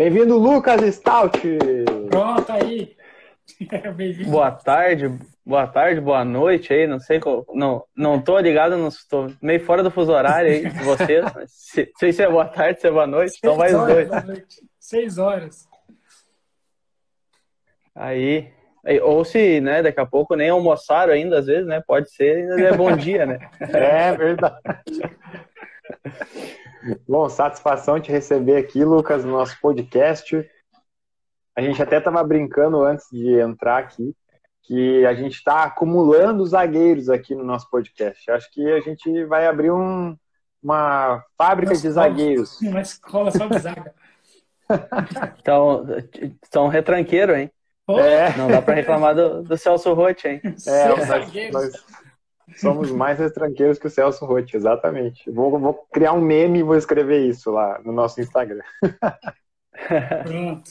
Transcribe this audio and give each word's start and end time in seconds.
Bem-vindo, 0.00 0.38
Lucas 0.38 0.80
Stout! 0.94 1.38
Pronto, 2.08 2.50
aí. 2.50 2.96
boa 4.30 4.50
tarde, 4.50 5.12
boa 5.44 5.66
tarde, 5.66 6.00
boa 6.00 6.24
noite 6.24 6.72
aí, 6.72 6.86
não 6.86 6.98
sei, 6.98 7.20
não, 7.52 7.84
não 7.94 8.18
tô 8.18 8.38
ligado, 8.38 8.78
não 8.78 8.88
tô 9.10 9.30
meio 9.42 9.62
fora 9.62 9.82
do 9.82 9.90
fuso 9.90 10.10
horário 10.10 10.50
aí 10.50 10.70
de 10.70 10.84
vocês, 10.84 11.22
se, 11.48 11.92
sei 11.98 12.14
se 12.14 12.22
é 12.22 12.30
boa 12.30 12.46
tarde, 12.46 12.80
se 12.80 12.86
é 12.86 12.90
boa 12.90 13.06
noite, 13.06 13.36
então 13.36 13.58
vai 13.58 13.74
os 13.74 13.86
dois. 13.86 14.08
Seis 14.78 15.18
horas. 15.18 15.68
Aí, 17.94 18.50
ou 19.02 19.22
se, 19.22 19.60
né, 19.60 19.82
daqui 19.82 20.00
a 20.00 20.06
pouco 20.06 20.34
nem 20.34 20.48
almoçaram 20.48 21.12
ainda, 21.12 21.40
às 21.40 21.46
vezes, 21.46 21.66
né, 21.66 21.82
pode 21.86 22.10
ser, 22.10 22.50
ainda 22.50 22.68
é 22.68 22.72
bom 22.74 22.96
dia, 22.96 23.26
né? 23.26 23.38
É 23.60 24.16
verdade. 24.16 24.56
Bom, 27.06 27.28
satisfação 27.28 28.00
te 28.00 28.10
receber 28.10 28.56
aqui, 28.56 28.84
Lucas, 28.84 29.24
no 29.24 29.32
nosso 29.32 29.58
podcast. 29.60 30.48
A 31.56 31.60
gente 31.60 31.82
até 31.82 31.98
estava 31.98 32.22
brincando 32.24 32.82
antes 32.82 33.06
de 33.10 33.38
entrar 33.38 33.78
aqui 33.78 34.14
que 34.62 35.04
a 35.04 35.14
gente 35.14 35.34
está 35.34 35.64
acumulando 35.64 36.46
zagueiros 36.46 37.10
aqui 37.10 37.34
no 37.34 37.44
nosso 37.44 37.68
podcast. 37.68 38.30
Acho 38.30 38.50
que 38.52 38.66
a 38.72 38.80
gente 38.80 39.24
vai 39.24 39.46
abrir 39.46 39.70
um, 39.70 40.16
uma 40.62 41.22
fábrica 41.36 41.74
de 41.74 41.90
zagueiros. 41.90 42.60
Uma 42.62 42.80
escola 42.80 43.30
só 43.30 43.46
de 43.46 43.58
zaga. 43.58 43.94
então, 45.40 45.84
são 46.52 46.68
retranqueiro, 46.68 47.34
hein? 47.34 47.50
É. 47.88 48.36
Não 48.36 48.48
dá 48.48 48.62
para 48.62 48.74
reclamar 48.74 49.14
do, 49.14 49.42
do 49.42 49.58
Celso 49.58 49.92
Rotti, 49.92 50.28
hein? 50.28 50.40
É, 50.66 50.88
nós, 50.88 51.52
nós, 51.52 51.72
somos 52.56 52.90
mais 52.90 53.18
retranqueiros 53.18 53.78
que 53.78 53.86
o 53.86 53.90
Celso 53.90 54.24
Rotti, 54.24 54.56
exatamente. 54.56 55.30
Vou, 55.30 55.58
vou 55.58 55.74
criar 55.92 56.12
um 56.12 56.20
meme 56.20 56.60
e 56.60 56.62
vou 56.62 56.76
escrever 56.76 57.26
isso 57.26 57.50
lá 57.50 57.80
no 57.84 57.92
nosso 57.92 58.20
Instagram. 58.20 58.64
Pronto. 60.24 60.70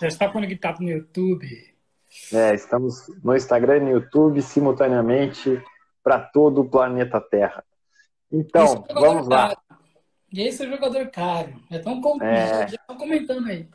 Já 0.00 0.08
está 0.08 0.28
conectado 0.28 0.80
no 0.80 0.90
YouTube. 0.90 1.46
É, 2.32 2.54
estamos 2.54 3.06
no 3.22 3.34
Instagram 3.34 3.76
e 3.78 3.80
no 3.80 3.90
YouTube 3.90 4.42
simultaneamente 4.42 5.62
para 6.02 6.18
todo 6.18 6.60
o 6.60 6.68
planeta 6.68 7.20
Terra. 7.20 7.64
Então, 8.30 8.84
é 8.88 8.94
vamos 8.94 9.28
lá. 9.28 9.48
Caro. 9.48 9.60
E 10.32 10.42
esse 10.42 10.64
é 10.64 10.66
o 10.66 10.70
jogador 10.70 11.10
caro. 11.10 11.52
É 11.70 11.76
é... 12.24 12.68
Já 12.68 12.76
estão 12.76 12.96
comentando 12.96 13.46
aí. 13.48 13.68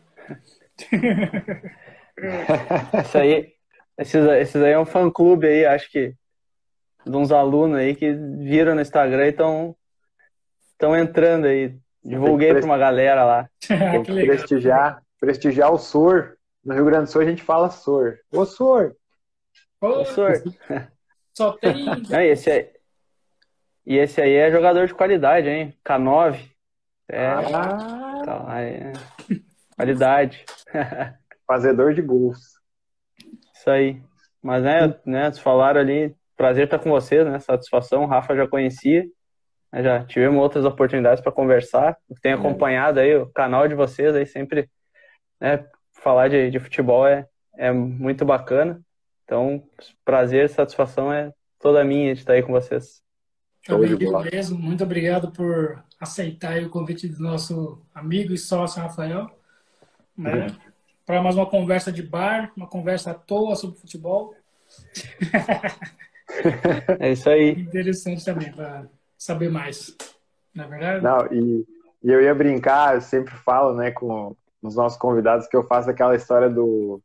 Isso 3.05 3.17
aí, 3.17 3.53
esses, 3.97 4.25
esses 4.25 4.61
aí 4.61 4.71
é 4.71 4.79
um 4.79 4.85
fã 4.85 5.09
clube 5.09 5.47
aí, 5.47 5.65
acho 5.65 5.91
que 5.91 6.15
de 7.09 7.15
uns 7.15 7.31
alunos 7.31 7.77
aí 7.77 7.95
que 7.95 8.11
viram 8.11 8.75
no 8.75 8.81
Instagram 8.81 9.25
e 9.25 9.29
estão 9.29 9.75
entrando 10.95 11.45
aí. 11.45 11.75
Divulguei 12.03 12.53
para 12.53 12.65
uma 12.65 12.77
galera 12.77 13.23
lá. 13.23 13.49
Tem 13.67 14.03
que 14.03 14.13
prestigiar, 14.13 15.01
prestigiar 15.19 15.71
o 15.71 15.77
SOR. 15.77 16.37
No 16.63 16.73
Rio 16.73 16.85
Grande 16.85 17.05
do 17.05 17.11
Sul 17.11 17.21
a 17.21 17.25
gente 17.25 17.43
fala 17.43 17.69
SOR. 17.69 18.17
Ô 18.31 18.45
SOR! 18.45 18.95
Ô 19.81 20.05
SOR! 20.05 20.43
Só 21.33 21.51
tem. 21.53 21.85
Não, 22.09 22.21
e, 22.21 22.29
esse 22.29 22.49
aí, 22.49 22.69
e 23.85 23.97
esse 23.97 24.19
aí 24.19 24.33
é 24.33 24.51
jogador 24.51 24.87
de 24.87 24.93
qualidade, 24.93 25.47
hein? 25.47 25.77
K9. 25.85 26.39
É. 27.07 27.27
Ah. 27.27 28.17
Então, 28.19 28.45
aí, 28.49 28.73
é. 28.73 28.93
Qualidade. 29.75 30.43
Fazedor 31.45 31.93
de 31.93 32.01
gols. 32.01 32.57
Isso 33.53 33.69
aí. 33.69 34.01
Mas, 34.41 34.63
né, 34.63 34.99
né, 35.05 35.25
vocês 35.25 35.39
falaram 35.39 35.79
ali, 35.79 36.15
prazer 36.37 36.65
estar 36.65 36.79
com 36.79 36.91
vocês, 36.91 37.25
né? 37.25 37.39
Satisfação, 37.39 38.03
o 38.03 38.07
Rafa 38.07 38.35
já 38.35 38.47
conhecia. 38.47 39.05
Né, 39.71 39.83
já 39.83 40.05
tivemos 40.05 40.39
outras 40.39 40.63
oportunidades 40.63 41.21
para 41.21 41.31
conversar. 41.31 41.97
Tenho 42.21 42.37
acompanhado 42.37 42.99
aí 42.99 43.15
o 43.15 43.27
canal 43.27 43.67
de 43.67 43.75
vocês 43.75 44.15
aí 44.15 44.25
sempre, 44.25 44.69
né? 45.41 45.65
Falar 45.91 46.29
de, 46.29 46.51
de 46.51 46.59
futebol 46.59 47.05
é, 47.07 47.27
é 47.57 47.71
muito 47.71 48.23
bacana. 48.23 48.79
Então, 49.25 49.61
prazer, 50.05 50.47
satisfação 50.47 51.11
é 51.11 51.33
toda 51.59 51.83
minha 51.83 52.13
de 52.13 52.21
estar 52.21 52.33
aí 52.33 52.43
com 52.43 52.53
vocês. 52.53 53.01
Também 53.65 53.97
mesmo. 54.31 54.57
Muito 54.57 54.83
obrigado 54.83 55.31
por 55.31 55.83
aceitar 55.99 56.61
o 56.63 56.69
convite 56.69 57.07
do 57.09 57.21
nosso 57.21 57.81
amigo 57.93 58.33
e 58.33 58.37
sócio 58.37 58.81
Rafael. 58.81 59.29
Né? 60.17 60.47
Uhum. 60.47 60.55
Para 61.05 61.21
mais 61.21 61.35
uma 61.35 61.45
conversa 61.45 61.91
de 61.91 62.01
bar, 62.01 62.53
uma 62.55 62.67
conversa 62.67 63.11
à 63.11 63.13
toa 63.13 63.55
sobre 63.55 63.79
futebol. 63.79 64.33
É 66.99 67.11
isso 67.11 67.29
aí. 67.29 67.51
Interessante 67.51 68.23
também 68.23 68.51
para 68.51 68.85
saber 69.17 69.49
mais. 69.49 69.95
Não 70.53 70.65
é 70.65 70.67
verdade? 70.67 71.03
Não, 71.03 71.25
e, 71.31 71.65
e 72.03 72.11
eu 72.11 72.21
ia 72.21 72.35
brincar, 72.35 72.95
eu 72.95 73.01
sempre 73.01 73.33
falo, 73.33 73.73
né, 73.73 73.91
com 73.91 74.35
os 74.61 74.75
nossos 74.75 74.97
convidados, 74.97 75.47
que 75.47 75.55
eu 75.55 75.63
faço 75.63 75.89
aquela 75.89 76.15
história 76.15 76.49
do, 76.49 77.01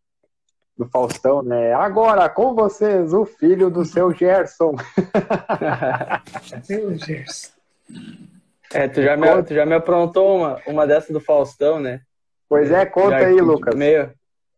do 0.77 0.87
Faustão, 0.87 1.43
né? 1.43 1.73
Agora 1.73 2.29
com 2.29 2.55
vocês, 2.55 3.13
o 3.13 3.25
filho 3.25 3.71
do 3.71 3.85
seu 3.85 4.13
Gerson. 4.13 4.75
seu 6.63 6.97
Gerson. 6.99 7.53
É, 8.73 8.89
tu 8.89 9.03
já 9.03 9.17
me, 9.17 9.43
tu 9.43 9.55
já 9.55 9.67
me 9.67 9.75
aprontou 9.75 10.39
uma, 10.39 10.61
uma 10.67 10.87
dessa 10.87 11.13
do 11.13 11.21
Faustão, 11.21 11.79
né? 11.79 12.01
Pois 12.49 12.71
é, 12.71 12.87
conta 12.87 13.21
já, 13.21 13.27
aí, 13.27 13.41
Lucas. 13.41 13.75
Meio, 13.75 14.13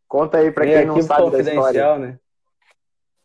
conta 0.08 0.38
aí 0.38 0.50
para 0.50 0.64
quem 0.64 0.84
não 0.84 1.02
sabe 1.02 1.30
da 1.30 1.40
história. 1.40 1.98
Né? 1.98 2.18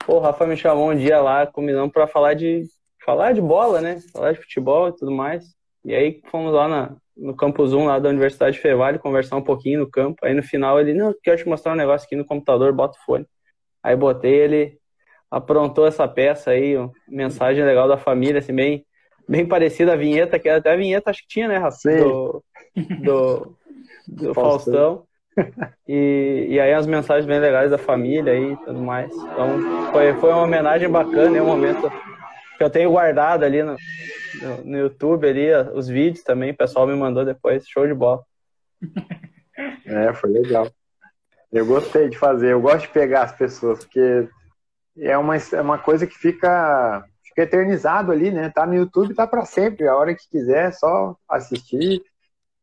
Pô, 0.06 0.16
o 0.16 0.20
Rafa 0.20 0.46
me 0.46 0.58
chamou 0.58 0.92
um 0.92 0.96
dia 0.96 1.22
lá, 1.22 1.46
combinamos 1.46 1.92
para 1.92 2.08
falar 2.08 2.34
de 2.34 2.64
falar 3.06 3.34
de 3.34 3.42
bola, 3.42 3.82
né? 3.82 4.00
Falar 4.12 4.34
de 4.34 4.40
futebol 4.40 4.90
e 4.90 4.96
tudo 4.96 5.12
mais. 5.12 5.46
E 5.84 5.96
aí 5.96 6.22
fomos 6.30 6.54
lá 6.54 6.68
na, 6.68 6.96
no 7.16 7.36
campus 7.36 7.74
1 7.74 7.86
lá 7.86 8.00
da 8.00 8.10
Universidade 8.10 8.56
de 8.56 8.62
Fevale 8.62 9.00
conversar 9.00 9.36
um 9.36 9.42
pouquinho 9.42 9.80
no 9.80 9.90
campo. 9.90 10.26
Aí 10.26 10.34
no 10.34 10.44
final 10.44 10.80
ele, 10.80 10.94
não, 10.94 11.14
quero 11.24 11.38
te 11.38 11.48
mostrar 11.48 11.74
um 11.74 11.78
negócio 11.78 12.06
aqui 12.06 12.16
no 12.16 12.26
computador, 12.26 12.74
bota 12.74 12.98
o 12.98 13.06
fone. 13.06 13.26
Aí 13.82 13.96
botei, 13.96 14.36
ele 14.36 14.80
aprontou 15.32 15.86
essa 15.86 16.08
peça 16.08 16.52
aí, 16.52 16.76
mensagem 17.08 17.64
legal 17.64 17.88
da 17.88 17.98
família, 17.98 18.40
assim, 18.40 18.54
bem, 18.54 18.86
bem 19.28 19.46
parecida 19.46 19.94
a 19.94 19.98
vinheta, 19.98 20.40
que 20.40 20.50
era 20.50 20.58
até 20.58 20.72
a 20.72 20.76
vinheta, 20.76 21.10
acho 21.10 21.22
que 21.22 21.28
tinha, 21.28 21.48
né, 21.48 21.58
Rafa? 21.58 21.78
Do, 22.04 22.44
do, 22.76 23.58
do 24.08 24.34
Faustão. 24.34 25.06
E, 25.88 26.48
e 26.50 26.60
aí 26.60 26.72
as 26.72 26.86
mensagens 26.86 27.26
bem 27.26 27.40
legais 27.40 27.72
da 27.72 27.78
família 27.78 28.36
e 28.38 28.56
tudo 28.58 28.80
mais. 28.80 29.12
Então 29.12 29.92
foi, 29.92 30.14
foi 30.16 30.30
uma 30.32 30.44
homenagem 30.44 30.88
bacana, 30.88 31.38
é 31.38 31.42
um 31.42 31.48
momento 31.48 31.92
que 32.58 32.64
eu 32.64 32.70
tenho 32.70 32.92
guardado 32.92 33.44
ali 33.44 33.64
no, 33.64 33.76
no, 34.42 34.64
no, 34.66 34.78
YouTube, 34.78 35.28
ali, 35.28 35.48
os 35.74 35.88
vídeos 35.88 36.24
também, 36.24 36.52
o 36.52 36.58
pessoal 36.58 36.86
me 36.86 36.96
mandou 36.96 37.26
depois, 37.26 37.68
show 37.68 37.88
de 37.88 37.94
bola. 37.94 38.22
É, 39.86 40.14
foi 40.14 40.30
legal. 40.30 40.72
Eu 41.52 41.66
gostei 41.66 42.08
de 42.08 42.18
fazer, 42.18 42.54
eu 42.54 42.62
gosto 42.62 42.84
de 42.84 42.94
pegar 42.94 43.24
as 43.24 43.34
pessoas, 43.34 43.80
porque 43.80 44.30
é 44.98 45.18
uma, 45.18 45.36
é 45.36 45.62
uma 45.62 45.78
coisa 45.78 46.08
que 46.08 46.18
fica, 46.18 47.04
fica 47.24 47.42
eternizado 47.42 48.12
ali, 48.12 48.32
né? 48.32 48.50
Tá 48.50 48.66
no 48.66 48.76
YouTube, 48.76 49.16
tá 49.16 49.28
para 49.28 49.44
sempre, 49.46 49.88
a 49.88 49.96
hora 49.96 50.16
que 50.16 50.30
quiser, 50.30 50.68
é 50.68 50.72
só 50.72 51.16
assistir. 51.28 52.02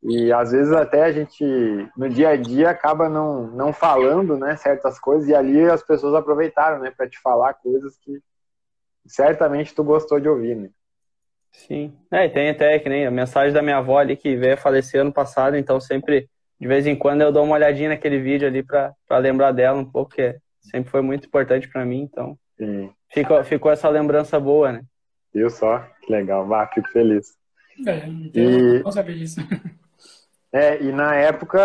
E 0.08 0.32
às 0.32 0.52
vezes 0.52 0.72
até 0.72 1.02
a 1.02 1.10
gente, 1.10 1.44
no 1.96 2.08
dia 2.08 2.28
a 2.28 2.36
dia, 2.36 2.70
acaba 2.70 3.08
não, 3.08 3.48
não 3.48 3.72
falando 3.72 4.38
né, 4.38 4.54
certas 4.56 5.00
coisas, 5.00 5.28
e 5.28 5.34
ali 5.34 5.68
as 5.68 5.82
pessoas 5.82 6.14
aproveitaram 6.14 6.78
né, 6.78 6.92
para 6.96 7.08
te 7.08 7.18
falar 7.18 7.54
coisas 7.54 7.98
que 7.98 8.20
certamente 9.04 9.74
tu 9.74 9.82
gostou 9.82 10.20
de 10.20 10.28
ouvir. 10.28 10.54
Né? 10.54 10.70
Sim, 11.50 11.92
é, 12.08 12.28
tem 12.28 12.50
até 12.50 12.78
que 12.78 12.88
nem 12.88 13.04
a 13.04 13.10
mensagem 13.10 13.52
da 13.52 13.60
minha 13.60 13.78
avó 13.78 13.98
ali 13.98 14.16
que 14.16 14.36
veio 14.36 14.54
a 14.54 14.56
falecer 14.56 15.00
ano 15.00 15.12
passado, 15.12 15.56
então 15.56 15.80
sempre, 15.80 16.30
de 16.60 16.68
vez 16.68 16.86
em 16.86 16.94
quando, 16.94 17.22
eu 17.22 17.32
dou 17.32 17.42
uma 17.42 17.56
olhadinha 17.56 17.88
naquele 17.88 18.20
vídeo 18.20 18.46
ali 18.46 18.62
para 18.62 18.94
lembrar 19.18 19.50
dela 19.50 19.76
um 19.76 19.84
pouco, 19.84 20.14
que 20.14 20.36
sempre 20.60 20.88
foi 20.88 21.00
muito 21.00 21.26
importante 21.26 21.68
para 21.68 21.84
mim, 21.84 22.02
então 22.02 22.38
ficou, 23.10 23.42
ficou 23.42 23.72
essa 23.72 23.88
lembrança 23.88 24.38
boa, 24.38 24.70
né? 24.70 24.82
Viu 25.34 25.50
só? 25.50 25.80
Que 26.00 26.12
legal, 26.12 26.46
vá, 26.46 26.64
fico 26.68 26.88
feliz. 26.90 27.34
É, 27.84 28.06
então, 28.06 28.42
e... 28.42 28.82
não 28.84 28.92
sabia 28.92 29.16
disso. 29.16 29.40
É, 30.52 30.82
e 30.82 30.92
na 30.92 31.14
época 31.14 31.60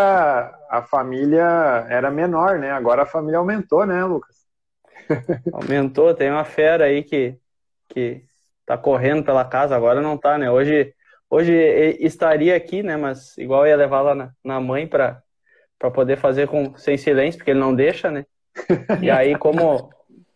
a 0.69 0.81
família 0.81 1.85
era 1.89 2.09
menor, 2.09 2.59
né? 2.59 2.71
Agora 2.71 3.03
a 3.03 3.05
família 3.05 3.37
aumentou, 3.37 3.85
né, 3.85 4.03
Lucas? 4.03 4.41
Aumentou, 5.53 6.13
tem 6.13 6.31
uma 6.31 6.45
fera 6.45 6.85
aí 6.85 7.03
que, 7.03 7.37
que 7.89 8.23
tá 8.65 8.77
correndo 8.77 9.23
pela 9.23 9.43
casa, 9.43 9.75
agora 9.75 10.01
não 10.01 10.17
tá, 10.17 10.37
né? 10.37 10.49
Hoje, 10.49 10.93
hoje 11.29 11.53
estaria 11.99 12.55
aqui, 12.55 12.81
né? 12.83 12.95
Mas 12.95 13.37
igual 13.37 13.67
ia 13.67 13.75
levar 13.75 14.01
lá 14.01 14.15
na, 14.15 14.31
na 14.43 14.59
mãe 14.59 14.87
para 14.87 15.21
poder 15.93 16.17
fazer 16.17 16.47
com, 16.47 16.75
sem 16.77 16.97
silêncio, 16.97 17.37
porque 17.37 17.51
ele 17.51 17.59
não 17.59 17.75
deixa, 17.75 18.09
né? 18.09 18.25
E 19.01 19.09
aí, 19.09 19.37
como, 19.37 19.89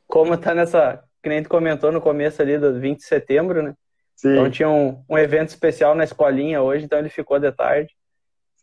como 0.07 0.37
tá 0.37 0.53
nessa. 0.53 1.03
Que 1.21 1.29
nem 1.29 1.41
tu 1.41 1.49
comentou 1.49 1.91
no 1.91 2.01
começo 2.01 2.41
ali 2.41 2.57
do 2.57 2.79
20 2.79 2.99
de 2.99 3.05
setembro, 3.05 3.63
né? 3.63 3.73
Sim. 4.15 4.31
Então 4.31 4.49
tinha 4.49 4.69
um, 4.69 5.03
um 5.09 5.17
evento 5.17 5.49
especial 5.49 5.95
na 5.95 6.03
escolinha 6.03 6.61
hoje, 6.61 6.85
então 6.85 6.99
ele 6.99 7.09
ficou 7.09 7.39
de 7.39 7.51
tarde. 7.51 7.94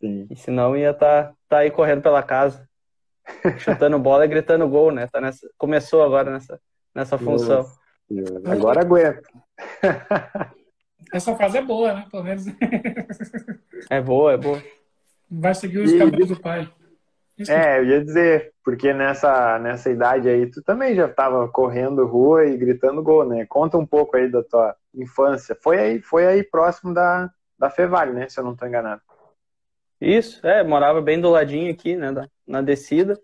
Sim. 0.03 0.27
E 0.29 0.35
senão 0.35 0.75
ia 0.75 0.91
estar 0.91 1.27
tá, 1.27 1.33
tá 1.47 1.57
aí 1.59 1.71
correndo 1.71 2.01
pela 2.01 2.21
casa, 2.21 2.67
chutando 3.59 3.97
bola 3.97 4.25
e 4.25 4.27
gritando 4.27 4.67
gol, 4.67 4.91
né? 4.91 5.07
Tá 5.07 5.21
nessa, 5.21 5.49
começou 5.57 6.03
agora 6.03 6.29
nessa, 6.29 6.59
nessa 6.93 7.17
função. 7.17 7.65
Agora 8.45 8.81
aguenta. 8.81 9.23
Essa 11.13 11.35
fase 11.35 11.57
é 11.57 11.61
boa, 11.61 11.93
né? 11.93 12.05
Pelo 12.11 12.23
menos. 12.23 12.45
É 13.89 14.01
boa, 14.01 14.33
é 14.33 14.37
boa. 14.37 14.61
Vai 15.29 15.55
seguir 15.55 15.79
os 15.79 15.93
caminhos 15.93 16.27
do 16.27 16.39
pai. 16.39 16.69
Isso 17.37 17.51
é, 17.51 17.79
eu 17.79 17.85
ia 17.85 18.03
dizer, 18.03 18.53
porque 18.63 18.93
nessa, 18.93 19.57
nessa 19.59 19.89
idade 19.89 20.27
aí, 20.27 20.47
tu 20.47 20.61
também 20.61 20.95
já 20.95 21.05
estava 21.05 21.47
correndo 21.47 22.05
rua 22.05 22.45
e 22.45 22.57
gritando 22.57 23.01
gol, 23.01 23.25
né? 23.25 23.45
Conta 23.45 23.77
um 23.77 23.85
pouco 23.85 24.17
aí 24.17 24.29
da 24.29 24.43
tua 24.43 24.75
infância. 24.93 25.57
Foi 25.61 25.79
aí, 25.79 26.01
foi 26.01 26.25
aí 26.25 26.43
próximo 26.43 26.93
da, 26.93 27.29
da 27.57 27.69
Fevale, 27.69 28.13
né? 28.13 28.27
Se 28.27 28.39
eu 28.39 28.43
não 28.43 28.53
estou 28.53 28.67
enganado. 28.67 29.01
Isso, 30.03 30.45
é, 30.45 30.61
morava 30.63 31.01
bem 31.01 31.19
do 31.19 31.29
ladinho 31.29 31.71
aqui, 31.71 31.95
né? 31.95 32.11
Da, 32.11 32.27
na 32.45 32.61
descida. 32.61 33.17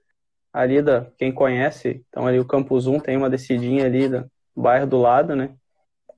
Ali 0.51 0.81
da, 0.81 1.05
quem 1.17 1.31
conhece, 1.31 2.03
então 2.09 2.25
ali 2.25 2.39
o 2.39 2.45
Campus 2.45 2.87
1 2.87 3.01
tem 3.01 3.15
uma 3.15 3.29
descidinha 3.29 3.85
ali 3.85 4.09
do 4.09 4.25
bairro 4.55 4.87
do 4.87 4.97
lado, 4.97 5.35
né? 5.35 5.53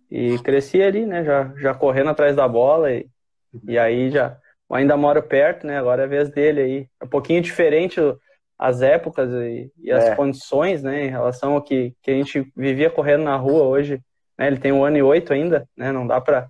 E 0.09 0.39
cresci 0.39 0.81
ali, 0.81 1.05
né? 1.05 1.23
Já, 1.25 1.53
já 1.57 1.73
correndo 1.73 2.11
atrás 2.11 2.35
da 2.35 2.47
bola 2.47 2.93
e, 2.93 3.09
e 3.67 3.77
aí 3.77 4.09
já 4.09 4.37
ainda 4.71 4.95
moro 4.95 5.21
perto, 5.21 5.67
né? 5.67 5.77
Agora 5.77 6.03
é 6.03 6.05
a 6.05 6.07
vez 6.07 6.29
dele 6.29 6.61
aí. 6.61 6.87
É 7.01 7.05
um 7.05 7.09
pouquinho 7.09 7.41
diferente 7.41 7.99
as 8.57 8.81
épocas 8.81 9.29
e, 9.31 9.71
e 9.79 9.91
as 9.91 10.05
é. 10.05 10.15
condições, 10.15 10.81
né? 10.81 11.05
Em 11.05 11.09
relação 11.09 11.53
ao 11.53 11.61
que, 11.61 11.93
que 12.01 12.11
a 12.11 12.13
gente 12.13 12.51
vivia 12.55 12.89
correndo 12.89 13.23
na 13.23 13.35
rua 13.35 13.63
hoje. 13.63 13.99
Né? 14.37 14.47
Ele 14.47 14.59
tem 14.59 14.71
um 14.71 14.85
ano 14.85 14.97
e 14.97 15.03
oito 15.03 15.33
ainda, 15.33 15.67
né? 15.75 15.91
Não 15.91 16.07
dá 16.07 16.21
para 16.21 16.49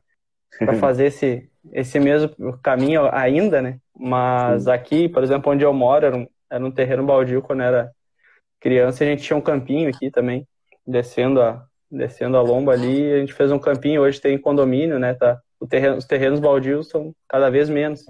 fazer 0.80 1.06
esse, 1.06 1.51
esse 1.72 2.00
mesmo 2.00 2.58
caminho 2.62 3.08
ainda, 3.14 3.62
né? 3.62 3.78
Mas 3.98 4.64
Sim. 4.64 4.72
aqui, 4.72 5.10
por 5.10 5.24
exemplo, 5.24 5.52
onde 5.52 5.64
eu 5.64 5.74
moro, 5.74 6.06
era 6.06 6.18
um, 6.18 6.28
era 6.50 6.66
um 6.66 6.72
terreno 6.72 7.06
baldio 7.06 7.42
quando 7.42 7.62
era 7.62 7.92
criança. 8.60 9.04
A 9.04 9.08
gente 9.08 9.24
tinha 9.24 9.38
um 9.38 9.42
campinho 9.42 9.90
aqui 9.90 10.10
também, 10.10 10.48
descendo 10.86 11.42
a, 11.42 11.66
descendo 11.90 12.38
a 12.38 12.42
lomba 12.42 12.72
ali. 12.72 13.14
A 13.14 13.20
gente 13.20 13.34
fez 13.34 13.52
um 13.52 13.60
campinho, 13.60 14.02
hoje 14.02 14.20
tem 14.20 14.38
condomínio, 14.38 14.98
né? 14.98 15.14
Tá 15.14 15.40
terreno, 15.68 15.98
os 15.98 16.06
terrenos 16.06 16.40
baldios 16.40 16.90
são 16.90 17.14
cada 17.28 17.50
vez 17.50 17.70
menos. 17.70 18.04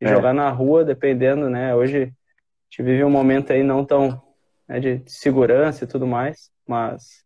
E 0.00 0.04
é. 0.04 0.08
jogar 0.08 0.32
na 0.32 0.48
rua, 0.50 0.84
dependendo, 0.84 1.48
né? 1.48 1.74
Hoje 1.74 2.02
a 2.02 2.04
gente 2.04 2.82
vive 2.82 3.04
um 3.04 3.10
momento 3.10 3.52
aí 3.52 3.62
não 3.62 3.84
tão 3.84 4.20
né, 4.68 4.80
de 4.80 5.02
segurança 5.06 5.84
e 5.84 5.86
tudo 5.86 6.06
mais, 6.06 6.50
mas 6.66 7.22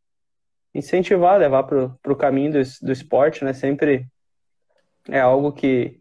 incentivar, 0.74 1.38
levar 1.38 1.62
para 1.62 2.12
o 2.12 2.16
caminho 2.16 2.52
do, 2.52 2.62
do 2.82 2.92
esporte, 2.92 3.44
né? 3.44 3.52
Sempre 3.52 4.06
é 5.08 5.20
algo 5.20 5.52
que, 5.52 6.00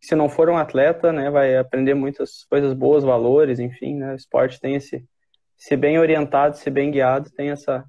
se 0.00 0.14
não 0.14 0.28
for 0.28 0.48
um 0.48 0.56
atleta, 0.56 1.12
né, 1.12 1.30
vai 1.30 1.56
aprender 1.56 1.94
muitas 1.94 2.44
coisas 2.44 2.72
boas, 2.74 3.04
valores, 3.04 3.58
enfim, 3.58 3.96
né? 3.96 4.12
O 4.12 4.16
esporte 4.16 4.60
tem 4.60 4.74
esse, 4.74 5.04
se 5.56 5.76
bem 5.76 5.98
orientado, 5.98 6.56
se 6.56 6.70
bem 6.70 6.90
guiado, 6.90 7.30
tem 7.30 7.50
essa 7.50 7.84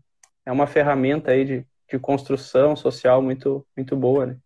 é 0.46 0.52
uma 0.52 0.68
ferramenta 0.68 1.32
aí 1.32 1.46
de, 1.46 1.68
de 1.90 2.00
construção 2.00 2.76
social 2.76 3.22
muito 3.22 3.66
muito 3.76 3.96
boa, 3.96 4.26
né? 4.26 4.38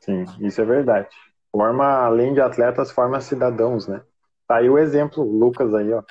Sim, 0.00 0.24
isso 0.40 0.60
é 0.60 0.64
verdade. 0.64 1.08
Forma, 1.50 1.84
além 1.84 2.34
de 2.34 2.40
atletas, 2.40 2.90
forma 2.90 3.20
cidadãos, 3.20 3.88
né? 3.88 4.02
Tá 4.46 4.56
aí 4.56 4.68
o 4.68 4.78
exemplo, 4.78 5.24
Lucas 5.24 5.74
aí, 5.74 5.90
ó. 5.92 6.02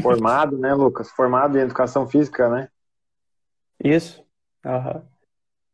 Formado, 0.00 0.56
né, 0.56 0.72
Lucas? 0.72 1.10
Formado 1.10 1.58
em 1.58 1.60
educação 1.60 2.08
física, 2.08 2.48
né? 2.48 2.68
Isso. 3.82 4.24
Uhum. 4.64 5.02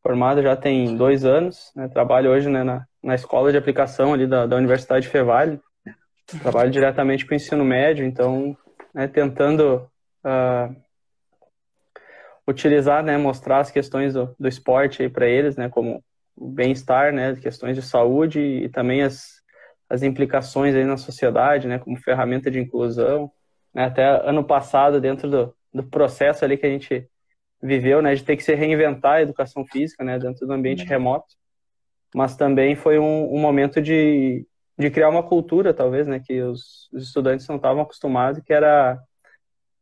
Formado 0.03 0.43
já 0.43 0.57
tem 0.57 0.97
dois 0.97 1.25
anos, 1.25 1.73
né? 1.75 1.89
Trabalho 1.89 2.31
hoje 2.31 2.49
né, 2.49 2.63
na, 2.63 2.87
na 3.03 3.15
escola 3.15 3.51
de 3.51 3.59
aplicação 3.59 4.13
ali 4.15 4.27
da, 4.27 4.47
da 4.47 4.57
Universidade 4.57 5.09
Fevale. 5.09 5.61
Trabalho 6.43 6.71
diretamente 6.71 7.25
com 7.25 7.33
o 7.33 7.37
ensino 7.37 7.65
médio, 7.65 8.05
então, 8.05 8.57
né, 8.95 9.09
tentando 9.09 9.91
uh, 10.23 10.77
utilizar, 12.47 13.03
né, 13.03 13.17
mostrar 13.17 13.61
as 13.61 13.71
questões 13.71 14.13
do, 14.13 14.35
do 14.39 14.47
esporte 14.47 15.09
para 15.09 15.27
eles, 15.27 15.57
né, 15.57 15.71
como 15.71 16.05
o 16.37 16.49
bem-estar, 16.49 17.15
né, 17.15 17.35
questões 17.37 17.77
de 17.77 17.83
saúde 17.83 18.41
e 18.41 18.69
também 18.69 19.03
as, 19.03 19.43
as 19.89 20.03
implicações 20.03 20.75
aí 20.75 20.85
na 20.85 20.99
sociedade, 20.99 21.67
né, 21.67 21.79
como 21.79 21.97
ferramenta 21.97 22.51
de 22.51 22.61
inclusão. 22.61 23.31
Né, 23.73 23.85
até 23.85 24.05
ano 24.29 24.45
passado, 24.45 25.01
dentro 25.01 25.31
do, 25.31 25.55
do 25.73 25.83
processo 25.83 26.45
ali 26.45 26.59
que 26.59 26.67
a 26.67 26.71
gente 26.71 27.09
viveu, 27.63 28.01
né, 28.01 28.15
de 28.15 28.25
ter 28.25 28.37
que 28.37 28.43
se 28.43 28.55
reinventar 28.55 29.15
a 29.15 29.23
educação 29.23 29.65
física, 29.65 30.05
né, 30.05 30.19
dentro 30.19 30.47
do 30.47 30.53
ambiente 30.53 30.83
uhum. 30.83 30.89
remoto, 30.89 31.35
mas 32.15 32.37
também 32.37 32.77
foi 32.77 32.99
um, 32.99 33.35
um, 33.35 33.39
momento 33.39 33.81
de, 33.83 34.47
de 34.79 34.91
criar 34.91 35.09
uma 35.09 35.23
cultura, 35.23 35.75
talvez, 35.75 36.07
né, 36.07 36.21
que 36.25 36.41
os, 36.41 36.89
os 36.93 37.05
estudantes 37.05 37.47
não 37.49 37.57
estavam 37.57 37.83
acostumados, 37.83 38.43
que 38.43 38.53
era 38.53 38.99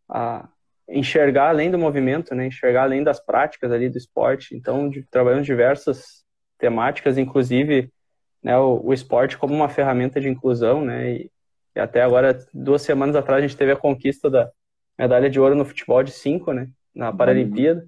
a, 0.08 0.48
enxergar 0.88 1.48
além 1.48 1.70
do 1.70 1.78
movimento, 1.78 2.34
né, 2.34 2.46
enxergar 2.46 2.84
além 2.84 3.02
das 3.02 3.20
práticas 3.20 3.70
ali 3.72 3.88
do 3.88 3.98
esporte. 3.98 4.56
Então, 4.56 4.88
de, 4.88 5.04
trabalhamos 5.10 5.46
diversas 5.46 6.24
temáticas, 6.58 7.18
inclusive 7.18 7.92
né, 8.42 8.56
o, 8.56 8.80
o, 8.84 8.92
esporte 8.92 9.36
como 9.36 9.54
uma 9.54 9.68
ferramenta 9.68 10.20
de 10.20 10.28
inclusão, 10.28 10.84
né? 10.84 11.12
E, 11.12 11.30
e, 11.74 11.80
até 11.80 12.02
agora, 12.02 12.38
duas 12.54 12.82
semanas 12.82 13.16
atrás, 13.16 13.42
a 13.42 13.46
gente 13.46 13.56
teve 13.56 13.72
a 13.72 13.76
conquista 13.76 14.30
da 14.30 14.50
medalha 14.98 15.28
de 15.28 15.40
ouro 15.40 15.54
no 15.54 15.64
futebol 15.64 16.02
de 16.02 16.12
cinco, 16.12 16.52
né? 16.52 16.68
Na 16.96 17.12
Paralimpíada. 17.12 17.86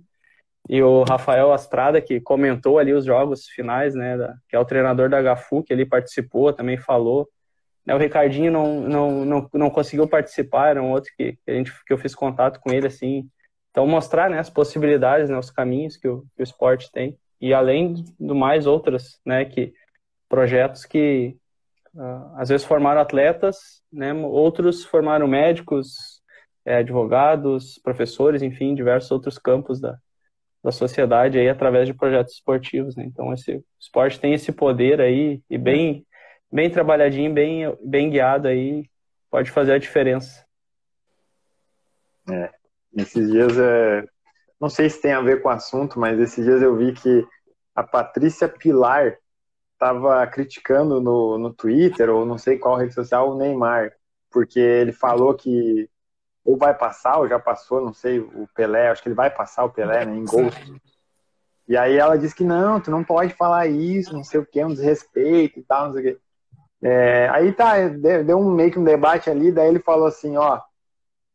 E 0.69 0.82
o 0.82 1.02
Rafael 1.02 1.52
Astrada, 1.52 2.00
que 2.00 2.20
comentou 2.20 2.78
ali 2.78 2.93
os 2.93 3.05
jogos 3.05 3.46
finais, 3.46 3.94
né? 3.94 4.16
Da, 4.16 4.34
que 4.49 4.55
é 4.55 4.58
o 4.58 4.64
treinador 4.64 5.08
da 5.08 5.34
HFU, 5.34 5.62
que 5.62 5.72
ele 5.72 5.87
participou, 5.87 6.52
também 6.52 6.76
falou. 6.76 7.28
Né, 7.87 7.94
o 7.94 7.99
Ricardinho 7.99 8.52
não, 8.52 8.81
não, 8.82 9.25
não, 9.25 9.50
não 9.55 9.70
conseguiu 9.70 10.06
participar, 10.06 10.69
era 10.69 10.82
um 10.82 10.90
outro 10.90 11.10
que, 11.16 11.38
a 11.49 11.52
gente, 11.52 11.72
que 11.87 11.93
eu 11.93 11.96
fiz 11.96 12.14
contato 12.14 12.60
com 12.60 12.70
ele, 12.70 12.87
assim. 12.87 13.26
Então, 13.70 13.87
mostrar 13.87 14.28
né, 14.28 14.38
as 14.38 14.50
possibilidades, 14.50 15.31
né, 15.31 15.38
os 15.38 15.50
caminhos 15.50 15.96
que 15.96 16.06
o, 16.06 16.22
que 16.37 16.43
o 16.43 16.44
esporte 16.44 16.93
tem 16.93 17.19
e 17.40 17.54
além 17.54 18.04
do 18.19 18.34
mais 18.34 18.66
outras, 18.66 19.20
né, 19.25 19.44
que 19.44 19.72
projetos 20.28 20.84
que 20.84 21.37
uh, 21.94 22.34
às 22.37 22.49
vezes 22.49 22.66
formaram 22.66 23.00
atletas, 23.00 23.82
né, 23.93 24.12
outros 24.12 24.84
formaram 24.84 25.26
médicos, 25.26 26.17
é, 26.68 26.76
advogados, 26.76 27.78
professores, 27.78 28.42
enfim, 28.42 28.74
diversos 28.74 29.10
outros 29.10 29.38
campos 29.38 29.80
da, 29.80 29.98
da 30.62 30.70
sociedade 30.70 31.38
aí 31.38 31.48
através 31.48 31.86
de 31.86 31.94
projetos 31.94 32.34
esportivos, 32.34 32.94
né? 32.94 33.04
Então 33.06 33.32
esse 33.32 33.64
esporte 33.80 34.20
tem 34.20 34.34
esse 34.34 34.52
poder 34.52 35.00
aí 35.00 35.42
e 35.48 35.56
bem 35.56 36.06
bem 36.52 36.70
trabalhadinho, 36.70 37.32
bem 37.32 37.74
bem 37.82 38.10
guiado 38.10 38.48
aí, 38.48 38.84
pode 39.30 39.50
fazer 39.50 39.72
a 39.72 39.78
diferença. 39.78 40.44
É, 42.30 42.50
esses 42.94 43.30
dias 43.30 43.58
é, 43.58 44.04
não 44.60 44.68
sei 44.68 44.90
se 44.90 45.00
tem 45.00 45.12
a 45.12 45.22
ver 45.22 45.40
com 45.40 45.48
o 45.48 45.52
assunto, 45.52 45.98
mas 45.98 46.20
esses 46.20 46.44
dias 46.44 46.60
eu 46.60 46.76
vi 46.76 46.92
que 46.92 47.26
a 47.75 47.82
Patrícia 47.82 48.46
Pilar 48.46 49.16
estava 49.72 50.26
criticando 50.26 51.00
no, 51.00 51.38
no 51.38 51.54
Twitter, 51.54 52.10
ou 52.10 52.26
não 52.26 52.37
sei 52.37 52.58
qual 52.58 52.76
rede 52.76 52.92
social, 52.92 53.30
o 53.30 53.38
Neymar, 53.38 53.92
porque 54.30 54.58
ele 54.58 54.92
falou 54.92 55.34
que 55.34 55.88
ou 56.49 56.57
vai 56.57 56.73
passar, 56.73 57.19
ou 57.19 57.28
já 57.28 57.38
passou, 57.38 57.85
não 57.85 57.93
sei, 57.93 58.21
o 58.21 58.49
Pelé, 58.55 58.88
acho 58.88 59.02
que 59.02 59.11
ele 59.11 59.14
vai 59.14 59.28
passar 59.28 59.64
o 59.64 59.71
Pelé, 59.71 60.07
né, 60.07 60.17
em 60.17 60.25
gols. 60.25 60.55
E 61.69 61.76
aí 61.76 61.99
ela 61.99 62.17
disse 62.17 62.35
que 62.35 62.43
não, 62.43 62.81
tu 62.81 62.90
não 62.90 63.05
pode 63.05 63.35
falar 63.35 63.67
isso, 63.67 64.14
não 64.14 64.25
sei 64.25 64.40
o 64.40 64.47
que, 64.47 64.64
um 64.64 64.73
desrespeito 64.73 65.61
e 65.61 65.62
tal, 65.62 65.88
não 65.88 65.93
sei 65.93 66.00
o 66.00 66.05
que. 66.14 66.21
É, 66.81 67.28
aí 67.28 67.52
tá, 67.52 67.87
deu 67.88 68.38
um 68.38 68.50
meio 68.50 68.73
que 68.73 68.78
um 68.78 68.85
debate 68.85 69.28
ali, 69.28 69.52
daí 69.52 69.69
ele 69.69 69.78
falou 69.78 70.07
assim, 70.07 70.38
ó, 70.38 70.59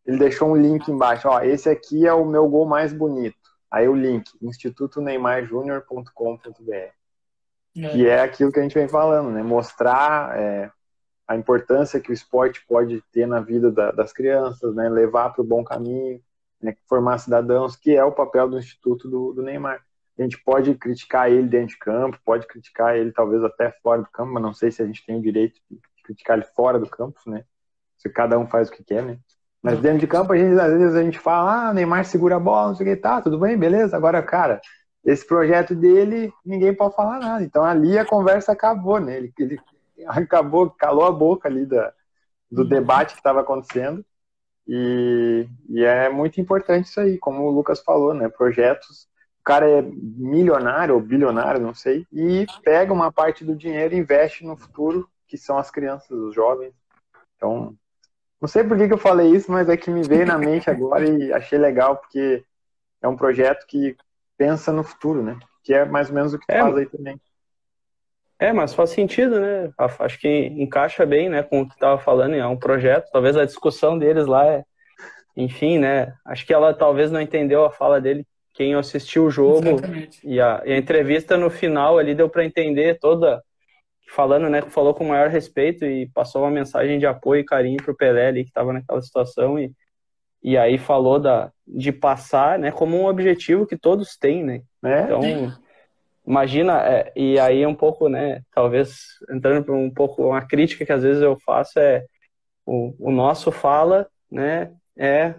ele 0.03 0.17
deixou 0.17 0.49
um 0.49 0.55
link 0.55 0.89
embaixo, 0.89 1.29
ó, 1.29 1.41
esse 1.41 1.69
aqui 1.69 2.07
é 2.07 2.13
o 2.13 2.25
meu 2.25 2.49
gol 2.49 2.65
mais 2.65 2.91
bonito. 2.91 3.37
Aí 3.69 3.87
o 3.87 3.93
link, 3.93 4.27
institutoneymarjunior.com.br. 4.41 6.73
É. 6.73 6.91
Que 7.89 8.07
é 8.07 8.19
aquilo 8.19 8.51
que 8.51 8.59
a 8.59 8.63
gente 8.63 8.73
vem 8.73 8.87
falando, 8.87 9.29
né? 9.29 9.43
Mostrar 9.43 10.35
é, 10.39 10.71
a 11.27 11.35
importância 11.35 11.99
que 11.99 12.11
o 12.11 12.13
esporte 12.13 12.65
pode 12.67 13.01
ter 13.11 13.25
na 13.25 13.39
vida 13.39 13.71
da, 13.71 13.91
das 13.91 14.11
crianças, 14.11 14.75
né? 14.75 14.89
Levar 14.89 15.29
para 15.29 15.41
o 15.41 15.47
bom 15.47 15.63
caminho, 15.63 16.21
né? 16.61 16.75
formar 16.87 17.17
cidadãos, 17.17 17.75
que 17.75 17.95
é 17.95 18.03
o 18.03 18.11
papel 18.11 18.49
do 18.49 18.57
Instituto 18.57 19.09
do, 19.09 19.33
do 19.33 19.41
Neymar. 19.41 19.81
A 20.17 20.21
gente 20.21 20.41
pode 20.43 20.75
criticar 20.75 21.31
ele 21.31 21.47
dentro 21.47 21.69
de 21.69 21.79
campo, 21.79 22.19
pode 22.23 22.45
criticar 22.45 22.95
ele 22.95 23.11
talvez 23.11 23.43
até 23.43 23.71
fora 23.81 24.01
do 24.01 24.09
campo, 24.11 24.33
mas 24.33 24.43
não 24.43 24.53
sei 24.53 24.71
se 24.71 24.81
a 24.81 24.85
gente 24.85 25.03
tem 25.05 25.17
o 25.17 25.21
direito 25.21 25.59
de 25.69 25.79
criticar 26.03 26.37
ele 26.37 26.45
fora 26.55 26.77
do 26.77 26.89
campo, 26.89 27.19
né? 27.25 27.43
Se 27.97 28.09
cada 28.09 28.37
um 28.37 28.45
faz 28.45 28.69
o 28.69 28.71
que 28.71 28.83
quer, 28.83 29.03
né? 29.03 29.17
Mas 29.61 29.79
dentro 29.79 29.99
de 29.99 30.07
campo, 30.07 30.33
a 30.33 30.37
gente, 30.37 30.59
às 30.59 30.73
vezes 30.73 30.93
a 30.93 31.01
gente 31.01 31.17
fala, 31.17 31.69
ah, 31.69 31.73
Neymar 31.73 32.03
segura 32.03 32.35
a 32.35 32.39
bola, 32.39 32.67
não 32.67 32.75
sei 32.75 32.85
o 32.85 32.89
que, 32.89 33.01
tá, 33.01 33.21
tudo 33.21 33.39
bem, 33.39 33.57
beleza. 33.57 33.95
Agora, 33.95 34.21
cara, 34.21 34.59
esse 35.05 35.25
projeto 35.25 35.73
dele, 35.73 36.33
ninguém 36.45 36.75
pode 36.75 36.95
falar 36.95 37.19
nada. 37.19 37.43
Então 37.43 37.63
ali 37.63 37.97
a 37.97 38.05
conversa 38.05 38.51
acabou, 38.51 38.99
né? 38.99 39.17
Ele, 39.17 39.33
ele 39.39 39.59
acabou, 40.07 40.69
calou 40.69 41.05
a 41.05 41.11
boca 41.11 41.47
ali 41.47 41.65
da, 41.65 41.93
do 42.51 42.61
uhum. 42.63 42.67
debate 42.67 43.13
que 43.13 43.19
estava 43.19 43.41
acontecendo. 43.41 44.05
E, 44.67 45.47
e, 45.69 45.83
é 45.83 46.09
muito 46.09 46.39
importante 46.39 46.85
isso 46.85 46.99
aí, 46.99 47.17
como 47.17 47.43
o 47.43 47.51
Lucas 47.51 47.81
falou, 47.81 48.13
né? 48.13 48.29
Projetos, 48.29 49.07
o 49.41 49.43
cara 49.43 49.69
é 49.69 49.81
milionário 49.81 50.95
ou 50.95 51.01
bilionário, 51.01 51.59
não 51.59 51.73
sei, 51.73 52.07
e 52.11 52.45
pega 52.63 52.93
uma 52.93 53.11
parte 53.11 53.43
do 53.43 53.55
dinheiro 53.55 53.93
e 53.93 53.97
investe 53.97 54.45
no 54.45 54.55
futuro, 54.55 55.09
que 55.27 55.37
são 55.37 55.57
as 55.57 55.69
crianças, 55.69 56.11
os 56.11 56.33
jovens. 56.33 56.73
Então, 57.35 57.75
não 58.39 58.47
sei 58.47 58.63
por 58.63 58.77
que, 58.77 58.87
que 58.87 58.93
eu 58.93 58.97
falei 58.97 59.31
isso, 59.35 59.51
mas 59.51 59.67
é 59.67 59.75
que 59.75 59.91
me 59.91 60.03
veio 60.03 60.25
na 60.25 60.37
mente 60.37 60.69
agora 60.69 61.05
e 61.05 61.33
achei 61.33 61.57
legal, 61.57 61.97
porque 61.97 62.43
é 63.01 63.07
um 63.07 63.17
projeto 63.17 63.65
que 63.67 63.97
pensa 64.37 64.71
no 64.71 64.83
futuro, 64.83 65.21
né? 65.21 65.37
Que 65.61 65.73
é 65.73 65.85
mais 65.85 66.09
ou 66.09 66.15
menos 66.15 66.33
o 66.33 66.39
que 66.39 66.45
é, 66.49 66.61
faz 66.61 66.75
aí 66.75 66.85
também. 66.85 67.19
É, 68.43 68.51
mas 68.51 68.73
faz 68.73 68.89
sentido, 68.89 69.39
né? 69.39 69.71
Acho 69.77 70.19
que 70.19 70.47
encaixa 70.57 71.05
bem, 71.05 71.29
né, 71.29 71.41
com 71.43 71.61
o 71.61 71.65
que 71.67 71.75
estava 71.75 71.97
falando. 71.97 72.35
É 72.35 72.45
um 72.45 72.57
projeto. 72.57 73.09
Talvez 73.09 73.37
a 73.37 73.45
discussão 73.45 73.97
deles 73.97 74.25
lá 74.25 74.45
é, 74.45 74.65
enfim, 75.37 75.79
né? 75.79 76.13
Acho 76.25 76.45
que 76.45 76.53
ela 76.53 76.73
talvez 76.73 77.09
não 77.09 77.21
entendeu 77.21 77.63
a 77.63 77.71
fala 77.71 78.01
dele. 78.01 78.27
Quem 78.53 78.75
assistiu 78.75 79.23
o 79.23 79.31
jogo 79.31 79.79
e 80.21 80.41
a, 80.41 80.61
e 80.65 80.73
a, 80.73 80.77
entrevista 80.77 81.37
no 81.37 81.49
final 81.49 81.97
ali 81.97 82.13
deu 82.13 82.27
para 82.27 82.43
entender 82.43 82.99
toda 82.99 83.41
falando, 84.09 84.49
né? 84.49 84.61
Falou 84.63 84.93
com 84.93 85.05
o 85.05 85.09
maior 85.09 85.29
respeito 85.29 85.85
e 85.85 86.09
passou 86.09 86.41
uma 86.41 86.51
mensagem 86.51 86.99
de 86.99 87.05
apoio 87.05 87.39
e 87.39 87.45
carinho 87.45 87.77
pro 87.77 87.95
Pelé 87.95 88.27
ali 88.27 88.43
que 88.43 88.49
estava 88.49 88.73
naquela 88.73 89.01
situação 89.01 89.57
e 89.57 89.71
e 90.43 90.57
aí 90.57 90.77
falou 90.77 91.17
da 91.17 91.49
de 91.65 91.93
passar, 91.93 92.59
né? 92.59 92.71
Como 92.71 92.97
um 92.97 93.05
objetivo 93.05 93.65
que 93.65 93.77
todos 93.77 94.17
têm, 94.17 94.43
né? 94.43 94.61
É, 94.83 95.03
então 95.03 95.21
imagina, 96.25 96.81
é, 96.81 97.11
e 97.15 97.39
aí 97.39 97.65
um 97.65 97.75
pouco, 97.75 98.07
né, 98.07 98.41
talvez 98.53 99.07
entrando 99.29 99.63
para 99.63 99.75
um 99.75 99.89
pouco 99.89 100.27
uma 100.27 100.45
crítica 100.45 100.85
que 100.85 100.91
às 100.91 101.03
vezes 101.03 101.21
eu 101.21 101.37
faço 101.45 101.79
é 101.79 102.05
o, 102.65 102.95
o 102.99 103.11
nosso 103.11 103.51
fala, 103.51 104.07
né, 104.31 104.71
é 104.97 105.35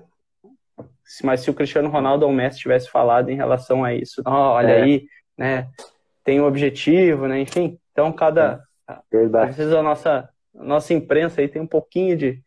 mas 1.23 1.41
se 1.41 1.51
o 1.51 1.55
Cristiano 1.55 1.91
Ronaldo 1.91 2.25
ou 2.25 2.33
o 2.33 2.35
Messi 2.35 2.59
tivesse 2.59 2.91
falado 2.91 3.31
em 3.31 3.37
relação 3.37 3.85
a 3.85 3.95
isso, 3.95 4.23
oh, 4.27 4.31
olha 4.31 4.73
é. 4.73 4.83
aí, 4.83 5.07
né, 5.37 5.69
tem 6.25 6.41
um 6.41 6.47
objetivo, 6.47 7.27
né, 7.27 7.41
enfim, 7.41 7.79
então 7.93 8.13
cada 8.13 8.63
Verdade. 9.11 9.51
às 9.51 9.57
vezes 9.57 9.73
a 9.73 9.83
nossa 9.83 10.29
a 10.57 10.65
nossa 10.65 10.95
imprensa 10.95 11.41
aí 11.41 11.49
tem 11.49 11.61
um 11.61 11.67
pouquinho 11.67 12.17
de 12.17 12.43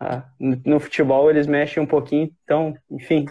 ah, 0.00 0.24
no 0.38 0.80
futebol 0.80 1.30
eles 1.30 1.46
mexem 1.46 1.82
um 1.82 1.86
pouquinho, 1.86 2.30
então, 2.44 2.76
enfim, 2.90 3.26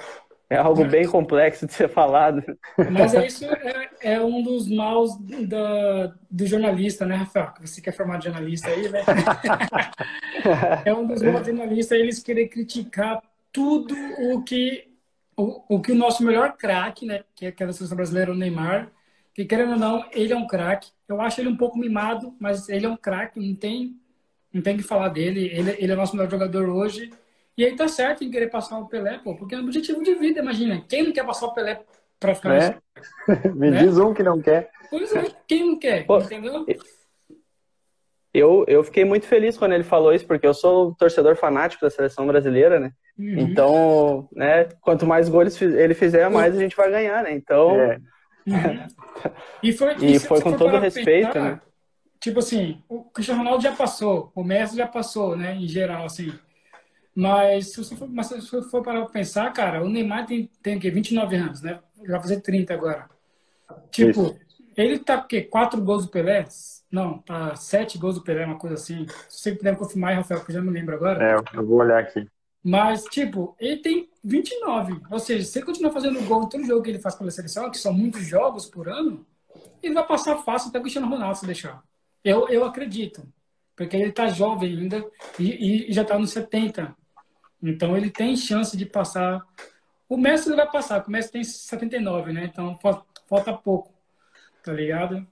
é 0.54 0.58
algo 0.58 0.86
bem 0.86 1.08
complexo 1.08 1.66
de 1.66 1.74
ser 1.74 1.90
falado. 1.90 2.44
Mas 2.92 3.14
é 3.14 3.26
isso 3.26 3.46
é, 3.46 3.90
é 4.02 4.22
um 4.22 4.44
dos 4.44 4.70
maus 4.70 5.18
da, 5.48 6.14
do 6.30 6.46
jornalista, 6.46 7.06
né, 7.06 7.16
Rafael? 7.16 7.54
Você 7.62 7.82
quer 7.82 7.92
formar 7.92 8.18
de 8.18 8.26
jornalista 8.26 8.70
aí, 8.70 8.88
né? 8.88 9.02
é 10.86 10.94
um 10.94 11.08
dos 11.08 11.22
maus 11.22 11.42
do 11.42 11.46
jornalista 11.46 11.96
eles 11.96 12.22
querer 12.22 12.48
criticar 12.48 13.22
tudo 13.52 13.96
o 14.32 14.44
que 14.44 14.88
o, 15.36 15.76
o 15.76 15.82
que 15.82 15.92
o 15.92 15.96
nosso 15.96 16.24
melhor 16.24 16.56
craque, 16.56 17.06
né, 17.06 17.24
que 17.36 17.48
é 17.48 17.50
aquela 17.50 17.74
seleção 17.74 17.98
brasileira, 17.98 18.32
o 18.32 18.36
Neymar, 18.36 18.92
que 19.34 19.46
querendo 19.46 19.72
ou 19.72 19.80
não, 19.80 20.06
ele 20.12 20.32
é 20.32 20.38
um 20.38 20.46
craque. 20.46 20.92
Eu 21.08 21.20
acho 21.20 21.42
ele 21.42 21.50
um 21.50 21.58
pouco 21.58 21.80
mimado, 21.80 22.36
mas 22.40 22.70
ele 22.70 22.86
é 22.86 22.90
um 22.90 22.98
craque, 22.98 23.40
não 23.40 23.56
tem 23.56 24.00
não 24.54 24.62
tem 24.62 24.78
que 24.78 24.84
falar 24.84 25.10
dele. 25.10 25.50
Ele, 25.52 25.76
ele 25.80 25.92
é 25.92 25.96
o 25.96 25.98
nosso 25.98 26.16
melhor 26.16 26.30
jogador 26.30 26.70
hoje 26.70 27.10
e 27.58 27.66
aí 27.66 27.76
tá 27.76 27.88
certo 27.88 28.24
em 28.24 28.32
querer 28.32 28.50
passar 28.50 28.80
o 28.80 28.88
Pelé, 28.88 29.20
pô, 29.24 29.36
porque 29.36 29.56
é 29.56 29.58
um 29.58 29.64
objetivo 29.64 30.04
de 30.04 30.16
vida, 30.16 30.40
imagina. 30.40 30.84
Quem 30.88 31.04
não 31.04 31.14
quer 31.14 31.26
passar 31.26 31.48
o 31.48 31.54
Pelé 31.54 31.82
pra 32.20 32.34
ficar 32.34 32.56
é? 32.56 32.78
Me 33.54 33.70
né? 33.70 33.84
diz 33.84 33.98
um 33.98 34.14
que 34.14 34.24
não 34.24 34.42
quer. 34.42 34.72
Pois 34.90 35.14
é, 35.14 35.26
quem 35.48 35.66
não 35.66 35.80
quer, 35.80 36.06
pô, 36.06 36.20
entendeu? 36.20 36.66
Eu, 38.34 38.66
eu 38.68 38.84
fiquei 38.84 39.06
muito 39.06 39.28
feliz 39.28 39.58
quando 39.58 39.74
ele 39.74 39.84
falou 39.84 40.12
isso, 40.12 40.26
porque 40.26 40.48
eu 40.48 40.56
sou 40.56 40.96
torcedor 40.96 41.36
fanático 41.36 41.86
da 41.86 41.92
seleção 41.92 42.26
brasileira, 42.26 42.80
né? 42.80 42.92
Uhum. 43.18 43.38
Então, 43.38 44.28
né, 44.32 44.68
quanto 44.82 45.06
mais 45.06 45.30
gols 45.30 45.62
ele 45.62 45.94
fizer, 45.94 46.28
mais 46.30 46.58
a 46.58 46.60
gente 46.60 46.76
vai 46.76 46.90
ganhar, 46.90 47.24
né? 47.24 47.32
Então. 47.32 47.80
É. 47.80 48.00
Uhum. 48.48 48.88
E 49.62 49.72
foi, 49.72 49.96
e 50.02 50.20
foi 50.20 50.42
com 50.42 50.54
todo 50.54 50.80
respeito, 50.80 51.28
pensar, 51.28 51.44
né? 51.44 51.62
Tipo 52.20 52.40
assim, 52.40 52.82
o 52.90 53.04
Cristiano 53.04 53.44
Ronaldo 53.44 53.62
já 53.62 53.74
passou, 53.74 54.32
o 54.34 54.44
Messi 54.44 54.78
já 54.78 54.88
passou, 54.88 55.36
né? 55.36 55.56
Em 55.56 55.68
geral, 55.68 56.06
assim. 56.06 56.34
Mas 57.16 57.72
se 57.72 57.78
você 57.78 57.96
for, 57.96 58.10
mas 58.10 58.28
se 58.28 58.42
você 58.42 58.70
for 58.70 58.84
parar 58.84 59.02
pra 59.02 59.10
pensar, 59.10 59.52
cara, 59.54 59.84
o 59.84 59.90
Neymar 59.90 60.26
tem, 60.26 60.50
tem 60.62 60.78
o 60.78 60.80
quê? 60.80 60.90
29 60.90 61.36
anos, 61.36 61.62
né? 61.62 61.80
Vai 62.08 62.20
fazer 62.20 62.42
30 62.42 62.74
agora. 62.74 63.10
Tipo, 63.92 64.22
Isso. 64.24 64.40
ele 64.76 65.00
tá 65.00 65.18
o 65.18 65.28
quê? 65.28 65.42
4 65.42 65.82
gols 65.82 66.06
do 66.06 66.12
Pelé? 66.12 66.46
Não, 66.92 67.20
tá 67.20 67.56
7 67.56 67.98
gols 67.98 68.16
do 68.16 68.24
Pelé, 68.24 68.46
uma 68.46 68.58
coisa 68.58 68.76
assim. 68.76 69.06
Se 69.30 69.40
você 69.40 69.56
puder 69.56 69.78
confirmar, 69.78 70.16
Rafael, 70.16 70.40
porque 70.40 70.52
eu 70.52 70.56
já 70.56 70.62
não 70.62 70.74
lembro 70.74 70.96
agora. 70.96 71.24
É, 71.24 71.58
eu 71.58 71.66
vou 71.66 71.80
olhar 71.80 72.00
aqui. 72.00 72.28
Mas, 72.64 73.04
tipo, 73.06 73.56
ele 73.60 73.78
tem 73.78 74.10
29. 74.24 75.02
Ou 75.12 75.20
seja, 75.20 75.44
se 75.44 75.60
ele 75.60 75.66
continuar 75.66 75.92
fazendo 75.92 76.22
gol 76.26 76.44
em 76.44 76.50
todo 76.50 76.66
jogo 76.66 76.82
que 76.82 76.90
ele 76.90 77.00
faz 77.00 77.14
pela 77.14 77.30
seleção, 77.30 77.70
que 77.70 77.78
são 77.78 77.94
muitos 77.94 78.26
jogos 78.26 78.66
por 78.66 78.88
ano, 78.88 79.26
ele 79.82 79.94
vai 79.94 80.08
passar 80.08 80.38
fácil 80.38 80.70
até 80.70 80.80
o 80.80 80.82
Cristiano 80.82 81.10
Ronaldo 81.10 81.38
se 81.38 81.46
deixar. 81.46 81.84
Eu, 82.24 82.48
eu 82.48 82.64
acredito. 82.64 83.28
Porque 83.76 83.98
ele 83.98 84.12
tá 84.12 84.28
jovem 84.28 84.78
ainda 84.78 85.04
e, 85.38 85.90
e 85.90 85.94
já 85.94 86.06
tá 86.06 86.18
nos 86.18 86.32
70. 86.32 86.96
Então 87.64 87.96
ele 87.96 88.10
tem 88.10 88.36
chance 88.36 88.76
de 88.76 88.86
passar. 88.86 89.42
O 90.10 90.18
Messi 90.18 90.54
vai 90.54 90.70
passar, 90.70 91.04
o 91.08 91.10
Messi 91.10 91.32
tem 91.32 91.44
79, 91.44 92.34
né? 92.34 92.44
Então 92.52 92.78
falta 93.28 93.54
pouco, 93.54 93.94
tá 94.62 94.74
ligado? 94.74 95.26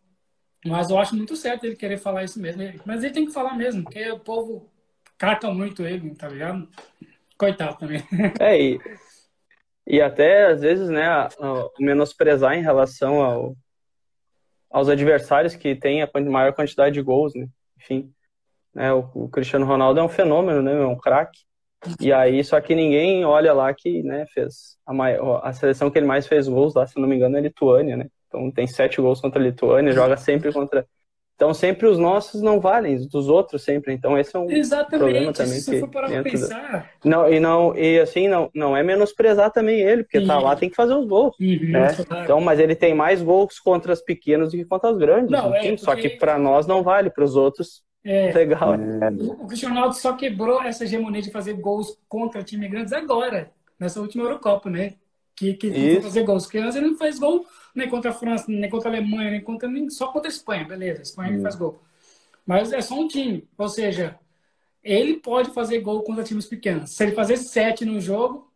Mas 0.65 0.89
eu 0.89 0.97
acho 0.97 1.15
muito 1.15 1.35
certo 1.35 1.65
ele 1.65 1.75
querer 1.75 1.97
falar 1.97 2.23
isso 2.23 2.39
mesmo. 2.39 2.63
Mas 2.85 3.03
ele 3.03 3.13
tem 3.13 3.25
que 3.25 3.33
falar 3.33 3.55
mesmo, 3.55 3.83
porque 3.83 4.09
o 4.11 4.19
povo 4.19 4.71
cata 5.17 5.51
muito 5.51 5.83
ele, 5.83 6.15
tá 6.15 6.29
ligado? 6.29 6.69
Coitado 7.37 7.77
também. 7.77 8.01
É, 8.39 8.59
e, 8.59 8.79
e 9.85 10.01
até 10.01 10.45
às 10.45 10.61
vezes, 10.61 10.89
né, 10.89 11.05
menosprezar 11.79 12.53
em 12.53 12.61
relação 12.61 13.21
ao, 13.21 13.57
aos 14.69 14.87
adversários 14.87 15.55
que 15.55 15.75
têm 15.75 16.01
a 16.01 16.09
maior 16.29 16.53
quantidade 16.53 16.93
de 16.93 17.01
gols, 17.01 17.33
né? 17.35 17.47
Enfim, 17.77 18.13
né, 18.73 18.93
o, 18.93 19.09
o 19.15 19.29
Cristiano 19.29 19.65
Ronaldo 19.65 19.99
é 19.99 20.03
um 20.03 20.09
fenômeno, 20.09 20.61
né? 20.61 20.73
É 20.73 20.85
um 20.85 20.97
craque. 20.97 21.39
E 21.99 22.13
aí, 22.13 22.43
só 22.43 22.59
que 22.61 22.75
ninguém 22.75 23.25
olha 23.25 23.53
lá 23.53 23.73
que, 23.73 24.03
né, 24.03 24.25
fez 24.33 24.77
a, 24.85 24.93
maior, 24.93 25.41
a 25.43 25.51
seleção 25.51 25.89
que 25.89 25.97
ele 25.97 26.05
mais 26.05 26.27
fez 26.27 26.47
gols 26.47 26.75
lá, 26.75 26.85
se 26.85 26.99
não 26.99 27.07
me 27.07 27.15
engano, 27.15 27.35
é 27.35 27.39
a 27.39 27.43
Lituânia, 27.43 27.97
né? 27.97 28.07
Então 28.27 28.49
tem 28.51 28.67
sete 28.67 29.01
gols 29.01 29.19
contra 29.19 29.41
a 29.41 29.43
Lituânia, 29.43 29.91
joga 29.91 30.15
sempre 30.15 30.53
contra. 30.53 30.85
Então 31.35 31.55
sempre 31.55 31.87
os 31.87 31.97
nossos 31.97 32.39
não 32.39 32.59
valem, 32.59 32.95
os 32.95 33.07
dos 33.07 33.27
outros 33.27 33.63
sempre. 33.63 33.93
Então 33.93 34.15
esse 34.17 34.35
é 34.35 34.39
um 34.39 34.49
Exatamente, 34.49 34.99
problema 34.99 35.33
também 35.33 35.59
se 35.59 35.71
que 35.71 35.79
for 35.79 35.89
para 35.89 36.07
pensar. 36.21 36.71
Da... 36.71 36.85
Não, 37.03 37.27
e 37.27 37.39
não 37.39 37.75
e 37.75 37.99
assim 37.99 38.27
não, 38.27 38.49
não 38.53 38.77
é 38.77 38.83
menosprezar 38.83 39.51
também 39.51 39.81
ele, 39.81 40.03
porque 40.03 40.21
tá 40.21 40.39
lá 40.39 40.55
tem 40.55 40.69
que 40.69 40.75
fazer 40.75 40.93
os 40.93 41.07
gols. 41.07 41.35
Uhum, 41.39 41.71
né? 41.71 41.87
Então, 42.23 42.39
mas 42.39 42.59
ele 42.59 42.75
tem 42.75 42.93
mais 42.93 43.23
gols 43.23 43.59
contra 43.59 43.91
as 43.91 44.01
pequenas 44.01 44.51
do 44.51 44.57
que 44.57 44.65
contra 44.65 44.91
as 44.91 44.97
grandes. 44.97 45.31
Não, 45.31 45.53
é 45.53 45.59
porque... 45.59 45.77
Só 45.77 45.95
que 45.95 46.09
para 46.11 46.37
nós 46.37 46.67
não 46.67 46.83
vale, 46.83 47.09
para 47.09 47.23
os 47.23 47.35
outros 47.35 47.81
é, 48.03 48.31
Legal. 48.31 48.73
O, 49.39 49.47
Cristiano 49.47 49.75
Ronaldo 49.75 49.95
só 49.95 50.13
quebrou 50.13 50.61
essa 50.63 50.83
hegemonia 50.83 51.21
de 51.21 51.31
fazer 51.31 51.53
gols 51.53 51.97
contra 52.09 52.43
time 52.43 52.67
grandes 52.67 52.93
agora, 52.93 53.51
nessa 53.79 54.01
última 54.01 54.23
Eurocopa, 54.23 54.69
né? 54.69 54.95
Que, 55.35 55.53
que 55.53 56.01
fazer 56.01 56.23
gols. 56.23 56.43
Porque 56.43 56.57
antes 56.57 56.75
ele 56.75 56.87
não 56.87 56.97
faz 56.97 57.19
gol 57.19 57.45
nem 57.75 57.89
contra 57.89 58.11
a 58.11 58.13
França, 58.13 58.45
nem 58.47 58.69
contra 58.69 58.89
a 58.89 58.93
Alemanha, 58.93 59.31
nem 59.31 59.41
contra 59.41 59.69
nem, 59.69 59.89
só 59.89 60.11
contra 60.11 60.29
a 60.29 60.33
Espanha, 60.33 60.65
beleza. 60.65 60.99
A 60.99 61.03
Espanha 61.03 61.33
ele 61.33 61.41
faz 61.41 61.55
gol. 61.55 61.81
Mas 62.45 62.73
é 62.73 62.81
só 62.81 62.95
um 62.95 63.07
time. 63.07 63.47
Ou 63.57 63.69
seja, 63.69 64.19
ele 64.83 65.17
pode 65.17 65.51
fazer 65.51 65.79
gol 65.79 66.03
contra 66.03 66.23
times 66.23 66.47
pequenos. 66.47 66.91
Se 66.91 67.03
ele 67.03 67.13
fazer 67.13 67.37
sete 67.37 67.85
no 67.85 67.99
jogo, 67.99 68.51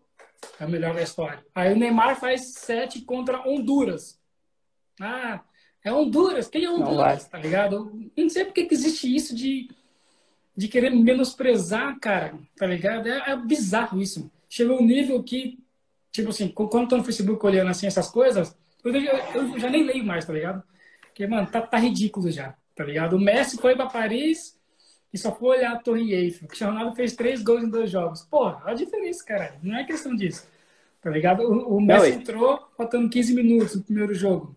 é 0.60 0.66
o 0.66 0.70
melhor 0.70 0.94
da 0.94 1.02
história. 1.02 1.46
Aí 1.54 1.72
o 1.72 1.78
Neymar 1.78 2.20
faz 2.20 2.54
sete 2.54 3.02
contra 3.02 3.48
Honduras. 3.48 4.20
Ah, 5.00 5.42
é 5.86 5.94
Honduras. 5.94 6.48
Quem 6.48 6.66
é 6.66 6.70
Honduras? 6.70 7.26
Tá 7.26 7.38
ligado? 7.38 7.92
Eu 8.18 8.24
não 8.24 8.30
sei 8.30 8.44
porque 8.44 8.66
que 8.66 8.74
existe 8.74 9.16
isso 9.16 9.36
de, 9.36 9.70
de 10.58 10.68
querer 10.68 10.90
menosprezar, 10.90 11.98
cara. 12.00 12.34
Tá 12.58 12.66
ligado? 12.66 13.08
É, 13.08 13.32
é 13.32 13.36
bizarro 13.38 14.02
isso. 14.02 14.30
Chegou 14.50 14.82
um 14.82 14.86
nível 14.86 15.22
que, 15.22 15.60
tipo 16.12 16.30
assim, 16.30 16.48
quando 16.48 16.84
eu 16.84 16.88
tô 16.88 16.98
no 16.98 17.04
Facebook 17.04 17.46
olhando 17.46 17.70
assim 17.70 17.86
essas 17.86 18.10
coisas, 18.10 18.58
eu, 18.84 18.94
eu 18.94 19.60
já 19.60 19.70
nem 19.70 19.84
leio 19.84 20.04
mais, 20.04 20.26
tá 20.26 20.34
ligado? 20.34 20.64
Porque, 21.02 21.28
mano, 21.28 21.48
tá, 21.48 21.62
tá 21.62 21.78
ridículo 21.78 22.32
já, 22.32 22.56
tá 22.76 22.84
ligado? 22.84 23.16
O 23.16 23.20
Messi 23.20 23.56
foi 23.58 23.76
pra 23.76 23.86
Paris 23.86 24.60
e 25.14 25.18
só 25.20 25.34
foi 25.34 25.60
olhar 25.60 25.74
a 25.74 25.80
Torre 25.80 26.14
Eiffel. 26.14 26.46
O 26.46 26.48
Cristiano 26.48 26.74
Ronaldo 26.74 26.96
fez 26.96 27.16
três 27.16 27.44
gols 27.44 27.64
em 27.64 27.70
dois 27.70 27.92
jogos. 27.92 28.24
Porra, 28.24 28.64
a 28.66 28.74
diferença, 28.74 29.24
cara. 29.24 29.56
Não 29.62 29.78
é 29.78 29.84
questão 29.84 30.16
disso. 30.16 30.48
Tá 31.00 31.12
ligado? 31.12 31.44
O, 31.44 31.78
o 31.78 31.82
Messi 31.82 32.10
não, 32.12 32.20
entrou 32.20 32.68
faltando 32.76 33.08
15 33.08 33.36
minutos 33.36 33.76
no 33.76 33.84
primeiro 33.84 34.16
jogo. 34.16 34.56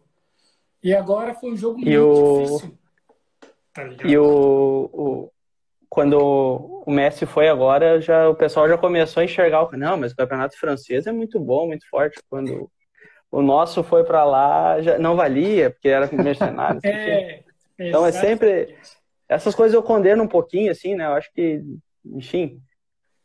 E 0.83 0.95
agora 0.95 1.35
foi 1.35 1.53
um 1.53 1.57
jogo 1.57 1.79
muito 1.79 2.01
o... 2.01 2.43
difícil. 2.43 2.79
Tá 3.73 3.85
e 4.05 4.19
o, 4.19 4.91
o, 4.93 5.33
quando 5.89 6.19
o 6.87 6.91
Messi 6.91 7.27
foi 7.27 7.49
agora, 7.49 8.01
já, 8.01 8.29
o 8.29 8.35
pessoal 8.35 8.69
já 8.69 8.77
começou 8.77 9.21
a 9.21 9.25
enxergar 9.25 9.63
o 9.63 9.77
não, 9.77 9.97
mas 9.97 10.13
o 10.13 10.17
campeonato 10.17 10.59
francês 10.59 11.07
é 11.07 11.13
muito 11.13 11.39
bom, 11.39 11.67
muito 11.67 11.89
forte. 11.89 12.21
Quando 12.29 12.71
o 13.31 13.43
nosso 13.43 13.83
foi 13.83 14.05
para 14.05 14.25
lá, 14.25 14.81
já 14.81 14.99
não 14.99 15.17
valia, 15.17 15.71
porque 15.71 15.89
era 15.89 16.09
mercenário. 16.13 16.81
é, 16.85 17.43
então 17.79 18.05
é 18.05 18.13
sempre 18.13 18.77
essas 19.29 19.55
coisas 19.55 19.75
eu 19.75 19.83
condeno 19.83 20.23
um 20.23 20.29
pouquinho 20.29 20.71
assim, 20.73 20.95
né? 20.95 21.07
Eu 21.07 21.13
acho 21.13 21.31
que, 21.33 21.63
enfim, 22.05 22.61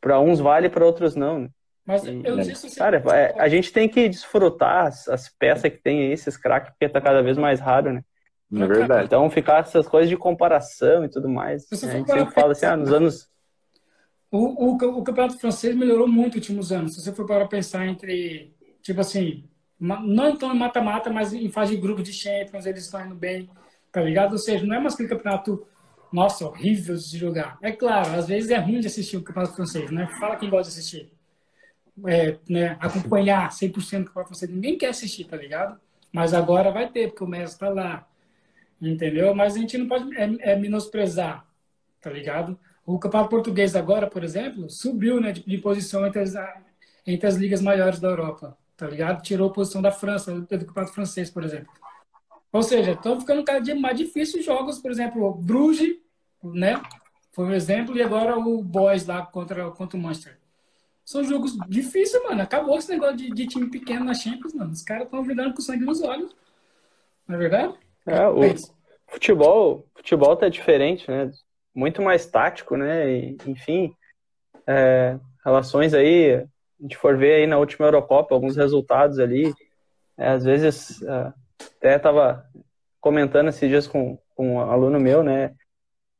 para 0.01 0.19
uns 0.19 0.39
vale, 0.39 0.69
para 0.69 0.85
outros 0.85 1.15
não. 1.15 1.39
Né? 1.39 1.49
Mas 1.85 2.05
eu 2.05 2.37
não 2.37 2.43
sei 2.43 2.55
se 2.55 2.69
você... 2.69 2.79
Cara, 2.79 3.03
é, 3.13 3.35
a 3.37 3.49
gente 3.49 3.71
tem 3.73 3.89
que 3.89 4.07
desfrutar 4.07 4.87
as, 4.87 5.07
as 5.09 5.29
peças 5.29 5.71
que 5.71 5.77
tem 5.77 5.99
aí, 5.99 6.11
esses 6.11 6.37
craques, 6.37 6.71
porque 6.71 6.87
tá 6.87 7.01
cada 7.01 7.21
vez 7.21 7.37
mais 7.37 7.59
raro, 7.59 7.93
né? 7.93 8.03
É 8.55 8.67
verdade. 8.67 9.05
Então 9.05 9.29
ficar 9.29 9.59
essas 9.61 9.87
coisas 9.87 10.09
de 10.09 10.15
comparação 10.15 11.03
e 11.03 11.09
tudo 11.09 11.27
mais. 11.27 11.63
Né? 11.63 11.77
A 11.81 11.97
gente 11.97 12.11
sempre 12.11 12.31
fala 12.33 12.51
assim, 12.51 12.65
ah, 12.65 12.77
nos 12.77 12.93
anos. 12.93 13.27
O, 14.31 14.65
o, 14.65 14.99
o 14.99 15.03
campeonato 15.03 15.39
francês 15.39 15.75
melhorou 15.75 16.07
muito 16.07 16.37
nos 16.37 16.47
últimos 16.47 16.71
anos. 16.71 16.93
Se 16.95 17.01
você 17.01 17.11
for 17.11 17.25
para 17.25 17.47
pensar 17.47 17.85
entre, 17.87 18.55
tipo 18.81 19.01
assim, 19.01 19.43
não 19.79 20.29
então 20.29 20.53
em 20.53 20.57
mata-mata, 20.57 21.09
mas 21.09 21.33
em 21.33 21.49
fase 21.49 21.75
de 21.75 21.81
grupo 21.81 22.01
de 22.01 22.13
Champions, 22.13 22.65
eles 22.65 22.85
estão 22.85 23.05
indo 23.05 23.15
bem. 23.15 23.49
tá 23.93 24.01
ligado? 24.01 24.33
Ou 24.33 24.39
seja, 24.39 24.65
não 24.65 24.75
é 24.75 24.79
mais 24.79 24.95
aquele 24.95 25.09
campeonato, 25.09 25.65
nossa, 26.11 26.45
horrível 26.45 26.95
de 26.95 27.17
jogar. 27.17 27.57
É 27.61 27.71
claro, 27.71 28.15
às 28.15 28.27
vezes 28.27 28.49
é 28.49 28.57
ruim 28.57 28.79
de 28.79 28.87
assistir 28.87 29.17
o 29.17 29.21
campeonato 29.23 29.55
francês, 29.55 29.91
né? 29.91 30.07
Fala 30.19 30.35
quem 30.35 30.49
gosta 30.49 30.71
de 30.71 30.79
assistir. 30.79 31.11
É, 32.07 32.37
né, 32.49 32.75
acompanhar 32.79 33.49
100% 33.49 33.71
do 33.99 34.05
campeonato 34.05 34.29
francês. 34.29 34.51
Ninguém 34.51 34.77
quer 34.77 34.89
assistir, 34.89 35.25
tá 35.25 35.37
ligado? 35.37 35.79
Mas 36.11 36.33
agora 36.33 36.71
vai 36.71 36.89
ter, 36.89 37.09
porque 37.09 37.23
o 37.23 37.27
Messi 37.27 37.57
tá 37.57 37.69
lá. 37.69 38.07
Entendeu? 38.81 39.33
Mas 39.33 39.55
a 39.55 39.59
gente 39.59 39.77
não 39.77 39.87
pode 39.87 40.15
é, 40.17 40.53
é 40.53 40.55
menosprezar, 40.55 41.45
tá 42.01 42.09
ligado? 42.09 42.57
O 42.85 42.99
campeonato 42.99 43.29
português 43.29 43.75
agora, 43.75 44.07
por 44.07 44.23
exemplo, 44.23 44.69
subiu 44.69 45.21
né, 45.21 45.31
de, 45.31 45.43
de 45.43 45.57
posição 45.57 46.05
entre 46.05 46.19
as, 46.21 46.33
entre 47.07 47.27
as 47.27 47.35
ligas 47.35 47.61
maiores 47.61 47.99
da 47.99 48.09
Europa, 48.09 48.57
tá 48.75 48.87
ligado? 48.87 49.21
Tirou 49.21 49.49
a 49.49 49.53
posição 49.53 49.81
da 49.81 49.91
França, 49.91 50.33
do 50.33 50.47
campeonato 50.47 50.93
francês, 50.93 51.29
por 51.29 51.43
exemplo. 51.43 51.71
Ou 52.51 52.61
seja, 52.61 52.91
estão 52.91 53.19
ficando 53.19 53.43
cada 53.43 53.59
dia 53.59 53.75
mais 53.75 53.97
difíceis 53.97 54.45
jogos, 54.45 54.79
por 54.79 54.91
exemplo, 54.91 55.25
o 55.25 55.33
Bruges, 55.33 55.95
né? 56.43 56.81
Foi 57.31 57.45
um 57.45 57.53
exemplo, 57.53 57.97
e 57.97 58.03
agora 58.03 58.37
o 58.37 58.61
Boys 58.61 59.07
lá 59.07 59.25
contra, 59.25 59.71
contra 59.71 59.97
o 59.97 60.01
Manchester. 60.01 60.37
São 61.05 61.23
jogos 61.23 61.57
difíceis, 61.67 62.23
mano. 62.23 62.41
Acabou 62.41 62.77
esse 62.77 62.89
negócio 62.89 63.17
de, 63.17 63.29
de 63.29 63.47
time 63.47 63.69
pequeno 63.69 64.05
na 64.05 64.13
Champions, 64.13 64.53
mano. 64.53 64.71
Os 64.71 64.81
caras 64.81 65.05
estão 65.05 65.23
jogando 65.23 65.53
com 65.53 65.61
sangue 65.61 65.85
nos 65.85 66.01
olhos. 66.01 66.33
Não 67.27 67.35
é 67.35 67.37
verdade? 67.39 67.73
É, 68.05 68.27
o 68.27 68.41
futebol, 69.07 69.85
futebol 69.95 70.35
tá 70.35 70.49
diferente, 70.49 71.09
né? 71.09 71.31
Muito 71.75 72.01
mais 72.01 72.25
tático, 72.25 72.77
né? 72.77 73.11
E, 73.11 73.37
enfim, 73.45 73.95
é, 74.67 75.17
relações 75.43 75.93
aí, 75.93 76.35
a 76.35 76.47
gente 76.81 76.97
for 76.97 77.17
ver 77.17 77.35
aí 77.35 77.47
na 77.47 77.57
última 77.57 77.87
Eurocopa, 77.87 78.33
alguns 78.33 78.55
resultados 78.55 79.19
ali, 79.19 79.53
é, 80.17 80.29
às 80.29 80.43
vezes, 80.43 81.01
é, 81.01 81.33
até 81.77 81.99
tava 81.99 82.45
comentando 82.99 83.49
esses 83.49 83.67
dias 83.67 83.87
com, 83.87 84.17
com 84.35 84.55
um 84.55 84.59
aluno 84.59 84.99
meu, 84.99 85.23
né? 85.23 85.53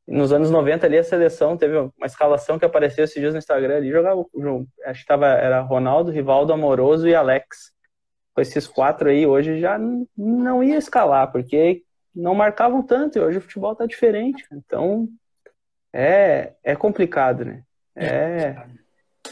Nos 0.06 0.32
anos 0.32 0.50
90 0.50 0.86
ali 0.86 0.98
a 0.98 1.04
seleção 1.04 1.56
teve 1.56 1.78
uma 1.78 2.06
escalação 2.06 2.58
que 2.58 2.64
apareceu 2.64 3.04
esses 3.04 3.18
dias 3.18 3.32
no 3.32 3.38
Instagram 3.38 3.76
ali, 3.76 3.90
jogava, 3.90 4.24
acho 4.84 5.00
que 5.00 5.06
tava, 5.06 5.26
era 5.28 5.60
Ronaldo, 5.60 6.10
Rivaldo, 6.10 6.52
Amoroso 6.52 7.08
e 7.08 7.14
Alex. 7.14 7.72
Com 8.34 8.40
esses 8.40 8.66
quatro 8.66 9.08
aí, 9.08 9.26
hoje 9.26 9.60
já 9.60 9.78
não 10.16 10.62
ia 10.62 10.76
escalar, 10.76 11.30
porque 11.32 11.82
não 12.14 12.34
marcavam 12.34 12.82
tanto, 12.82 13.16
e 13.16 13.20
hoje 13.20 13.38
o 13.38 13.40
futebol 13.40 13.74
tá 13.74 13.86
diferente. 13.86 14.44
Então, 14.52 15.08
é, 15.92 16.52
é 16.62 16.76
complicado, 16.76 17.44
né? 17.44 17.62
É, 17.96 18.56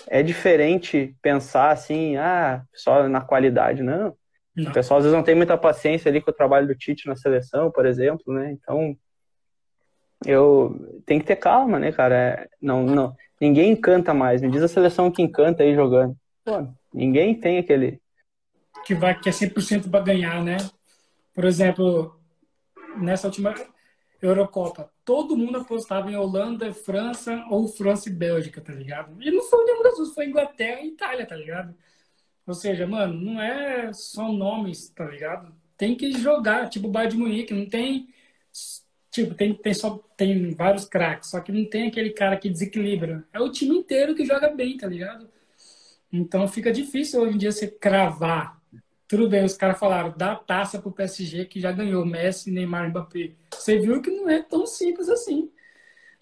é 0.08 0.22
diferente 0.22 1.14
pensar 1.20 1.70
assim, 1.70 2.16
ah, 2.16 2.64
só 2.72 3.08
na 3.08 3.20
qualidade, 3.20 3.82
não. 3.82 4.16
não. 4.56 4.70
O 4.70 4.72
pessoal 4.72 4.98
às 4.98 5.04
vezes 5.04 5.16
não 5.16 5.24
tem 5.24 5.34
muita 5.34 5.58
paciência 5.58 6.08
ali 6.08 6.20
com 6.20 6.30
o 6.30 6.34
trabalho 6.34 6.66
do 6.66 6.76
Tite 6.76 7.08
na 7.08 7.16
seleção, 7.16 7.70
por 7.70 7.84
exemplo, 7.84 8.32
né? 8.32 8.52
Então, 8.52 8.96
eu 10.26 11.02
tem 11.06 11.18
que 11.18 11.26
ter 11.26 11.36
calma, 11.36 11.78
né, 11.78 11.92
cara? 11.92 12.48
Não, 12.60 12.84
não, 12.84 13.16
ninguém 13.40 13.72
encanta 13.72 14.14
mais. 14.14 14.40
Me 14.42 14.50
diz 14.50 14.62
a 14.62 14.68
seleção 14.68 15.10
que 15.10 15.22
encanta 15.22 15.62
aí 15.62 15.74
jogando. 15.74 16.16
Pô, 16.44 16.66
ninguém 16.92 17.34
tem 17.38 17.58
aquele 17.58 18.00
que 18.84 18.94
vai 18.94 19.18
que 19.18 19.28
é 19.28 19.32
100% 19.32 19.90
para 19.90 20.04
ganhar, 20.04 20.42
né? 20.42 20.56
Por 21.34 21.44
exemplo, 21.44 22.18
nessa 22.96 23.28
última 23.28 23.54
Eurocopa, 24.20 24.90
todo 25.04 25.36
mundo 25.36 25.58
apostava 25.58 26.10
em 26.10 26.16
Holanda, 26.16 26.72
França 26.72 27.44
ou 27.50 27.66
França 27.68 28.08
e 28.08 28.12
Bélgica, 28.12 28.60
tá 28.60 28.72
ligado? 28.72 29.20
E 29.22 29.30
não 29.30 29.42
foi 29.42 29.64
nenhum 29.64 29.82
das 29.82 29.96
duas, 29.96 30.14
foi 30.14 30.26
Inglaterra 30.26 30.80
e 30.80 30.88
Itália, 30.88 31.26
tá 31.26 31.36
ligado? 31.36 31.74
Ou 32.46 32.54
seja, 32.54 32.86
mano, 32.86 33.14
não 33.14 33.40
é 33.40 33.92
só 33.92 34.30
nomes, 34.30 34.90
tá 34.90 35.04
ligado? 35.04 35.54
Tem 35.76 35.96
que 35.96 36.12
jogar, 36.12 36.68
tipo 36.68 36.88
o 36.88 36.90
Bayern 36.90 37.16
de 37.16 37.22
Munique, 37.22 37.54
não 37.54 37.66
tem 37.66 38.08
tipo, 39.12 39.35
tem, 39.35 39.55
tem 39.55 39.75
só 39.75 40.03
tem 40.16 40.51
vários 40.55 40.85
craques, 40.87 41.31
só 41.31 41.40
que 41.40 41.53
não 41.53 41.64
tem 41.64 41.87
aquele 41.87 42.11
cara 42.11 42.37
que 42.37 42.51
desequilibra. 42.51 43.25
É 43.33 43.38
o 43.38 43.53
time 43.53 43.77
inteiro 43.77 44.14
que 44.14 44.25
joga 44.25 44.48
bem, 44.48 44.77
tá 44.77 44.88
ligado? 44.88 45.29
Então 46.12 46.48
fica 46.48 46.72
difícil 46.72 47.20
hoje 47.20 47.35
em 47.35 47.38
dia 47.38 47.53
você 47.53 47.68
cravar 47.68 48.61
tudo 49.12 49.29
bem, 49.29 49.44
os 49.44 49.59
caras 49.59 49.79
falaram, 49.79 50.14
dá 50.16 50.35
taça 50.35 50.81
pro 50.81 50.90
PSG 50.90 51.44
que 51.44 51.61
já 51.61 51.70
ganhou 51.70 52.03
Messi, 52.03 52.51
Neymar, 52.51 52.88
Mbappé. 52.88 53.33
Você 53.51 53.79
viu 53.79 54.01
que 54.01 54.11
não 54.11 54.27
é 54.27 54.40
tão 54.40 54.64
simples 54.64 55.07
assim, 55.11 55.51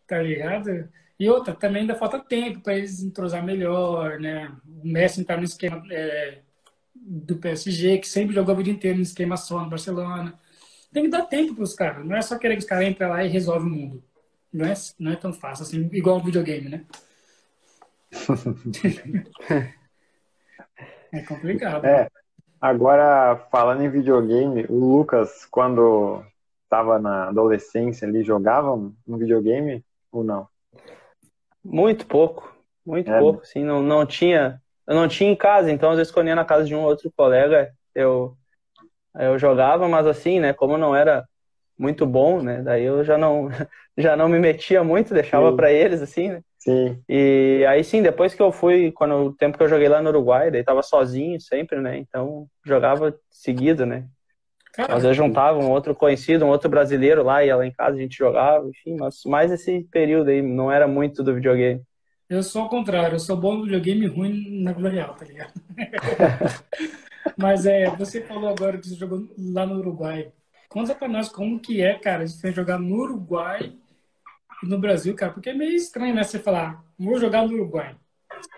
tá 0.09 0.21
ligado? 0.21 0.89
E 1.17 1.29
outra, 1.29 1.55
também 1.55 1.83
ainda 1.83 1.95
falta 1.95 2.19
tempo 2.19 2.59
para 2.59 2.77
eles 2.77 3.01
entrosar 3.01 3.45
melhor, 3.45 4.19
né? 4.19 4.53
O 4.83 4.89
Messi 4.89 5.21
entrar 5.21 5.37
no 5.37 5.45
esquema 5.45 5.81
é, 5.89 6.41
do 6.93 7.37
PSG, 7.37 7.99
que 7.99 8.09
sempre 8.09 8.35
jogou 8.35 8.55
a 8.55 8.59
vida 8.59 8.71
inteira 8.71 8.97
no 8.97 9.05
esquema 9.05 9.37
só 9.37 9.63
no 9.63 9.71
Barcelona. 9.71 10.37
Tem 10.93 11.05
que 11.05 11.11
dar 11.11 11.23
tempo 11.23 11.55
para 11.55 11.65
os 11.65 11.75
caras. 11.75 12.05
Não 12.05 12.17
é 12.17 12.23
só 12.23 12.37
querer 12.39 12.55
que 12.55 12.63
os 12.63 12.67
caras 12.67 12.89
entrem 12.89 13.09
lá 13.09 13.25
e 13.25 13.29
resolvem 13.29 13.69
o 13.69 13.75
mundo. 13.75 14.03
Não 14.53 14.67
é, 14.67 14.75
não 14.99 15.13
é 15.13 15.17
tão 15.17 15.33
fácil, 15.33 15.63
assim, 15.63 15.89
igual 15.93 16.17
o 16.17 16.25
videogame, 16.25 16.69
né? 16.69 16.85
é 21.13 21.23
complicado. 21.23 21.85
É. 21.85 22.09
Agora, 22.61 23.37
falando 23.51 23.83
em 23.83 23.91
videogame, 23.91 24.67
o 24.69 24.75
Lucas, 24.75 25.47
quando 25.47 26.23
estava 26.65 26.99
na 26.99 27.29
adolescência 27.29 28.07
ali, 28.07 28.23
jogava 28.23 28.75
um 28.75 29.17
videogame 29.17 29.85
ou 30.13 30.23
não? 30.23 30.49
Muito 31.65 32.07
pouco, 32.07 32.55
muito 32.85 33.11
é. 33.11 33.19
pouco, 33.19 33.43
assim, 33.43 33.65
não, 33.65 33.83
não 33.83 34.05
tinha, 34.05 34.61
eu 34.87 34.95
não 34.95 35.09
tinha 35.09 35.31
em 35.31 35.37
casa, 35.37 35.71
então 35.71 35.91
às 35.91 35.97
vezes 35.97 36.13
quando 36.13 36.29
ia 36.29 36.35
na 36.35 36.45
casa 36.45 36.65
de 36.65 36.75
um 36.75 36.81
outro 36.81 37.11
colega, 37.17 37.73
eu, 37.95 38.37
eu 39.15 39.39
jogava, 39.39 39.89
mas 39.89 40.07
assim, 40.07 40.41
né, 40.41 40.53
como 40.53 40.79
não 40.79 40.95
era 40.95 41.25
muito 41.79 42.07
bom, 42.07 42.43
né, 42.43 42.63
daí 42.63 42.85
eu 42.85 43.05
já 43.05 43.17
não, 43.17 43.49
já 43.97 44.17
não 44.17 44.29
me 44.29 44.39
metia 44.39 44.85
muito, 44.85 45.15
deixava 45.15 45.55
para 45.55 45.73
eles, 45.73 46.03
assim, 46.03 46.29
né, 46.29 46.43
Sim. 46.61 47.03
E 47.09 47.65
aí 47.67 47.83
sim, 47.83 48.03
depois 48.03 48.35
que 48.35 48.43
eu 48.43 48.53
fui, 48.53 48.93
quando 48.93 49.15
o 49.15 49.33
tempo 49.33 49.57
que 49.57 49.65
eu 49.65 49.69
joguei 49.69 49.89
lá 49.89 50.03
no 50.03 50.11
Uruguai, 50.11 50.51
daí 50.51 50.63
tava 50.63 50.83
sozinho 50.83 51.41
sempre, 51.41 51.81
né? 51.81 51.97
Então 51.97 52.47
jogava 52.65 53.17
seguido, 53.31 53.87
né? 53.87 54.07
Caramba. 54.75 54.97
Às 54.97 55.03
vezes 55.03 55.17
juntava 55.17 55.59
um 55.59 55.71
outro 55.71 55.95
conhecido, 55.95 56.45
um 56.45 56.49
outro 56.49 56.69
brasileiro 56.69 57.23
lá, 57.23 57.43
ia 57.43 57.57
lá 57.57 57.67
em 57.67 57.73
casa, 57.73 57.97
a 57.97 58.01
gente 58.01 58.17
jogava, 58.17 58.69
enfim, 58.69 58.95
mas 58.99 59.23
mais 59.25 59.51
esse 59.51 59.89
período 59.91 60.29
aí, 60.29 60.43
não 60.43 60.71
era 60.71 60.87
muito 60.87 61.25
do 61.25 61.35
videogame. 61.35 61.83
Eu 62.29 62.43
sou 62.43 62.63
ao 62.63 62.69
contrário, 62.69 63.15
eu 63.17 63.19
sou 63.19 63.37
bom 63.37 63.55
no 63.55 63.65
videogame 63.65 64.07
ruim 64.07 64.63
na 64.63 64.73
vida 64.73 64.91
real, 64.91 65.15
tá 65.15 65.25
ligado? 65.25 65.53
mas 67.37 67.67
é, 67.67 67.89
você 67.97 68.23
falou 68.23 68.49
agora 68.49 68.79
que 68.79 68.89
você 68.89 68.95
jogou 68.95 69.29
lá 69.39 69.67
no 69.67 69.79
Uruguai. 69.79 70.33
Conta 70.69 70.95
pra 70.95 71.09
nós 71.09 71.29
como 71.29 71.59
que 71.59 71.83
é, 71.83 71.99
cara, 71.99 72.27
gente 72.27 72.53
jogar 72.53 72.79
no 72.79 72.95
Uruguai 72.97 73.73
no 74.63 74.79
Brasil, 74.79 75.15
cara, 75.15 75.33
porque 75.33 75.51
é 75.51 75.55
meio 75.55 75.75
estranho, 75.75 76.15
né? 76.15 76.23
Você 76.23 76.39
falar, 76.39 76.85
vou 76.99 77.19
jogar 77.19 77.47
no 77.47 77.55
Uruguai. 77.55 77.97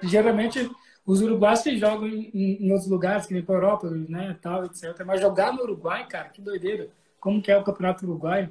Geralmente, 0.02 0.70
os 1.04 1.20
uruguaios 1.20 1.60
se 1.60 1.76
jogam 1.76 2.08
em, 2.08 2.30
em, 2.60 2.70
outros 2.70 2.88
lugares, 2.88 3.26
que 3.26 3.34
nem 3.34 3.42
para 3.42 3.54
Europa, 3.54 3.90
né, 3.90 4.36
tal, 4.40 4.64
etc. 4.64 5.02
Mas 5.04 5.20
jogar 5.20 5.52
no 5.52 5.62
Uruguai, 5.62 6.06
cara, 6.06 6.28
que 6.28 6.40
doideira. 6.40 6.88
Como 7.20 7.40
que 7.40 7.50
é 7.50 7.56
o 7.56 7.64
campeonato 7.64 8.04
uruguaio? 8.04 8.50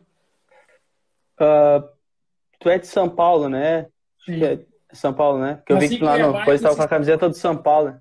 Uh, 1.40 1.88
tu 2.60 2.70
é 2.70 2.78
de 2.78 2.88
São 2.88 3.10
Paulo, 3.10 3.50
né? 3.50 3.88
Sim. 4.26 4.44
É 4.44 4.60
São 4.94 5.14
Paulo, 5.14 5.40
né? 5.40 5.56
Porque 5.56 5.74
eu 5.74 5.80
vi 5.80 5.90
que 5.90 6.04
lá 6.04 6.18
no, 6.18 6.34
depois 6.34 6.60
estava 6.60 6.76
com 6.76 6.82
a 6.82 6.88
camiseta 6.88 7.28
do 7.28 7.36
São 7.36 7.58
Paulo. 7.58 8.00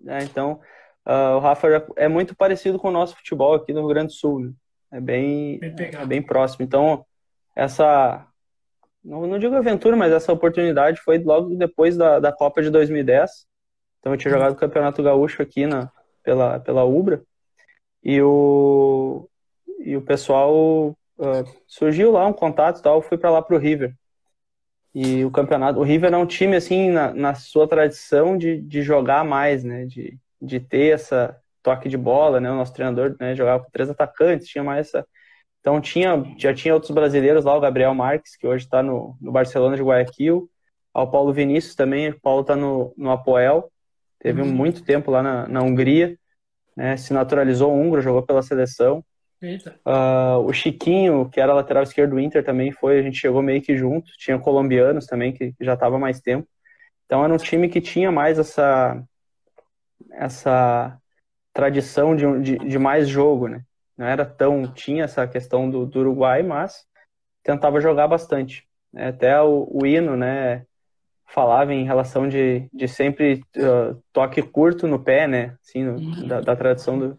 Né? 0.00 0.22
Então, 0.22 0.60
uh, 1.06 1.36
o 1.36 1.38
Rafa 1.38 1.86
é 1.96 2.08
muito 2.08 2.34
parecido 2.36 2.78
com 2.78 2.88
o 2.88 2.92
nosso 2.92 3.16
futebol 3.16 3.54
aqui 3.54 3.72
no 3.72 3.80
Rio 3.80 3.88
Grande 3.88 4.08
do 4.08 4.12
Sul. 4.12 4.40
Né? 4.40 4.52
É 4.92 5.00
bem, 5.00 5.58
bem, 5.58 5.90
é 5.92 6.06
bem 6.06 6.22
próximo. 6.22 6.64
Então, 6.64 7.04
essa 7.54 8.26
não, 9.06 9.24
não 9.24 9.38
digo 9.38 9.54
aventura, 9.54 9.96
mas 9.96 10.12
essa 10.12 10.32
oportunidade 10.32 11.00
foi 11.00 11.18
logo 11.18 11.54
depois 11.54 11.96
da, 11.96 12.18
da 12.18 12.32
Copa 12.32 12.60
de 12.60 12.70
2010. 12.70 13.46
Então 14.00 14.12
eu 14.12 14.18
tinha 14.18 14.32
jogado 14.32 14.52
o 14.52 14.56
Campeonato 14.56 15.02
Gaúcho 15.02 15.40
aqui 15.40 15.64
na, 15.64 15.90
pela, 16.24 16.58
pela 16.58 16.84
Ubra. 16.84 17.22
E 18.02 18.20
o, 18.20 19.28
e 19.78 19.96
o 19.96 20.02
pessoal 20.02 20.88
uh, 21.18 21.60
surgiu 21.68 22.10
lá 22.10 22.26
um 22.26 22.32
contato 22.32 22.80
e 22.80 22.82
tal, 22.82 22.96
eu 22.96 23.02
fui 23.02 23.16
para 23.16 23.30
lá 23.30 23.40
pro 23.40 23.58
River. 23.58 23.94
E 24.92 25.24
o 25.24 25.30
campeonato, 25.30 25.78
o 25.78 25.84
River 25.84 26.12
é 26.12 26.16
um 26.16 26.26
time 26.26 26.56
assim 26.56 26.90
na, 26.90 27.12
na 27.12 27.34
sua 27.34 27.68
tradição 27.68 28.36
de, 28.36 28.60
de 28.60 28.82
jogar 28.82 29.24
mais, 29.24 29.62
né, 29.62 29.84
de, 29.84 30.18
de 30.40 30.60
ter 30.60 30.94
essa 30.94 31.36
toque 31.62 31.88
de 31.88 31.96
bola, 31.96 32.40
né, 32.40 32.50
o 32.50 32.54
nosso 32.54 32.72
treinador 32.72 33.16
né, 33.18 33.34
jogava 33.34 33.64
com 33.64 33.70
três 33.70 33.90
atacantes, 33.90 34.46
tinha 34.48 34.62
mais 34.62 34.88
essa 34.88 35.06
então 35.66 35.80
tinha, 35.80 36.22
já 36.38 36.54
tinha 36.54 36.72
outros 36.72 36.92
brasileiros 36.92 37.44
lá, 37.44 37.56
o 37.56 37.60
Gabriel 37.60 37.92
Marques, 37.92 38.36
que 38.36 38.46
hoje 38.46 38.64
está 38.64 38.84
no, 38.84 39.16
no 39.20 39.32
Barcelona 39.32 39.74
de 39.74 39.82
Guayaquil, 39.82 40.48
ao 40.94 41.10
Paulo 41.10 41.32
Vinícius 41.32 41.74
também, 41.74 42.10
o 42.10 42.20
Paulo 42.20 42.42
está 42.42 42.54
no, 42.54 42.94
no 42.96 43.10
Apoel, 43.10 43.68
teve 44.20 44.42
uhum. 44.42 44.48
muito 44.48 44.84
tempo 44.84 45.10
lá 45.10 45.24
na, 45.24 45.48
na 45.48 45.62
Hungria, 45.62 46.16
né, 46.76 46.96
se 46.96 47.12
naturalizou 47.12 47.74
húngaro, 47.74 48.00
jogou 48.00 48.22
pela 48.22 48.42
seleção. 48.42 49.04
Uh, 49.42 50.38
o 50.46 50.52
Chiquinho, 50.52 51.28
que 51.28 51.40
era 51.40 51.52
lateral 51.52 51.82
esquerdo 51.82 52.10
do 52.10 52.20
Inter, 52.20 52.44
também 52.44 52.70
foi, 52.70 53.00
a 53.00 53.02
gente 53.02 53.18
chegou 53.18 53.42
meio 53.42 53.60
que 53.60 53.76
junto, 53.76 54.12
tinha 54.18 54.38
colombianos 54.38 55.04
também, 55.04 55.32
que 55.32 55.52
já 55.60 55.74
estava 55.74 55.98
mais 55.98 56.20
tempo. 56.20 56.46
Então 57.06 57.24
era 57.24 57.34
um 57.34 57.38
time 57.38 57.68
que 57.68 57.80
tinha 57.80 58.12
mais 58.12 58.38
essa, 58.38 59.02
essa 60.12 60.98
tradição 61.52 62.14
de, 62.14 62.40
de, 62.40 62.58
de 62.58 62.78
mais 62.78 63.08
jogo, 63.08 63.48
né? 63.48 63.62
não 63.96 64.06
era 64.06 64.24
tão 64.24 64.66
tinha 64.66 65.04
essa 65.04 65.26
questão 65.26 65.70
do, 65.70 65.86
do 65.86 66.00
Uruguai, 66.00 66.42
mas 66.42 66.84
tentava 67.42 67.80
jogar 67.80 68.06
bastante. 68.06 68.66
Até 68.94 69.40
o, 69.40 69.68
o 69.70 69.86
hino, 69.86 70.16
né, 70.16 70.64
falava 71.26 71.72
em 71.72 71.84
relação 71.84 72.28
de, 72.28 72.68
de 72.72 72.86
sempre 72.86 73.42
uh, 73.56 74.00
toque 74.12 74.42
curto 74.42 74.86
no 74.86 75.02
pé, 75.02 75.26
né, 75.26 75.56
assim, 75.62 75.84
no, 75.84 75.98
uhum. 75.98 76.28
da, 76.28 76.40
da 76.40 76.56
tradição 76.56 76.98
do. 76.98 77.18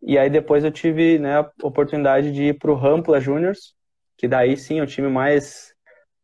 E 0.00 0.16
aí 0.16 0.30
depois 0.30 0.62
eu 0.64 0.70
tive, 0.70 1.18
né, 1.18 1.38
a 1.38 1.50
oportunidade 1.62 2.32
de 2.32 2.44
ir 2.44 2.58
para 2.58 2.70
o 2.70 2.76
Rampla 2.76 3.20
Juniors, 3.20 3.74
que 4.16 4.28
daí 4.28 4.56
sim 4.56 4.78
é 4.78 4.82
um 4.82 4.86
time 4.86 5.08
mais 5.08 5.74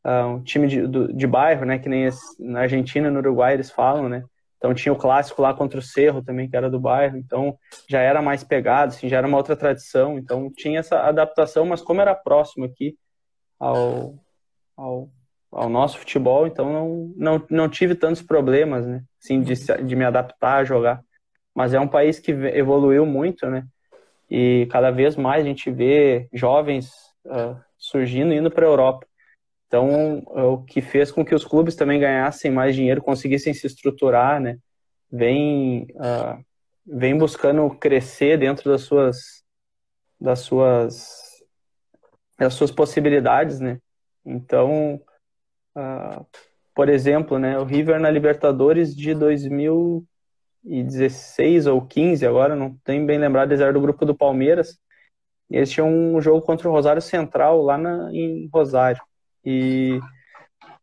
uh, 0.06 0.28
um 0.28 0.42
time 0.42 0.68
de, 0.68 0.86
do, 0.86 1.12
de 1.12 1.26
bairro, 1.26 1.64
né, 1.64 1.78
que 1.78 1.88
nem 1.88 2.08
na 2.38 2.60
Argentina 2.60 3.10
no 3.10 3.18
Uruguai 3.18 3.54
eles 3.54 3.70
falam, 3.70 4.08
né. 4.08 4.24
Então 4.64 4.72
tinha 4.72 4.94
o 4.94 4.96
clássico 4.96 5.42
lá 5.42 5.52
contra 5.52 5.78
o 5.78 5.82
Cerro 5.82 6.22
também, 6.22 6.48
que 6.48 6.56
era 6.56 6.70
do 6.70 6.80
bairro, 6.80 7.18
então 7.18 7.54
já 7.86 8.00
era 8.00 8.22
mais 8.22 8.42
pegado, 8.42 8.94
assim, 8.94 9.10
já 9.10 9.18
era 9.18 9.26
uma 9.26 9.36
outra 9.36 9.54
tradição, 9.54 10.18
então 10.18 10.50
tinha 10.56 10.78
essa 10.78 11.00
adaptação, 11.00 11.66
mas 11.66 11.82
como 11.82 12.00
era 12.00 12.14
próximo 12.14 12.64
aqui 12.64 12.96
ao, 13.60 14.14
ao 14.74 15.10
ao 15.52 15.68
nosso 15.68 15.98
futebol, 15.98 16.46
então 16.46 16.72
não, 16.72 17.12
não, 17.14 17.46
não 17.50 17.68
tive 17.68 17.94
tantos 17.94 18.22
problemas, 18.22 18.86
né? 18.86 19.04
Assim, 19.22 19.42
de, 19.42 19.54
de 19.54 19.94
me 19.94 20.04
adaptar 20.04 20.56
a 20.56 20.64
jogar. 20.64 21.00
Mas 21.54 21.72
é 21.74 21.78
um 21.78 21.86
país 21.86 22.18
que 22.18 22.32
evoluiu 22.32 23.06
muito, 23.06 23.46
né? 23.48 23.64
E 24.28 24.66
cada 24.70 24.90
vez 24.90 25.14
mais 25.14 25.44
a 25.44 25.48
gente 25.48 25.70
vê 25.70 26.26
jovens 26.32 26.90
uh, 27.26 27.56
surgindo 27.78 28.32
indo 28.32 28.50
para 28.50 28.66
a 28.66 28.68
Europa. 28.68 29.06
Então, 29.74 30.22
o 30.52 30.62
que 30.62 30.80
fez 30.80 31.10
com 31.10 31.24
que 31.24 31.34
os 31.34 31.44
clubes 31.44 31.74
também 31.74 31.98
ganhassem 31.98 32.50
mais 32.50 32.76
dinheiro, 32.76 33.02
conseguissem 33.02 33.52
se 33.52 33.66
estruturar, 33.66 34.40
né? 34.40 34.58
Vem, 35.10 35.88
uh, 35.94 36.44
vem 36.86 37.18
buscando 37.18 37.68
crescer 37.70 38.38
dentro 38.38 38.70
das 38.70 38.82
suas, 38.82 39.42
das 40.20 40.40
suas, 40.40 41.22
das 42.38 42.54
suas 42.54 42.70
possibilidades, 42.70 43.58
né? 43.58 43.80
Então, 44.24 45.00
Uh, 45.76 46.24
por 46.72 46.88
exemplo, 46.88 47.36
né, 47.38 47.58
o 47.58 47.64
River 47.64 47.98
na 48.00 48.08
Libertadores 48.10 48.94
de 48.94 49.12
2016 49.12 51.66
ou 51.66 51.82
15, 51.82 52.24
agora 52.26 52.54
não 52.54 52.76
tenho 52.84 53.04
bem 53.04 53.18
lembrado, 53.18 53.50
eles 53.50 53.60
eram 53.60 53.72
do 53.72 53.80
grupo 53.80 54.06
do 54.06 54.14
Palmeiras. 54.14 54.78
Eles 55.50 55.68
tinham 55.70 55.88
um 55.88 56.20
jogo 56.20 56.42
contra 56.42 56.68
o 56.68 56.72
Rosário 56.72 57.02
Central 57.02 57.60
lá 57.62 57.76
na, 57.76 58.08
em 58.12 58.48
Rosário. 58.52 59.02
E 59.44 60.00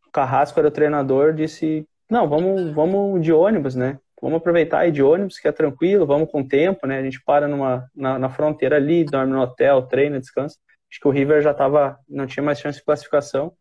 o 0.07 0.11
Carrasco 0.11 0.59
era 0.59 0.67
o 0.67 0.71
treinador, 0.71 1.33
disse: 1.33 1.87
Não, 2.09 2.27
vamos, 2.27 2.71
vamos 2.73 3.21
de 3.21 3.31
ônibus, 3.31 3.75
né? 3.75 3.99
Vamos 4.21 4.37
aproveitar 4.37 4.87
e 4.87 4.91
de 4.91 5.01
ônibus, 5.01 5.39
que 5.39 5.47
é 5.47 5.51
tranquilo, 5.51 6.05
vamos 6.05 6.29
com 6.29 6.47
tempo, 6.47 6.85
né? 6.85 6.99
A 6.99 7.03
gente 7.03 7.21
para 7.23 7.47
numa, 7.47 7.89
na, 7.95 8.19
na 8.19 8.29
fronteira 8.29 8.75
ali, 8.75 9.03
dorme 9.03 9.33
no 9.33 9.41
hotel, 9.41 9.81
treina, 9.83 10.19
descansa. 10.19 10.57
Acho 10.91 10.99
que 10.99 11.07
o 11.07 11.11
River 11.11 11.41
já 11.41 11.53
tava, 11.53 11.97
não 12.07 12.27
tinha 12.27 12.43
mais 12.43 12.59
chance 12.59 12.77
de 12.77 12.85
classificação 12.85 13.53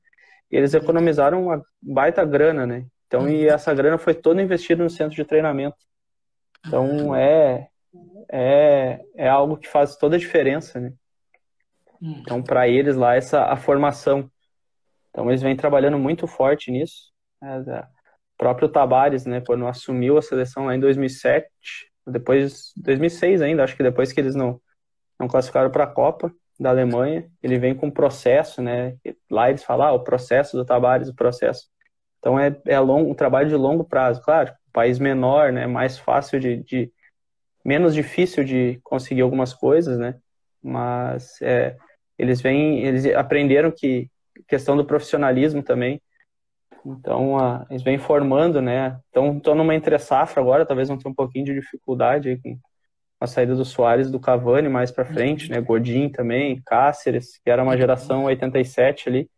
e 0.50 0.56
eles 0.56 0.74
economizaram 0.74 1.44
uma 1.44 1.64
baita 1.80 2.24
grana, 2.24 2.66
né? 2.66 2.84
Então, 3.06 3.28
e 3.28 3.46
essa 3.48 3.72
grana 3.72 3.98
foi 3.98 4.14
toda 4.14 4.42
investida 4.42 4.82
no 4.82 4.90
centro 4.90 5.16
de 5.16 5.24
treinamento. 5.24 5.76
Então, 6.66 7.14
é, 7.14 7.68
é, 8.30 9.00
é 9.16 9.28
algo 9.28 9.56
que 9.56 9.68
faz 9.68 9.96
toda 9.96 10.16
a 10.16 10.18
diferença, 10.18 10.78
né? 10.78 10.92
Uhum. 12.00 12.20
Então, 12.20 12.42
para 12.42 12.68
eles 12.68 12.96
lá, 12.96 13.14
essa 13.14 13.44
a 13.44 13.56
formação. 13.56 14.30
Então, 15.10 15.28
eles 15.28 15.42
vêm 15.42 15.56
trabalhando 15.56 15.98
muito 15.98 16.26
forte 16.26 16.70
nisso. 16.70 17.12
É, 17.42 17.58
o 17.58 17.86
próprio 18.38 18.68
Tabares, 18.68 19.26
né, 19.26 19.40
quando 19.40 19.66
assumiu 19.66 20.16
a 20.16 20.22
seleção 20.22 20.66
lá 20.66 20.74
em 20.74 20.80
2007, 20.80 21.46
depois 22.06 22.72
2006 22.76 23.42
ainda, 23.42 23.62
acho 23.62 23.76
que 23.76 23.82
depois 23.82 24.12
que 24.12 24.20
eles 24.20 24.34
não 24.34 24.60
não 25.18 25.28
classificaram 25.28 25.70
para 25.70 25.84
a 25.84 25.86
Copa, 25.86 26.32
da 26.60 26.68
Alemanha, 26.68 27.26
ele 27.42 27.58
vem 27.58 27.74
com 27.74 27.86
um 27.86 27.90
processo, 27.90 28.60
né? 28.60 28.94
Lá 29.30 29.48
eles 29.48 29.64
falam, 29.64 29.86
ah, 29.88 29.92
o 29.92 30.04
processo 30.04 30.58
do 30.58 30.64
Tabares, 30.64 31.08
o 31.08 31.14
processo. 31.14 31.66
Então 32.18 32.38
é, 32.38 32.54
é 32.66 32.78
um 32.78 33.14
trabalho 33.14 33.48
de 33.48 33.56
longo 33.56 33.82
prazo. 33.82 34.20
Claro, 34.22 34.52
país 34.70 34.98
menor, 34.98 35.52
né? 35.52 35.66
Mais 35.66 35.98
fácil 35.98 36.38
de, 36.38 36.62
de 36.62 36.92
menos 37.64 37.94
difícil 37.94 38.44
de 38.44 38.78
conseguir 38.84 39.22
algumas 39.22 39.54
coisas, 39.54 39.98
né? 39.98 40.16
Mas 40.62 41.40
é, 41.40 41.76
eles 42.18 42.42
vêm, 42.42 42.84
eles 42.84 43.06
aprenderam 43.06 43.70
que 43.70 44.10
questão 44.48 44.76
do 44.76 44.84
profissionalismo 44.84 45.62
também. 45.62 46.00
Então 46.84 47.36
eles 47.68 47.82
vêm 47.82 47.98
formando, 47.98 48.60
né? 48.60 48.98
Então 49.10 49.36
estou 49.36 49.54
numa 49.54 49.74
entre 49.74 49.98
safra 49.98 50.40
agora, 50.40 50.66
talvez 50.66 50.88
vão 50.88 50.98
ter 50.98 51.08
um 51.08 51.14
pouquinho 51.14 51.44
de 51.44 51.54
dificuldade 51.54 52.38
com 52.42 52.58
a 53.20 53.26
saída 53.26 53.54
do 53.54 53.64
Soares 53.64 54.10
do 54.10 54.18
Cavani 54.18 54.68
mais 54.68 54.90
para 54.90 55.04
frente, 55.04 55.50
né? 55.50 55.60
Godin 55.60 56.08
também, 56.08 56.60
Cáceres, 56.64 57.38
que 57.44 57.50
era 57.50 57.62
uma 57.62 57.76
geração 57.76 58.24
87 58.24 59.08
ali, 59.08 59.30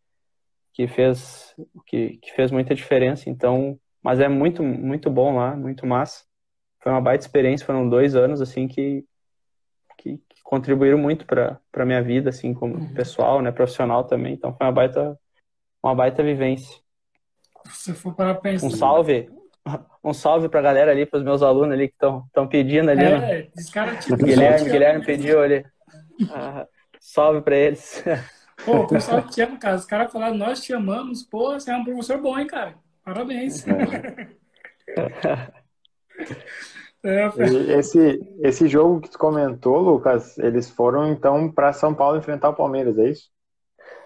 que 0.72 0.86
fez 0.86 1.54
que, 1.86 2.18
que 2.18 2.32
fez 2.32 2.50
muita 2.50 2.74
diferença. 2.74 3.28
Então, 3.28 3.78
mas 4.02 4.20
é 4.20 4.28
muito 4.28 4.62
muito 4.62 5.10
bom 5.10 5.36
lá, 5.36 5.56
muito 5.56 5.86
massa. 5.86 6.24
Foi 6.80 6.92
uma 6.92 7.00
baita 7.00 7.24
experiência, 7.24 7.66
foram 7.66 7.88
dois 7.88 8.14
anos 8.14 8.40
assim 8.40 8.68
que 8.68 9.04
contribuíram 10.52 10.98
muito 10.98 11.24
para 11.24 11.58
para 11.72 11.86
minha 11.86 12.02
vida 12.02 12.28
assim 12.28 12.52
como 12.52 12.74
uhum. 12.74 12.92
pessoal, 12.92 13.40
né, 13.40 13.50
profissional 13.50 14.04
também. 14.04 14.34
Então 14.34 14.54
foi 14.54 14.66
uma 14.66 14.72
baita 14.72 15.18
uma 15.82 15.94
baita 15.94 16.22
vivência. 16.22 16.78
Se 17.70 17.94
for 17.94 18.14
para 18.14 18.34
pensar. 18.34 18.66
Um 18.66 18.70
salve, 18.70 19.30
um 20.04 20.12
salve 20.12 20.50
pra 20.50 20.60
galera 20.60 20.90
ali, 20.90 21.06
pros 21.06 21.22
meus 21.22 21.40
alunos 21.40 21.72
ali 21.72 21.88
que 21.88 21.94
estão 21.94 22.46
pedindo 22.46 22.90
ali. 22.90 23.02
É, 23.02 23.18
né? 23.18 23.48
cara, 23.72 23.96
tipo, 23.96 24.14
Guilherme, 24.22 24.68
Guilherme 24.68 25.06
pediu 25.06 25.40
ali. 25.40 25.64
Ah, 26.30 26.66
salve 27.00 27.40
pra 27.40 27.56
eles. 27.56 28.04
Pô, 28.62 28.80
o 28.80 28.86
pessoal 28.86 29.22
te 29.22 29.40
ama, 29.40 29.56
cara. 29.56 29.76
Os 29.76 29.86
caras 29.86 30.12
falaram, 30.12 30.36
nós 30.36 30.60
te 30.60 30.74
amamos. 30.74 31.22
Pô, 31.22 31.54
você 31.54 31.70
é 31.70 31.76
um 31.76 31.82
professor 31.82 32.20
bom, 32.20 32.38
hein, 32.38 32.46
cara? 32.46 32.74
Parabéns. 33.02 33.66
É, 33.66 34.26
esse, 37.04 38.20
esse 38.40 38.68
jogo 38.68 39.00
que 39.00 39.10
tu 39.10 39.18
comentou, 39.18 39.80
Lucas, 39.80 40.38
eles 40.38 40.70
foram 40.70 41.08
então 41.08 41.50
para 41.50 41.72
São 41.72 41.92
Paulo 41.92 42.18
enfrentar 42.18 42.50
o 42.50 42.54
Palmeiras, 42.54 42.96
é 42.98 43.08
isso? 43.08 43.28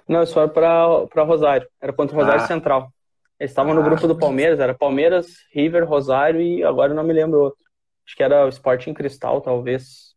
Não, 0.09 0.20
eles 0.20 0.32
foram 0.32 0.48
para 0.48 1.22
Rosário. 1.22 1.68
Era 1.80 1.92
contra 1.92 2.16
o 2.16 2.20
Rosário 2.20 2.42
ah. 2.42 2.46
Central. 2.46 2.92
Eles 3.38 3.50
estavam 3.50 3.74
no 3.74 3.82
grupo 3.82 4.09
do 4.09 4.16
Palmeiras, 4.16 4.61
era 4.61 4.74
Palmeiras, 4.74 5.26
River, 5.52 5.87
Rosário 5.87 6.40
e 6.40 6.64
agora 6.64 6.92
eu 6.92 6.96
não 6.96 7.04
me 7.04 7.12
lembro 7.12 7.40
outro. 7.40 7.59
Acho 8.06 8.16
que 8.16 8.22
era 8.22 8.46
o 8.46 8.48
Sporting 8.48 8.94
Cristal, 8.94 9.40
talvez. 9.40 10.14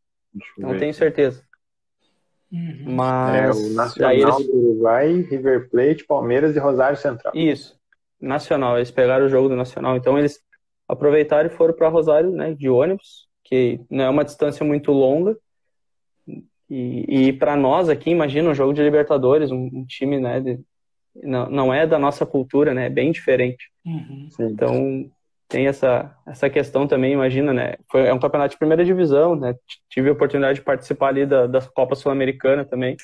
Não 0.57 0.77
tenho 0.77 0.93
certeza. 0.93 1.43
Uhum. 2.51 2.95
Mas 2.95 3.57
é, 3.57 3.67
o 3.67 3.73
Nacional 3.73 4.13
eles... 4.13 4.47
do 4.47 4.57
Uruguai, 4.57 5.21
River 5.21 5.69
Plate, 5.69 6.05
Palmeiras 6.05 6.55
e 6.55 6.59
Rosário 6.59 6.97
Central. 6.97 7.33
Isso. 7.35 7.77
Nacional, 8.21 8.77
eles 8.77 8.91
pegaram 8.91 9.25
o 9.25 9.29
jogo 9.29 9.49
do 9.49 9.55
Nacional. 9.55 9.97
Então 9.97 10.17
eles 10.17 10.39
aproveitaram 10.89 11.47
e 11.47 11.53
foram 11.53 11.73
para 11.73 11.87
Rosário, 11.87 12.31
né, 12.31 12.53
de 12.53 12.67
ônibus, 12.67 13.27
que 13.43 13.79
não 13.89 14.05
é 14.05 14.09
uma 14.09 14.25
distância 14.25 14.65
muito 14.65 14.91
longa. 14.91 15.37
E, 16.69 17.27
e 17.27 17.33
para 17.33 17.55
nós 17.55 17.87
aqui, 17.87 18.09
imagina 18.09 18.49
um 18.49 18.55
jogo 18.55 18.73
de 18.73 18.81
Libertadores, 18.81 19.51
um, 19.51 19.69
um 19.71 19.85
time, 19.85 20.19
né, 20.19 20.39
de, 20.39 20.59
não, 21.15 21.49
não 21.49 21.73
é 21.73 21.85
da 21.85 21.99
nossa 21.99 22.25
cultura, 22.25 22.73
né? 22.73 22.85
É 22.85 22.89
bem 22.89 23.11
diferente. 23.11 23.69
Uhum. 23.85 24.29
Então 24.39 25.09
tem 25.47 25.65
essa, 25.67 26.15
essa 26.27 26.49
questão 26.49 26.87
também, 26.87 27.13
imagina, 27.13 27.51
né? 27.53 27.75
Foi, 27.89 28.05
é 28.05 28.13
um 28.13 28.19
campeonato 28.19 28.51
de 28.51 28.59
primeira 28.59 28.85
divisão, 28.85 29.35
né? 29.35 29.55
Tive 29.89 30.09
a 30.09 30.13
oportunidade 30.13 30.59
de 30.59 30.65
participar 30.65 31.09
ali 31.09 31.25
da, 31.25 31.47
da 31.47 31.61
Copa 31.61 31.95
Sul-Americana 31.95 32.63
também. 32.63 32.95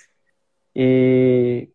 E, 0.75 1.69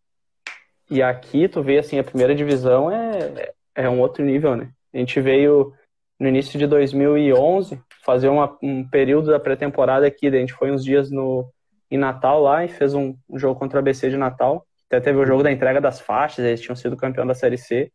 e 0.89 1.03
aqui 1.03 1.49
tu 1.49 1.63
vê 1.63 1.79
assim, 1.79 1.99
a 1.99 2.05
primeira 2.05 2.35
divisão 2.35 2.91
é, 2.91 3.53
é 3.75 3.89
um 3.89 4.01
outro 4.01 4.25
nível, 4.25 4.55
né? 4.55 4.71
A 4.95 4.99
gente 4.99 5.21
veio 5.21 5.73
no 6.21 6.29
início 6.29 6.59
de 6.59 6.67
2011 6.67 7.83
fazer 8.05 8.29
uma, 8.29 8.57
um 8.63 8.87
período 8.87 9.31
da 9.31 9.41
pré-temporada 9.41 10.07
aqui, 10.07 10.27
a 10.27 10.31
gente 10.31 10.53
foi 10.53 10.71
uns 10.71 10.85
dias 10.85 11.11
no, 11.11 11.51
em 11.91 11.97
Natal 11.97 12.43
lá 12.43 12.63
e 12.63 12.69
fez 12.69 12.95
um, 12.95 13.17
um 13.29 13.39
jogo 13.39 13.59
contra 13.59 13.79
a 13.79 13.81
ABC 13.81 14.11
de 14.11 14.19
Natal. 14.19 14.67
Até 14.87 15.01
teve 15.01 15.19
o 15.19 15.25
jogo 15.25 15.43
da 15.43 15.51
entrega 15.51 15.81
das 15.81 15.99
faixas, 15.99 16.45
eles 16.45 16.61
tinham 16.61 16.77
sido 16.77 16.97
campeão 16.97 17.27
da 17.27 17.35
Série 17.35 17.57
C. 17.57 17.91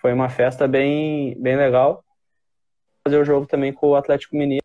Foi 0.00 0.12
uma 0.12 0.28
festa 0.28 0.66
bem, 0.66 1.40
bem 1.40 1.56
legal. 1.56 2.04
Fazer 3.04 3.18
o 3.18 3.24
jogo 3.24 3.46
também 3.46 3.72
com 3.72 3.88
o 3.90 3.96
Atlético 3.96 4.36
Mineiro. 4.36 4.64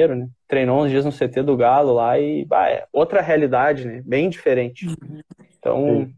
Né? 0.00 0.28
Treinou 0.48 0.82
uns 0.82 0.90
dias 0.90 1.04
no 1.04 1.12
CT 1.12 1.42
do 1.42 1.56
Galo 1.56 1.92
lá 1.92 2.18
e 2.18 2.44
bah, 2.46 2.70
é 2.70 2.86
outra 2.92 3.20
realidade, 3.20 3.86
né? 3.86 4.02
Bem 4.04 4.28
diferente. 4.28 4.86
Então, 5.58 6.10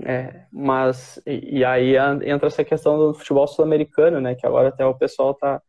é, 0.00 0.46
mas 0.52 1.20
e, 1.26 1.58
e, 1.58 1.64
aí 1.64 1.94
entra 2.24 2.48
essa 2.48 2.64
questão 2.64 2.98
do 2.98 3.14
futebol 3.14 3.46
sul-americano, 3.46 4.20
né? 4.20 4.34
Que 4.34 4.46
agora 4.46 4.68
até 4.68 4.84
o 4.84 4.94
pessoal 4.94 5.34
tá, 5.34 5.62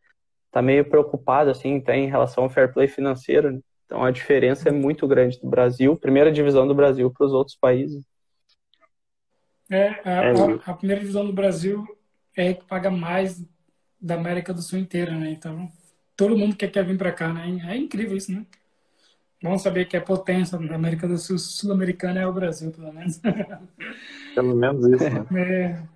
tá 0.50 0.62
meio 0.62 0.88
preocupado 0.88 1.50
assim, 1.50 1.80
tá, 1.80 1.96
em 1.96 2.08
relação 2.08 2.44
ao 2.44 2.50
fair 2.50 2.72
play 2.72 2.88
financeiro. 2.88 3.52
Né? 3.52 3.60
Então 3.86 4.02
a 4.02 4.10
diferença 4.10 4.68
é 4.68 4.72
muito 4.72 5.06
grande 5.06 5.38
do 5.40 5.48
Brasil, 5.48 5.96
primeira 5.96 6.32
divisão 6.32 6.66
do 6.66 6.74
Brasil 6.74 7.10
para 7.10 7.26
os 7.26 7.32
outros 7.32 7.56
países. 7.56 8.04
É, 9.70 9.88
a, 10.04 10.20
a, 10.20 10.72
a, 10.72 10.74
primeira 10.74 11.00
divisão 11.00 11.24
do 11.24 11.32
Brasil 11.32 11.84
é 12.36 12.54
que 12.54 12.64
paga 12.64 12.90
mais 12.90 13.42
da 14.00 14.14
América 14.14 14.52
do 14.52 14.60
Sul 14.60 14.78
inteira, 14.78 15.12
né? 15.12 15.30
Então 15.30 15.68
todo 16.16 16.36
mundo 16.36 16.56
quer, 16.56 16.70
quer 16.70 16.84
vir 16.84 16.98
para 16.98 17.12
cá, 17.12 17.32
né? 17.32 17.60
É 17.68 17.76
incrível 17.76 18.16
isso, 18.16 18.32
né? 18.32 18.44
Vamos 19.44 19.60
saber 19.60 19.84
que 19.84 19.94
é 19.94 20.00
potência 20.00 20.58
na 20.58 20.74
América 20.74 21.06
do 21.06 21.18
Sul, 21.18 21.38
sul-americana 21.38 22.18
é 22.18 22.26
o 22.26 22.32
Brasil, 22.32 22.72
pelo 22.72 22.90
menos. 22.90 23.20
Pelo 24.34 24.56
menos 24.56 24.86
isso, 24.86 25.04
né? 25.04 25.86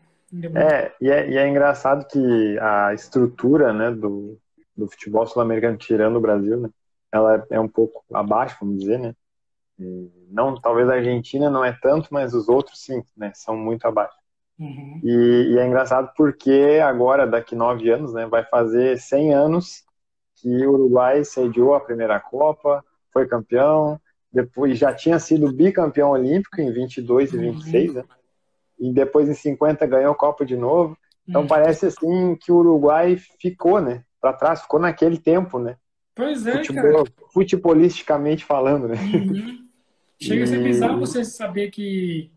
É, 0.55 0.61
é, 0.61 0.95
e 1.01 1.11
é, 1.11 1.31
e 1.31 1.39
é 1.39 1.49
engraçado 1.49 2.07
que 2.07 2.59
a 2.59 2.93
estrutura 2.93 3.73
né, 3.73 3.91
do, 3.91 4.39
do 4.77 4.87
futebol 4.87 5.27
sul-americano, 5.27 5.79
tirando 5.79 6.17
o 6.17 6.21
Brasil, 6.21 6.61
né, 6.61 6.69
ela 7.11 7.47
é 7.49 7.59
um 7.59 7.67
pouco 7.67 8.05
abaixo, 8.13 8.59
vamos 8.61 8.81
dizer, 8.81 8.99
né? 8.99 9.15
não, 10.31 10.61
talvez 10.61 10.87
a 10.91 10.97
Argentina 10.97 11.49
não 11.49 11.65
é 11.65 11.73
tanto, 11.81 12.09
mas 12.11 12.35
os 12.35 12.47
outros 12.47 12.85
sim, 12.85 13.03
né, 13.17 13.33
são 13.35 13.57
muito 13.57 13.87
abaixo. 13.87 14.19
Uhum. 14.59 15.01
E, 15.03 15.55
e, 15.55 15.59
é 15.59 15.67
engraçado 15.67 16.13
porque 16.15 16.79
agora, 16.85 17.27
daqui 17.27 17.57
nove 17.57 17.89
anos, 17.89 18.13
né, 18.13 18.27
vai 18.27 18.45
fazer 18.45 18.99
100 18.99 19.33
anos 19.33 19.83
que 20.35 20.67
o 20.67 20.73
Uruguai 20.73 21.25
sediou 21.25 21.75
a 21.75 21.81
primeira 21.81 22.21
Copa, 22.21 22.85
foi 23.13 23.27
campeão, 23.27 24.01
depois 24.33 24.79
já 24.79 24.93
tinha 24.93 25.19
sido 25.19 25.53
bicampeão 25.53 26.11
olímpico 26.11 26.61
em 26.61 26.71
22 26.71 27.33
e 27.33 27.39
26, 27.39 27.89
uhum. 27.89 27.95
né? 27.97 28.05
E 28.79 28.93
depois 28.93 29.29
em 29.29 29.35
50 29.35 29.87
ganhou 29.87 30.13
a 30.13 30.17
Copa 30.17 30.45
de 30.45 30.57
novo. 30.57 30.97
Então 31.27 31.43
uhum. 31.43 31.47
parece 31.47 31.87
assim 31.87 32.37
que 32.37 32.53
o 32.53 32.57
Uruguai 32.57 33.17
ficou, 33.41 33.81
né? 33.81 34.05
Para 34.21 34.33
trás, 34.33 34.63
ficou 34.63 34.81
naquele 34.81 35.19
tempo, 35.19 35.59
né? 35.59 35.77
Pois 36.15 36.47
é, 36.47 36.59
Futebol, 36.59 37.05
cara. 37.05 37.29
Futebolisticamente 37.33 38.45
falando, 38.45 38.89
né? 38.89 38.97
Uhum. 38.97 39.69
Chega 40.21 40.41
e... 40.41 40.43
a 40.43 40.47
ser 40.47 40.63
bizarro 40.63 40.99
você 40.99 41.25
saber 41.25 41.71
que, 41.71 42.31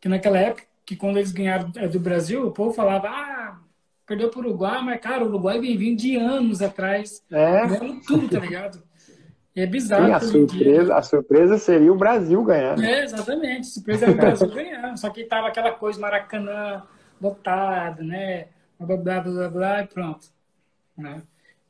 que 0.00 0.08
naquela 0.08 0.38
época, 0.38 0.64
que 0.84 0.94
quando 0.94 1.16
eles 1.16 1.32
ganharam 1.32 1.72
é, 1.76 1.88
do 1.88 1.98
Brasil, 1.98 2.46
o 2.46 2.52
povo 2.52 2.74
falava, 2.74 3.08
ah, 3.08 3.58
perdeu 4.06 4.28
para 4.28 4.40
o 4.40 4.42
Uruguai, 4.42 4.82
mas, 4.82 5.00
cara, 5.00 5.24
o 5.24 5.28
Uruguai 5.28 5.58
vem 5.58 5.76
vindo 5.76 5.98
de 5.98 6.16
anos 6.16 6.60
atrás. 6.60 7.22
É. 7.30 7.66
Ganhando 7.66 8.00
tudo, 8.02 8.28
tá 8.28 8.38
ligado? 8.38 8.82
E 9.54 9.60
é 9.60 9.66
bizarro. 9.66 10.06
Sim, 10.06 10.12
a, 10.12 10.20
surpresa, 10.20 10.96
a 10.96 11.02
surpresa 11.02 11.58
seria 11.58 11.92
o 11.92 11.96
Brasil 11.96 12.42
ganhar. 12.42 12.76
Né? 12.76 12.90
É, 12.90 13.04
exatamente. 13.04 13.60
A 13.60 13.64
surpresa 13.64 14.04
era 14.04 14.12
o 14.12 14.16
Brasil 14.16 14.48
ganhar. 14.48 14.96
Só 14.96 15.10
que 15.10 15.24
tava 15.24 15.48
aquela 15.48 15.72
coisa 15.72 16.00
Maracanã 16.00 16.82
lotado, 17.20 18.02
né? 18.02 18.48
Blá, 18.78 18.96
blá, 18.96 19.20
blá, 19.20 19.48
blá, 19.48 19.82
e 19.82 19.86
pronto. 19.86 20.26
Né? 20.98 21.22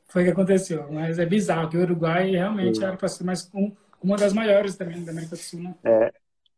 Foi 0.07 0.23
o 0.23 0.25
que 0.25 0.31
aconteceu. 0.31 0.87
Mas 0.91 1.19
é 1.19 1.25
bizarro 1.25 1.69
que 1.69 1.77
o 1.77 1.81
Uruguai 1.81 2.31
realmente 2.31 2.79
Sim. 2.79 2.85
era 2.85 2.97
para 2.97 3.07
ser 3.07 3.23
mais 3.23 3.49
um, 3.53 3.71
uma 4.01 4.17
das 4.17 4.33
maiores 4.33 4.75
também 4.75 5.03
da 5.03 5.11
América 5.11 5.35
do 5.35 5.41
Sul, 5.41 5.61
né? 5.61 5.75
É. 5.83 6.13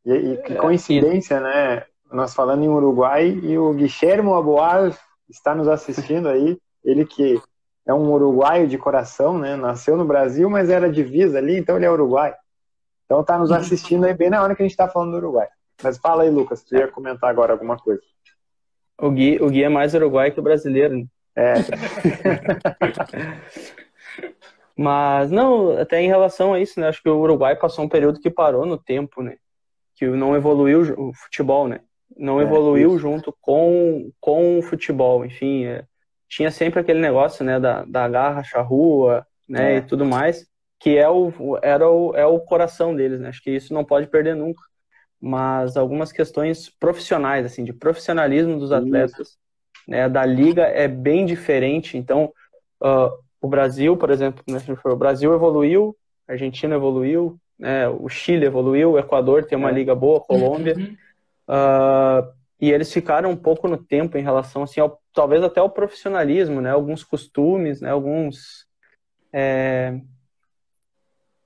E, 0.06 0.14
e 0.14 0.38
que 0.38 0.56
coincidência, 0.56 1.42
né? 1.42 1.84
Nós 2.10 2.34
falando 2.34 2.64
em 2.64 2.70
Uruguai 2.70 3.28
e 3.28 3.58
o 3.58 3.74
Guilherme 3.74 4.32
Aboal 4.32 4.94
está 5.30 5.54
nos 5.54 5.68
assistindo 5.68 6.30
aí. 6.30 6.58
Ele 6.86 7.06
que 7.06 7.42
é 7.88 7.94
um 7.94 8.12
uruguaio 8.12 8.68
de 8.68 8.78
coração, 8.78 9.40
né? 9.40 9.56
Nasceu 9.56 9.96
no 9.96 10.06
Brasil, 10.06 10.50
mas 10.50 10.70
era 10.70 10.92
divisa 10.92 11.38
ali, 11.38 11.58
então 11.58 11.78
ele 11.78 11.86
é 11.86 11.92
uruguai. 11.92 12.36
Então 13.06 13.24
tá 13.24 13.38
nos 13.38 13.52
assistindo 13.52 14.06
aí 14.06 14.14
bem 14.14 14.30
na 14.30 14.44
hora 14.44 14.54
que 14.54 14.62
a 14.62 14.68
gente 14.68 14.76
tá 14.76 14.90
falando 14.90 15.12
do 15.12 15.18
Uruguai. 15.18 15.48
Mas 15.82 15.98
fala 15.98 16.24
aí, 16.24 16.30
Lucas, 16.30 16.64
tu 16.64 16.76
ia 16.76 16.90
comentar 16.90 17.30
agora 17.30 17.54
alguma 17.54 17.78
coisa. 17.78 18.02
O 19.00 19.10
Gui, 19.10 19.38
o 19.42 19.50
Gui 19.50 19.64
é 19.64 19.70
mais 19.70 19.94
uruguai 19.94 20.32
que 20.32 20.40
o 20.40 20.44
brasileiro. 20.44 20.98
Né? 20.98 21.06
É. 21.36 21.54
mas, 24.76 25.32
não, 25.32 25.78
até 25.78 26.02
em 26.02 26.08
relação 26.08 26.54
a 26.54 26.60
isso, 26.60 26.82
né? 26.82 26.90
Acho 26.90 27.02
que 27.02 27.10
o 27.10 27.18
Uruguai 27.18 27.56
passou 27.56 27.86
um 27.86 27.90
período 27.90 28.20
que 28.20 28.30
parou 28.30 28.66
no 28.66 28.78
tempo, 28.78 29.22
né? 29.22 29.38
Que 29.96 30.08
não 30.08 30.36
evoluiu 30.36 30.82
o 30.98 31.14
futebol, 31.14 31.68
né? 31.68 31.80
Não 32.18 32.42
é, 32.42 32.44
evoluiu 32.44 32.90
isso. 32.90 33.00
junto 33.00 33.34
com, 33.40 34.12
com 34.20 34.60
o 34.60 34.62
futebol. 34.62 35.24
Enfim, 35.24 35.66
é, 35.66 35.86
tinha 36.28 36.52
sempre 36.52 36.80
aquele 36.80 37.00
negócio, 37.00 37.44
né, 37.44 37.60
da, 37.60 37.84
da 37.86 38.08
garra, 38.08 38.44
charrua, 38.44 39.26
né, 39.48 39.76
é. 39.76 39.78
e 39.78 39.82
tudo 39.82 40.06
mais, 40.06 40.46
que 40.80 40.98
é 40.98 41.10
o, 41.10 41.58
era 41.62 41.90
o, 41.90 42.16
é 42.16 42.26
o 42.26 42.40
coração 42.40 42.96
deles, 42.96 43.20
né, 43.20 43.30
acho 43.30 43.42
que 43.42 43.52
isso 43.52 43.74
não 43.74 43.84
pode 43.84 44.08
perder 44.08 44.36
nunca, 44.36 44.62
mas 45.20 45.78
algumas 45.78 46.12
questões 46.12 46.70
profissionais, 46.70 47.46
assim, 47.46 47.64
de 47.64 47.74
profissionalismo 47.74 48.60
dos 48.60 48.72
atletas, 48.72 49.38
né, 49.88 50.08
da 50.10 50.26
liga 50.26 50.64
é 50.64 50.88
bem 50.88 51.26
diferente, 51.26 51.98
então, 51.98 52.32
uh, 52.82 53.10
o 53.42 53.48
Brasil, 53.48 53.96
por 53.96 54.10
exemplo, 54.10 54.44
né, 54.48 54.60
o 54.84 54.96
Brasil 54.96 55.34
evoluiu, 55.34 55.96
a 56.28 56.34
Argentina 56.34 56.76
evoluiu, 56.76 57.40
né, 57.58 57.88
o 57.88 58.10
Chile 58.10 58.46
evoluiu, 58.46 58.92
o 58.92 59.00
Equador 59.00 59.46
tem 59.46 59.58
uma 59.58 59.70
é. 59.70 59.74
liga 59.74 59.96
boa, 59.96 60.18
a 60.18 60.22
Colômbia, 60.22 60.76
uh, 61.48 62.37
e 62.60 62.72
eles 62.72 62.92
ficaram 62.92 63.30
um 63.30 63.36
pouco 63.36 63.68
no 63.68 63.78
tempo 63.78 64.18
em 64.18 64.24
relação 64.24 64.64
assim 64.64 64.80
ao, 64.80 65.00
talvez 65.14 65.44
até 65.44 65.60
ao 65.60 65.70
profissionalismo 65.70 66.60
né? 66.62 66.72
Alguns 66.72 67.04
costumes 67.04 67.82
né? 67.82 67.92
Alguns 67.92 68.66
é, 69.32 70.00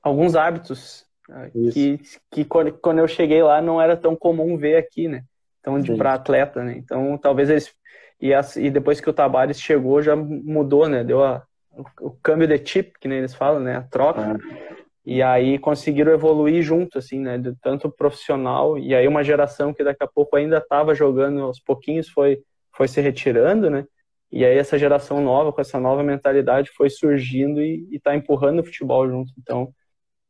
alguns 0.01 0.35
hábitos 0.35 1.05
né, 1.27 1.51
que, 1.73 1.99
que 2.31 2.45
quando 2.45 2.99
eu 2.99 3.07
cheguei 3.07 3.43
lá 3.43 3.61
não 3.61 3.81
era 3.81 3.97
tão 3.97 4.15
comum 4.15 4.57
ver 4.57 4.77
aqui 4.77 5.07
né? 5.07 5.23
Então 5.59 5.79
de 5.79 5.95
para 5.95 6.13
atleta 6.13 6.63
né? 6.63 6.77
Então 6.77 7.17
talvez 7.17 7.49
eles 7.49 7.73
e, 8.19 8.33
as, 8.33 8.55
e 8.55 8.69
depois 8.69 9.01
que 9.01 9.09
o 9.09 9.13
Tabares 9.13 9.59
chegou 9.59 10.01
já 10.01 10.15
mudou 10.15 10.87
né? 10.87 11.03
Deu 11.03 11.23
a, 11.23 11.43
o, 11.71 12.07
o 12.07 12.11
câmbio 12.23 12.47
de 12.47 12.57
chip 12.65 12.93
que 12.99 13.07
nem 13.07 13.17
eles 13.17 13.35
falam 13.35 13.59
né? 13.59 13.75
A 13.75 13.81
troca. 13.81 14.21
Ah. 14.21 14.70
E 15.05 15.21
aí 15.21 15.57
conseguiram 15.57 16.11
evoluir 16.11 16.61
junto, 16.61 16.97
assim, 16.97 17.19
né? 17.19 17.37
De 17.37 17.55
tanto 17.55 17.89
profissional, 17.89 18.77
e 18.77 18.93
aí 18.93 19.07
uma 19.07 19.23
geração 19.23 19.73
que 19.73 19.83
daqui 19.83 20.03
a 20.03 20.07
pouco 20.07 20.35
ainda 20.35 20.57
estava 20.57 20.93
jogando 20.93 21.41
aos 21.41 21.59
pouquinhos 21.59 22.07
foi, 22.09 22.39
foi 22.71 22.87
se 22.87 23.01
retirando, 23.01 23.69
né? 23.69 23.85
E 24.31 24.45
aí 24.45 24.57
essa 24.57 24.77
geração 24.77 25.21
nova, 25.21 25.51
com 25.51 25.59
essa 25.59 25.79
nova 25.79 26.03
mentalidade, 26.03 26.69
foi 26.71 26.89
surgindo 26.89 27.61
e 27.61 27.87
está 27.91 28.15
empurrando 28.15 28.59
o 28.59 28.63
futebol 28.63 29.07
junto. 29.09 29.33
Então, 29.37 29.73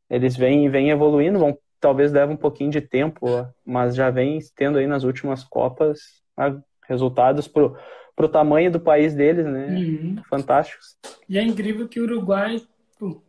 eles 0.10 0.36
vêm, 0.36 0.70
vêm 0.70 0.90
evoluindo, 0.90 1.38
vão, 1.38 1.58
talvez 1.80 2.12
leve 2.12 2.34
um 2.34 2.38
pouquinho 2.38 2.72
de 2.72 2.82
tempo, 2.82 3.28
mas 3.66 3.94
já 3.96 4.10
vem 4.10 4.40
tendo 4.56 4.78
aí 4.78 4.88
nas 4.88 5.04
últimas 5.04 5.44
Copas 5.44 6.00
resultados 6.88 7.48
pro, 7.48 7.78
pro 8.16 8.28
tamanho 8.28 8.72
do 8.72 8.80
país 8.80 9.14
deles, 9.14 9.46
né? 9.46 9.68
Uhum. 9.68 10.16
Fantásticos. 10.30 10.98
E 11.30 11.38
é 11.38 11.44
incrível 11.44 11.88
que 11.88 12.00
o 12.00 12.04
Uruguai 12.04 12.62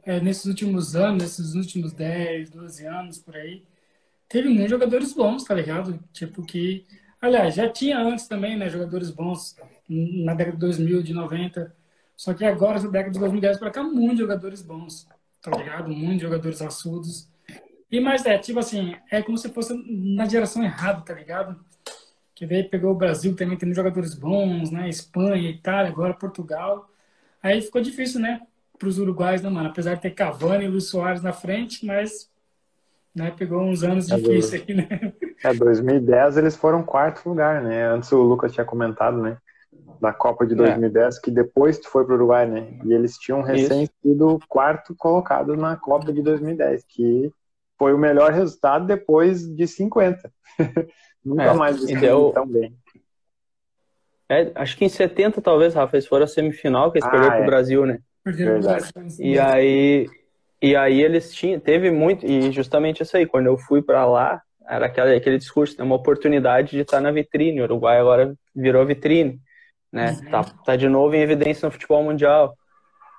é, 0.03 0.21
nesses 0.21 0.47
últimos 0.47 0.97
anos, 0.97 1.23
nesses 1.23 1.55
últimos 1.55 1.93
10, 1.93 2.51
12 2.51 2.87
anos 2.87 3.19
por 3.19 3.37
aí, 3.37 3.65
teve 4.29 4.49
muitos 4.49 4.71
jogadores 4.71 5.13
bons, 5.13 5.45
tá 5.45 5.55
ligado? 5.55 5.99
Tipo 6.13 6.45
que, 6.45 6.87
aliás, 7.21 7.55
já 7.55 7.69
tinha 7.69 7.99
antes 7.99 8.27
também, 8.27 8.57
né, 8.57 8.69
jogadores 8.69 9.11
bons 9.11 9.57
na 9.89 10.35
década 10.35 10.57
de 10.57 10.61
2000, 10.61 11.03
de 11.03 11.15
90, 11.15 11.75
só 12.17 12.35
que 12.35 12.45
agora, 12.45 12.81
na 12.81 12.89
década 12.89 13.11
de 13.11 13.19
2010 13.19 13.59
para 13.59 13.71
cá, 13.71 13.83
muitos 13.83 14.19
jogadores 14.19 14.63
bons, 14.63 15.09
tá 15.41 15.51
ligado? 15.57 15.89
Muitos 15.91 16.23
jogadores 16.23 16.63
assudos. 16.63 17.29
E 17.91 18.01
mais 18.01 18.25
é, 18.25 18.39
tipo 18.39 18.59
assim, 18.59 18.95
é 19.11 19.21
como 19.23 19.37
se 19.37 19.49
fosse 19.49 19.75
na 19.89 20.27
geração 20.27 20.63
errada, 20.63 21.03
tá 21.03 21.15
ligado? 21.15 21.63
Que 22.35 22.47
veio, 22.47 22.69
pegou 22.71 22.93
o 22.93 22.97
Brasil 22.97 23.35
também, 23.37 23.59
tem 23.59 23.75
jogadores 23.75 24.15
bons, 24.15 24.71
né? 24.71 24.89
Espanha, 24.89 25.51
Itália, 25.51 25.91
agora 25.91 26.15
Portugal. 26.15 26.89
Aí 27.43 27.61
ficou 27.61 27.83
difícil, 27.83 28.21
né? 28.21 28.41
Para 28.83 28.89
os 28.89 28.99
uruguais, 28.99 29.41
né, 29.41 29.49
mano? 29.49 29.69
Apesar 29.69 29.95
de 29.95 30.03
ter 30.03 30.11
Cavani 30.11 30.65
e 30.65 30.69
Luiz 30.69 30.89
Soares 30.89 31.23
na 31.23 31.33
frente, 31.33 31.87
mas 31.87 32.29
né, 33.15 33.31
pegou 33.31 33.63
uns 33.63 33.85
anos 33.85 34.11
é 34.11 34.17
difíceis 34.17 34.65
aí, 34.69 34.75
né? 34.75 35.13
É, 35.45 35.55
2010 35.55 36.37
eles 36.37 36.57
foram 36.57 36.83
quarto 36.83 37.29
lugar, 37.29 37.63
né? 37.63 37.87
Antes 37.87 38.11
o 38.11 38.21
Lucas 38.21 38.53
tinha 38.53 38.65
comentado, 38.65 39.19
né? 39.19 39.39
Da 40.01 40.13
Copa 40.13 40.45
de 40.45 40.57
2010, 40.57 41.17
é. 41.17 41.21
que 41.21 41.31
depois 41.31 41.79
tu 41.79 41.89
foi 41.89 42.05
para 42.05 42.15
o 42.15 42.17
Uruguai, 42.17 42.45
né? 42.45 42.77
E 42.85 42.93
eles 42.93 43.17
tinham 43.19 43.41
recém 43.41 43.85
Isso. 43.85 43.93
sido 44.03 44.41
quarto 44.49 44.97
colocado 44.97 45.57
na 45.57 45.77
Copa 45.77 46.13
de 46.13 46.21
2010, 46.21 46.85
que 46.89 47.31
foi 47.79 47.95
o 47.95 47.99
melhor 47.99 48.33
resultado 48.33 48.85
depois 48.85 49.47
de 49.47 49.65
50. 49.65 50.33
Nunca 51.25 51.45
é, 51.45 51.55
mais 51.55 51.85
eles 51.85 52.01
deu... 52.01 52.33
tão 52.33 52.49
bem. 52.49 52.77
É, 54.29 54.51
acho 54.57 54.77
que 54.77 54.85
em 54.85 54.89
70, 54.89 55.41
talvez, 55.41 55.75
Rafa, 55.75 55.95
eles 55.95 56.07
foram 56.07 56.25
a 56.25 56.29
semifinal, 56.29 56.91
que 56.91 56.99
eles 56.99 57.07
ah, 57.07 57.11
perderam 57.11 57.37
pro 57.37 57.45
é. 57.45 57.47
Brasil, 57.47 57.87
né? 57.87 58.01
E 59.19 59.39
aí, 59.39 60.07
e 60.61 60.77
aí 60.77 61.03
eles 61.03 61.35
tinham, 61.35 61.59
teve 61.59 61.91
muito, 61.91 62.25
e 62.25 62.53
justamente 62.53 63.03
isso 63.03 63.17
aí, 63.17 63.27
quando 63.27 63.47
eu 63.47 63.59
fui 63.59 63.83
para 63.83 64.07
lá, 64.07 64.41
era 64.69 64.87
aquele, 64.87 65.17
aquele 65.17 65.39
discurso, 65.39 65.77
né, 65.77 65.85
uma 65.85 65.97
oportunidade 65.97 66.71
de 66.71 66.81
estar 66.81 67.01
na 67.01 67.11
vitrine, 67.11 67.61
o 67.61 67.65
Uruguai 67.65 67.99
agora 67.99 68.35
virou 68.55 68.87
vitrine, 68.87 69.41
né, 69.93 70.13
uhum. 70.13 70.31
tá, 70.31 70.45
tá 70.65 70.77
de 70.77 70.89
novo 70.89 71.15
em 71.15 71.21
evidência 71.21 71.67
no 71.67 71.73
futebol 71.73 72.03
mundial. 72.03 72.57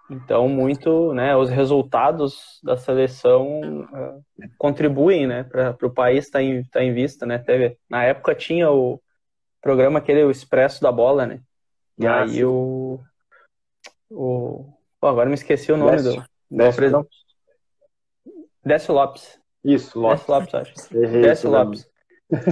Então, 0.10 0.48
muito, 0.48 1.13
né, 1.13 1.36
os 1.36 1.50
resultados 1.50 2.60
da 2.63 2.78
seleção 2.78 3.62
uh, 3.82 4.24
contribuem, 4.58 5.28
né, 5.28 5.44
para 5.44 5.76
o 5.82 5.94
país 5.94 6.26
estar 6.26 6.39
tá 6.39 6.44
em, 6.44 6.63
tá 6.63 6.84
em 6.84 6.94
vista, 6.94 7.26
né, 7.26 7.38
teve, 7.39 7.78
na 7.89 8.04
época 8.04 8.36
tinha 8.36 8.72
o 8.72 9.02
programa 9.62 10.00
aquele, 10.00 10.24
o 10.24 10.32
Expresso 10.32 10.82
da 10.82 10.92
Bola, 10.92 11.26
né, 11.26 11.42
e 11.98 12.08
ah, 12.08 12.24
aí 12.24 12.44
o, 12.44 13.00
o 14.10 14.74
Pô, 15.04 15.08
agora 15.08 15.28
me 15.28 15.36
esqueci 15.36 15.70
o 15.70 15.76
nome 15.76 15.98
Décio. 15.98 16.16
do. 16.16 16.24
Décio, 16.50 16.92
do... 16.92 17.08
Décio 18.63 18.94
Lopes. 18.94 19.38
Isso, 19.62 20.00
Lopes. 20.00 20.20
Décio 20.22 20.34
Lopes, 20.34 20.56
acho. 20.56 20.74
Errei 20.96 21.22
Décio 21.24 21.50
Lopes. 21.50 21.89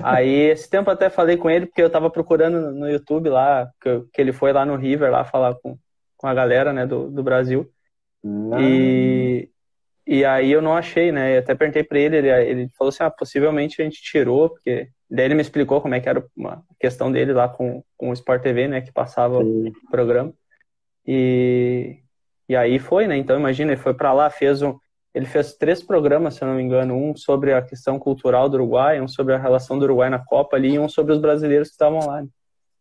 Aí, 0.03 0.49
esse 0.49 0.69
tempo 0.69 0.91
até 0.91 1.09
falei 1.09 1.37
com 1.37 1.49
ele, 1.49 1.65
porque 1.65 1.81
eu 1.81 1.89
tava 1.89 2.09
procurando 2.09 2.73
no 2.73 2.89
YouTube 2.89 3.29
lá, 3.29 3.71
que, 3.79 4.01
que 4.11 4.19
ele 4.19 4.33
foi 4.33 4.51
lá 4.51 4.65
no 4.65 4.75
River 4.75 5.09
lá 5.09 5.23
falar 5.23 5.55
com, 5.55 5.77
com 6.17 6.27
a 6.27 6.33
galera, 6.33 6.73
né, 6.73 6.85
do, 6.85 7.09
do 7.09 7.23
Brasil. 7.23 7.71
Não. 8.21 8.59
E, 8.59 9.49
e 10.05 10.25
aí 10.25 10.51
eu 10.51 10.61
não 10.61 10.75
achei, 10.75 11.09
né? 11.09 11.37
Eu 11.37 11.39
até 11.39 11.55
perguntei 11.55 11.85
para 11.85 11.99
ele, 11.99 12.17
ele, 12.17 12.29
ele 12.29 12.69
falou 12.77 12.89
assim, 12.89 13.03
ah, 13.03 13.09
possivelmente 13.09 13.81
a 13.81 13.85
gente 13.85 14.01
tirou, 14.01 14.49
porque 14.49 14.89
daí 15.09 15.23
ele 15.23 15.35
me 15.35 15.41
explicou 15.41 15.79
como 15.79 15.95
é 15.95 16.01
que 16.01 16.09
era 16.09 16.21
uma 16.35 16.61
questão 16.77 17.09
dele 17.09 17.31
lá 17.31 17.47
com, 17.47 17.81
com 17.95 18.09
o 18.09 18.13
Sport 18.13 18.41
TV, 18.41 18.67
né? 18.67 18.81
Que 18.81 18.91
passava 18.91 19.41
Sim. 19.41 19.69
o 19.69 19.89
programa. 19.89 20.33
E, 21.07 22.01
e 22.51 22.55
aí 22.55 22.79
foi, 22.79 23.07
né? 23.07 23.15
Então 23.15 23.39
imagina, 23.39 23.71
ele 23.71 23.79
foi 23.79 23.93
para 23.93 24.11
lá, 24.11 24.29
fez 24.29 24.61
um, 24.61 24.77
ele 25.15 25.25
fez 25.25 25.53
três 25.53 25.81
programas, 25.81 26.33
se 26.33 26.43
eu 26.43 26.49
não 26.49 26.55
me 26.55 26.61
engano, 26.61 26.93
um 26.93 27.15
sobre 27.15 27.53
a 27.53 27.61
questão 27.61 27.97
cultural 27.97 28.49
do 28.49 28.55
Uruguai, 28.55 28.99
um 28.99 29.07
sobre 29.07 29.33
a 29.33 29.37
relação 29.37 29.79
do 29.79 29.85
Uruguai 29.85 30.09
na 30.09 30.19
Copa 30.19 30.57
ali, 30.57 30.73
e 30.73 30.79
um 30.79 30.89
sobre 30.89 31.13
os 31.13 31.21
brasileiros 31.21 31.69
que 31.69 31.75
estavam 31.75 32.05
lá. 32.05 32.21
Né? 32.21 32.27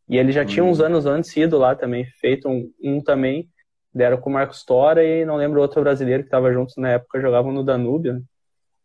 E 0.09 0.19
ele 0.19 0.33
já 0.33 0.45
tinha 0.45 0.65
uns 0.65 0.81
uhum. 0.81 0.87
anos 0.87 1.07
antes 1.07 1.37
ido 1.37 1.57
lá 1.57 1.77
também, 1.77 2.05
feito 2.21 2.49
um, 2.49 2.69
um 2.83 3.01
também, 3.01 3.49
deram 3.95 4.17
com 4.17 4.29
o 4.29 4.33
Marcos 4.33 4.65
Tora 4.65 5.05
e 5.05 5.25
não 5.25 5.37
lembro 5.37 5.61
outro 5.61 5.81
brasileiro 5.83 6.25
que 6.25 6.27
estava 6.27 6.53
juntos 6.53 6.75
na 6.77 6.89
época, 6.89 7.21
jogavam 7.21 7.53
no 7.53 7.63
Danúbio. 7.63 8.15
Né? 8.15 8.23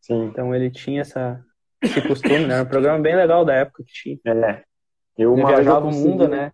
Sim. 0.02 0.26
Então 0.26 0.54
ele 0.54 0.69
tinha 0.69 1.02
essa, 1.02 1.43
esse 1.82 2.00
costume, 2.08 2.45
né? 2.45 2.54
Era 2.54 2.63
um 2.63 2.67
programa 2.67 3.00
bem 3.00 3.15
legal 3.15 3.43
da 3.43 3.56
época 3.56 3.84
que 3.84 3.91
tinha. 3.91 4.19
É. 4.24 4.62
Eu 5.17 5.34
ele 5.34 5.48
viajava 5.48 5.88
o 5.88 5.91
mundo, 5.91 6.28
né? 6.28 6.52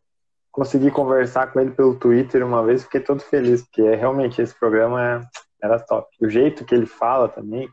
Consegui 0.52 0.92
conversar 0.92 1.48
com 1.48 1.60
ele 1.60 1.72
pelo 1.72 1.96
Twitter 1.96 2.46
uma 2.46 2.64
vez, 2.64 2.84
fiquei 2.84 3.00
todo 3.00 3.22
feliz, 3.22 3.62
porque 3.64 3.82
é, 3.82 3.96
realmente 3.96 4.42
esse 4.42 4.58
programa 4.58 5.22
era 5.62 5.80
top. 5.80 6.10
O 6.20 6.30
jeito 6.30 6.66
que 6.66 6.76
ele 6.76 6.86
fala 6.86 7.30
também 7.30 7.70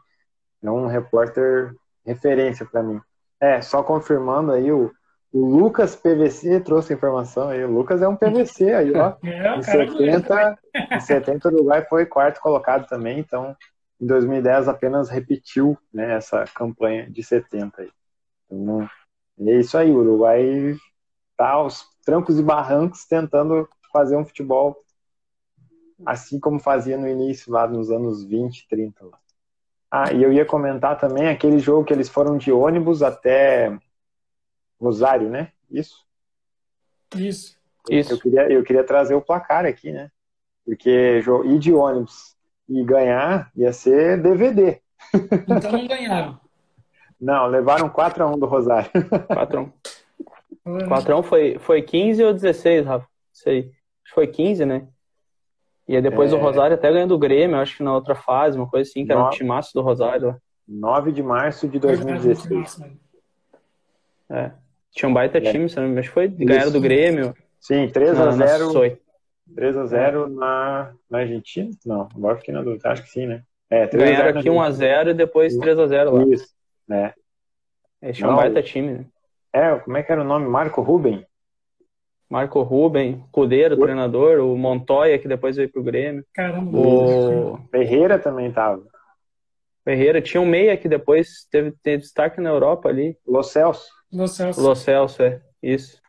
é 0.63 0.71
um 0.71 0.87
repórter 0.87 1.75
referência 2.07 2.65
para 2.65 2.83
mim. 2.83 3.01
É, 3.41 3.61
só 3.61 3.83
confirmando 3.83 4.53
aí 4.53 4.71
o 4.71 4.93
o 5.33 5.45
Lucas 5.45 5.95
PVC 5.95 6.61
trouxe 6.61 6.93
a 6.93 6.97
informação 6.97 7.49
aí. 7.49 7.65
O 7.65 7.71
Lucas 7.71 8.01
é 8.01 8.09
um 8.09 8.17
PVC 8.17 8.73
aí, 8.73 8.93
ó. 8.95 9.15
É, 9.23 9.57
em, 9.57 9.63
70, 9.63 10.59
em 10.93 11.01
70 11.01 11.49
o 11.49 11.53
Uruguai 11.53 11.85
foi 11.85 12.07
quarto 12.07 12.41
colocado 12.41 12.87
também, 12.87 13.19
então 13.19 13.57
em 14.01 14.07
2010 14.07 14.69
apenas 14.69 15.09
repetiu 15.09 15.77
né, 15.93 16.15
essa 16.15 16.45
campanha 16.55 17.11
de 17.11 17.23
70 17.23 17.83
aí. 17.83 17.91
Então, 18.51 18.89
é 19.41 19.53
isso 19.57 19.77
aí, 19.77 19.91
o 19.91 19.99
Uruguai 19.99 20.77
tá 21.37 21.51
aos 21.51 21.85
trancos 22.09 22.39
e 22.39 22.43
barrancos 22.43 23.05
tentando 23.05 23.69
fazer 23.93 24.17
um 24.17 24.25
futebol 24.25 24.83
assim 26.07 26.41
como 26.41 26.59
fazia 26.59 26.97
no 26.97 27.07
início, 27.07 27.53
lá 27.53 27.67
nos 27.67 27.91
anos 27.91 28.25
20, 28.25 28.67
30. 28.67 29.05
Lá. 29.05 29.19
Ah, 29.91 30.11
e 30.15 30.23
eu 30.23 30.33
ia 30.33 30.47
comentar 30.47 30.99
também 30.99 31.29
aquele 31.29 31.59
jogo 31.59 31.85
que 31.85 31.93
eles 31.93 32.09
foram 32.09 32.39
de 32.39 32.51
ônibus 32.51 33.03
até 33.03 33.79
Rosário, 34.81 35.29
né? 35.29 35.53
Isso? 35.71 36.03
Isso. 37.15 37.59
Isso. 37.91 38.15
Eu 38.15 38.19
queria, 38.19 38.51
eu 38.51 38.63
queria 38.63 38.85
trazer 38.85 39.15
o 39.15 39.21
placar 39.21 39.67
aqui, 39.67 39.93
né? 39.93 40.11
Porque 40.65 41.21
ir 41.45 41.59
de 41.59 41.75
ônibus 41.75 42.35
e 42.67 42.83
ganhar 42.85 43.51
ia 43.55 43.73
ser 43.75 44.23
DVD. 44.23 44.81
Então 45.47 45.73
não 45.73 45.87
ganharam. 45.87 46.41
Não, 47.21 47.47
levaram 47.49 47.91
4x1 47.91 48.39
do 48.39 48.47
Rosário. 48.47 48.91
4x1. 48.93 49.73
4x1 50.89 51.23
foi, 51.23 51.59
foi 51.59 51.83
15 51.83 52.25
ou 52.25 52.33
16, 52.33 52.87
Rafa? 52.87 53.07
Sei. 53.33 53.73
Foi 54.13 54.27
15, 54.27 54.65
né? 54.65 54.87
E 55.87 55.97
aí 55.97 56.03
depois 56.03 56.33
é... 56.33 56.37
o 56.37 56.39
Rosário 56.39 56.75
até 56.75 56.93
ganhou 56.93 57.09
do 57.09 57.19
Grêmio, 57.19 57.57
acho 57.57 57.79
que 57.79 57.83
na 57.83 57.95
outra 57.95 58.15
fase, 58.15 58.59
uma 58.59 58.69
coisa 58.69 58.89
assim, 58.89 59.07
que 59.07 59.13
era 59.13 59.25
um 59.25 59.31
timaço 59.31 59.73
do 59.73 59.81
Rosário. 59.81 60.37
9 60.67 61.13
de 61.13 61.23
março 61.23 61.67
de 61.67 61.79
2016. 61.79 62.83
É. 64.31 64.51
Tinha 64.93 65.09
um 65.09 65.15
baita 65.15 65.39
é. 65.39 65.41
time, 65.41 65.67
mas 65.95 66.07
foi 66.07 66.29
ganharam 66.29 66.71
do 66.71 66.81
Grêmio. 66.81 67.35
Sim, 67.59 67.89
3x0. 67.89 68.99
3x0 69.57 70.29
na, 70.29 70.93
na 71.11 71.19
Argentina? 71.19 71.71
Não, 71.87 72.09
agora 72.15 72.37
fiquei 72.37 72.53
na 72.53 72.63
dúvida. 72.63 72.91
Acho 72.91 73.03
que 73.03 73.11
sim, 73.11 73.27
né? 73.27 73.43
É, 73.71 73.87
ganharam 73.87 74.39
aqui 74.39 74.49
1x0 74.49 75.11
e 75.11 75.15
depois 75.15 75.57
3x0 75.57 76.11
lá. 76.11 76.25
Isso, 76.35 76.55
né? 76.87 77.15
Esse 78.03 78.23
é 78.23 78.29
um 78.29 78.37
baita 78.37 78.63
time, 78.63 78.93
né? 78.93 79.07
É, 79.53 79.75
como 79.77 79.97
é 79.97 80.03
que 80.03 80.13
era 80.13 80.21
o 80.21 80.25
nome? 80.25 80.49
Marco 80.49 80.83
Ruben? 80.83 81.27
Marco 82.29 82.61
Ruben, 82.63 83.25
Cudeiro, 83.33 83.77
o... 83.77 83.81
treinador, 83.81 84.41
o 84.41 84.57
Montoya, 84.57 85.19
que 85.19 85.27
depois 85.27 85.57
veio 85.57 85.71
pro 85.71 85.83
Grêmio. 85.83 86.25
Caramba. 86.35 86.77
O 86.77 87.59
Ferreira 87.71 88.19
também 88.19 88.53
tava. 88.53 88.85
Ferreira, 89.83 90.21
tinha 90.21 90.41
um 90.41 90.47
meia 90.47 90.77
que 90.77 90.89
depois 90.89 91.47
teve, 91.51 91.73
teve 91.83 92.03
destaque 92.03 92.41
na 92.41 92.51
Europa 92.51 92.91
ali. 92.91 93.17
Lo 93.27 93.43
Celso. 93.43 93.91
Lo 94.13 94.29
Celso. 94.29 94.61
Lo 94.61 94.75
Celso, 94.75 95.23
é. 95.23 95.41
Isso. 95.63 96.03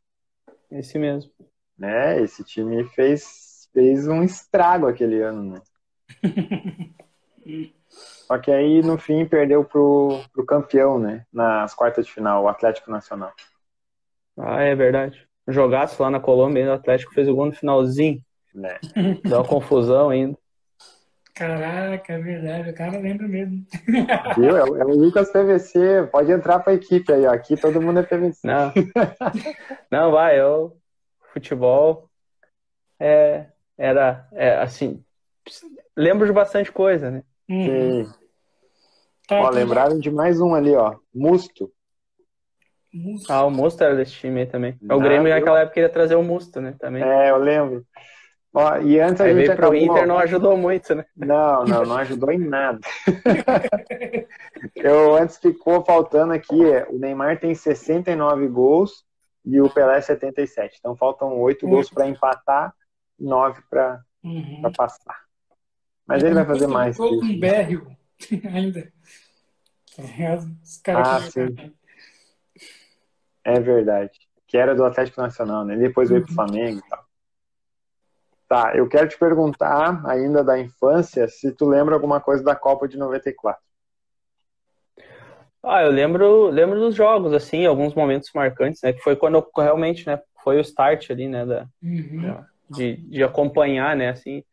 Esse 0.70 1.00
mesmo. 1.00 1.32
Né, 1.78 2.22
esse 2.22 2.44
time 2.44 2.84
fez, 2.90 3.70
fez 3.74 4.06
um 4.06 4.22
estrago 4.22 4.88
aquele 4.88 5.22
ano, 5.22 5.54
né? 5.54 5.62
Só 7.90 8.38
que 8.38 8.52
aí, 8.52 8.82
no 8.82 8.98
fim, 8.98 9.26
perdeu 9.26 9.64
pro, 9.64 10.22
pro 10.32 10.46
campeão, 10.46 11.00
né? 11.00 11.26
Nas 11.34 11.74
quartas 11.74 12.06
de 12.06 12.12
final, 12.12 12.44
o 12.44 12.48
Atlético 12.48 12.92
Nacional. 12.92 13.34
Ah, 14.38 14.62
é 14.62 14.76
verdade. 14.76 15.28
Jogasse 15.48 16.00
lá 16.02 16.10
na 16.10 16.20
Colômbia, 16.20 16.70
o 16.70 16.74
Atlético 16.74 17.14
fez 17.14 17.28
o 17.28 17.36
gol 17.36 17.48
no 17.48 17.52
finalzinho. 17.52 18.22
Né? 18.54 18.78
Deu 19.24 19.40
uma 19.40 19.48
confusão 19.48 20.10
ainda. 20.10 20.38
Caraca, 21.34 22.14
é 22.14 22.20
verdade, 22.20 22.70
o 22.70 22.74
cara 22.74 23.00
lembra 23.00 23.26
mesmo. 23.26 23.66
Viu? 24.38 24.58
É, 24.58 24.60
é 24.60 24.86
o 24.86 24.90
Lucas 24.90 25.32
PVC, 25.32 26.10
pode 26.12 26.32
entrar 26.32 26.60
pra 26.60 26.74
equipe 26.74 27.14
aí, 27.14 27.26
ó. 27.26 27.32
Aqui 27.32 27.56
todo 27.56 27.82
mundo 27.82 28.00
é 28.00 28.04
PVC. 28.04 28.46
Não, 28.46 28.74
não 29.90 30.12
vai, 30.12 30.40
eu. 30.40 30.78
Futebol 31.32 32.10
é, 33.00 33.46
era, 33.78 34.28
é, 34.34 34.58
assim, 34.58 35.02
lembro 35.96 36.28
de 36.28 36.34
bastante 36.34 36.72
coisa, 36.72 37.10
né? 37.10 37.24
Uhum. 37.50 38.06
Sim. 38.06 38.14
Tá, 39.28 39.42
ó, 39.42 39.50
lembraram 39.50 40.00
de 40.00 40.10
mais 40.10 40.40
um 40.40 40.54
ali, 40.54 40.76
ó. 40.76 40.96
Musto. 41.14 41.72
Musto. 42.94 43.32
Ah, 43.32 43.46
o 43.46 43.52
Musto 43.52 43.84
era 43.84 43.96
desse 43.96 44.14
time 44.14 44.42
aí 44.42 44.46
também. 44.46 44.78
Não, 44.82 44.98
o 44.98 45.00
Grêmio 45.00 45.30
naquela 45.30 45.60
época 45.60 45.76
queria 45.76 45.90
trazer 45.90 46.16
o 46.16 46.24
Musto, 46.24 46.60
né? 46.60 46.76
Também. 46.80 47.04
É, 47.04 47.30
eu 47.30 47.38
lembro. 47.38 47.86
Ó, 48.52 48.78
e 48.78 49.00
antes 49.00 49.22
a 49.22 49.26
Aí 49.26 49.36
gente 49.36 49.52
acabou... 49.52 49.70
pro 49.70 49.80
Inter 49.80 50.08
não 50.08 50.18
ajudou 50.18 50.58
muito, 50.58 50.96
né? 50.96 51.06
Não, 51.16 51.64
não, 51.66 51.84
não 51.84 51.98
ajudou 51.98 52.32
em 52.32 52.40
nada. 52.40 52.80
Eu 54.76 55.16
antes 55.16 55.38
ficou 55.38 55.86
faltando 55.86 56.34
aqui, 56.34 56.66
é, 56.66 56.88
o 56.90 56.98
Neymar 56.98 57.40
tem 57.40 57.54
69 57.54 58.48
gols 58.48 59.06
e 59.46 59.62
o 59.62 59.70
Pelé 59.70 60.02
77. 60.02 60.78
Então 60.80 60.96
faltam 60.96 61.40
8 61.40 61.68
gols 61.68 61.90
para 61.92 62.08
empatar, 62.08 62.74
9 63.20 63.62
para 63.70 64.02
uhum. 64.24 64.64
passar. 64.76 65.29
Mas 66.10 66.24
ele 66.24 66.34
vai 66.34 66.46
fazer 66.46 66.66
mais. 66.66 66.98
Com 66.98 67.24
um 67.24 67.40
Berrio 67.40 67.96
ainda. 68.52 68.92
ah, 70.88 71.22
sim. 71.22 71.74
É 73.44 73.60
verdade. 73.60 74.18
Que 74.48 74.58
era 74.58 74.74
do 74.74 74.84
Atlético 74.84 75.22
Nacional, 75.22 75.64
né? 75.64 75.78
Depois 75.78 76.10
veio 76.10 76.24
pro 76.24 76.32
uhum. 76.32 76.36
Flamengo 76.36 76.80
e 76.80 76.90
tal. 76.90 77.06
Tá, 78.48 78.76
eu 78.76 78.90
quero 78.90 79.08
te 79.08 79.20
perguntar, 79.20 80.04
ainda 80.08 80.44
da 80.44 80.58
infância, 80.58 81.28
se 81.28 81.52
tu 81.52 81.70
lembra 81.70 81.94
alguma 81.94 82.20
coisa 82.20 82.44
da 82.44 82.56
Copa 82.56 82.88
de 82.88 82.98
94. 82.98 83.62
Ah, 85.62 85.84
eu 85.84 85.92
lembro, 85.92 86.48
lembro 86.48 86.80
dos 86.80 86.96
jogos, 86.96 87.32
assim, 87.32 87.68
alguns 87.68 87.94
momentos 87.94 88.32
marcantes, 88.34 88.82
né? 88.82 88.94
Que 88.94 89.02
foi 89.02 89.16
quando 89.16 89.36
eu, 89.36 89.48
realmente, 89.56 90.08
né? 90.08 90.20
Foi 90.44 90.58
o 90.58 90.62
start 90.62 91.12
ali, 91.12 91.28
né? 91.28 91.46
Da, 91.46 91.68
uhum. 91.84 92.44
de, 92.72 92.98
de 92.98 93.24
acompanhar, 93.24 93.96
né? 93.96 94.10
Assim, 94.10 94.44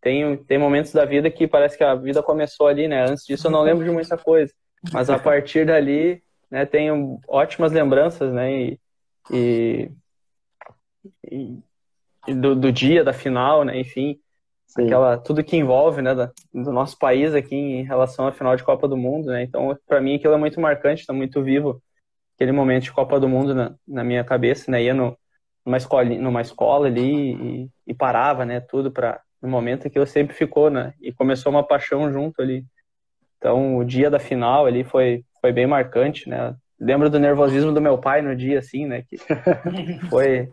tem, 0.00 0.36
tem 0.44 0.58
momentos 0.58 0.92
da 0.92 1.04
vida 1.04 1.30
que 1.30 1.46
parece 1.46 1.76
que 1.76 1.84
a 1.84 1.94
vida 1.94 2.22
começou 2.22 2.66
ali, 2.66 2.88
né? 2.88 3.04
Antes 3.08 3.24
disso 3.24 3.46
eu 3.46 3.50
não 3.50 3.62
lembro 3.62 3.84
de 3.84 3.90
muita 3.90 4.16
coisa. 4.16 4.52
Mas 4.92 5.08
a 5.08 5.18
partir 5.18 5.66
dali, 5.66 6.22
né? 6.50 6.66
Tenho 6.66 7.18
ótimas 7.26 7.72
lembranças, 7.72 8.32
né? 8.32 8.52
E, 8.52 8.80
e, 9.30 9.90
e 12.28 12.34
do, 12.34 12.54
do 12.54 12.72
dia 12.72 13.02
da 13.02 13.12
final, 13.12 13.64
né? 13.64 13.78
Enfim, 13.78 14.18
Sim. 14.66 14.84
aquela 14.84 15.18
tudo 15.18 15.44
que 15.44 15.56
envolve, 15.56 16.02
né, 16.02 16.14
da, 16.14 16.30
do 16.52 16.72
nosso 16.72 16.98
país 16.98 17.34
aqui 17.34 17.54
em 17.54 17.82
relação 17.84 18.26
à 18.26 18.32
final 18.32 18.56
de 18.56 18.64
Copa 18.64 18.88
do 18.88 18.96
Mundo, 18.96 19.30
né? 19.30 19.42
Então, 19.42 19.76
para 19.86 20.00
mim 20.00 20.16
aquilo 20.16 20.34
é 20.34 20.38
muito 20.38 20.60
marcante, 20.60 21.00
está 21.00 21.12
muito 21.12 21.42
vivo 21.42 21.82
aquele 22.34 22.52
momento 22.52 22.84
de 22.84 22.92
Copa 22.92 23.20
do 23.20 23.28
Mundo 23.28 23.54
na, 23.54 23.74
na 23.86 24.04
minha 24.04 24.24
cabeça, 24.24 24.70
né? 24.70 24.82
Ia 24.82 24.94
no, 24.94 25.16
numa 25.64 25.76
escola, 25.76 26.04
numa 26.04 26.40
escola 26.40 26.86
ali 26.86 27.64
e, 27.64 27.70
e 27.86 27.94
parava, 27.94 28.44
né? 28.44 28.60
Tudo 28.60 28.90
para 28.90 29.20
no 29.44 29.50
momento 29.50 29.90
que 29.90 29.98
eu 29.98 30.06
sempre 30.06 30.34
ficou, 30.34 30.70
né? 30.70 30.94
E 31.00 31.12
começou 31.12 31.52
uma 31.52 31.62
paixão 31.62 32.10
junto 32.10 32.40
ali. 32.40 32.64
Então, 33.36 33.76
o 33.76 33.84
dia 33.84 34.10
da 34.10 34.18
final 34.18 34.64
ali 34.64 34.82
foi 34.82 35.22
foi 35.40 35.52
bem 35.52 35.66
marcante, 35.66 36.28
né? 36.28 36.56
Lembro 36.80 37.10
do 37.10 37.20
nervosismo 37.20 37.70
do 37.70 37.80
meu 37.80 37.98
pai 37.98 38.22
no 38.22 38.34
dia, 38.34 38.58
assim, 38.58 38.86
né? 38.86 39.02
Que 39.02 39.18
foi 40.08 40.48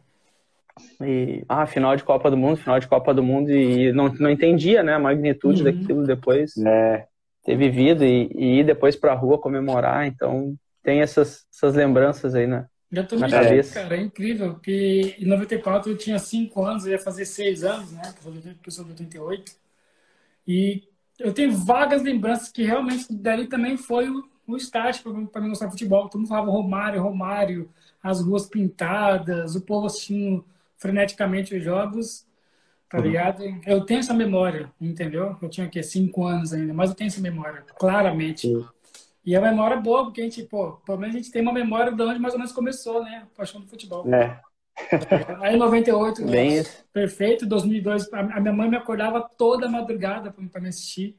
e, 1.01 1.43
ah, 1.47 1.65
final 1.65 1.95
de 1.95 2.03
Copa 2.03 2.29
do 2.29 2.35
Mundo, 2.35 2.57
final 2.57 2.79
de 2.79 2.87
Copa 2.87 3.13
do 3.13 3.23
Mundo, 3.23 3.49
e 3.51 3.91
não, 3.93 4.09
não 4.13 4.29
entendia, 4.29 4.83
né, 4.83 4.93
a 4.93 4.99
magnitude 4.99 5.63
uhum. 5.63 5.71
daquilo 5.71 6.05
depois. 6.05 6.57
É. 6.57 7.05
Ter 7.43 7.55
vivido 7.55 8.03
e, 8.03 8.29
e 8.35 8.59
ir 8.59 8.63
depois 8.63 8.95
pra 8.95 9.13
rua 9.13 9.39
comemorar, 9.39 10.05
então 10.05 10.53
tem 10.83 11.01
essas, 11.01 11.45
essas 11.53 11.75
lembranças 11.75 12.35
aí 12.35 12.45
na, 12.45 12.65
já 12.91 13.03
tô 13.03 13.17
cabeça. 13.19 13.81
Cara, 13.81 13.95
é 13.95 14.01
incrível, 14.01 14.53
porque 14.53 15.15
em 15.17 15.25
94 15.25 15.91
eu 15.91 15.97
tinha 15.97 16.19
5 16.19 16.63
anos, 16.63 16.85
eu 16.85 16.91
ia 16.91 16.99
fazer 16.99 17.25
6 17.25 17.63
anos, 17.63 17.91
né, 17.91 18.01
que 18.61 18.67
eu 18.67 18.71
sou 18.71 18.83
de 18.83 18.91
88, 18.91 19.51
e 20.47 20.83
eu 21.17 21.33
tenho 21.33 21.55
vagas 21.55 22.01
lembranças 22.01 22.49
que 22.51 22.63
realmente 22.63 23.05
dali 23.13 23.47
também 23.47 23.77
foi 23.77 24.09
o, 24.09 24.27
o 24.47 24.57
start 24.57 25.01
para 25.31 25.41
mim 25.41 25.49
gostar 25.49 25.67
de 25.67 25.71
futebol. 25.71 26.09
Todo 26.09 26.19
mundo 26.19 26.29
falava 26.29 26.51
Romário, 26.51 27.01
Romário, 27.01 27.69
as 28.01 28.21
ruas 28.21 28.47
pintadas, 28.47 29.55
o 29.55 29.61
povo 29.61 29.85
assistindo 29.85 30.43
freneticamente 30.77 31.55
os 31.55 31.63
jogos, 31.63 32.25
tá 32.89 32.97
uhum. 32.97 33.03
ligado? 33.03 33.43
Eu 33.65 33.85
tenho 33.85 33.99
essa 33.99 34.13
memória, 34.13 34.71
entendeu? 34.81 35.37
Eu 35.41 35.49
tinha 35.49 35.67
aqui 35.67 35.81
cinco 35.83 36.25
anos 36.25 36.51
ainda, 36.53 36.73
mas 36.73 36.89
eu 36.89 36.95
tenho 36.95 37.07
essa 37.07 37.21
memória, 37.21 37.63
claramente. 37.77 38.47
Uhum. 38.47 38.65
E 39.23 39.35
a 39.35 39.41
memória 39.41 39.75
é 39.75 39.79
boa, 39.79 40.05
porque 40.05 40.21
a 40.21 40.23
gente, 40.23 40.43
pô, 40.43 40.73
pelo 40.85 40.97
menos 40.97 41.15
a 41.15 41.19
gente 41.19 41.31
tem 41.31 41.41
uma 41.41 41.53
memória 41.53 41.91
de 41.91 42.01
onde 42.01 42.19
mais 42.19 42.33
ou 42.33 42.39
menos 42.39 42.53
começou, 42.53 43.03
né? 43.03 43.23
A 43.23 43.37
paixão 43.37 43.61
do 43.61 43.67
futebol. 43.67 44.05
É. 44.13 44.39
Aí 45.41 45.55
em 45.55 45.59
98, 45.59 46.25
Bem 46.25 46.63
perfeito, 46.91 47.45
2002, 47.45 48.11
a 48.11 48.39
minha 48.39 48.53
mãe 48.53 48.69
me 48.69 48.77
acordava 48.77 49.21
toda 49.37 49.69
madrugada 49.69 50.31
para 50.31 50.61
me 50.61 50.69
assistir, 50.69 51.15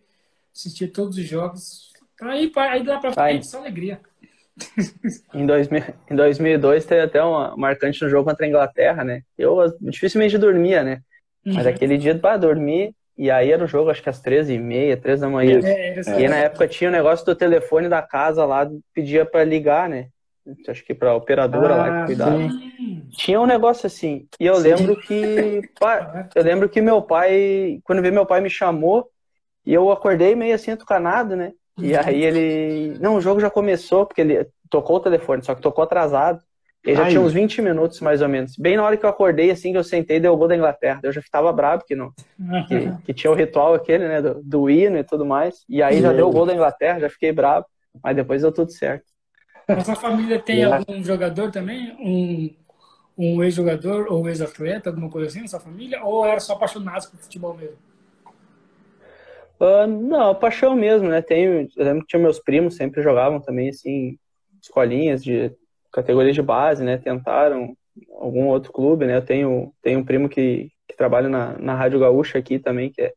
assistir 0.55 0.89
todos 0.89 1.17
os 1.17 1.25
jogos. 1.25 1.93
Aí, 2.21 2.51
aí 2.57 2.83
dá 2.83 2.99
para 2.99 3.13
frente, 3.13 3.47
só 3.47 3.59
alegria. 3.59 4.01
Em, 5.33 5.47
2000, 5.47 5.83
em 6.11 6.15
2002 6.15 6.85
teve 6.85 7.01
até 7.01 7.23
uma 7.23 7.57
marcante 7.57 8.03
no 8.03 8.11
jogo 8.11 8.29
contra 8.29 8.45
a 8.45 8.49
Inglaterra, 8.49 9.03
né? 9.03 9.23
Eu 9.37 9.57
dificilmente 9.81 10.37
dormia, 10.37 10.83
né? 10.83 11.03
Mas 11.45 11.65
uhum. 11.65 11.73
aquele 11.73 11.97
dia 11.97 12.17
para 12.17 12.37
dormir, 12.37 12.95
e 13.17 13.31
aí 13.31 13.53
era 13.53 13.65
o 13.65 13.69
jogo, 13.69 13.91
acho 13.91 14.03
que 14.03 14.09
às 14.09 14.23
13h30, 14.23 15.01
3 15.01 15.21
da 15.21 15.29
manhã. 15.29 15.61
É, 15.63 15.99
assim. 15.99 16.21
e 16.21 16.29
na 16.29 16.37
época 16.37 16.67
tinha 16.67 16.89
o 16.89 16.93
negócio 16.93 17.25
do 17.27 17.35
telefone 17.35 17.89
da 17.89 18.03
casa 18.03 18.45
lá, 18.45 18.69
pedia 18.95 19.25
para 19.25 19.45
ligar, 19.45 19.89
né? 19.89 20.09
Acho 20.67 20.85
que 20.85 20.93
pra 20.93 21.15
operadora 21.15 21.75
ah, 21.75 21.77
lá 21.77 21.85
que 21.85 21.91
ah, 21.91 22.07
cuidava. 22.07 22.37
Sim. 22.37 23.09
Tinha 23.13 23.41
um 23.41 23.47
negócio 23.47 23.87
assim. 23.87 24.27
E 24.41 24.47
eu 24.47 24.57
sim. 24.57 24.63
lembro 24.63 24.97
que. 24.97 25.63
eu 26.35 26.43
lembro 26.43 26.69
que 26.69 26.81
meu 26.81 27.01
pai, 27.01 27.81
quando 27.85 28.03
veio 28.03 28.13
meu 28.13 28.27
pai 28.27 28.41
me 28.41 28.51
chamou, 28.51 29.09
e 29.65 29.73
eu 29.73 29.93
acordei 29.93 30.35
meio 30.35 30.55
assim, 30.55 30.73
atucanado, 30.73 31.37
né? 31.37 31.53
E 31.79 31.97
aí 31.97 32.25
ele. 32.25 32.99
Não, 32.99 33.17
o 33.17 33.21
jogo 33.21 33.41
já 33.41 33.51
começou, 33.51 34.05
porque 34.05 34.21
ele 34.21 34.49
tocou 34.69 34.97
o 34.97 35.01
telefone, 35.01 35.45
só 35.45 35.55
que 35.55 35.63
tocou 35.63 35.85
atrasado. 35.85 36.43
Ele 36.85 36.97
já 36.97 37.05
Ai. 37.05 37.11
tinha 37.11 37.21
uns 37.21 37.33
20 37.33 37.63
minutos, 37.63 38.01
mais 38.01 38.21
ou 38.23 38.29
menos. 38.29 38.57
Bem 38.57 38.77
na 38.77 38.85
hora 38.85 38.97
que 38.97 39.05
eu 39.05 39.11
acordei, 39.11 39.51
assim, 39.51 39.71
que 39.71 39.79
eu 39.79 39.85
sentei, 39.85 40.19
deu 40.19 40.33
o 40.33 40.37
gol 40.37 40.49
da 40.49 40.57
Inglaterra. 40.57 41.01
Eu 41.03 41.13
já 41.13 41.21
estava 41.21 41.53
bravo 41.53 41.85
que, 41.87 41.95
não, 41.95 42.13
que, 42.67 42.93
que, 43.07 43.15
tinha 43.15 43.31
o 43.31 43.35
ritual 43.35 43.75
aquele, 43.75 44.09
né, 44.09 44.21
do, 44.21 44.43
do 44.43 44.69
hino 44.69 44.99
e 44.99 45.05
tudo 45.05 45.25
mais. 45.25 45.65
E 45.69 45.81
aí 45.81 46.01
já 46.01 46.13
deu 46.13 46.29
o 46.29 46.33
gol 46.33 46.45
da 46.45 46.55
Inglaterra, 46.55 46.99
já 46.99 47.09
fiquei 47.09 47.31
bravo. 47.31 47.67
Mas 48.03 48.17
depois 48.17 48.43
deu 48.43 48.51
tudo 48.51 48.73
certo. 48.73 49.05
A 49.69 49.85
sua 49.85 49.95
família 49.95 50.41
tem 50.41 50.65
algum 50.65 51.03
jogador 51.05 51.53
também? 51.53 51.93
Um, 52.01 52.51
um 53.17 53.45
ex-jogador 53.45 54.07
ou 54.11 54.29
ex-atleta, 54.29 54.91
alguma 54.91 55.09
coisa 55.09 55.29
assim 55.29 55.43
na 55.43 55.49
sua 55.49 55.61
família? 55.61 56.03
Ou 56.03 56.27
era 56.27 56.41
só 56.41 56.55
apaixonado 56.55 57.09
por 57.11 57.19
futebol 57.21 57.55
mesmo? 57.55 57.77
Uh, 59.61 59.87
não, 59.87 60.35
paixão 60.35 60.75
mesmo, 60.75 61.09
né? 61.09 61.23
Tenho, 61.23 61.69
eu 61.77 61.85
lembro 61.85 62.01
que 62.01 62.09
tinha 62.09 62.21
meus 62.21 62.41
primos, 62.41 62.75
sempre 62.75 63.03
jogavam 63.03 63.41
também, 63.41 63.69
assim, 63.69 64.19
escolinhas 64.61 65.23
de 65.23 65.55
categoria 65.93 66.33
de 66.33 66.43
base, 66.43 66.83
né? 66.83 66.99
Tentaram 66.99 67.77
algum 68.19 68.47
outro 68.49 68.73
clube, 68.73 69.07
né? 69.07 69.17
Eu 69.17 69.25
tenho, 69.25 69.73
tenho 69.83 70.01
um 70.01 70.05
primo 70.05 70.29
que, 70.29 70.71
que 70.89 70.97
trabalha 70.97 71.29
na, 71.29 71.59
na 71.59 71.75
Rádio 71.75 72.01
Gaúcha 72.01 72.39
aqui 72.39 72.59
também, 72.59 72.91
que 72.91 73.03
é, 73.03 73.13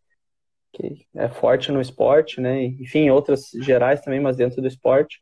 que 0.73 1.05
é 1.15 1.29
forte 1.29 1.71
no 1.71 1.81
esporte, 1.81 2.41
né? 2.41 2.63
Enfim, 2.63 3.09
outras 3.09 3.49
gerais 3.61 4.01
também, 4.01 4.19
mas 4.19 4.35
dentro 4.35 4.61
do 4.61 4.67
esporte. 4.67 5.21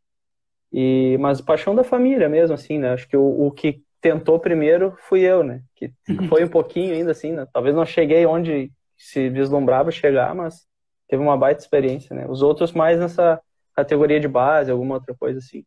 E, 0.72 1.16
mas 1.20 1.40
paixão 1.40 1.74
da 1.74 1.84
família 1.84 2.28
mesmo, 2.28 2.54
assim, 2.54 2.78
né? 2.78 2.92
Acho 2.92 3.08
que 3.08 3.16
o, 3.16 3.46
o 3.46 3.52
que 3.52 3.82
tentou 4.00 4.40
primeiro 4.40 4.94
fui 5.08 5.20
eu, 5.20 5.44
né? 5.44 5.62
Que 5.76 5.92
foi 6.28 6.44
um 6.44 6.48
pouquinho 6.48 6.92
ainda, 6.92 7.12
assim, 7.12 7.32
né? 7.32 7.46
Talvez 7.52 7.74
não 7.74 7.86
cheguei 7.86 8.26
onde 8.26 8.72
se 8.98 9.28
vislumbrava 9.30 9.90
chegar, 9.90 10.34
mas 10.34 10.66
teve 11.08 11.22
uma 11.22 11.36
baita 11.36 11.60
experiência, 11.60 12.14
né? 12.16 12.26
Os 12.28 12.42
outros 12.42 12.72
mais 12.72 12.98
nessa 12.98 13.40
categoria 13.74 14.18
de 14.18 14.28
base, 14.28 14.70
alguma 14.70 14.96
outra 14.96 15.14
coisa 15.14 15.38
assim. 15.38 15.64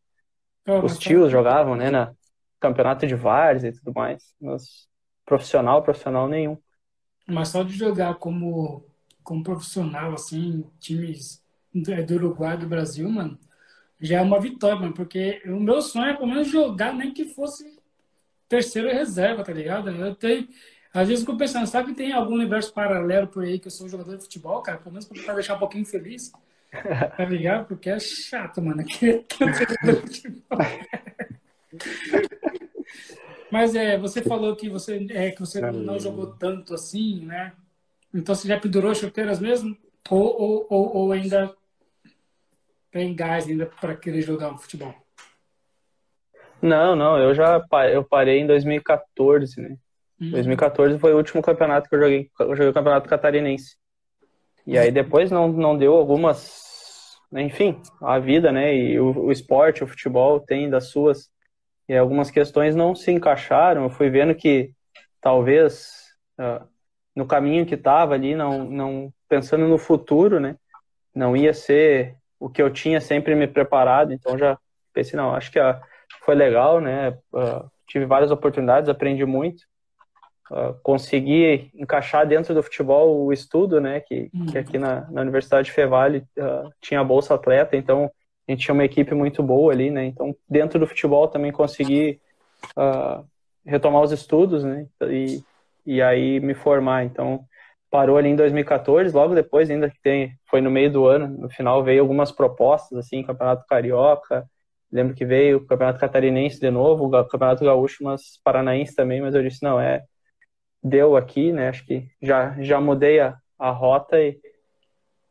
Oh, 0.68 0.82
Os 0.82 0.98
tios 1.00 1.32
jogavam, 1.32 1.76
né, 1.76 1.90
na 1.92 2.14
campeonato 2.60 3.08
de 3.08 3.16
várzea 3.16 3.70
e 3.70 3.74
tudo 3.74 3.94
mais, 3.94 4.34
mas 4.42 4.88
profissional, 5.26 5.84
profissional 5.84 6.28
nenhum. 6.28 6.58
Mas 7.28 7.50
só 7.50 7.64
de 7.64 7.74
jogar 7.74 8.16
como, 8.16 8.86
como 9.24 9.44
profissional, 9.44 10.14
assim, 10.14 10.64
times 10.80 11.44
do 11.74 11.92
Uruguai, 12.16 12.58
do 12.58 12.68
Brasil, 12.68 13.10
mano, 13.10 13.38
já 14.02 14.20
é 14.20 14.22
uma 14.22 14.40
vitória, 14.40 14.78
mano, 14.80 14.94
porque 14.94 15.42
o 15.46 15.60
meu 15.60 15.82
sonho 15.82 16.08
é 16.12 16.16
pelo 16.16 16.28
menos 16.28 16.50
jogar, 16.50 16.94
nem 16.94 17.14
que 17.14 17.26
fosse 17.26 17.80
terceiro 18.50 18.90
reserva, 18.90 19.44
tá 19.44 19.54
ligado? 19.54 19.90
Eu 19.92 20.16
tenho, 20.16 20.48
às 20.94 21.08
vezes 21.10 21.24
eu 21.24 21.28
fico 21.28 21.38
pensando, 21.40 21.68
sabe 21.68 21.90
que 21.92 21.98
tem 21.98 22.14
algum 22.14 22.36
universo 22.36 22.74
paralelo 22.74 23.28
por 23.28 23.44
aí 23.44 23.60
que 23.60 23.68
eu 23.68 23.72
sou 23.72 23.90
jogador 23.90 24.18
de 24.18 24.24
futebol, 24.24 24.62
cara? 24.64 24.80
Pelo 24.80 24.92
menos 24.94 25.08
pra 25.08 25.34
deixar 25.36 25.56
um 25.56 25.60
pouquinho 25.60 25.86
feliz. 25.86 26.32
Tá 27.16 27.26
ligado? 27.26 27.68
Porque 27.68 27.90
é 27.90 28.00
chato, 28.00 28.62
mano. 28.62 28.84
Mas 33.52 33.76
é, 33.76 33.98
você 33.98 34.22
falou 34.22 34.56
que 34.56 34.70
você, 34.70 35.08
é, 35.10 35.32
que 35.32 35.40
você 35.40 35.60
não 35.62 35.98
jogou 36.00 36.28
tanto 36.28 36.74
assim, 36.74 37.26
né? 37.26 37.54
Então 38.14 38.36
você 38.36 38.48
já 38.48 38.60
pendurou 38.60 38.94
chuteiras 38.94 39.40
mesmo? 39.40 39.78
Ou, 40.10 40.42
ou, 40.42 40.68
ou, 40.70 40.96
ou 40.96 41.12
ainda 41.12 41.54
tem 42.92 43.16
gás 43.16 43.48
ainda 43.48 43.66
para 43.66 43.96
querer 43.96 44.22
jogar 44.22 44.54
um 44.54 44.58
futebol? 44.58 44.94
Não, 46.62 46.96
não, 46.96 47.18
eu 47.20 47.34
já 47.34 47.64
eu 47.92 48.04
parei 48.04 48.40
em 48.40 48.48
2014, 48.48 49.62
né? 49.62 49.78
2014 50.20 50.94
uhum. 50.94 51.00
foi 51.00 51.14
o 51.14 51.18
último 51.18 51.42
campeonato 51.42 51.88
que 51.88 51.96
eu 51.96 52.00
joguei. 52.00 52.32
Eu 52.40 52.56
joguei 52.56 52.70
o 52.70 52.74
campeonato 52.74 53.08
catarinense. 53.08 53.78
E 54.66 54.78
aí 54.78 54.92
depois 54.92 55.32
não, 55.32 55.48
não 55.48 55.78
deu 55.78 55.94
algumas. 55.94 56.67
Enfim, 57.34 57.82
a 58.02 58.20
vida, 58.20 58.52
né? 58.52 58.76
E 58.76 59.00
o, 59.00 59.26
o 59.26 59.32
esporte, 59.32 59.84
o 59.84 59.88
futebol 59.88 60.40
tem 60.40 60.70
das 60.70 60.90
suas. 60.90 61.30
E 61.88 61.96
algumas 61.96 62.30
questões 62.32 62.76
não 62.76 62.96
se 62.96 63.12
encaixaram. 63.12 63.84
Eu 63.84 63.90
fui 63.90 64.10
vendo 64.10 64.36
que 64.36 64.72
talvez 65.22 66.14
uh, 66.40 66.66
no 67.16 67.26
caminho 67.26 67.66
que 67.66 67.76
estava 67.76 68.14
ali, 68.14 68.36
não, 68.36 68.64
não 68.66 69.14
pensando 69.28 69.68
no 69.68 69.78
futuro, 69.78 70.40
né? 70.40 70.56
Não 71.14 71.36
ia 71.36 71.54
ser 71.54 72.16
o 72.40 72.50
que 72.50 72.62
eu 72.62 72.72
tinha 72.72 73.02
sempre 73.02 73.36
me 73.36 73.48
preparado. 73.48 74.14
Então 74.14 74.38
já 74.38 74.58
pensei, 74.94 75.18
não, 75.18 75.34
acho 75.34 75.52
que 75.52 75.60
uh, 75.60 75.80
foi 76.24 76.36
legal, 76.36 76.80
né? 76.80 77.12
Uh, 77.34 77.70
tive 77.88 78.06
várias 78.06 78.32
oportunidades, 78.32 78.90
aprendi 78.90 79.26
muito 79.26 79.64
uh, 80.52 80.74
conseguir 80.84 81.70
encaixar 81.74 82.28
dentro 82.28 82.54
do 82.54 82.64
futebol 82.64 83.26
o 83.26 83.34
estudo, 83.34 83.80
né? 83.80 84.00
Que, 84.00 84.30
uhum. 84.34 84.46
que 84.48 84.58
aqui 84.58 84.78
na, 84.78 85.10
na 85.12 85.22
Universidade 85.22 85.72
Fevale 85.72 86.24
uh, 86.38 86.70
tinha 86.82 87.04
bolsa 87.04 87.36
atleta, 87.36 87.76
então 87.76 88.12
a 88.48 88.52
gente 88.52 88.64
tinha 88.64 88.74
uma 88.74 88.86
equipe 88.86 89.14
muito 89.14 89.44
boa 89.44 89.72
ali, 89.72 89.92
né? 89.92 90.06
Então 90.06 90.36
dentro 90.50 90.80
do 90.80 90.88
futebol 90.88 91.28
também 91.28 91.52
consegui 91.52 92.20
uh, 92.78 93.26
retomar 93.66 94.02
os 94.02 94.12
estudos, 94.12 94.64
né? 94.64 94.88
E, 95.10 95.44
e 95.86 96.02
aí 96.02 96.40
me 96.40 96.54
formar. 96.54 97.04
Então 97.04 97.46
parou 97.90 98.18
ali 98.18 98.30
em 98.30 98.36
2014, 98.36 99.16
logo 99.16 99.34
depois 99.34 99.70
ainda 99.70 99.90
que 99.90 100.00
tem, 100.02 100.38
foi 100.50 100.62
no 100.62 100.70
meio 100.70 100.92
do 100.92 101.06
ano, 101.06 101.28
no 101.28 101.50
final 101.50 101.84
veio 101.84 102.02
algumas 102.02 102.32
propostas 102.32 102.98
assim, 102.98 103.24
Campeonato 103.24 103.66
Carioca, 103.66 104.46
lembro 104.92 105.16
que 105.16 105.26
veio 105.26 105.58
o 105.58 105.66
Campeonato 105.66 106.00
Catarinense 106.00 106.60
de 106.60 106.70
novo, 106.70 107.06
o 107.06 107.26
Campeonato 107.26 107.64
Gaúcho, 107.64 108.04
mas 108.04 108.40
Paranaense 108.44 108.96
também, 108.96 109.22
mas 109.22 109.36
eu 109.36 109.42
disse 109.42 109.64
não 109.64 109.80
é 109.80 110.04
deu 110.88 111.16
aqui, 111.16 111.52
né? 111.52 111.70
Acho 111.70 111.86
que 111.86 112.08
já, 112.22 112.56
já 112.60 112.80
mudei 112.80 113.20
a, 113.20 113.38
a 113.58 113.70
rota 113.70 114.20
e, 114.20 114.40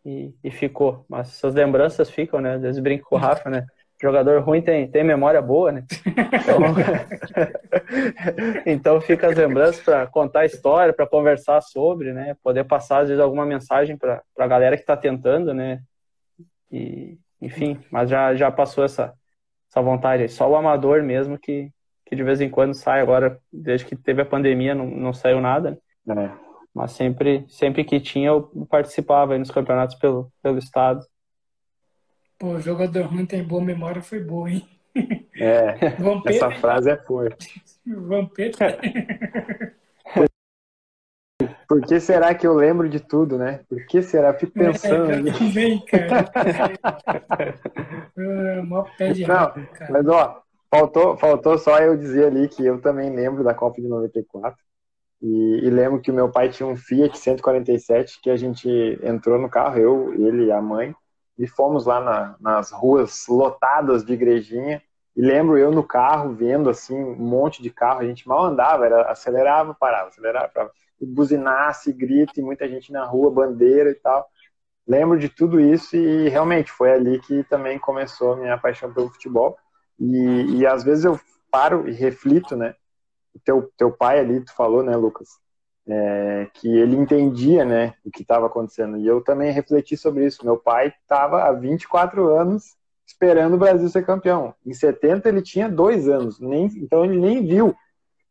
e, 0.04 0.34
e 0.42 0.50
ficou. 0.50 1.04
Mas 1.08 1.28
essas 1.28 1.54
lembranças 1.54 2.10
ficam, 2.10 2.40
né? 2.40 2.54
Às 2.54 2.62
vezes 2.62 2.82
brinco 2.82 3.08
com 3.08 3.16
o 3.16 3.18
Rafa, 3.18 3.50
né? 3.50 3.66
Jogador 4.00 4.42
ruim 4.42 4.60
tem, 4.60 4.86
tem 4.90 5.02
memória 5.02 5.40
boa, 5.40 5.72
né? 5.72 5.84
Então, 6.42 6.60
então 8.66 9.00
fica 9.00 9.28
as 9.28 9.36
lembranças 9.36 9.82
para 9.82 10.06
contar 10.06 10.40
a 10.40 10.46
história, 10.46 10.92
para 10.92 11.06
conversar 11.06 11.62
sobre, 11.62 12.12
né? 12.12 12.36
Poder 12.42 12.64
passar, 12.64 13.00
às 13.00 13.08
vezes, 13.08 13.22
alguma 13.22 13.46
mensagem 13.46 13.96
para 13.96 14.22
a 14.38 14.46
galera 14.46 14.76
que 14.76 14.82
está 14.82 14.96
tentando, 14.96 15.54
né? 15.54 15.80
E, 16.70 17.18
enfim, 17.40 17.80
mas 17.90 18.10
já, 18.10 18.34
já 18.34 18.50
passou 18.50 18.84
essa, 18.84 19.14
essa 19.70 19.80
vontade. 19.80 20.28
Só 20.28 20.50
o 20.50 20.56
amador 20.56 21.02
mesmo 21.02 21.38
que, 21.38 21.70
que 22.06 22.14
de 22.14 22.22
vez 22.22 22.40
em 22.40 22.48
quando 22.48 22.72
sai 22.72 23.00
agora, 23.00 23.38
desde 23.52 23.84
que 23.84 23.96
teve 23.96 24.22
a 24.22 24.26
pandemia, 24.26 24.74
não, 24.74 24.86
não 24.86 25.12
saiu 25.12 25.40
nada. 25.40 25.78
É. 26.08 26.30
Mas 26.72 26.92
sempre, 26.92 27.44
sempre 27.48 27.84
que 27.84 27.98
tinha, 27.98 28.28
eu 28.28 28.42
participava 28.70 29.32
aí 29.32 29.38
nos 29.38 29.50
campeonatos 29.50 29.96
pelo, 29.96 30.32
pelo 30.42 30.58
estado. 30.58 31.04
Pô, 32.38 32.60
jogador 32.60 33.06
ruim 33.06 33.26
tem 33.26 33.42
boa 33.42 33.64
memória, 33.64 34.00
foi 34.00 34.20
boa, 34.20 34.50
hein? 34.50 34.66
É, 35.34 35.90
Vampeta, 35.98 36.46
essa 36.46 36.50
frase 36.60 36.90
é 36.90 36.96
forte. 36.96 37.62
Vampeta. 37.84 38.78
Por 41.68 41.82
que 41.82 41.98
será 41.98 42.32
que 42.32 42.46
eu 42.46 42.54
lembro 42.54 42.88
de 42.88 43.00
tudo, 43.00 43.36
né? 43.36 43.60
Por 43.68 43.84
que 43.86 44.00
será? 44.00 44.32
Fico 44.32 44.52
pensando. 44.52 45.10
É, 45.10 45.32
vem, 45.52 45.84
cara. 45.84 46.30
é, 48.16 48.62
mó 48.62 48.84
pé 48.96 49.12
de 49.12 49.26
Não, 49.26 49.50
cara. 49.50 49.90
Mas, 49.90 50.06
ó, 50.06 50.42
Faltou, 50.70 51.16
faltou 51.16 51.58
só 51.58 51.78
eu 51.78 51.96
dizer 51.96 52.26
ali 52.26 52.48
que 52.48 52.64
eu 52.64 52.80
também 52.80 53.14
lembro 53.14 53.44
da 53.44 53.54
Copa 53.54 53.80
de 53.80 53.88
94. 53.88 54.58
E, 55.22 55.60
e, 55.64 55.70
lembro 55.70 56.00
que 56.00 56.10
o 56.10 56.14
meu 56.14 56.30
pai 56.30 56.50
tinha 56.50 56.66
um 56.66 56.76
Fiat 56.76 57.16
147 57.18 58.20
que 58.20 58.28
a 58.28 58.36
gente 58.36 58.68
entrou 59.02 59.38
no 59.38 59.48
carro, 59.48 59.78
eu, 59.78 60.14
ele 60.14 60.46
e 60.46 60.52
a 60.52 60.60
mãe, 60.60 60.94
e 61.38 61.46
fomos 61.46 61.86
lá 61.86 62.00
na, 62.00 62.36
nas 62.40 62.70
ruas 62.70 63.26
lotadas 63.28 64.04
de 64.04 64.12
igrejinha. 64.12 64.82
E 65.16 65.22
lembro 65.22 65.56
eu 65.56 65.70
no 65.70 65.82
carro 65.82 66.34
vendo 66.34 66.68
assim 66.68 66.94
um 66.94 67.16
monte 67.16 67.62
de 67.62 67.70
carro, 67.70 68.00
a 68.00 68.04
gente 68.04 68.28
mal 68.28 68.44
andava, 68.44 68.84
era 68.84 69.10
acelerava, 69.10 69.74
parava, 69.74 70.08
acelerava, 70.08 70.48
parava. 70.48 70.72
E 71.00 71.06
buzinasse, 71.06 71.92
grita, 71.92 72.38
e 72.38 72.42
muita 72.42 72.68
gente 72.68 72.92
na 72.92 73.04
rua, 73.04 73.30
bandeira 73.30 73.90
e 73.90 73.94
tal. 73.94 74.28
Lembro 74.86 75.18
de 75.18 75.28
tudo 75.28 75.58
isso 75.60 75.96
e 75.96 76.28
realmente 76.28 76.70
foi 76.70 76.92
ali 76.92 77.18
que 77.20 77.42
também 77.44 77.78
começou 77.78 78.34
a 78.34 78.36
minha 78.36 78.58
paixão 78.58 78.92
pelo 78.92 79.10
futebol. 79.10 79.56
E, 79.98 80.58
e 80.58 80.66
às 80.66 80.84
vezes 80.84 81.04
eu 81.04 81.18
paro 81.50 81.88
e 81.88 81.92
reflito, 81.92 82.56
né? 82.56 82.74
teu, 83.44 83.70
teu 83.76 83.90
pai 83.90 84.18
ali, 84.18 84.40
tu 84.40 84.54
falou, 84.54 84.82
né, 84.82 84.96
Lucas? 84.96 85.28
É, 85.88 86.48
que 86.54 86.68
ele 86.68 86.96
entendia, 86.96 87.64
né, 87.64 87.94
o 88.04 88.10
que 88.10 88.22
estava 88.22 88.46
acontecendo. 88.46 88.98
E 88.98 89.06
eu 89.06 89.22
também 89.22 89.52
refleti 89.52 89.96
sobre 89.96 90.26
isso. 90.26 90.44
Meu 90.44 90.56
pai 90.56 90.88
estava 90.88 91.44
há 91.44 91.52
24 91.52 92.28
anos 92.28 92.74
esperando 93.06 93.54
o 93.54 93.58
Brasil 93.58 93.88
ser 93.88 94.04
campeão. 94.04 94.52
Em 94.64 94.74
70 94.74 95.28
ele 95.28 95.40
tinha 95.40 95.68
dois 95.68 96.08
anos, 96.08 96.40
nem, 96.40 96.66
então 96.78 97.04
ele 97.04 97.20
nem 97.20 97.46
viu. 97.46 97.74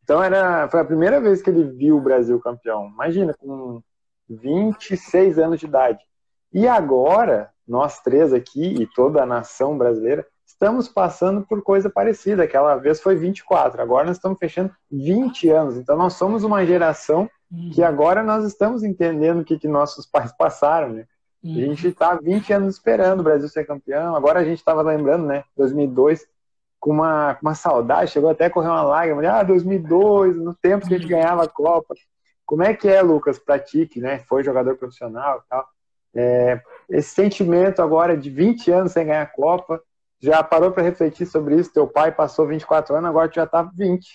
Então 0.02 0.22
era, 0.22 0.68
foi 0.68 0.80
a 0.80 0.84
primeira 0.84 1.18
vez 1.18 1.40
que 1.40 1.48
ele 1.48 1.64
viu 1.64 1.96
o 1.96 2.00
Brasil 2.00 2.38
campeão. 2.40 2.88
Imagina, 2.88 3.34
com 3.34 3.82
26 4.28 5.38
anos 5.38 5.58
de 5.58 5.66
idade. 5.66 6.04
E 6.52 6.68
agora, 6.68 7.50
nós 7.66 8.00
três 8.00 8.34
aqui 8.34 8.82
e 8.82 8.86
toda 8.86 9.22
a 9.22 9.26
nação 9.26 9.78
brasileira, 9.78 10.26
estamos 10.56 10.88
passando 10.88 11.42
por 11.42 11.62
coisa 11.62 11.88
parecida. 11.88 12.42
Aquela 12.42 12.76
vez 12.76 13.00
foi 13.00 13.14
24, 13.14 13.80
agora 13.80 14.06
nós 14.06 14.16
estamos 14.16 14.38
fechando 14.38 14.72
20 14.90 15.50
anos. 15.50 15.76
Então 15.76 15.96
nós 15.96 16.14
somos 16.14 16.42
uma 16.42 16.64
geração 16.64 17.30
que 17.72 17.80
uhum. 17.80 17.86
agora 17.86 18.22
nós 18.22 18.44
estamos 18.44 18.82
entendendo 18.82 19.40
o 19.40 19.44
que, 19.44 19.58
que 19.58 19.68
nossos 19.68 20.06
pais 20.06 20.32
passaram, 20.36 20.88
né? 20.88 21.06
A 21.44 21.48
uhum. 21.48 21.54
gente 21.54 21.88
está 21.88 22.14
20 22.16 22.52
anos 22.54 22.74
esperando 22.74 23.20
o 23.20 23.22
Brasil 23.22 23.48
ser 23.48 23.66
campeão. 23.66 24.16
Agora 24.16 24.40
a 24.40 24.44
gente 24.44 24.58
estava 24.58 24.82
lembrando, 24.82 25.26
né? 25.26 25.44
2002, 25.56 26.26
com 26.80 26.90
uma, 26.90 27.38
uma 27.40 27.54
saudade, 27.54 28.10
chegou 28.10 28.30
até 28.30 28.46
a 28.46 28.50
correr 28.50 28.68
uma 28.68 28.82
lágrima. 28.82 29.22
Ah, 29.28 29.42
2002, 29.42 30.36
no 30.36 30.54
tempo 30.54 30.88
que 30.88 30.94
a 30.94 30.98
gente 30.98 31.12
uhum. 31.12 31.20
ganhava 31.20 31.44
a 31.44 31.48
Copa. 31.48 31.94
Como 32.44 32.62
é 32.62 32.74
que 32.74 32.88
é, 32.88 33.02
Lucas, 33.02 33.38
para 33.38 33.58
ti, 33.58 33.86
que 33.86 34.00
né, 34.00 34.20
foi 34.20 34.42
jogador 34.42 34.76
profissional 34.76 35.42
e 35.44 35.48
tal? 35.48 35.68
É, 36.14 36.60
esse 36.88 37.10
sentimento 37.10 37.82
agora 37.82 38.16
de 38.16 38.30
20 38.30 38.70
anos 38.70 38.92
sem 38.92 39.06
ganhar 39.06 39.22
a 39.22 39.26
Copa, 39.26 39.80
já 40.20 40.42
parou 40.42 40.72
para 40.72 40.82
refletir 40.82 41.26
sobre 41.26 41.56
isso? 41.56 41.72
Teu 41.72 41.86
pai 41.86 42.12
passou 42.12 42.46
24 42.46 42.94
anos, 42.94 43.08
agora 43.10 43.28
tu 43.28 43.34
já 43.34 43.46
tá 43.46 43.62
20. 43.62 44.06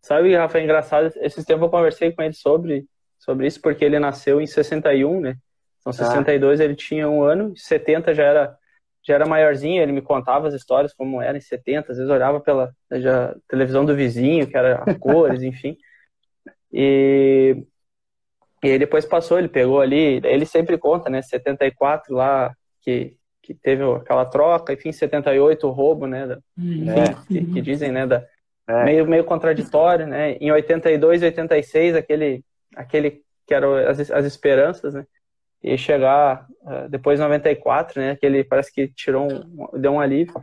Sabe, 0.00 0.34
Rafa, 0.34 0.58
é 0.58 0.64
engraçado. 0.64 1.12
Esses 1.16 1.44
tempos 1.44 1.62
eu 1.62 1.70
conversei 1.70 2.12
com 2.12 2.22
ele 2.22 2.34
sobre, 2.34 2.86
sobre 3.18 3.46
isso, 3.46 3.60
porque 3.60 3.84
ele 3.84 3.98
nasceu 3.98 4.40
em 4.40 4.46
61, 4.46 5.20
né? 5.20 5.36
Então, 5.80 5.92
62 5.92 6.60
ah. 6.60 6.64
ele 6.64 6.74
tinha 6.74 7.08
um 7.08 7.22
ano, 7.22 7.54
70 7.56 8.14
já 8.14 8.22
era, 8.22 8.58
já 9.02 9.14
era 9.14 9.26
maiorzinho, 9.26 9.82
ele 9.82 9.92
me 9.92 10.02
contava 10.02 10.48
as 10.48 10.54
histórias 10.54 10.94
como 10.94 11.20
era 11.20 11.36
em 11.36 11.40
70, 11.40 11.92
às 11.92 11.98
vezes 11.98 12.10
olhava 12.10 12.40
pela 12.40 12.74
já, 12.92 13.34
televisão 13.48 13.84
do 13.84 13.94
vizinho, 13.94 14.46
que 14.46 14.56
era 14.56 14.82
cores, 15.00 15.42
enfim. 15.42 15.76
E, 16.72 17.64
e 18.62 18.68
ele 18.68 18.80
depois 18.80 19.04
passou, 19.04 19.38
ele 19.38 19.48
pegou 19.48 19.80
ali, 19.80 20.20
ele 20.24 20.46
sempre 20.46 20.78
conta, 20.78 21.10
né? 21.10 21.20
74 21.22 22.14
lá, 22.14 22.54
que 22.80 23.16
que 23.44 23.52
teve 23.52 23.82
aquela 23.84 24.24
troca, 24.24 24.72
enfim, 24.72 24.90
78 24.90 25.66
o 25.66 25.70
roubo, 25.70 26.06
né, 26.06 26.24
uhum. 26.56 26.84
né 26.84 27.14
que, 27.28 27.44
que, 27.44 27.60
dizem, 27.60 27.92
né, 27.92 28.06
da, 28.06 28.26
é. 28.66 28.84
meio, 28.84 29.06
meio 29.06 29.24
contraditório, 29.24 30.06
né, 30.06 30.32
em 30.32 30.50
82 30.50 31.20
e 31.22 31.26
86, 31.26 31.94
aquele, 31.94 32.42
aquele 32.74 33.22
que 33.46 33.52
eram 33.52 33.74
as, 33.74 34.10
as 34.10 34.24
esperanças, 34.24 34.94
né, 34.94 35.06
e 35.62 35.76
chegar 35.76 36.46
uh, 36.62 36.88
depois 36.88 37.20
94, 37.20 38.00
né, 38.00 38.16
que 38.16 38.24
ele 38.24 38.42
parece 38.42 38.72
que 38.72 38.88
tirou 38.88 39.30
um, 39.30 39.78
deu 39.78 39.92
um 39.92 40.00
alívio. 40.00 40.34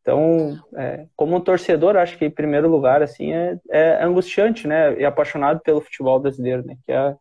Então, 0.00 0.58
é, 0.76 1.06
como 1.14 1.36
um 1.36 1.40
torcedor, 1.40 1.96
acho 1.96 2.18
que 2.18 2.24
em 2.24 2.30
primeiro 2.30 2.68
lugar, 2.68 3.02
assim, 3.02 3.32
é, 3.32 3.56
é 3.70 4.02
angustiante, 4.02 4.66
né, 4.66 4.98
e 4.98 5.04
apaixonado 5.04 5.60
pelo 5.60 5.80
futebol 5.80 6.18
brasileiro, 6.18 6.66
né, 6.66 6.76
que 6.84 6.90
é, 6.90 7.16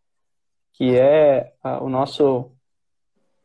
que 0.74 0.98
é 0.98 1.52
uh, 1.64 1.84
o 1.84 1.90
nosso 1.90 2.52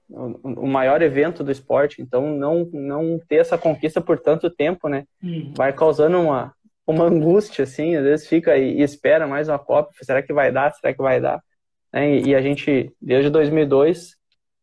o 0.09 0.67
maior 0.67 1.03
evento 1.03 1.43
do 1.43 1.51
esporte, 1.51 2.01
então 2.01 2.37
não 2.37 2.69
não 2.73 3.19
ter 3.29 3.37
essa 3.37 3.59
conquista 3.59 4.01
por 4.01 4.19
tanto 4.19 4.49
tempo, 4.49 4.89
né, 4.89 5.05
uhum. 5.23 5.53
vai 5.57 5.73
causando 5.73 6.21
uma 6.21 6.55
uma 6.87 7.05
angústia 7.05 7.65
assim, 7.65 7.97
às 7.97 8.05
vezes 8.05 8.29
fica 8.29 8.57
e, 8.57 8.79
e, 8.79 8.83
espera 8.83 9.27
mais 9.27 9.49
uma 9.49 9.59
Copa, 9.59 9.91
será 10.01 10.23
que 10.23 10.33
vai 10.33 10.53
dar, 10.53 10.73
será 10.73 10.95
que 10.95 11.03
vai 11.03 11.21
dar, 11.21 11.43
né? 11.93 12.19
e, 12.19 12.29
e, 12.29 12.35
a 12.35 12.41
gente 12.41 12.93
desde 13.03 13.29
2002, 13.31 14.15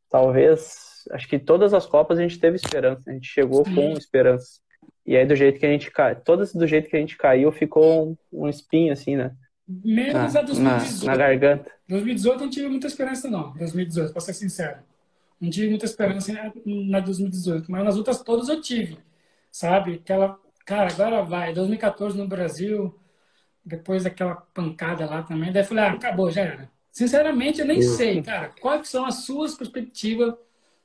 talvez, 0.10 1.04
acho 1.12 1.28
que 1.28 1.38
todas 1.38 1.74
as 1.74 1.86
Copas 1.86 2.18
a 2.18 2.22
gente 2.22 2.40
teve 2.40 2.56
esperança, 2.56 3.02
a 3.06 3.12
gente 3.12 3.28
chegou 3.28 3.66
com 3.66 3.92
esperança, 3.94 4.62
e 5.06 5.18
aí 5.18 5.26
do 5.26 5.36
jeito 5.36 5.60
que 5.60 5.66
a 5.66 5.72
gente 5.72 5.92
cai, 5.92 6.16
todas 6.16 6.54
do 6.54 6.66
jeito 6.66 6.90
que 6.90 6.96
a 6.96 7.00
gente 7.00 7.18
caiu 7.18 7.52
ficou 7.52 8.16
um, 8.32 8.44
um 8.46 8.48
espinho 8.48 8.94
assim, 8.94 9.18
né, 9.18 9.32
Menos 9.68 10.34
na, 10.34 10.40
a 10.40 10.44
2018. 10.44 11.06
Na, 11.06 11.12
na 11.12 11.18
garganta. 11.18 11.72
2018 11.88 12.36
eu 12.36 12.44
não 12.44 12.50
tive 12.50 12.68
muita 12.68 12.88
esperança, 12.88 13.30
não. 13.30 13.54
2018, 13.54 14.12
pra 14.12 14.22
ser 14.22 14.34
sincero. 14.34 14.78
Não 15.40 15.50
tive 15.50 15.70
muita 15.70 15.86
esperança 15.86 16.32
na 16.66 17.00
2018, 17.00 17.72
mas 17.72 17.84
nas 17.84 17.98
outras 17.98 18.22
todas 18.22 18.48
eu 18.48 18.62
tive, 18.62 18.98
sabe? 19.52 19.96
Aquela, 19.96 20.40
cara, 20.66 20.92
agora 20.92 21.24
vai. 21.24 21.54
2014 21.54 22.18
no 22.18 22.28
Brasil, 22.28 22.98
depois 23.66 24.04
daquela 24.04 24.36
pancada 24.36 25.06
lá 25.06 25.24
também. 25.24 25.52
Daí 25.52 25.64
eu 25.64 25.68
falei, 25.68 25.84
ah, 25.84 25.92
acabou, 25.92 26.32
já 26.32 26.42
era. 26.42 26.72
Sinceramente, 26.92 27.60
eu 27.60 27.66
nem 27.66 27.80
Isso. 27.80 27.96
sei, 27.96 28.22
cara, 28.22 28.52
quais 28.62 28.88
são 28.88 29.06
as 29.06 29.26
suas 29.26 29.56
perspectivas 29.56 30.36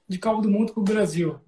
de 0.09 0.18
Copa 0.18 0.40
do 0.40 0.51
Mundo 0.51 0.72
com 0.72 0.80
o 0.80 0.84
Brasil, 0.84 1.38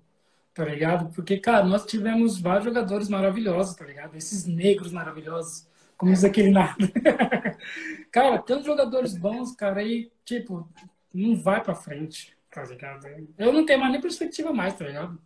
tá 0.53 0.65
ligado? 0.65 1.13
Porque, 1.15 1.39
cara, 1.39 1.65
nós 1.65 1.87
tivemos 1.87 2.39
vários 2.39 2.67
jogadores 2.67 3.09
maravilhosos, 3.09 3.75
tá 3.75 3.87
ligado? 3.87 4.15
Esses 4.17 4.47
negros 4.47 4.93
maravilhosos, 4.93 5.67
como 5.97 6.13
diz 6.13 6.25
aquele 6.25 6.51
nada. 6.51 6.77
cara, 8.13 8.39
tantos 8.39 8.67
jogadores 8.67 9.17
bons, 9.17 9.53
cara, 9.57 9.81
aí, 9.81 10.13
tipo, 10.25 10.69
não 11.13 11.35
vai 11.35 11.63
pra 11.63 11.75
frente 11.75 12.39
tá 12.51 12.65
ligado? 12.65 13.07
Eu 13.39 13.53
não 13.53 13.65
tenho 13.65 13.81
mais 13.81 13.93
nem 13.93 14.01
perspectiva 14.01 14.53
mais, 14.53 14.75
tá 14.75 14.85
ligado? 14.85 15.19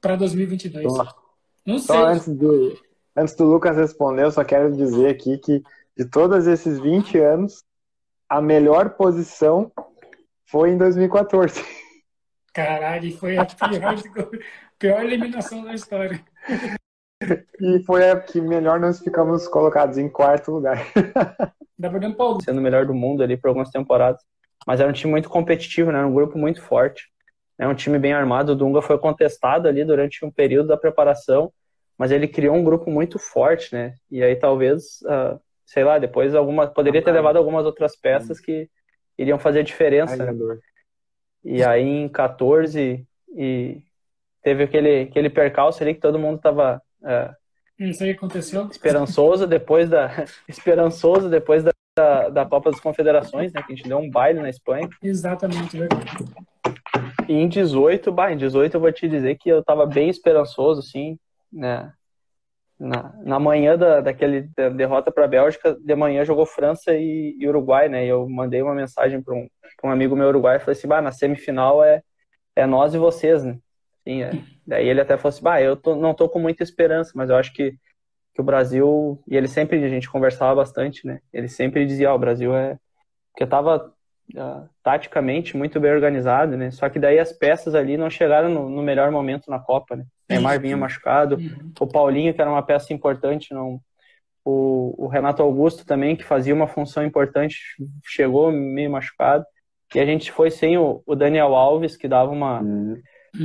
Pra 0.00 0.16
2022. 0.16 0.86
Não 1.66 1.78
sei. 1.78 1.96
Só 1.96 2.06
antes 2.06 2.28
do, 2.28 2.78
antes 3.16 3.34
do 3.34 3.44
Lucas 3.44 3.76
responder, 3.76 4.24
eu 4.24 4.32
só 4.32 4.42
quero 4.44 4.74
dizer 4.74 5.08
aqui 5.08 5.38
que 5.38 5.62
de 5.96 6.04
todos 6.06 6.46
esses 6.46 6.80
20 6.80 7.18
anos, 7.18 7.62
a 8.28 8.40
melhor 8.40 8.90
posição 8.90 9.70
foi 10.46 10.70
em 10.70 10.78
2014. 10.78 11.62
Caralho, 12.54 13.16
foi 13.16 13.36
a 13.36 13.44
pior, 13.44 13.94
pior 14.78 15.04
eliminação 15.04 15.64
da 15.64 15.74
história. 15.74 16.24
E 17.60 17.84
foi 17.84 18.10
a 18.10 18.18
que 18.18 18.40
melhor 18.40 18.80
nós 18.80 18.98
ficamos 18.98 19.46
colocados 19.46 19.98
em 19.98 20.08
quarto 20.08 20.52
lugar. 20.52 20.78
Dá 21.78 21.90
pra 21.90 22.14
Paulo. 22.14 22.42
Sendo 22.42 22.60
o 22.60 22.62
melhor 22.62 22.86
do 22.86 22.94
mundo 22.94 23.22
ali 23.22 23.36
por 23.36 23.48
algumas 23.48 23.68
temporadas. 23.68 24.22
Mas 24.66 24.80
era 24.80 24.88
um 24.88 24.92
time 24.92 25.10
muito 25.10 25.28
competitivo, 25.28 25.90
né? 25.90 25.98
Era 25.98 26.06
um 26.06 26.14
grupo 26.14 26.38
muito 26.38 26.62
forte. 26.62 27.08
É 27.58 27.66
um 27.66 27.74
time 27.74 27.98
bem 27.98 28.12
armado. 28.12 28.52
O 28.52 28.56
Dunga 28.56 28.80
foi 28.82 28.98
contestado 28.98 29.68
ali 29.68 29.84
durante 29.84 30.24
um 30.24 30.30
período 30.30 30.68
da 30.68 30.76
preparação, 30.76 31.52
mas 31.96 32.10
ele 32.10 32.26
criou 32.26 32.56
um 32.56 32.64
grupo 32.64 32.90
muito 32.90 33.18
forte, 33.18 33.74
né? 33.74 33.94
E 34.10 34.22
aí 34.22 34.36
talvez, 34.36 35.00
uh, 35.02 35.40
sei 35.66 35.84
lá, 35.84 35.98
depois 35.98 36.34
alguma 36.34 36.66
poderia 36.66 37.02
ter 37.02 37.12
levado 37.12 37.36
algumas 37.36 37.66
outras 37.66 37.96
peças 37.96 38.40
que 38.40 38.68
iriam 39.18 39.38
fazer 39.38 39.62
diferença. 39.62 40.16
Né? 40.16 40.58
E 41.44 41.62
aí 41.62 41.86
em 41.86 42.08
14 42.08 43.06
e 43.36 43.82
teve 44.42 44.64
aquele 44.64 45.02
aquele 45.02 45.30
percalço 45.30 45.82
ali 45.82 45.94
que 45.94 46.00
todo 46.00 46.18
mundo 46.18 46.40
tava 46.40 46.82
uh, 47.02 47.34
isso 47.88 48.04
aí 48.04 48.10
aconteceu. 48.10 48.66
Esperançoso 48.66 49.46
depois 49.46 49.88
da 49.88 50.10
esperançoso 50.46 51.30
depois 51.30 51.64
da 51.64 51.70
da, 52.00 52.28
da 52.30 52.46
Copa 52.46 52.70
das 52.70 52.80
Confederações, 52.80 53.52
né? 53.52 53.62
Que 53.62 53.72
a 53.72 53.76
gente 53.76 53.88
deu 53.88 53.98
um 53.98 54.10
baile 54.10 54.40
na 54.40 54.48
Espanha. 54.48 54.88
Exatamente, 55.02 55.76
verdade. 55.76 56.10
E 57.28 57.34
em 57.34 57.48
18, 57.48 58.10
bah, 58.10 58.32
em 58.32 58.36
18 58.36 58.74
eu 58.74 58.80
vou 58.80 58.90
te 58.90 59.06
dizer 59.08 59.36
que 59.36 59.48
eu 59.48 59.62
tava 59.62 59.86
bem 59.86 60.08
esperançoso, 60.08 60.80
assim, 60.80 61.18
né? 61.52 61.92
Na, 62.78 63.12
na 63.22 63.38
manhã 63.38 63.76
da, 63.76 64.00
daquele 64.00 64.48
da 64.56 64.70
derrota 64.70 65.12
para 65.12 65.26
a 65.26 65.28
Bélgica, 65.28 65.76
de 65.78 65.94
manhã 65.94 66.24
jogou 66.24 66.46
França 66.46 66.94
e, 66.94 67.36
e, 67.38 67.46
Uruguai, 67.46 67.90
né? 67.90 68.06
E 68.06 68.08
eu 68.08 68.26
mandei 68.26 68.62
uma 68.62 68.74
mensagem 68.74 69.22
para 69.22 69.34
um, 69.34 69.46
um 69.84 69.90
amigo 69.90 70.16
meu 70.16 70.28
uruguai 70.28 70.56
e 70.56 70.60
falei 70.60 70.72
assim: 70.72 70.88
bah, 70.88 71.02
na 71.02 71.12
semifinal 71.12 71.84
é, 71.84 72.02
é 72.56 72.64
nós 72.64 72.94
e 72.94 72.98
vocês, 72.98 73.44
né? 73.44 73.58
Sim, 74.02 74.22
é. 74.22 74.30
Daí 74.66 74.88
ele 74.88 75.02
até 75.02 75.18
falou 75.18 75.28
assim: 75.28 75.42
bah, 75.42 75.60
eu 75.60 75.76
tô, 75.76 75.94
não 75.94 76.14
tô 76.14 76.26
com 76.26 76.38
muita 76.38 76.62
esperança, 76.62 77.12
mas 77.14 77.28
eu 77.28 77.36
acho 77.36 77.52
que 77.52 77.74
que 78.40 78.42
o 78.42 78.44
Brasil, 78.44 79.22
e 79.28 79.36
ele 79.36 79.46
sempre, 79.46 79.84
a 79.84 79.88
gente 79.88 80.10
conversava 80.10 80.54
bastante, 80.54 81.06
né? 81.06 81.20
Ele 81.32 81.48
sempre 81.48 81.84
dizia, 81.84 82.10
ó, 82.10 82.14
oh, 82.14 82.16
o 82.16 82.18
Brasil 82.18 82.54
é. 82.56 82.78
Porque 83.32 83.46
tava 83.46 83.92
uh, 84.34 84.68
taticamente 84.82 85.56
muito 85.56 85.78
bem 85.78 85.92
organizado, 85.92 86.56
né? 86.56 86.70
Só 86.70 86.88
que 86.88 86.98
daí 86.98 87.18
as 87.18 87.32
peças 87.32 87.74
ali 87.74 87.96
não 87.96 88.08
chegaram 88.08 88.48
no, 88.48 88.68
no 88.68 88.82
melhor 88.82 89.10
momento 89.10 89.50
na 89.50 89.58
Copa, 89.58 89.94
né? 89.94 90.04
Neymar 90.28 90.60
vinha 90.60 90.76
machucado, 90.76 91.36
uhum. 91.36 91.72
o 91.78 91.86
Paulinho, 91.86 92.32
que 92.32 92.40
era 92.40 92.50
uma 92.50 92.62
peça 92.62 92.92
importante, 92.92 93.52
não, 93.52 93.80
o, 94.44 94.94
o, 95.04 95.08
Renato 95.08 95.42
Augusto 95.42 95.84
também, 95.84 96.16
que 96.16 96.24
fazia 96.24 96.54
uma 96.54 96.66
função 96.66 97.04
importante, 97.04 97.58
chegou 98.04 98.50
meio 98.50 98.90
machucado. 98.90 99.44
E 99.94 99.98
a 99.98 100.06
gente 100.06 100.30
foi 100.30 100.50
sem 100.50 100.78
o, 100.78 101.02
o 101.04 101.14
Daniel 101.16 101.54
Alves, 101.54 101.96
que 101.96 102.08
dava 102.08 102.30
uma, 102.30 102.60
uhum. 102.60 103.00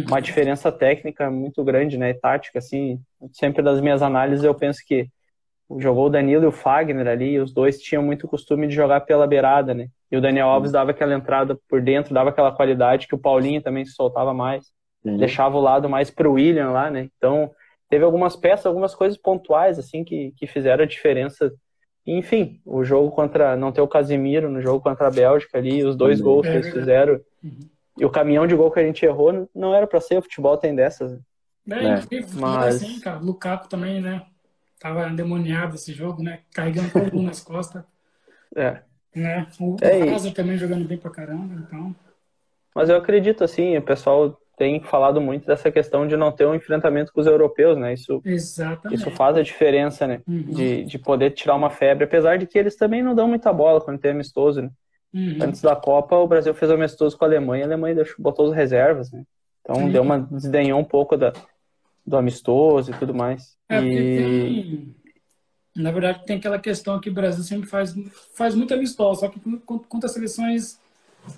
Uma 0.07 0.19
diferença 0.19 0.71
técnica 0.71 1.29
muito 1.29 1.63
grande, 1.63 1.97
né? 1.97 2.09
E 2.09 2.13
tática, 2.13 2.59
assim. 2.59 2.99
Sempre 3.31 3.61
das 3.61 3.79
minhas 3.81 4.01
análises 4.01 4.43
eu 4.43 4.53
penso 4.53 4.79
que 4.85 5.07
jogou 5.79 6.07
o 6.07 6.09
Danilo 6.09 6.43
e 6.43 6.47
o 6.47 6.51
Fagner 6.51 7.07
ali, 7.07 7.33
e 7.33 7.39
os 7.39 7.51
dois 7.51 7.79
tinham 7.79 8.03
muito 8.03 8.27
costume 8.27 8.67
de 8.67 8.75
jogar 8.75 9.01
pela 9.01 9.25
beirada, 9.25 9.73
né? 9.73 9.87
E 10.11 10.17
o 10.17 10.21
Daniel 10.21 10.47
Alves 10.47 10.71
dava 10.71 10.91
aquela 10.91 11.13
entrada 11.13 11.57
por 11.67 11.81
dentro, 11.81 12.13
dava 12.13 12.29
aquela 12.29 12.51
qualidade 12.51 13.07
que 13.07 13.15
o 13.15 13.19
Paulinho 13.19 13.61
também 13.61 13.83
se 13.85 13.93
soltava 13.93 14.33
mais, 14.33 14.65
uhum. 15.03 15.17
deixava 15.17 15.57
o 15.57 15.61
lado 15.61 15.89
mais 15.89 16.11
pro 16.11 16.33
William 16.33 16.69
lá, 16.69 16.91
né? 16.91 17.09
Então, 17.17 17.51
teve 17.89 18.03
algumas 18.03 18.35
peças, 18.35 18.67
algumas 18.67 18.93
coisas 18.93 19.17
pontuais, 19.17 19.79
assim, 19.79 20.03
que, 20.03 20.33
que 20.37 20.45
fizeram 20.45 20.83
a 20.83 20.87
diferença. 20.87 21.51
Enfim, 22.05 22.61
o 22.63 22.83
jogo 22.83 23.09
contra. 23.11 23.55
Não 23.55 23.71
ter 23.71 23.81
o 23.81 23.87
Casimiro 23.87 24.49
no 24.49 24.61
jogo 24.61 24.79
contra 24.81 25.07
a 25.07 25.11
Bélgica 25.11 25.57
ali, 25.57 25.83
os 25.83 25.95
dois 25.95 26.19
uhum. 26.19 26.25
gols 26.25 26.47
que 26.47 26.53
eles 26.53 26.71
fizeram. 26.71 27.19
Uhum. 27.43 27.59
E 27.97 28.05
o 28.05 28.09
caminhão 28.09 28.45
de 28.45 28.55
gol 28.55 28.71
que 28.71 28.79
a 28.79 28.83
gente 28.83 29.05
errou 29.05 29.49
não 29.53 29.73
era 29.73 29.87
para 29.87 30.01
ser, 30.01 30.17
o 30.17 30.21
futebol 30.21 30.57
tem 30.57 30.75
dessas. 30.75 31.13
Né? 31.13 31.19
É, 31.69 31.85
é. 31.85 31.95
incrível. 31.95 32.41
Mas... 32.41 32.75
Assim, 32.75 32.99
cara, 32.99 33.19
o 33.19 33.25
Lukaku 33.25 33.69
também, 33.69 34.01
né? 34.01 34.25
Tava 34.79 35.09
endemoniado 35.09 35.75
esse 35.75 35.93
jogo, 35.93 36.21
né? 36.21 36.41
Carregando 36.53 36.91
todo 36.91 37.13
mundo 37.13 37.27
nas 37.27 37.41
costas. 37.41 37.83
É. 38.57 38.81
Né? 39.13 39.47
O 39.59 39.75
é, 39.81 40.13
Hazard 40.13 40.33
também 40.33 40.55
jogando 40.55 40.87
bem 40.87 40.97
pra 40.97 41.11
caramba, 41.11 41.55
então. 41.55 41.93
Mas 42.73 42.87
eu 42.87 42.95
acredito, 42.95 43.43
assim, 43.43 43.75
o 43.75 43.81
pessoal 43.81 44.39
tem 44.57 44.81
falado 44.81 45.19
muito 45.19 45.45
dessa 45.45 45.71
questão 45.71 46.07
de 46.07 46.15
não 46.15 46.31
ter 46.31 46.45
um 46.45 46.55
enfrentamento 46.55 47.11
com 47.11 47.19
os 47.19 47.27
europeus, 47.27 47.77
né? 47.77 47.93
Isso, 47.93 48.21
Exatamente. 48.23 48.97
isso 48.97 49.11
faz 49.11 49.35
a 49.35 49.41
diferença, 49.41 50.07
né? 50.07 50.21
Uhum. 50.27 50.43
De, 50.43 50.85
de 50.85 50.97
poder 50.97 51.31
tirar 51.31 51.55
uma 51.55 51.69
febre, 51.69 52.05
apesar 52.05 52.37
de 52.37 52.45
que 52.45 52.57
eles 52.57 52.75
também 52.75 53.03
não 53.03 53.15
dão 53.15 53.27
muita 53.27 53.51
bola 53.51 53.81
quando 53.81 53.99
tem 53.99 54.11
amistoso, 54.11 54.61
né? 54.61 54.69
Uhum. 55.15 55.37
Antes 55.41 55.61
da 55.61 55.77
Copa, 55.77 56.17
o 56.17 56.27
Brasil 56.27 56.53
fez 56.53 56.69
amistoso 56.69 57.17
com 57.17 57.23
a 57.23 57.27
Alemanha, 57.29 57.63
a 57.63 57.67
Alemanha 57.67 57.95
deixou, 57.95 58.17
botou 58.19 58.47
as 58.49 58.53
reservas, 58.53 59.09
né? 59.09 59.23
Então 59.61 59.89
deu 59.89 60.01
uma 60.01 60.19
desdenhou 60.19 60.77
um 60.77 60.83
pouco 60.83 61.15
da, 61.15 61.31
do 62.05 62.17
amistoso 62.17 62.91
e 62.91 62.93
tudo 62.93 63.13
mais. 63.13 63.55
É, 63.69 63.79
e... 63.81 64.17
tem, 64.17 64.95
na 65.73 65.91
verdade, 65.91 66.25
tem 66.25 66.35
aquela 66.35 66.59
questão 66.59 66.99
que 66.99 67.09
o 67.09 67.13
Brasil 67.13 67.45
sempre 67.45 67.65
faz, 67.65 67.95
faz 68.35 68.55
muito 68.55 68.73
amistoso, 68.73 69.21
só 69.21 69.29
que 69.29 69.39
contra 69.87 70.09
seleções 70.09 70.77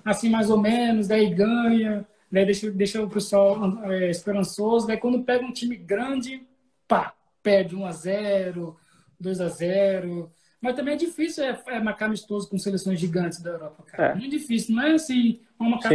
assim 0.03 0.29
mais 0.29 0.49
ou 0.49 0.59
menos, 0.59 1.07
daí 1.07 1.29
ganha, 1.29 2.03
daí 2.31 2.45
deixa, 2.45 2.71
deixa 2.71 3.01
o 3.01 3.09
pessoal 3.09 3.83
é, 3.91 4.09
esperançoso. 4.09 4.87
Daí 4.87 4.97
quando 4.97 5.23
pega 5.23 5.45
um 5.45 5.53
time 5.53 5.77
grande, 5.77 6.41
pá, 6.87 7.13
perde 7.43 7.75
1 7.75 7.85
a 7.85 7.91
0 7.91 8.75
2 9.19 9.39
a 9.41 9.47
0 9.49 10.31
Mas 10.61 10.75
também 10.75 10.95
é 10.95 10.97
difícil 10.97 11.43
é, 11.43 11.61
é 11.67 11.79
marcar 11.79 12.05
amistoso 12.05 12.49
com 12.49 12.57
seleções 12.57 12.99
gigantes 12.99 13.41
da 13.41 13.51
Europa, 13.51 13.83
cara. 13.85 14.11
É. 14.11 14.15
Muito 14.15 14.31
difícil. 14.31 14.75
Não 14.75 14.83
é 14.83 14.91
assim, 14.91 15.39
vamos 15.57 15.75
marcar 15.75 15.91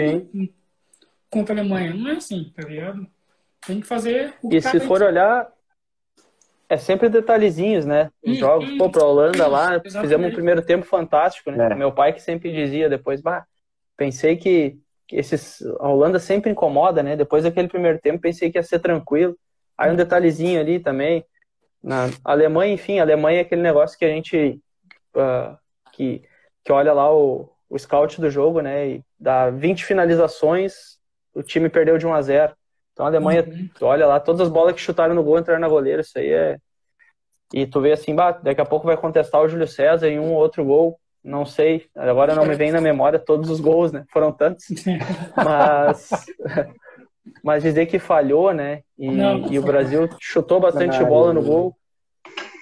contra 1.28 1.54
a 1.54 1.58
Alemanha. 1.58 1.94
Não 1.94 2.10
é 2.10 2.16
assim, 2.16 2.52
tá 2.54 2.66
ligado? 2.66 3.06
Tem 3.66 3.80
que 3.80 3.86
fazer 3.86 4.34
o 4.42 4.52
E 4.52 4.60
se 4.60 4.80
for 4.80 4.98
gente... 4.98 5.08
olhar, 5.08 5.52
é 6.68 6.76
sempre 6.76 7.08
detalhezinhos, 7.08 7.84
né? 7.84 8.10
Os 8.22 8.32
hum, 8.32 8.40
jogos, 8.40 8.70
hum, 8.70 8.78
pô, 8.78 8.90
pra 8.90 9.04
Holanda 9.04 9.46
hum, 9.46 9.50
lá, 9.50 9.64
exatamente. 9.74 10.00
fizemos 10.00 10.28
um 10.28 10.34
primeiro 10.34 10.62
tempo 10.62 10.84
fantástico, 10.84 11.50
né? 11.50 11.66
É. 11.70 11.74
Meu 11.74 11.92
pai 11.92 12.12
que 12.12 12.22
sempre 12.22 12.52
dizia 12.52 12.88
depois, 12.88 13.20
bah, 13.20 13.44
pensei 13.96 14.36
que 14.36 14.78
esses, 15.10 15.62
a 15.80 15.88
Holanda 15.88 16.18
sempre 16.18 16.50
incomoda, 16.50 17.02
né? 17.02 17.16
Depois 17.16 17.44
daquele 17.44 17.68
primeiro 17.68 17.98
tempo, 18.00 18.20
pensei 18.20 18.50
que 18.50 18.58
ia 18.58 18.62
ser 18.62 18.78
tranquilo. 18.78 19.36
Aí 19.76 19.90
um 19.90 19.96
detalhezinho 19.96 20.60
ali 20.60 20.78
também. 20.78 21.24
Na 21.83 22.11
Alemanha, 22.24 22.72
enfim, 22.72 22.99
a 22.99 23.03
Alemanha 23.03 23.39
é 23.39 23.43
aquele 23.43 23.62
negócio 23.62 23.99
que 23.99 24.05
a 24.05 24.09
gente 24.09 24.61
uh, 25.16 25.57
que, 25.93 26.22
que 26.64 26.72
olha 26.72 26.93
lá 26.93 27.12
o, 27.12 27.51
o 27.68 27.78
scout 27.78 28.20
do 28.20 28.30
jogo, 28.30 28.61
né? 28.61 28.89
E 28.89 29.05
dá 29.18 29.51
20 29.51 29.85
finalizações, 29.85 30.99
o 31.35 31.43
time 31.43 31.68
perdeu 31.68 31.99
de 31.99 32.07
1 32.07 32.14
a 32.14 32.22
0. 32.22 32.57
Então 32.93 33.07
a 33.07 33.09
Alemanha, 33.09 33.45
uhum. 33.45 33.68
olha 33.80 34.07
lá, 34.07 34.20
todas 34.20 34.43
as 34.43 34.49
bolas 34.49 34.74
que 34.74 34.80
chutaram 34.80 35.14
no 35.14 35.24
gol 35.24 35.39
entraram 35.39 35.61
na 35.61 35.68
goleira, 35.68 36.03
isso 36.03 36.18
aí 36.18 36.33
é. 36.33 36.59
E 37.53 37.66
tu 37.66 37.80
vê 37.80 37.93
assim, 37.93 38.14
bah, 38.14 38.33
daqui 38.33 38.61
a 38.61 38.66
pouco 38.66 38.87
vai 38.87 38.97
contestar 38.97 39.43
o 39.43 39.49
Júlio 39.49 39.66
César 39.66 40.09
em 40.09 40.18
um 40.18 40.33
ou 40.33 40.39
outro 40.39 40.64
gol 40.64 40.99
não 41.24 41.47
sei, 41.47 41.89
agora 41.95 42.35
não 42.35 42.45
me 42.45 42.57
vem 42.57 42.72
na 42.72 42.80
memória 42.80 43.18
todos 43.18 43.49
os 43.49 43.61
gols, 43.61 43.93
né? 43.93 44.05
Foram 44.09 44.33
tantos. 44.33 44.66
Mas, 45.37 46.11
mas 47.43 47.62
dizer 47.62 47.87
que 47.87 47.99
falhou, 47.99 48.53
né? 48.53 48.83
E, 48.99 49.11
não, 49.11 49.51
e 49.51 49.59
o 49.59 49.62
Brasil 49.62 50.09
chutou 50.20 50.61
bastante 50.61 50.99
não, 50.99 51.09
bola 51.09 51.33
no 51.33 51.43
gol. 51.43 51.77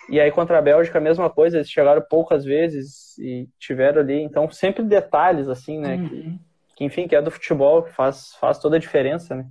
E 0.09 0.21
aí 0.21 0.31
contra 0.31 0.59
a 0.59 0.63
Bélgica 0.63 0.99
a 0.99 1.01
mesma 1.01 1.31
coisa, 1.31 1.59
eles 1.59 1.71
chegaram 1.71 2.03
poucas 2.03 2.45
vezes 2.45 3.17
e 3.19 3.49
tiveram 3.59 4.01
ali. 4.01 4.23
Então 4.23 4.51
sempre 4.51 4.83
detalhes 4.83 5.49
assim, 5.49 5.79
né? 5.79 5.97
Uhum. 5.97 6.09
Que, 6.09 6.41
que, 6.77 6.85
enfim, 6.85 7.09
que 7.09 7.17
é 7.17 7.23
do 7.23 7.31
futebol, 7.31 7.83
que 7.83 7.93
faz, 7.93 8.35
faz 8.41 8.59
toda 8.59 8.77
a 8.77 8.81
diferença, 8.81 9.35
né? 9.35 9.47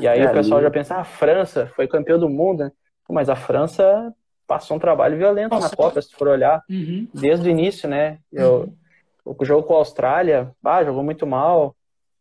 E 0.00 0.08
aí 0.08 0.20
é, 0.20 0.30
o 0.30 0.32
pessoal 0.32 0.58
ali. 0.58 0.66
já 0.66 0.70
pensa, 0.70 0.94
ah, 0.96 1.00
a 1.00 1.04
França 1.04 1.70
foi 1.76 1.86
campeão 1.86 2.18
do 2.18 2.28
mundo, 2.28 2.64
né? 2.64 2.72
Mas 3.08 3.28
a 3.28 3.36
França 3.36 4.12
passou 4.46 4.76
um 4.76 4.80
trabalho 4.80 5.16
violento 5.16 5.50
passou. 5.50 5.70
na 5.70 5.76
Copa, 5.76 6.00
se 6.00 6.10
tu 6.10 6.16
for 6.16 6.28
olhar, 6.28 6.62
uhum. 6.68 7.06
desde 7.12 7.46
o 7.46 7.50
início, 7.50 7.88
né? 7.88 8.18
Eu, 8.32 8.60
uhum. 8.62 8.76
O 9.24 9.44
jogo 9.44 9.66
com 9.66 9.74
a 9.74 9.78
Austrália, 9.78 10.50
ah, 10.62 10.84
jogou 10.84 11.02
muito 11.02 11.26
mal. 11.26 11.74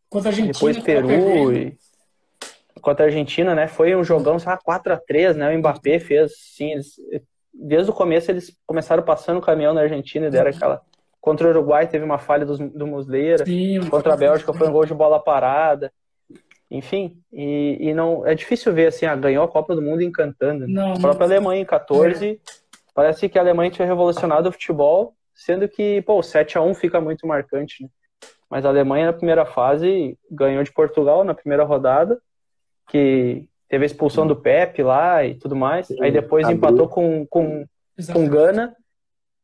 Contra 0.09 0.29
a 0.29 0.31
Argentina. 0.31 0.53
Depois 0.53 0.79
Peru 0.79 1.53
e 1.53 1.77
contra 2.83 3.05
a 3.05 3.07
Argentina, 3.07 3.55
né? 3.55 3.67
Foi 3.67 3.95
um 3.95 4.03
jogão, 4.03 4.37
sei 4.37 4.51
lá, 4.51 4.59
4x3, 4.59 5.33
né? 5.33 5.55
O 5.55 5.57
Mbappé 5.57 5.99
fez, 5.99 6.33
sim, 6.37 6.73
eles, 6.73 6.95
desde 7.51 7.89
o 7.89 7.93
começo 7.93 8.29
eles 8.29 8.55
começaram 8.67 9.01
passando 9.01 9.37
o 9.37 9.41
caminhão 9.41 9.73
na 9.73 9.81
Argentina 9.81 10.27
e 10.27 10.29
deram 10.29 10.51
aquela... 10.51 10.81
Contra 11.19 11.47
o 11.47 11.49
Uruguai 11.51 11.87
teve 11.87 12.03
uma 12.03 12.19
falha 12.19 12.45
do, 12.45 12.57
do 12.69 12.85
Musleira. 12.85 13.45
Sim, 13.45 13.79
contra 13.89 14.13
a 14.13 14.17
Bélgica 14.17 14.53
foi 14.53 14.67
um 14.67 14.71
gol 14.73 14.85
de 14.85 14.93
bola 14.93 15.23
parada 15.23 15.89
enfim, 16.73 17.21
e, 17.31 17.77
e, 17.79 17.93
não 17.93 18.25
é 18.25 18.33
difícil 18.33 18.73
ver 18.73 18.87
assim, 18.87 19.05
ah, 19.05 19.15
ganhou 19.15 19.43
a 19.43 19.47
Copa 19.47 19.75
do 19.75 19.81
Mundo 19.81 20.01
encantando. 20.01 20.67
Não, 20.67 20.93
a 20.93 20.99
própria 20.99 21.27
não... 21.27 21.35
Alemanha 21.35 21.61
em 21.61 21.65
14, 21.65 22.31
é. 22.31 22.37
parece 22.95 23.29
que 23.29 23.37
a 23.37 23.43
Alemanha 23.43 23.69
tinha 23.69 23.87
revolucionado 23.87 24.49
o 24.49 24.51
futebol, 24.51 25.13
sendo 25.35 25.69
que, 25.69 26.01
pô, 26.01 26.17
o 26.17 26.23
7 26.23 26.57
a 26.57 26.61
1 26.63 26.73
fica 26.73 26.99
muito 26.99 27.27
marcante, 27.27 27.83
né? 27.83 27.89
Mas 28.49 28.65
a 28.65 28.69
Alemanha 28.69 29.05
na 29.05 29.13
primeira 29.13 29.45
fase 29.45 30.17
ganhou 30.31 30.63
de 30.63 30.71
Portugal 30.71 31.23
na 31.23 31.35
primeira 31.35 31.63
rodada, 31.63 32.19
que 32.87 33.47
teve 33.67 33.83
a 33.83 33.87
expulsão 33.87 34.27
do 34.27 34.35
Pepe 34.35 34.83
lá 34.83 35.25
e 35.25 35.35
tudo 35.35 35.55
mais. 35.55 35.89
Aí 36.01 36.11
depois 36.11 36.45
Abriu. 36.45 36.57
empatou 36.57 36.87
com 36.87 37.25
com, 37.27 37.65
com 38.11 38.27
Gana, 38.27 38.75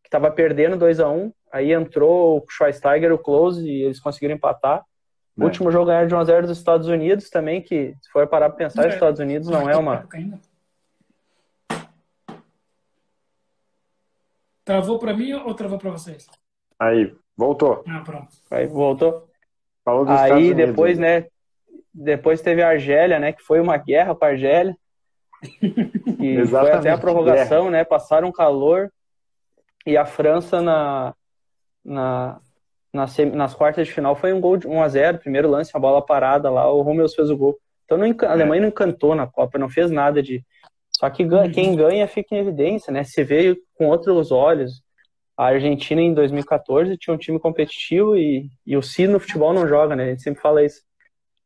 que 0.04 0.08
estava 0.08 0.30
perdendo 0.32 0.78
2 0.78 1.00
a 1.00 1.10
1 1.10 1.32
Aí 1.52 1.72
entrou 1.72 2.38
o 2.38 2.46
Schweinsteiger, 2.48 3.12
o 3.12 3.18
Close, 3.18 3.68
e 3.68 3.84
eles 3.84 4.00
conseguiram 4.00 4.36
empatar. 4.36 4.86
O 5.36 5.42
é. 5.42 5.46
último 5.46 5.72
jogo 5.72 5.88
ganharam 5.88 6.08
de 6.08 6.16
1x0 6.16 6.42
dos 6.42 6.58
Estados 6.58 6.88
Unidos 6.88 7.30
também, 7.30 7.62
que 7.62 7.96
se 8.02 8.12
for 8.12 8.28
parar 8.28 8.50
para 8.50 8.58
pensar, 8.58 8.82
os 8.82 8.92
é. 8.92 8.96
Estados 8.96 9.20
Unidos 9.20 9.48
não 9.48 9.70
é 9.70 9.76
uma. 9.76 10.08
Travou 14.64 15.00
para 15.00 15.14
mim 15.14 15.34
ou 15.34 15.54
travou 15.56 15.80
para 15.80 15.90
vocês? 15.90 16.28
Aí, 16.78 17.16
voltou. 17.36 17.84
Ah, 17.88 18.02
pronto. 18.02 18.28
Aí 18.52 18.68
voltou. 18.68 19.28
Falou 19.84 20.06
dos 20.06 20.20
Aí 20.20 20.54
depois, 20.54 21.00
né? 21.00 21.28
Depois 22.02 22.42
teve 22.42 22.62
a 22.62 22.70
Argélia, 22.70 23.20
né? 23.20 23.34
Que 23.34 23.44
foi 23.44 23.60
uma 23.60 23.76
guerra 23.76 24.16
com 24.16 24.26
a 24.26 24.30
Argélia. 24.30 24.76
E 26.20 26.46
foi 26.48 26.72
até 26.72 26.90
a 26.90 26.98
prorrogação, 26.98 27.66
guerra. 27.66 27.72
né? 27.72 27.84
Passaram 27.86 28.30
calor. 28.30 28.92
E 29.86 29.96
a 29.96 30.06
França 30.06 30.62
na, 30.62 31.14
na, 31.84 32.42
nas, 32.94 33.18
nas 33.18 33.54
quartas 33.54 33.88
de 33.88 33.94
final 33.94 34.16
foi 34.16 34.34
um 34.34 34.42
gol 34.42 34.58
de 34.58 34.68
1 34.68 34.82
a 34.82 34.88
0 34.88 35.18
primeiro 35.20 35.50
lance, 35.50 35.72
a 35.74 35.80
bola 35.80 36.06
parada 36.06 36.50
lá, 36.50 36.70
o 36.70 36.82
Hummels 36.82 37.16
fez 37.16 37.30
o 37.30 37.38
gol. 37.38 37.58
Então 37.86 37.98
não, 37.98 38.06
a 38.06 38.32
Alemanha 38.32 38.62
não 38.62 38.70
encantou 38.70 39.16
na 39.16 39.26
Copa, 39.26 39.58
não 39.58 39.70
fez 39.70 39.90
nada 39.90 40.22
de. 40.22 40.44
Só 40.92 41.10
que 41.10 41.24
ganha, 41.24 41.50
quem 41.50 41.76
ganha 41.76 42.08
fica 42.08 42.36
em 42.36 42.40
evidência, 42.40 42.92
né? 42.92 43.04
Se 43.04 43.24
vê 43.24 43.58
com 43.76 43.88
outros 43.88 44.32
olhos. 44.32 44.84
A 45.38 45.46
Argentina 45.46 46.02
em 46.02 46.14
2014 46.14 46.98
tinha 46.98 47.14
um 47.14 47.18
time 47.18 47.40
competitivo 47.40 48.18
e, 48.18 48.50
e 48.68 48.76
o 48.76 48.82
Si 48.82 49.08
no 49.08 49.22
futebol 49.22 49.54
não 49.54 49.66
joga, 49.66 49.96
né? 49.96 50.04
A 50.04 50.08
gente 50.10 50.22
sempre 50.22 50.42
fala 50.42 50.64
isso. 50.64 50.82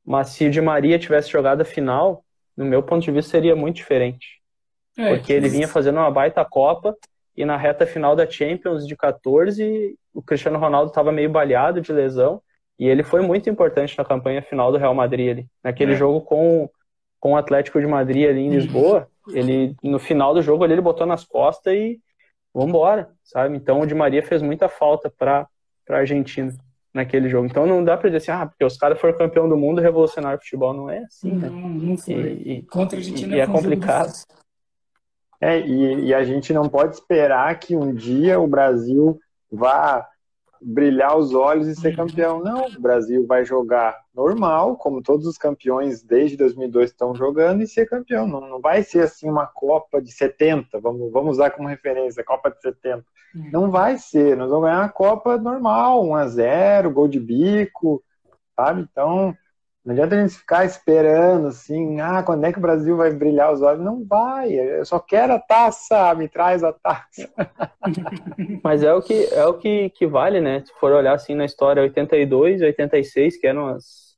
Mas 0.05 0.29
se 0.29 0.45
o 0.45 0.51
Di 0.51 0.61
Maria 0.61 0.99
tivesse 0.99 1.29
jogado 1.29 1.61
a 1.61 1.65
final, 1.65 2.23
no 2.55 2.65
meu 2.65 2.83
ponto 2.83 3.03
de 3.03 3.11
vista 3.11 3.31
seria 3.31 3.55
muito 3.55 3.77
diferente. 3.77 4.41
É, 4.97 5.15
porque 5.15 5.33
ele 5.33 5.49
vinha 5.49 5.67
fazendo 5.67 5.97
uma 5.97 6.11
baita 6.11 6.45
Copa 6.45 6.95
e 7.35 7.45
na 7.45 7.57
reta 7.57 7.85
final 7.85 8.15
da 8.15 8.29
Champions 8.29 8.85
de 8.85 8.95
14 8.95 9.97
o 10.13 10.21
Cristiano 10.21 10.59
Ronaldo 10.59 10.89
estava 10.89 11.11
meio 11.11 11.29
baleado 11.29 11.81
de 11.81 11.91
lesão 11.91 12.41
e 12.77 12.87
ele 12.87 13.01
foi 13.01 13.21
muito 13.21 13.49
importante 13.49 13.97
na 13.97 14.05
campanha 14.05 14.41
final 14.41 14.71
do 14.71 14.77
Real 14.77 14.93
Madrid 14.93 15.31
ali. 15.31 15.47
Naquele 15.63 15.93
é. 15.93 15.95
jogo 15.95 16.21
com, 16.21 16.69
com 17.19 17.33
o 17.33 17.37
Atlético 17.37 17.79
de 17.79 17.87
Madrid 17.87 18.29
ali 18.29 18.41
em 18.41 18.49
uhum. 18.49 18.53
Lisboa, 18.53 19.07
ele 19.29 19.75
no 19.81 19.97
final 19.97 20.33
do 20.33 20.41
jogo 20.41 20.63
ali, 20.63 20.73
ele 20.73 20.81
botou 20.81 21.07
nas 21.07 21.23
costas 21.23 21.73
e 21.73 21.99
vambora, 22.53 23.09
sabe? 23.23 23.55
Então 23.55 23.81
o 23.81 23.87
Di 23.87 23.95
Maria 23.95 24.21
fez 24.21 24.41
muita 24.41 24.69
falta 24.69 25.09
para 25.09 25.47
a 25.89 25.95
Argentina 25.95 26.53
naquele 26.93 27.27
jogo. 27.27 27.47
Então 27.47 27.65
não 27.65 27.83
dá 27.83 27.97
para 27.97 28.09
dizer 28.09 28.17
assim, 28.17 28.31
ah, 28.31 28.45
porque 28.45 28.63
os 28.63 28.77
caras 28.77 28.99
foram 28.99 29.17
campeão 29.17 29.49
do 29.49 29.57
mundo 29.57 29.81
revolucionário 29.81 30.37
o 30.37 30.41
futebol. 30.41 30.73
Não 30.73 30.89
é 30.89 30.99
assim, 30.99 31.31
né? 31.31 31.49
Não, 31.49 31.69
não 31.69 31.97
foi. 31.97 32.13
E, 32.13 32.61
Contra 32.63 32.97
a 32.97 32.99
Argentina 32.99 33.35
e 33.35 33.39
é 33.39 33.47
complicado. 33.47 34.13
É, 35.41 35.59
e, 35.59 36.05
e 36.05 36.13
a 36.13 36.23
gente 36.23 36.53
não 36.53 36.69
pode 36.69 36.95
esperar 36.95 37.59
que 37.59 37.75
um 37.75 37.93
dia 37.93 38.39
o 38.39 38.47
Brasil 38.47 39.19
vá 39.51 40.07
brilhar 40.63 41.17
os 41.17 41.33
olhos 41.33 41.67
e 41.67 41.75
ser 41.75 41.89
uhum. 41.89 42.07
campeão. 42.07 42.39
Não, 42.41 42.67
o 42.67 42.81
Brasil 42.81 43.25
vai 43.27 43.43
jogar 43.43 43.97
normal, 44.13 44.77
como 44.77 45.01
todos 45.01 45.27
os 45.27 45.37
campeões 45.37 46.03
desde 46.03 46.37
2002 46.37 46.91
estão 46.91 47.15
jogando, 47.15 47.61
e 47.61 47.67
ser 47.67 47.87
campeão. 47.87 48.27
Não, 48.27 48.41
não 48.41 48.61
vai 48.61 48.83
ser 48.83 49.01
assim 49.01 49.29
uma 49.29 49.45
Copa 49.45 50.01
de 50.01 50.11
70, 50.11 50.79
vamos, 50.79 51.11
vamos 51.11 51.31
usar 51.33 51.51
como 51.51 51.67
referência, 51.67 52.23
Copa 52.23 52.49
de 52.49 52.61
70. 52.61 53.05
Uhum. 53.35 53.49
Não 53.51 53.71
vai 53.71 53.97
ser, 53.97 54.37
nós 54.37 54.49
vamos 54.49 54.65
ganhar 54.65 54.79
uma 54.79 54.89
Copa 54.89 55.37
normal, 55.37 56.05
1 56.05 56.15
a 56.15 56.27
0 56.27 56.91
gol 56.91 57.07
de 57.07 57.19
bico, 57.19 58.03
sabe? 58.55 58.81
Então, 58.81 59.35
não 59.85 59.93
adianta 59.93 60.15
a 60.15 60.21
gente 60.21 60.37
ficar 60.37 60.65
esperando 60.65 61.47
assim, 61.47 61.99
ah, 61.99 62.23
quando 62.23 62.45
é 62.45 62.51
que 62.53 62.57
o 62.57 62.61
Brasil 62.61 62.95
vai 62.95 63.11
brilhar 63.11 63.51
os 63.51 63.61
olhos? 63.61 63.83
Não 63.83 64.05
vai, 64.05 64.53
eu 64.53 64.85
só 64.85 64.99
quero 64.99 65.33
a 65.33 65.39
taça, 65.39 66.13
me 66.15 66.29
traz 66.29 66.63
a 66.63 66.71
taça. 66.71 67.29
Mas 68.63 68.81
é 68.81 68.93
o 68.93 69.01
que 69.01 69.27
é 69.31 69.45
o 69.45 69.55
que, 69.55 69.89
que 69.89 70.07
vale, 70.07 70.39
né? 70.39 70.63
Se 70.65 70.73
for 70.79 70.91
olhar 70.91 71.13
assim 71.13 71.35
na 71.35 71.45
história 71.45 71.83
82, 71.83 72.61
86, 72.61 73.37
que 73.37 73.47
eram 73.47 73.67
as 73.67 74.13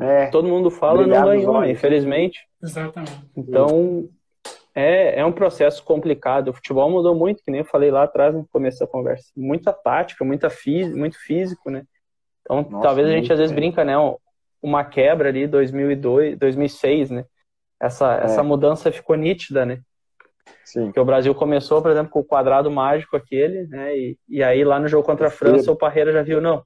é, 0.00 0.26
todo 0.26 0.48
mundo 0.48 0.70
fala 0.70 1.06
não 1.06 1.24
ganhou, 1.24 1.60
né? 1.60 1.70
infelizmente. 1.70 2.46
Exatamente. 2.62 3.20
Então, 3.36 4.08
é, 4.74 5.20
é 5.20 5.24
um 5.24 5.32
processo 5.32 5.82
complicado. 5.82 6.48
O 6.48 6.52
futebol 6.52 6.88
mudou 6.88 7.14
muito, 7.14 7.42
que 7.42 7.50
nem 7.50 7.60
eu 7.60 7.64
falei 7.64 7.90
lá 7.90 8.04
atrás 8.04 8.32
no 8.32 8.46
começo 8.46 8.78
da 8.78 8.86
conversa. 8.86 9.32
Muita 9.36 9.72
tática, 9.72 10.24
muita 10.24 10.48
fí 10.48 10.88
muito 10.88 11.18
físico, 11.18 11.70
né? 11.70 11.82
Então, 12.42 12.62
Nossa, 12.70 12.82
talvez 12.82 13.08
a 13.08 13.10
gente 13.10 13.32
às 13.32 13.38
vezes 13.38 13.54
brinca, 13.54 13.84
né? 13.84 13.94
Uma 14.62 14.84
quebra 14.84 15.28
ali 15.28 15.46
2002, 15.46 16.38
2006, 16.38 17.10
né? 17.10 17.24
Essa, 17.80 18.18
é. 18.18 18.24
essa 18.24 18.42
mudança 18.42 18.90
ficou 18.90 19.16
nítida, 19.16 19.64
né? 19.64 19.80
Sim. 20.64 20.86
Porque 20.86 21.00
o 21.00 21.04
Brasil 21.04 21.34
começou, 21.34 21.80
por 21.80 21.90
exemplo, 21.90 22.10
com 22.10 22.20
o 22.20 22.24
quadrado 22.24 22.70
mágico 22.70 23.16
aquele, 23.16 23.66
né? 23.68 23.96
E, 23.96 24.18
e 24.28 24.42
aí 24.42 24.64
lá 24.64 24.78
no 24.78 24.88
jogo 24.88 25.04
contra 25.04 25.28
a 25.28 25.30
França, 25.30 25.70
o 25.70 25.76
Parreira 25.76 26.12
já 26.12 26.22
viu, 26.22 26.40
não. 26.40 26.62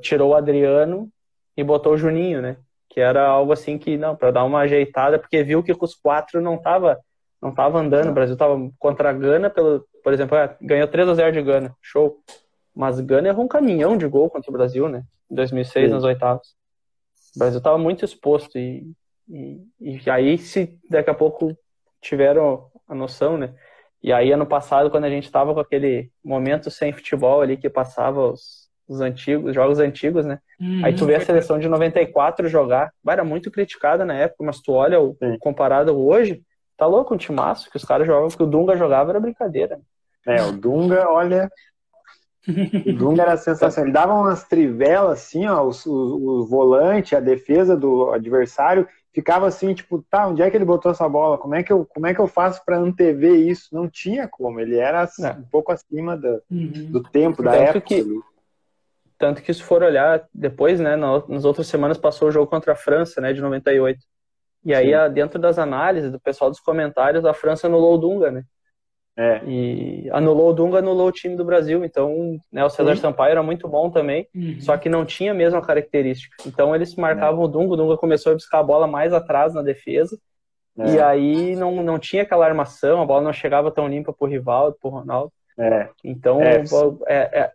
Tirou 0.00 0.30
o 0.30 0.34
Adriano 0.34 1.08
e 1.56 1.62
botou 1.62 1.94
o 1.94 1.98
Juninho, 1.98 2.40
né? 2.40 2.56
Que 2.88 3.00
era 3.00 3.26
algo 3.26 3.52
assim 3.52 3.78
que, 3.78 3.96
não, 3.96 4.16
para 4.16 4.30
dar 4.30 4.44
uma 4.44 4.60
ajeitada, 4.60 5.18
porque 5.18 5.42
viu 5.42 5.62
que 5.62 5.74
com 5.74 5.84
os 5.84 5.94
quatro 5.94 6.40
não 6.40 6.56
tava, 6.56 6.98
não 7.42 7.52
tava 7.52 7.78
andando. 7.78 8.10
O 8.10 8.14
Brasil 8.14 8.36
tava 8.36 8.58
contra 8.78 9.10
a 9.10 9.12
Gana, 9.12 9.50
pelo, 9.50 9.84
por 10.02 10.12
exemplo, 10.12 10.36
é, 10.36 10.56
ganhou 10.60 10.88
3 10.88 11.08
a 11.08 11.14
0 11.14 11.32
de 11.32 11.42
Gana, 11.42 11.74
show. 11.82 12.18
Mas 12.74 13.00
Gana 13.00 13.28
errou 13.28 13.44
um 13.44 13.48
caminhão 13.48 13.96
de 13.96 14.06
gol 14.06 14.30
contra 14.30 14.50
o 14.50 14.52
Brasil, 14.52 14.88
né? 14.88 15.02
Em 15.30 15.34
2006, 15.34 15.86
Sim. 15.86 15.94
nas 15.94 16.04
oitavas. 16.04 16.54
O 17.36 17.38
Brasil 17.38 17.58
estava 17.58 17.76
muito 17.76 18.02
exposto 18.02 18.58
e, 18.58 18.90
e, 19.28 19.60
e, 19.78 20.10
aí 20.10 20.38
se 20.38 20.78
daqui 20.88 21.10
a 21.10 21.14
pouco 21.14 21.54
tiveram 22.00 22.70
a 22.88 22.94
noção, 22.94 23.36
né? 23.36 23.54
E 24.02 24.10
aí 24.10 24.32
ano 24.32 24.46
passado 24.46 24.90
quando 24.90 25.04
a 25.04 25.10
gente 25.10 25.24
estava 25.24 25.52
com 25.52 25.60
aquele 25.60 26.10
momento 26.24 26.70
sem 26.70 26.92
futebol 26.92 27.42
ali 27.42 27.58
que 27.58 27.68
passava 27.68 28.32
os, 28.32 28.70
os 28.88 29.02
antigos, 29.02 29.50
os 29.50 29.54
jogos 29.54 29.78
antigos, 29.78 30.24
né? 30.24 30.38
Uhum. 30.58 30.82
Aí 30.82 30.94
tu 30.94 31.04
vê 31.04 31.16
a 31.16 31.20
seleção 31.20 31.58
de 31.58 31.68
94 31.68 32.48
jogar, 32.48 32.90
era 33.06 33.22
muito 33.22 33.50
criticada 33.50 34.02
na 34.02 34.14
época, 34.14 34.42
mas 34.42 34.60
tu 34.62 34.72
olha 34.72 34.98
o 34.98 35.14
Sim. 35.16 35.36
comparado 35.38 35.94
hoje, 35.94 36.42
tá 36.74 36.86
louco 36.86 37.14
um 37.14 37.18
timaço 37.18 37.70
que 37.70 37.76
os 37.76 37.84
caras 37.84 38.06
jogavam, 38.06 38.28
que 38.28 38.42
o 38.42 38.46
Dunga 38.46 38.76
jogava 38.78 39.10
era 39.10 39.20
brincadeira. 39.20 39.78
É, 40.26 40.42
o 40.42 40.52
Dunga, 40.52 41.06
olha, 41.10 41.50
o 42.86 42.92
Dunga 42.92 43.22
era 43.22 43.36
sensacional. 43.36 43.86
Ele 43.86 43.92
dava 43.92 44.14
umas 44.14 44.44
trivelas 44.44 45.18
assim, 45.18 45.46
ó, 45.46 45.64
o, 45.64 45.70
o, 45.86 46.40
o, 46.40 46.46
volante, 46.46 47.16
a 47.16 47.20
defesa 47.20 47.76
do 47.76 48.10
adversário 48.10 48.86
ficava 49.12 49.46
assim, 49.46 49.74
tipo, 49.74 50.04
tá, 50.10 50.28
onde 50.28 50.42
é 50.42 50.50
que 50.50 50.56
ele 50.56 50.64
botou 50.64 50.92
essa 50.92 51.08
bola? 51.08 51.38
Como 51.38 51.54
é 51.54 51.62
que 51.62 51.72
eu, 51.72 51.86
como 51.86 52.06
é 52.06 52.14
que 52.14 52.20
eu 52.20 52.26
faço 52.26 52.64
para 52.64 52.78
antever 52.78 53.34
isso? 53.34 53.74
Não 53.74 53.88
tinha 53.88 54.28
como. 54.28 54.60
Ele 54.60 54.76
era 54.76 55.00
assim, 55.00 55.26
um 55.26 55.48
pouco 55.50 55.72
acima 55.72 56.16
do, 56.16 56.42
uhum. 56.50 56.90
do 56.90 57.02
tempo, 57.02 57.42
da 57.42 57.52
tanto 57.52 57.62
época. 57.62 57.80
Que, 57.80 58.04
tanto 59.18 59.42
que 59.42 59.54
se 59.54 59.62
for 59.62 59.82
olhar 59.82 60.28
depois, 60.32 60.78
né, 60.78 60.96
nas 60.96 61.44
outras 61.44 61.66
semanas 61.66 61.96
passou 61.96 62.28
o 62.28 62.30
jogo 62.32 62.46
contra 62.46 62.74
a 62.74 62.76
França, 62.76 63.20
né, 63.20 63.32
de 63.32 63.40
98. 63.40 63.98
E 64.64 64.74
aí, 64.74 64.92
Sim. 64.92 65.14
dentro 65.14 65.38
das 65.38 65.58
análises 65.58 66.12
do 66.12 66.20
pessoal 66.20 66.50
dos 66.50 66.60
comentários, 66.60 67.24
a 67.24 67.32
França 67.32 67.66
anulou 67.66 67.94
o 67.94 67.98
Dunga, 67.98 68.30
né? 68.30 68.42
É. 69.18 69.40
E 69.46 70.10
anulou 70.12 70.50
o 70.50 70.52
Dunga, 70.52 70.78
anulou 70.78 71.08
o 71.08 71.12
time 71.12 71.36
do 71.36 71.44
Brasil. 71.44 71.82
Então, 71.84 72.38
né, 72.52 72.64
o 72.64 72.68
César 72.68 72.90
uhum. 72.90 72.96
Sampaio 72.96 73.32
era 73.32 73.42
muito 73.42 73.66
bom 73.66 73.90
também, 73.90 74.28
uhum. 74.34 74.60
só 74.60 74.76
que 74.76 74.90
não 74.90 75.06
tinha 75.06 75.32
a 75.32 75.34
mesma 75.34 75.62
característica. 75.62 76.36
Então, 76.46 76.74
eles 76.74 76.94
marcavam 76.94 77.42
é. 77.42 77.44
o 77.44 77.48
Dunga, 77.48 77.72
o 77.72 77.76
Dunga 77.76 77.96
começou 77.96 78.32
a 78.32 78.34
buscar 78.34 78.58
a 78.58 78.62
bola 78.62 78.86
mais 78.86 79.12
atrás 79.14 79.54
na 79.54 79.62
defesa. 79.62 80.18
É. 80.78 80.90
E 80.90 81.00
aí 81.00 81.56
não, 81.56 81.82
não 81.82 81.98
tinha 81.98 82.22
aquela 82.22 82.44
armação, 82.44 83.00
a 83.00 83.06
bola 83.06 83.22
não 83.22 83.32
chegava 83.32 83.70
tão 83.70 83.88
limpa 83.88 84.12
pro 84.12 84.28
Rivaldo, 84.28 84.76
pro 84.78 84.90
Ronaldo. 84.90 85.32
É. 85.58 85.88
Então, 86.04 86.42
é. 86.42 86.62
é, 87.08 87.16
é, 87.16 87.52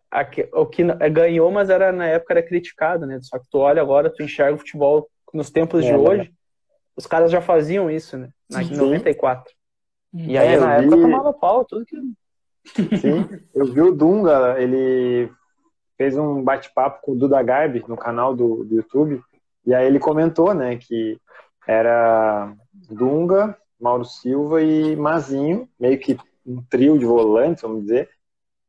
o 0.53 0.66
que 0.66 0.84
ganhou, 1.12 1.51
mas 1.51 1.70
era 1.70 1.91
na 1.91 2.07
época 2.07 2.34
era 2.34 2.41
criticado, 2.41 3.05
né? 3.05 3.20
Só 3.22 3.38
que 3.38 3.45
tu 3.51 3.59
olha 3.59 3.80
agora, 3.80 4.09
tu 4.09 4.24
enxerga 4.24 4.55
o 4.55 4.57
futebol 4.57 5.07
nos 5.32 5.51
tempos 5.51 5.86
de 5.86 5.93
hoje, 5.93 6.34
os 6.95 7.05
caras 7.05 7.32
já 7.32 7.39
faziam 7.39 7.89
isso, 7.89 8.18
né? 8.18 8.30
Na, 8.49 8.64
em 8.64 8.76
94. 8.76 9.53
E 10.14 10.38
aí, 10.38 10.55
é, 10.55 10.59
na 10.59 10.76
época, 10.76 10.95
vi... 10.95 11.01
tomava 11.01 11.34
pau, 11.34 11.66
tudo 11.66 11.86
que. 11.86 11.97
Sim, 12.97 13.28
eu 13.55 13.66
vi 13.66 13.82
o 13.82 13.93
Dunga, 13.93 14.55
ele 14.59 15.32
fez 15.97 16.18
um 16.18 16.43
bate-papo 16.43 17.01
com 17.01 17.12
o 17.14 17.16
Duda 17.16 17.41
Garbi 17.41 17.84
no 17.88 17.97
canal 17.97 18.36
do, 18.36 18.64
do 18.64 18.76
YouTube, 18.76 19.22
e 19.66 19.74
aí 19.74 19.86
ele 19.86 19.99
comentou, 19.99 20.53
né, 20.53 20.76
que 20.78 21.20
era 21.68 22.53
Dunga, 22.89 23.57
Mauro 23.80 24.05
Silva 24.05 24.62
e 24.62 24.95
Mazinho, 24.95 25.70
meio 25.80 25.99
que 25.99 26.18
um 26.45 26.62
trio 26.64 26.97
de 26.97 27.05
volantes, 27.05 27.62
vamos 27.62 27.84
dizer. 27.84 28.09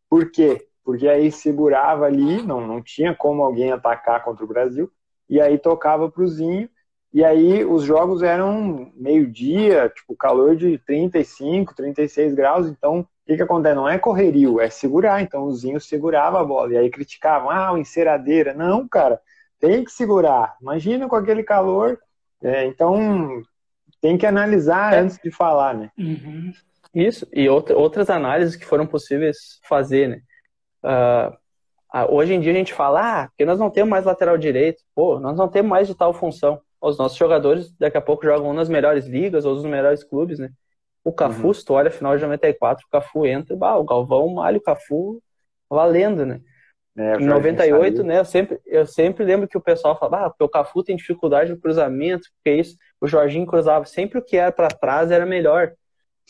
Por 0.09 0.31
quê? 0.31 0.69
Porque 0.85 1.09
aí 1.09 1.33
segurava 1.33 2.07
ali, 2.07 2.43
não, 2.43 2.67
não 2.67 2.83
tinha 2.83 3.15
como 3.15 3.43
alguém 3.43 3.73
atacar 3.73 4.23
contra 4.23 4.45
o 4.45 4.49
Brasil, 4.49 4.91
e 5.29 5.41
aí 5.41 5.59
tocava 5.59 6.11
pro 6.11 6.27
Zinho, 6.29 6.69
e 7.13 7.23
aí 7.23 7.63
os 7.63 7.85
jogos 7.85 8.23
eram 8.23 8.91
meio-dia, 8.95 9.93
tipo, 9.95 10.17
calor 10.17 10.57
de 10.57 10.79
35, 10.79 11.75
36 11.75 12.35
graus, 12.35 12.67
então 12.67 13.01
o 13.01 13.07
que, 13.27 13.37
que 13.37 13.43
acontece? 13.43 13.75
Não 13.75 13.89
é 13.89 13.99
correrio, 13.99 14.59
é 14.59 14.71
segurar. 14.71 15.21
Então 15.21 15.45
o 15.45 15.53
Zinho 15.53 15.79
segurava 15.79 16.41
a 16.41 16.45
bola. 16.45 16.73
E 16.73 16.77
aí 16.79 16.91
criticavam, 16.91 17.51
ah, 17.51 17.73
o 17.73 17.79
enceradeira. 17.79 18.55
Não, 18.55 18.89
cara, 18.89 19.21
tem 19.61 19.85
que 19.85 19.93
segurar. 19.93 20.57
Imagina 20.61 21.07
com 21.07 21.15
aquele 21.15 21.43
calor. 21.43 21.99
É, 22.43 22.65
então 22.65 23.43
tem 24.01 24.17
que 24.17 24.27
analisar 24.27 24.95
é. 24.95 25.01
antes 25.01 25.19
de 25.23 25.31
falar, 25.31 25.75
né? 25.75 25.91
Uhum. 25.99 26.53
Isso, 26.95 27.27
e 27.33 27.49
outra, 27.49 27.77
outras 27.77 28.11
análises 28.11 28.57
que 28.57 28.67
foram 28.67 28.87
possíveis 28.87 29.61
fazer, 29.69 30.09
né? 30.09 30.21
Uh, 30.85 32.09
hoje 32.11 32.35
em 32.35 32.41
dia 32.41 32.53
a 32.53 32.57
gente 32.57 32.75
fala, 32.75 33.23
ah, 33.23 33.29
porque 33.29 33.45
nós 33.45 33.59
não 33.59 33.71
temos 33.71 33.91
mais 33.91 34.05
lateral 34.05 34.37
direito, 34.37 34.83
pô, 34.95 35.21
nós 35.21 35.37
não 35.37 35.47
temos 35.47 35.71
mais 35.71 35.87
de 35.87 35.95
tal 35.95 36.13
função 36.13 36.61
os 36.83 36.99
nossos 36.99 37.17
jogadores 37.17 37.73
daqui 37.79 37.97
a 37.97 38.01
pouco 38.01 38.25
jogam 38.25 38.53
nas 38.53 38.69
melhores 38.69 39.07
ligas 39.07 39.45
ou 39.45 39.55
nos 39.55 39.65
melhores 39.65 40.03
clubes, 40.03 40.39
né? 40.39 40.51
O 41.05 41.13
Cafu, 41.13 41.49
uhum. 41.49 41.55
se 41.55 41.65
tu 41.65 41.75
olha 41.75 41.91
final 41.91 42.17
de 42.17 42.23
94, 42.23 42.85
o 42.85 42.91
Cafu 42.91 43.27
entra, 43.27 43.57
bah, 43.57 43.77
o 43.77 43.85
Galvão 43.85 44.29
malha 44.35 44.59
o 44.59 44.63
Cafu 44.63 45.23
valendo, 45.71 46.27
né? 46.27 46.41
É, 46.97 47.17
em 47.17 47.25
98, 47.25 48.03
né, 48.03 48.19
eu 48.19 48.25
sempre, 48.25 48.61
eu 48.67 48.85
sempre 48.85 49.25
lembro 49.25 49.49
que 49.49 49.57
o 49.57 49.63
pessoal 49.63 49.99
falava, 49.99 50.27
ah, 50.27 50.31
porque 50.31 50.45
o 50.45 50.49
Cafu 50.49 50.83
tem 50.83 50.95
dificuldade 50.95 51.51
no 51.51 51.59
cruzamento, 51.59 52.29
porque 52.35 52.61
isso, 52.61 52.77
o 53.01 53.07
Jorginho 53.07 53.47
cruzava, 53.47 53.87
sempre 53.87 54.19
o 54.19 54.23
que 54.23 54.37
era 54.37 54.53
para 54.53 54.69
trás 54.69 55.11
era 55.11 55.25
melhor. 55.25 55.73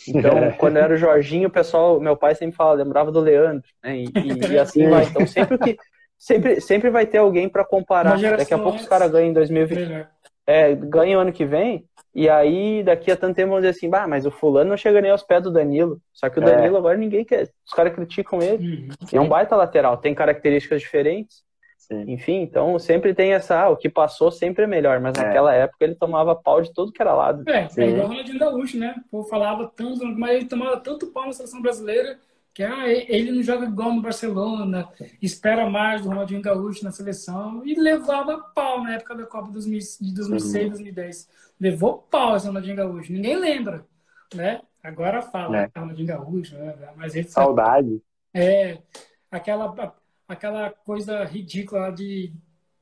Então, 0.07 0.31
quando 0.59 0.77
era 0.77 0.95
o 0.95 0.97
Jorginho, 0.97 1.49
o 1.49 1.53
pessoal, 1.53 1.99
meu 1.99 2.17
pai 2.17 2.37
sempre 2.37 2.57
falava, 2.57 2.81
lembrava 2.81 3.11
do 3.11 3.19
Leandro, 3.19 3.69
né, 3.83 3.97
e, 3.97 4.05
e, 4.05 4.53
e 4.53 4.59
assim 4.59 4.87
vai. 4.89 5.05
Então, 5.05 5.27
sempre 5.27 5.59
que 5.59 5.77
sempre, 6.17 6.61
sempre 6.61 6.91
vai 6.91 7.07
ter 7.07 7.19
alguém 7.19 7.49
para 7.49 7.65
comparar. 7.65 8.21
Daqui 8.21 8.55
a 8.55 8.59
pouco 8.59 8.79
os 8.79 8.87
caras 8.87 9.11
ganham 9.11 9.31
em 9.31 9.33
2020 9.33 10.07
é, 10.47 10.75
ganha 10.75 11.19
o 11.19 11.21
ano 11.21 11.33
que 11.33 11.45
vem, 11.45 11.85
e 12.15 12.29
aí 12.29 12.83
daqui 12.83 13.11
a 13.11 13.17
tanto 13.17 13.37
tempo 13.37 13.51
vão 13.51 13.59
dizer 13.59 13.71
assim, 13.71 13.89
bah, 13.89 14.07
mas 14.07 14.27
o 14.27 14.31
fulano 14.31 14.71
não 14.71 14.77
chega 14.77 15.01
nem 15.01 15.11
aos 15.11 15.23
pés 15.23 15.43
do 15.43 15.53
Danilo. 15.53 15.99
Só 16.13 16.29
que 16.29 16.39
o 16.39 16.43
é. 16.43 16.47
Danilo 16.47 16.77
agora 16.77 16.97
ninguém 16.97 17.25
quer. 17.25 17.49
Os 17.65 17.73
caras 17.73 17.95
criticam 17.95 18.43
ele. 18.43 18.89
Uhum. 18.89 18.89
É 19.13 19.21
um 19.21 19.29
baita 19.29 19.57
lateral, 19.57 19.97
tem 19.97 20.15
características 20.15 20.83
diferentes. 20.83 21.43
Sim. 21.79 22.05
Enfim, 22.07 22.43
então 22.43 22.79
sempre 22.79 23.13
tem 23.13 23.33
essa, 23.33 23.61
ah, 23.61 23.69
o 23.71 23.77
que 23.77 23.89
passou 23.89 24.31
sempre 24.31 24.65
é 24.65 24.67
melhor, 24.67 25.01
mas 25.01 25.19
é. 25.19 25.25
naquela 25.25 25.53
época 25.53 25.85
ele 25.85 25.95
tomava 25.95 26.35
pau 26.35 26.63
de 26.63 26.73
todo 26.73 26.93
que 26.93 27.03
era 27.03 27.13
lado. 27.13 27.43
É, 27.49 27.69
é 27.77 27.89
igual 27.89 28.07
o 28.07 28.09
Ronaldinho 28.09 28.39
Gaúcho, 28.39 28.79
né? 28.79 28.95
O 29.07 29.11
povo 29.11 29.29
falava 29.29 29.71
tanto, 29.75 30.05
mas 30.07 30.37
ele 30.37 30.47
tomava 30.47 30.77
tanto 30.77 31.09
pau 31.09 31.27
na 31.27 31.33
seleção 31.33 31.61
brasileira 31.61 32.19
que 32.55 32.63
ah, 32.63 32.87
ele 32.87 33.33
não 33.33 33.43
joga 33.43 33.67
igual 33.67 33.95
no 33.95 34.03
Barcelona, 34.03 34.89
espera 35.21 35.69
mais 35.69 36.03
do 36.03 36.09
Ronaldinho 36.09 36.43
Gaúcho 36.43 36.85
na 36.85 36.91
seleção 36.91 37.65
e 37.65 37.75
levava 37.75 38.39
pau 38.39 38.83
na 38.83 38.95
época 38.95 39.15
da 39.15 39.27
Copa 39.27 39.47
de 39.47 39.55
2006, 39.55 40.69
2010. 40.69 41.29
Levou 41.59 41.99
pau 41.99 42.37
esse 42.37 42.47
Ronaldinho 42.47 42.77
Gaúcho. 42.77 43.13
Ninguém 43.13 43.37
lembra, 43.37 43.87
né? 44.35 44.61
Agora 44.83 45.23
fala 45.23 45.63
é. 45.63 45.71
Ronaldinho 45.75 46.09
Gaúcho, 46.09 46.57
né? 46.57 46.75
mas 46.97 47.15
ele 47.15 47.29
saudade. 47.29 48.03
É 48.35 48.79
aquela 49.31 49.95
aquela 50.29 50.71
coisa 50.71 51.25
ridícula 51.25 51.91
de 51.91 52.33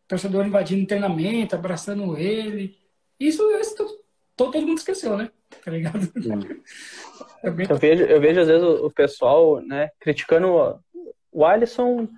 torcedor 0.06 0.46
invadindo 0.46 0.86
treinamento, 0.86 1.54
abraçando 1.54 2.16
ele. 2.16 2.76
Isso, 3.18 3.42
isso 3.60 4.00
todo, 4.36 4.60
mundo 4.60 4.78
esqueceu, 4.78 5.16
né? 5.16 5.30
Tá 5.64 5.70
ligado? 5.70 6.10
Eu 7.42 7.76
vejo, 7.76 8.04
eu 8.04 8.20
vejo 8.20 8.40
às 8.40 8.48
vezes 8.48 8.62
o, 8.62 8.86
o 8.86 8.90
pessoal, 8.90 9.60
né, 9.60 9.90
criticando 10.00 10.78
o 11.32 11.44
Alisson, 11.44 12.08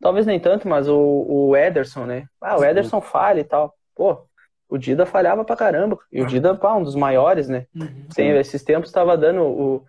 talvez 0.00 0.26
nem 0.26 0.38
tanto, 0.38 0.68
mas 0.68 0.88
o, 0.88 1.26
o 1.28 1.56
Ederson, 1.56 2.04
né? 2.04 2.26
Ah, 2.40 2.58
o 2.58 2.64
Ederson 2.64 3.00
falha 3.00 3.40
e 3.40 3.44
tal. 3.44 3.74
Pô, 3.94 4.26
o 4.68 4.76
Dida 4.76 5.06
falhava 5.06 5.44
pra 5.44 5.56
caramba. 5.56 5.98
E 6.12 6.20
o 6.20 6.26
Dida, 6.26 6.54
pá, 6.54 6.74
um 6.74 6.82
dos 6.82 6.94
maiores, 6.94 7.48
né? 7.48 7.66
Uhum. 7.74 8.06
Sim, 8.10 8.28
esses 8.30 8.62
tempos 8.62 8.88
estava 8.88 9.16
dando 9.16 9.42
o. 9.42 9.84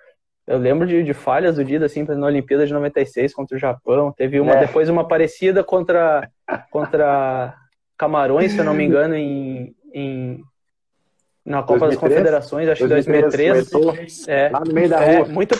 Eu 0.45 0.57
lembro 0.57 0.87
de, 0.87 1.03
de, 1.03 1.13
falhas 1.13 1.57
do 1.57 1.65
Dida, 1.65 1.87
assim, 1.87 2.03
na 2.03 2.25
Olimpíada 2.25 2.65
de 2.65 2.71
96 2.71 3.33
contra 3.33 3.57
o 3.57 3.59
Japão. 3.59 4.13
Teve 4.13 4.39
uma, 4.39 4.53
é. 4.53 4.59
depois 4.65 4.87
uma 4.87 5.05
parecida 5.05 5.61
contra, 5.61 6.29
contra 6.71 7.53
Camarões, 7.97 8.53
se 8.53 8.59
eu 8.59 8.63
não 8.63 8.73
me 8.73 8.85
engano, 8.85 9.13
em, 9.13 9.75
em 9.93 10.41
na 11.47 11.63
Copa 11.63 11.87
2003? 11.87 11.89
das 11.89 11.99
Confederações, 11.99 12.69
acho 12.69 12.81
que 12.83 12.87
2003. 12.89 13.69
2003 13.71 14.27
é, 14.27 14.49
lá 14.49 14.59
no 14.59 14.73
meio 14.73 14.89
da 14.89 15.01
é, 15.01 15.17
rua. 15.19 15.27
Muito, 15.29 15.55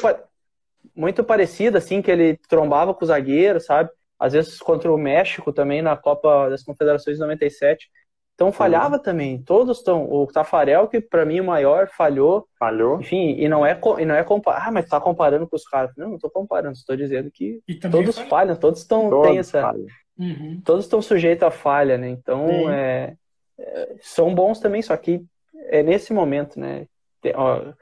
muito 0.93 1.23
parecida, 1.23 1.77
assim, 1.77 2.01
que 2.01 2.11
ele 2.11 2.37
trombava 2.49 2.93
com 2.93 3.05
o 3.05 3.07
zagueiro, 3.07 3.59
sabe? 3.61 3.89
Às 4.19 4.33
vezes 4.33 4.59
contra 4.59 4.91
o 4.91 4.97
México 4.97 5.53
também, 5.53 5.81
na 5.81 5.95
Copa 5.95 6.49
das 6.49 6.63
Confederações 6.63 7.15
de 7.15 7.21
97. 7.21 7.89
Então 8.35 8.51
falhava 8.51 8.97
uhum. 8.97 9.01
também. 9.01 9.41
Todos 9.41 9.79
estão. 9.79 10.11
O 10.11 10.27
Tafarel, 10.27 10.87
que 10.87 10.99
para 10.99 11.25
mim 11.25 11.39
o 11.39 11.43
maior, 11.43 11.89
falhou. 11.89 12.47
Falhou. 12.59 12.99
Enfim, 12.99 13.35
e 13.39 13.47
não 13.47 13.65
é, 13.65 13.79
e 13.97 14.05
não 14.05 14.13
é 14.13 14.23
comparar. 14.23 14.67
Ah, 14.67 14.71
mas 14.71 14.87
tá 14.87 14.99
comparando 14.99 15.47
com 15.47 15.55
os 15.55 15.63
caras. 15.63 15.91
Não, 15.97 16.09
não 16.09 16.15
estou 16.15 16.29
comparando. 16.29 16.73
Estou 16.73 16.95
dizendo 16.95 17.31
que 17.31 17.61
todos 17.89 18.15
falha. 18.15 18.29
falham, 18.29 18.55
todos 18.55 18.81
estão. 18.81 19.09
Todos 19.09 19.37
essa. 19.37 19.73
Uhum. 20.19 20.61
Todos 20.63 20.85
estão 20.85 21.01
sujeitos 21.01 21.47
à 21.47 21.51
falha, 21.51 21.97
né? 21.97 22.09
Então 22.09 22.69
é, 22.69 23.15
é, 23.57 23.95
são 24.01 24.35
bons 24.35 24.59
também, 24.59 24.81
só 24.81 24.95
que 24.97 25.25
é 25.69 25.83
nesse 25.83 26.13
momento, 26.13 26.59
né? 26.59 26.87
Tem, 27.21 27.33
ó, 27.35 27.73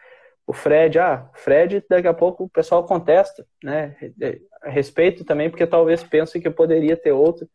o 0.47 0.53
Fred, 0.53 0.99
ah, 0.99 1.29
Fred, 1.33 1.83
daqui 1.89 2.07
a 2.07 2.13
pouco 2.13 2.45
o 2.45 2.49
pessoal 2.49 2.85
contesta, 2.85 3.45
né? 3.63 3.95
Respeito 4.63 5.23
também, 5.23 5.49
porque 5.49 5.65
talvez 5.65 6.03
pense 6.03 6.39
que 6.39 6.49
poderia 6.49 6.95
ter 6.95 7.11
outro. 7.11 7.47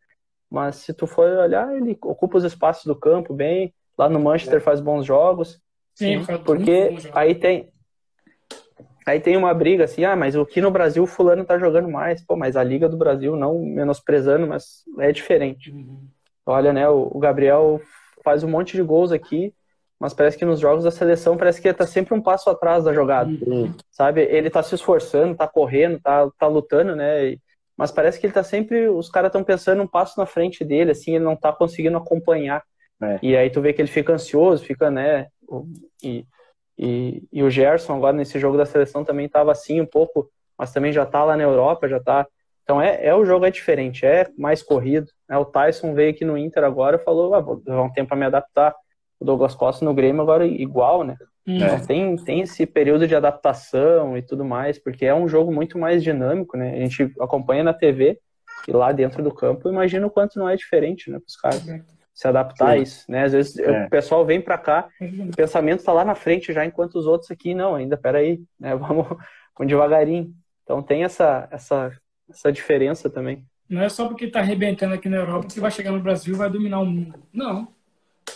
Mas 0.49 0.77
se 0.77 0.93
tu 0.93 1.07
for 1.07 1.29
olhar, 1.29 1.73
ele 1.75 1.97
ocupa 2.03 2.37
os 2.37 2.43
espaços 2.43 2.85
do 2.85 2.95
campo 2.95 3.33
bem. 3.33 3.73
Lá 3.97 4.09
no 4.09 4.19
Manchester 4.19 4.57
é. 4.57 4.61
faz 4.61 4.81
bons 4.81 5.05
jogos. 5.05 5.61
Sim, 5.95 6.23
porque 6.45 6.97
aí 7.13 7.35
tem 7.35 7.71
aí 9.05 9.19
tem 9.19 9.35
uma 9.35 9.53
briga 9.53 9.83
assim, 9.83 10.03
ah, 10.03 10.15
mas 10.15 10.35
aqui 10.35 10.61
no 10.61 10.71
Brasil 10.71 11.03
o 11.03 11.07
fulano 11.07 11.45
tá 11.45 11.57
jogando 11.57 11.89
mais. 11.89 12.23
Pô, 12.23 12.35
mas 12.35 12.55
a 12.55 12.63
Liga 12.63 12.87
do 12.87 12.97
Brasil, 12.97 13.35
não 13.35 13.59
menosprezando, 13.59 14.47
mas 14.47 14.83
é 14.99 15.11
diferente. 15.11 15.71
Uhum. 15.71 16.07
Olha, 16.45 16.73
né, 16.73 16.87
o, 16.89 17.17
Gabriel 17.19 17.81
faz 18.23 18.43
um 18.43 18.49
monte 18.49 18.75
de 18.75 18.83
gols 18.83 19.11
aqui, 19.11 19.53
mas 20.01 20.15
parece 20.15 20.35
que 20.35 20.43
nos 20.43 20.59
jogos 20.59 20.83
da 20.83 20.89
seleção 20.89 21.37
parece 21.37 21.61
que 21.61 21.67
ele 21.67 21.77
tá 21.77 21.85
sempre 21.85 22.15
um 22.15 22.21
passo 22.21 22.49
atrás 22.49 22.83
da 22.83 22.91
jogada. 22.91 23.29
Uhum. 23.45 23.71
Sabe? 23.91 24.21
Ele 24.23 24.49
tá 24.49 24.63
se 24.63 24.73
esforçando, 24.73 25.35
tá 25.35 25.47
correndo, 25.47 25.99
tá, 25.99 26.27
tá 26.39 26.47
lutando, 26.47 26.95
né? 26.95 27.37
mas 27.77 27.91
parece 27.91 28.19
que 28.19 28.25
ele 28.25 28.33
tá 28.33 28.43
sempre. 28.43 28.89
Os 28.89 29.09
caras 29.09 29.29
estão 29.29 29.43
pensando 29.43 29.83
um 29.83 29.87
passo 29.87 30.19
na 30.19 30.25
frente 30.25 30.65
dele, 30.65 30.89
assim, 30.89 31.13
ele 31.13 31.23
não 31.23 31.35
tá 31.35 31.53
conseguindo 31.53 31.97
acompanhar. 31.97 32.63
É. 32.99 33.19
E 33.21 33.37
aí 33.37 33.51
tu 33.51 33.61
vê 33.61 33.73
que 33.73 33.79
ele 33.79 33.87
fica 33.87 34.11
ansioso, 34.11 34.65
fica, 34.65 34.89
né? 34.89 35.27
E, 36.03 36.25
e, 36.75 37.23
e, 37.31 37.43
o 37.43 37.49
Gerson 37.51 37.95
agora 37.95 38.17
nesse 38.17 38.39
jogo 38.39 38.57
da 38.57 38.65
seleção 38.65 39.05
também 39.05 39.29
tava 39.29 39.51
assim 39.51 39.79
um 39.79 39.85
pouco, 39.85 40.31
mas 40.57 40.73
também 40.73 40.91
já 40.91 41.05
tá 41.05 41.23
lá 41.23 41.37
na 41.37 41.43
Europa, 41.43 41.87
já 41.87 41.99
tá. 41.99 42.25
Então 42.63 42.81
é, 42.81 43.05
é 43.05 43.13
o 43.13 43.23
jogo 43.23 43.45
é 43.45 43.51
diferente, 43.51 44.03
é 44.03 44.27
mais 44.35 44.63
corrido. 44.63 45.05
Né? 45.29 45.37
O 45.37 45.45
Tyson 45.45 45.93
veio 45.93 46.09
aqui 46.09 46.25
no 46.25 46.39
Inter 46.39 46.63
agora 46.63 46.95
e 46.95 47.03
falou, 47.03 47.35
ah, 47.35 47.39
vou 47.39 47.61
levar 47.63 47.83
um 47.83 47.93
tempo 47.93 48.09
para 48.09 48.17
me 48.17 48.25
adaptar. 48.25 48.73
O 49.21 49.25
Douglas 49.25 49.53
Costa 49.53 49.85
no 49.85 49.93
Grêmio 49.93 50.21
agora 50.21 50.45
igual, 50.45 51.03
né? 51.03 51.15
É. 51.47 51.77
Tem, 51.85 52.15
tem 52.17 52.41
esse 52.41 52.65
período 52.65 53.07
de 53.07 53.15
adaptação 53.15 54.17
e 54.17 54.21
tudo 54.21 54.43
mais, 54.43 54.79
porque 54.79 55.05
é 55.05 55.13
um 55.13 55.27
jogo 55.27 55.51
muito 55.51 55.77
mais 55.77 56.03
dinâmico, 56.03 56.57
né? 56.57 56.73
A 56.73 56.79
gente 56.79 57.13
acompanha 57.19 57.63
na 57.63 57.73
TV 57.73 58.19
e 58.67 58.71
lá 58.71 58.91
dentro 58.91 59.23
do 59.23 59.33
campo, 59.33 59.69
imagina 59.69 60.05
o 60.05 60.09
quanto 60.09 60.39
não 60.39 60.49
é 60.49 60.55
diferente, 60.55 61.09
né, 61.09 61.17
para 61.19 61.27
os 61.27 61.35
caras 61.35 61.63
se 62.13 62.27
adaptar 62.27 62.67
Sim. 62.67 62.71
a 62.71 62.77
isso, 62.77 63.11
né? 63.11 63.23
Às 63.23 63.31
vezes 63.31 63.57
é. 63.57 63.85
o 63.85 63.89
pessoal 63.89 64.25
vem 64.25 64.41
para 64.41 64.57
cá, 64.57 64.89
o 64.99 65.35
pensamento 65.35 65.79
está 65.79 65.93
lá 65.93 66.03
na 66.03 66.15
frente 66.15 66.51
já, 66.51 66.65
enquanto 66.65 66.95
os 66.95 67.07
outros 67.07 67.31
aqui 67.31 67.53
não, 67.53 67.75
ainda, 67.75 67.97
peraí, 67.97 68.41
né? 68.59 68.75
Vamos, 68.75 69.07
vamos 69.07 69.67
devagarinho. 69.67 70.33
Então 70.63 70.81
tem 70.81 71.03
essa, 71.03 71.47
essa, 71.51 71.91
essa 72.29 72.51
diferença 72.51 73.09
também. 73.09 73.45
Não 73.69 73.81
é 73.81 73.89
só 73.89 74.07
porque 74.07 74.25
está 74.25 74.39
arrebentando 74.39 74.93
aqui 74.93 75.07
na 75.07 75.17
Europa 75.17 75.47
que 75.47 75.59
vai 75.59 75.71
chegar 75.71 75.91
no 75.91 76.01
Brasil 76.01 76.33
e 76.35 76.37
vai 76.37 76.49
dominar 76.49 76.79
o 76.79 76.85
mundo. 76.85 77.15
Não. 77.33 77.73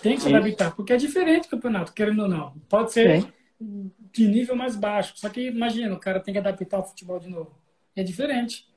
Tem 0.01 0.15
que 0.15 0.23
se 0.23 0.33
adaptar, 0.33 0.75
porque 0.75 0.93
é 0.93 0.97
diferente 0.97 1.47
o 1.47 1.51
campeonato, 1.51 1.93
querendo 1.93 2.23
ou 2.23 2.27
não. 2.27 2.53
Pode 2.69 2.91
ser 2.91 3.21
Sim. 3.21 3.91
de 4.11 4.27
nível 4.27 4.55
mais 4.55 4.75
baixo. 4.75 5.13
Só 5.15 5.29
que 5.29 5.47
imagina, 5.47 5.93
o 5.93 5.99
cara 5.99 6.19
tem 6.19 6.33
que 6.33 6.39
adaptar 6.39 6.77
ao 6.77 6.87
futebol 6.87 7.19
de 7.19 7.29
novo. 7.29 7.55
É 7.95 8.03
diferente. 8.03 8.67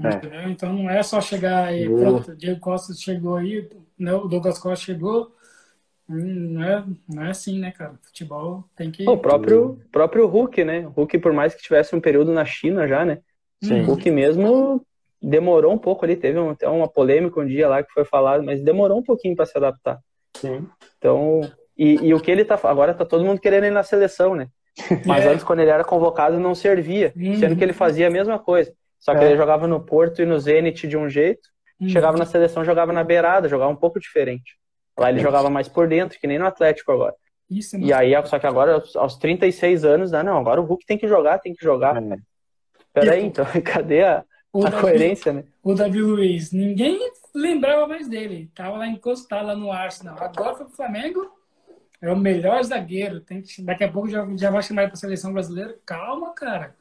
É. 0.00 0.48
Então 0.48 0.72
não 0.72 0.88
é 0.88 1.02
só 1.02 1.20
chegar 1.20 1.76
e 1.76 1.88
pronto, 1.88 2.30
o 2.30 2.36
Diego 2.36 2.60
Costa 2.60 2.94
chegou 2.94 3.34
aí, 3.34 3.68
né, 3.98 4.12
o 4.12 4.28
Douglas 4.28 4.58
Costa 4.58 4.84
chegou. 4.84 5.34
Hum, 6.08 6.52
não 6.52 6.62
é, 6.62 6.84
não 7.08 7.22
é 7.24 7.30
assim, 7.30 7.58
né, 7.58 7.70
cara? 7.72 7.94
Futebol 8.02 8.64
tem 8.76 8.90
que. 8.90 9.06
O 9.08 9.18
próprio, 9.18 9.78
próprio 9.92 10.26
Hulk, 10.26 10.64
né? 10.64 10.86
O 10.86 10.90
Hulk, 10.90 11.18
por 11.18 11.32
mais 11.32 11.54
que 11.54 11.62
tivesse 11.62 11.94
um 11.94 12.00
período 12.00 12.32
na 12.32 12.44
China 12.44 12.86
já, 12.86 13.04
né? 13.04 13.18
Sim. 13.62 13.82
O 13.82 13.86
Hulk 13.86 14.10
mesmo 14.10 14.86
demorou 15.20 15.72
um 15.74 15.78
pouco 15.78 16.04
ali, 16.04 16.16
teve 16.16 16.38
até 16.38 16.66
uma 16.68 16.88
polêmica 16.88 17.40
um 17.40 17.46
dia 17.46 17.68
lá 17.68 17.82
que 17.82 17.92
foi 17.92 18.04
falado, 18.04 18.42
mas 18.42 18.62
demorou 18.62 18.98
um 18.98 19.02
pouquinho 19.02 19.36
para 19.36 19.44
se 19.44 19.58
adaptar. 19.58 20.00
Sim. 20.40 20.66
Então, 20.98 21.40
e, 21.76 22.06
e, 22.06 22.14
o 22.14 22.20
que 22.20 22.30
ele 22.30 22.44
tá. 22.44 22.58
Agora 22.64 22.94
tá 22.94 23.04
todo 23.04 23.24
mundo 23.24 23.40
querendo 23.40 23.66
ir 23.66 23.70
na 23.70 23.82
seleção, 23.82 24.34
né? 24.34 24.48
Mas 25.06 25.24
é. 25.24 25.28
antes, 25.28 25.44
quando 25.44 25.60
ele 25.60 25.70
era 25.70 25.84
convocado, 25.84 26.38
não 26.38 26.54
servia. 26.54 27.12
Uhum. 27.16 27.36
Sendo 27.36 27.56
que 27.56 27.64
ele 27.64 27.72
fazia 27.72 28.06
a 28.06 28.10
mesma 28.10 28.38
coisa. 28.38 28.72
Só 28.98 29.14
que 29.14 29.22
é. 29.22 29.28
ele 29.28 29.36
jogava 29.36 29.66
no 29.66 29.80
Porto 29.80 30.22
e 30.22 30.26
no 30.26 30.38
Zenit 30.38 30.86
de 30.86 30.96
um 30.96 31.08
jeito, 31.08 31.48
uhum. 31.80 31.88
chegava 31.88 32.16
na 32.16 32.24
seleção, 32.24 32.64
jogava 32.64 32.92
na 32.92 33.04
beirada, 33.04 33.48
jogava 33.48 33.70
um 33.70 33.76
pouco 33.76 34.00
diferente. 34.00 34.56
Lá 34.98 35.10
ele 35.10 35.20
jogava 35.20 35.48
mais 35.48 35.68
por 35.68 35.86
dentro, 35.86 36.18
que 36.18 36.26
nem 36.26 36.38
no 36.38 36.46
Atlético 36.46 36.90
agora. 36.90 37.14
Isso, 37.48 37.76
é 37.76 37.78
e 37.78 37.92
aí, 37.92 38.12
só 38.26 38.38
que 38.38 38.46
agora, 38.46 38.82
aos 38.96 39.16
36 39.16 39.84
anos, 39.84 40.10
né, 40.10 40.22
não, 40.22 40.36
agora 40.36 40.60
o 40.60 40.64
Hulk 40.64 40.84
tem 40.84 40.98
que 40.98 41.08
jogar, 41.08 41.38
tem 41.38 41.54
que 41.54 41.64
jogar. 41.64 42.02
É. 42.02 42.16
Peraí, 42.92 43.24
então, 43.24 43.46
cadê 43.64 44.02
a, 44.02 44.24
a 44.54 44.58
Davi, 44.58 44.80
coerência, 44.80 45.32
né? 45.32 45.44
O 45.62 45.74
Davi 45.74 46.02
Luiz, 46.02 46.52
ninguém 46.52 46.98
lembrava 47.38 47.86
mais 47.86 48.08
dele. 48.08 48.50
Tava 48.54 48.76
lá 48.76 48.86
encostado 48.86 49.46
lá 49.46 49.54
no 49.54 49.72
Arsenal. 49.72 50.16
Agora 50.20 50.56
foi 50.56 50.66
pro 50.66 50.74
Flamengo. 50.74 51.32
É 52.00 52.12
o 52.12 52.16
melhor 52.16 52.62
zagueiro. 52.62 53.20
Tem 53.20 53.42
que, 53.42 53.62
daqui 53.62 53.84
a 53.84 53.90
pouco 53.90 54.08
já, 54.08 54.26
já 54.36 54.50
vai 54.50 54.62
chamar 54.62 54.82
ele 54.82 54.90
pra 54.90 55.00
seleção 55.00 55.32
brasileira. 55.32 55.76
Calma, 55.84 56.32
cara. 56.32 56.74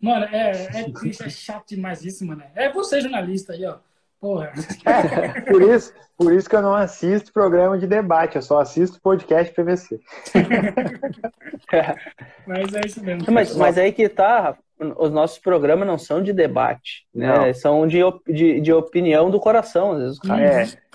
Mano, 0.00 0.24
é, 0.26 0.80
é 0.80 0.90
triste, 0.90 1.22
é 1.22 1.30
chato 1.30 1.68
demais 1.68 2.04
isso, 2.04 2.26
mano. 2.26 2.42
É 2.54 2.72
você, 2.72 3.00
jornalista 3.00 3.52
aí, 3.52 3.64
ó. 3.64 3.76
Porra. 4.20 4.52
É, 4.84 5.40
por, 5.42 5.62
isso, 5.62 5.92
por 6.16 6.32
isso 6.32 6.48
que 6.48 6.54
eu 6.54 6.62
não 6.62 6.74
assisto 6.74 7.32
programa 7.32 7.76
de 7.76 7.88
debate, 7.88 8.36
eu 8.36 8.42
só 8.42 8.60
assisto 8.60 9.00
podcast 9.00 9.52
PVC. 9.52 10.00
mas 12.46 12.74
é 12.74 12.80
isso 12.86 13.02
mesmo. 13.02 13.32
Mas, 13.32 13.56
mas 13.56 13.76
aí 13.76 13.92
que 13.92 14.08
tá, 14.08 14.56
os 14.96 15.10
nossos 15.10 15.38
programas 15.38 15.86
não 15.86 15.98
são 15.98 16.22
de 16.22 16.32
debate, 16.32 17.06
né? 17.14 17.52
São 17.52 17.86
de, 17.86 18.00
de, 18.26 18.60
de, 18.60 18.72
opinião 18.72 19.30
do 19.30 19.40
coração, 19.40 19.92
às 19.92 19.98
vezes. 19.98 20.20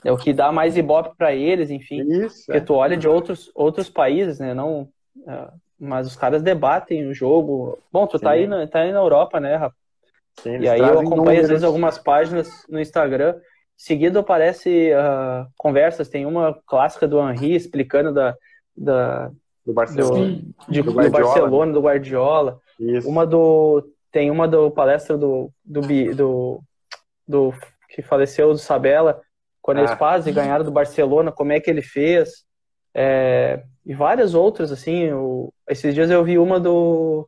É, 0.04 0.10
é 0.10 0.12
o 0.12 0.18
que 0.18 0.34
dá 0.34 0.52
mais 0.52 0.78
ibope 0.78 1.16
para 1.18 1.34
eles, 1.34 1.70
enfim. 1.70 2.02
Isso, 2.02 2.46
porque 2.46 2.60
é. 2.60 2.62
tu 2.62 2.74
olha 2.74 2.98
de 2.98 3.08
outros, 3.08 3.52
outros 3.56 3.90
países, 3.90 4.40
né? 4.40 4.54
Não, 4.54 4.82
uh, 5.18 5.52
mas 5.80 6.08
os 6.08 6.16
caras 6.16 6.42
debatem 6.42 7.08
o 7.08 7.14
jogo. 7.14 7.80
Bom, 7.92 8.08
tu 8.08 8.20
tá 8.20 8.32
aí, 8.32 8.48
na, 8.48 8.68
tá 8.68 8.80
aí 8.80 8.92
na 8.92 9.00
Europa, 9.00 9.40
né, 9.40 9.56
Rafa? 9.56 9.76
Sim, 10.42 10.60
e 10.60 10.70
aí 10.70 10.80
eu 10.80 11.00
acompanho 11.00 11.16
números. 11.18 11.44
às 11.44 11.50
vezes 11.50 11.64
algumas 11.64 11.98
páginas 11.98 12.66
no 12.70 12.80
Instagram. 12.80 13.36
Seguido 13.76 14.20
aparece 14.20 14.92
uh, 14.92 15.48
conversas, 15.56 16.10
tem 16.10 16.26
uma 16.26 16.58
clássica 16.66 17.08
do 17.08 17.20
Henri 17.20 17.56
explicando 17.56 18.14
da, 18.14 18.36
da 18.76 19.32
do 19.68 19.74
Barcelona, 19.74 20.28
do, 20.28 20.72
de, 20.72 20.82
do, 20.82 20.94
do 20.94 21.12
Barcelona, 21.12 21.74
do 21.74 21.82
Guardiola. 21.82 22.62
Isso. 22.80 23.08
Uma 23.08 23.28
do 23.28 23.86
tem 24.10 24.32
uma 24.32 24.48
do 24.48 24.72
palestra 24.72 25.18
do 25.18 25.52
do, 25.64 25.82
do, 26.16 26.64
do 27.28 27.54
que 27.90 28.02
faleceu 28.02 28.54
do 28.54 28.58
Sabella 28.58 29.20
quando 29.62 29.80
ah. 29.80 29.82
eles 29.82 29.96
quase 29.96 30.32
ganharam 30.32 30.64
do 30.64 30.72
Barcelona, 30.72 31.34
como 31.34 31.52
é 31.52 31.60
que 31.60 31.70
ele 31.70 31.82
fez? 31.82 32.46
É, 32.96 33.62
e 33.86 33.94
várias 33.94 34.34
outras 34.34 34.72
assim. 34.72 35.12
O, 35.12 35.54
esses 35.70 35.94
dias 35.94 36.10
eu 36.10 36.24
vi 36.24 36.40
uma 36.40 36.62
do 36.62 37.28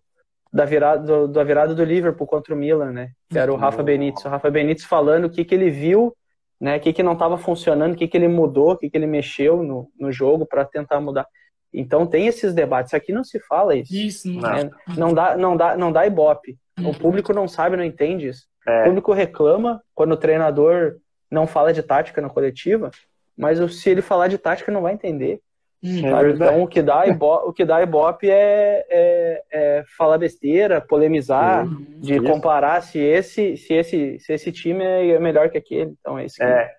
da 0.51 0.63
virada 0.63 1.05
do, 1.05 1.27
da 1.27 1.43
virada 1.43 1.75
do 1.75 1.83
Liverpool 1.83 2.25
contra 2.25 2.55
o 2.55 2.57
Milan, 2.57 2.93
né? 2.93 3.11
Que 3.29 3.37
era 3.37 3.51
o 3.51 3.57
Rafa 3.57 3.83
Benítez. 3.83 4.23
O 4.23 4.29
Rafa 4.29 4.49
Benítez 4.49 4.85
falando 4.85 5.25
o 5.25 5.29
que 5.29 5.43
que 5.43 5.53
ele 5.53 5.69
viu, 5.69 6.15
né? 6.57 6.77
O 6.77 6.79
que 6.79 6.93
que 6.93 7.03
não 7.03 7.13
estava 7.13 7.37
funcionando, 7.37 7.93
o 7.93 7.97
que 7.97 8.07
que 8.07 8.15
ele 8.15 8.29
mudou, 8.29 8.71
o 8.71 8.77
que 8.77 8.89
que 8.89 8.97
ele 8.97 9.05
mexeu 9.05 9.61
no, 9.61 9.91
no 9.99 10.09
jogo 10.09 10.45
para 10.45 10.63
tentar 10.63 11.01
mudar. 11.01 11.27
Então 11.73 12.05
tem 12.05 12.27
esses 12.27 12.53
debates. 12.53 12.93
Aqui 12.93 13.11
não 13.11 13.23
se 13.23 13.39
fala 13.39 13.75
isso. 13.75 13.95
Isso, 13.95 14.31
não. 14.31 14.41
Né? 14.41 14.69
Não 14.97 15.13
dá, 15.13 15.37
não 15.37 15.57
dá, 15.57 15.77
não 15.77 15.91
dá 15.91 16.05
ibope. 16.05 16.57
Uhum. 16.79 16.89
O 16.89 16.97
público 16.97 17.33
não 17.33 17.47
sabe, 17.47 17.77
não 17.77 17.83
entende 17.83 18.27
isso. 18.27 18.47
É. 18.67 18.81
O 18.81 18.85
público 18.85 19.13
reclama 19.13 19.81
quando 19.93 20.13
o 20.13 20.17
treinador 20.17 20.97
não 21.29 21.45
fala 21.45 21.71
de 21.71 21.83
tática 21.83 22.21
na 22.21 22.29
coletiva, 22.29 22.89
mas 23.37 23.59
se 23.75 23.89
ele 23.89 24.01
falar 24.01 24.27
de 24.27 24.37
tática 24.37 24.71
não 24.71 24.81
vai 24.81 24.93
entender. 24.93 25.39
Hum, 25.81 26.05
é 26.05 26.29
então 26.31 26.61
o 26.61 26.67
que 26.67 26.81
dá 26.81 27.07
ibope, 27.07 27.49
o 27.49 27.53
que 27.53 27.63
dá 27.63 27.81
ibope 27.81 28.29
é, 28.29 28.85
é, 28.89 29.43
é 29.49 29.83
falar 29.97 30.17
besteira, 30.17 30.81
polemizar, 30.81 31.65
uhum. 31.65 31.85
de 31.99 32.15
isso. 32.15 32.23
comparar 32.23 32.81
se 32.81 32.99
esse, 32.99 33.55
se, 33.55 33.73
esse, 33.73 34.19
se 34.19 34.33
esse 34.33 34.51
time 34.51 34.83
é 34.83 35.17
melhor 35.19 35.49
que 35.49 35.57
aquele. 35.57 35.93
Então 36.01 36.19
é 36.19 36.25
isso. 36.25 36.35
Que... 36.35 36.43
É, 36.43 36.69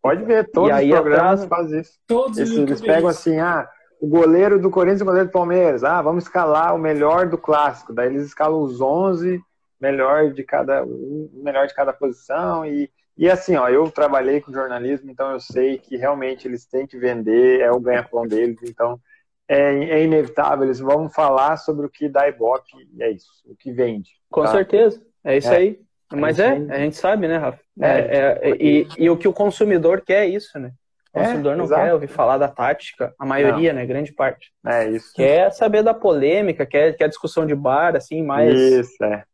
pode 0.00 0.24
ver, 0.24 0.50
todos 0.50 0.74
os 0.74 0.88
programas 0.88 1.42
atrás, 1.42 1.44
fazem 1.44 1.80
isso. 1.80 1.98
Todos 2.06 2.38
Esse, 2.38 2.58
eles 2.58 2.80
pegam 2.80 3.10
assim, 3.10 3.38
ah, 3.38 3.68
o 4.00 4.06
goleiro 4.06 4.60
do 4.60 4.70
Corinthians 4.70 5.00
e 5.00 5.02
o 5.02 5.06
goleiro 5.06 5.28
do 5.28 5.32
Palmeiras. 5.32 5.84
Ah, 5.84 6.02
vamos 6.02 6.24
escalar 6.24 6.74
o 6.74 6.78
melhor 6.78 7.28
do 7.28 7.38
clássico. 7.38 7.92
Daí 7.92 8.08
eles 8.08 8.24
escalam 8.24 8.60
os 8.60 8.80
11 8.80 9.40
melhor 9.80 10.32
de 10.32 10.42
cada 10.42 10.84
melhor 11.32 11.66
de 11.66 11.74
cada 11.74 11.92
posição 11.92 12.64
e 12.64 12.90
e 13.18 13.30
assim, 13.30 13.56
ó, 13.56 13.66
eu 13.68 13.90
trabalhei 13.90 14.42
com 14.42 14.52
jornalismo, 14.52 15.10
então 15.10 15.32
eu 15.32 15.40
sei 15.40 15.78
que 15.78 15.96
realmente 15.96 16.46
eles 16.46 16.66
têm 16.66 16.86
que 16.86 16.98
vender, 16.98 17.60
é 17.60 17.70
o 17.70 17.80
ganha-pão 17.80 18.26
deles, 18.26 18.58
então 18.62 19.00
é, 19.48 19.58
é, 19.58 20.04
inevitável, 20.04 20.64
eles 20.64 20.80
vão 20.80 21.08
falar 21.08 21.56
sobre 21.56 21.86
o 21.86 21.88
que 21.88 22.10
dá 22.10 22.28
Ibope, 22.28 22.72
e 22.94 23.02
é 23.02 23.10
isso, 23.10 23.30
o 23.46 23.56
que 23.56 23.72
vende. 23.72 24.10
Com 24.30 24.42
tá? 24.42 24.48
certeza, 24.48 25.02
é 25.24 25.38
isso 25.38 25.48
é. 25.48 25.56
aí. 25.56 25.80
Mas 26.12 26.38
é, 26.38 26.50
a 26.68 26.78
gente 26.78 26.96
sabe, 26.96 27.26
né, 27.26 27.38
Rafa? 27.38 27.60
É, 27.80 27.88
é, 27.88 28.50
é 28.50 28.56
e, 28.60 28.86
e, 28.98 29.10
o 29.10 29.16
que 29.16 29.26
o 29.26 29.32
consumidor 29.32 30.02
quer 30.02 30.26
é 30.26 30.28
isso, 30.28 30.58
né? 30.58 30.72
O 31.16 31.24
consumidor 31.24 31.56
não 31.56 31.64
exato. 31.64 31.82
quer 31.82 31.94
ouvir 31.94 32.08
falar 32.08 32.36
da 32.36 32.48
tática, 32.48 33.14
a 33.18 33.24
maioria, 33.24 33.72
não. 33.72 33.80
né? 33.80 33.86
Grande 33.86 34.12
parte. 34.12 34.52
É 34.66 34.88
isso. 34.88 35.12
Quer 35.14 35.50
saber 35.52 35.82
da 35.82 35.94
polêmica, 35.94 36.66
quer, 36.66 36.92
quer 36.94 37.08
discussão 37.08 37.46
de 37.46 37.54
bar, 37.54 37.96
assim, 37.96 38.22
mais. 38.22 38.54
Isso, 38.54 39.02
é. 39.02 39.24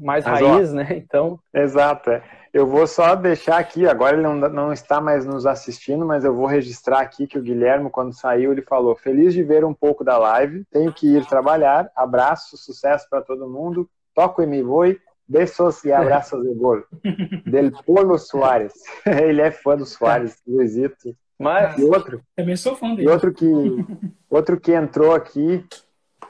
Mais 0.00 0.24
Mas, 0.24 0.40
raiz, 0.40 0.72
ó, 0.72 0.74
né? 0.74 0.88
Então. 0.90 1.38
Exato, 1.54 2.10
é. 2.10 2.22
Eu 2.52 2.66
vou 2.66 2.86
só 2.86 3.14
deixar 3.14 3.58
aqui, 3.58 3.86
agora 3.86 4.14
ele 4.14 4.22
não, 4.22 4.34
não 4.34 4.72
está 4.72 5.00
mais 5.00 5.24
nos 5.24 5.44
assistindo, 5.44 6.04
mas 6.04 6.24
eu 6.24 6.34
vou 6.34 6.46
registrar 6.46 7.00
aqui 7.00 7.26
que 7.26 7.38
o 7.38 7.42
Guilherme, 7.42 7.90
quando 7.90 8.12
saiu, 8.12 8.52
ele 8.52 8.62
falou: 8.62 8.94
Feliz 8.96 9.32
de 9.32 9.42
ver 9.42 9.64
um 9.64 9.74
pouco 9.74 10.04
da 10.04 10.18
live, 10.18 10.64
tenho 10.70 10.92
que 10.92 11.16
ir 11.16 11.26
trabalhar, 11.26 11.90
abraço, 11.94 12.56
sucesso 12.56 13.06
para 13.08 13.22
todo 13.22 13.48
mundo, 13.48 13.88
toco 14.14 14.42
e 14.42 14.46
me 14.46 14.62
voe, 14.62 14.98
beijos 15.28 15.84
e 15.84 15.92
abraços 15.92 16.42
de 16.42 16.54
gol. 16.54 16.84
Del 17.46 17.72
Polo 17.84 18.18
Soares. 18.18 18.74
ele 19.06 19.40
é 19.40 19.50
fã 19.50 19.76
do 19.76 19.86
Soares, 19.86 20.40
Luizito. 20.46 21.16
Mas... 21.38 21.76
E 21.78 21.84
outro, 21.84 22.22
também 22.36 22.56
sou 22.56 22.76
fã 22.76 22.94
dele. 22.94 23.08
E 23.08 23.10
outro 23.10 23.32
que, 23.32 23.46
outro 24.30 24.60
que 24.60 24.72
entrou 24.72 25.14
aqui 25.14 25.64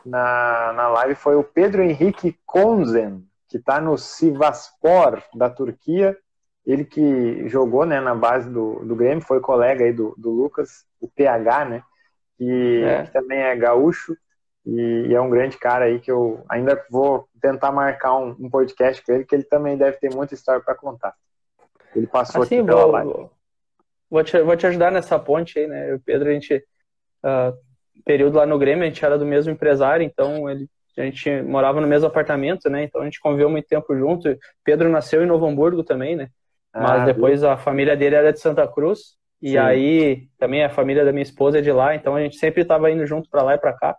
na, 0.04 0.72
na 0.72 0.88
live 0.88 1.14
foi 1.14 1.36
o 1.36 1.44
Pedro 1.44 1.82
Henrique 1.82 2.38
Konzen 2.46 3.24
que 3.54 3.58
está 3.58 3.80
no 3.80 3.96
Sivaspor 3.96 5.22
da 5.32 5.48
Turquia. 5.48 6.18
Ele 6.66 6.84
que 6.84 7.48
jogou 7.48 7.86
né, 7.86 8.00
na 8.00 8.12
base 8.12 8.50
do, 8.50 8.84
do 8.84 8.96
Grêmio, 8.96 9.24
foi 9.24 9.38
colega 9.38 9.84
aí 9.84 9.92
do, 9.92 10.12
do 10.18 10.30
Lucas, 10.30 10.84
o 11.00 11.08
PH, 11.08 11.64
né? 11.66 11.82
Que, 12.36 12.82
é. 12.82 13.04
que 13.04 13.12
também 13.12 13.38
é 13.38 13.54
gaúcho 13.54 14.16
e, 14.66 15.08
e, 15.08 15.14
é 15.14 15.20
um 15.20 15.30
grande 15.30 15.58
cara 15.58 15.84
aí 15.86 16.00
que 16.00 16.10
eu 16.10 16.44
ainda 16.48 16.82
vou 16.90 17.28
tentar 17.40 17.70
marcar 17.70 18.16
um, 18.16 18.34
um 18.38 18.48
podcast 18.48 19.04
com 19.04 19.12
ele, 19.12 19.24
que 19.24 19.34
ele 19.34 19.44
também 19.44 19.76
deve 19.76 19.98
ter 19.98 20.14
muita 20.14 20.34
história 20.34 20.60
para 20.60 20.74
contar. 20.74 21.14
Ele 21.94 22.06
passou 22.06 22.42
assim, 22.42 22.58
aqui 22.58 22.66
pela 22.66 22.82
vou, 22.82 22.90
live. 22.90 23.30
Vou 24.10 24.24
te, 24.24 24.42
vou 24.42 24.56
te 24.56 24.66
ajudar 24.66 24.90
nessa 24.90 25.18
ponte 25.18 25.58
aí, 25.58 25.66
né? 25.66 25.94
O 25.94 26.00
Pedro, 26.00 26.30
a 26.30 26.32
gente, 26.32 26.56
uh, 27.24 27.56
período 28.04 28.38
lá 28.38 28.46
no 28.46 28.58
Grêmio, 28.58 28.84
a 28.84 28.86
gente 28.86 29.04
era 29.04 29.18
do 29.18 29.26
mesmo 29.26 29.52
empresário, 29.52 30.04
então 30.04 30.48
ele 30.48 30.68
a 30.96 31.02
gente 31.02 31.42
morava 31.42 31.80
no 31.80 31.88
mesmo 31.88 32.06
apartamento, 32.06 32.70
né? 32.70 32.84
Então 32.84 33.00
a 33.00 33.04
gente 33.04 33.20
conviveu 33.20 33.50
muito 33.50 33.66
tempo 33.66 33.96
junto. 33.96 34.38
Pedro 34.62 34.88
nasceu 34.88 35.22
em 35.22 35.26
Novo 35.26 35.46
Hamburgo 35.46 35.82
também, 35.82 36.14
né? 36.14 36.28
Mas 36.72 37.02
ah, 37.02 37.04
depois 37.04 37.40
viu? 37.40 37.50
a 37.50 37.56
família 37.56 37.96
dele 37.96 38.14
era 38.14 38.32
de 38.32 38.40
Santa 38.40 38.66
Cruz. 38.66 39.16
E 39.42 39.50
Sim. 39.50 39.58
aí 39.58 40.28
também 40.38 40.64
a 40.64 40.70
família 40.70 41.04
da 41.04 41.12
minha 41.12 41.22
esposa 41.22 41.58
é 41.58 41.60
de 41.60 41.72
lá, 41.72 41.94
então 41.94 42.14
a 42.14 42.20
gente 42.20 42.36
sempre 42.36 42.62
estava 42.62 42.90
indo 42.90 43.04
junto 43.06 43.28
para 43.28 43.42
lá 43.42 43.54
e 43.54 43.58
para 43.58 43.72
cá. 43.72 43.96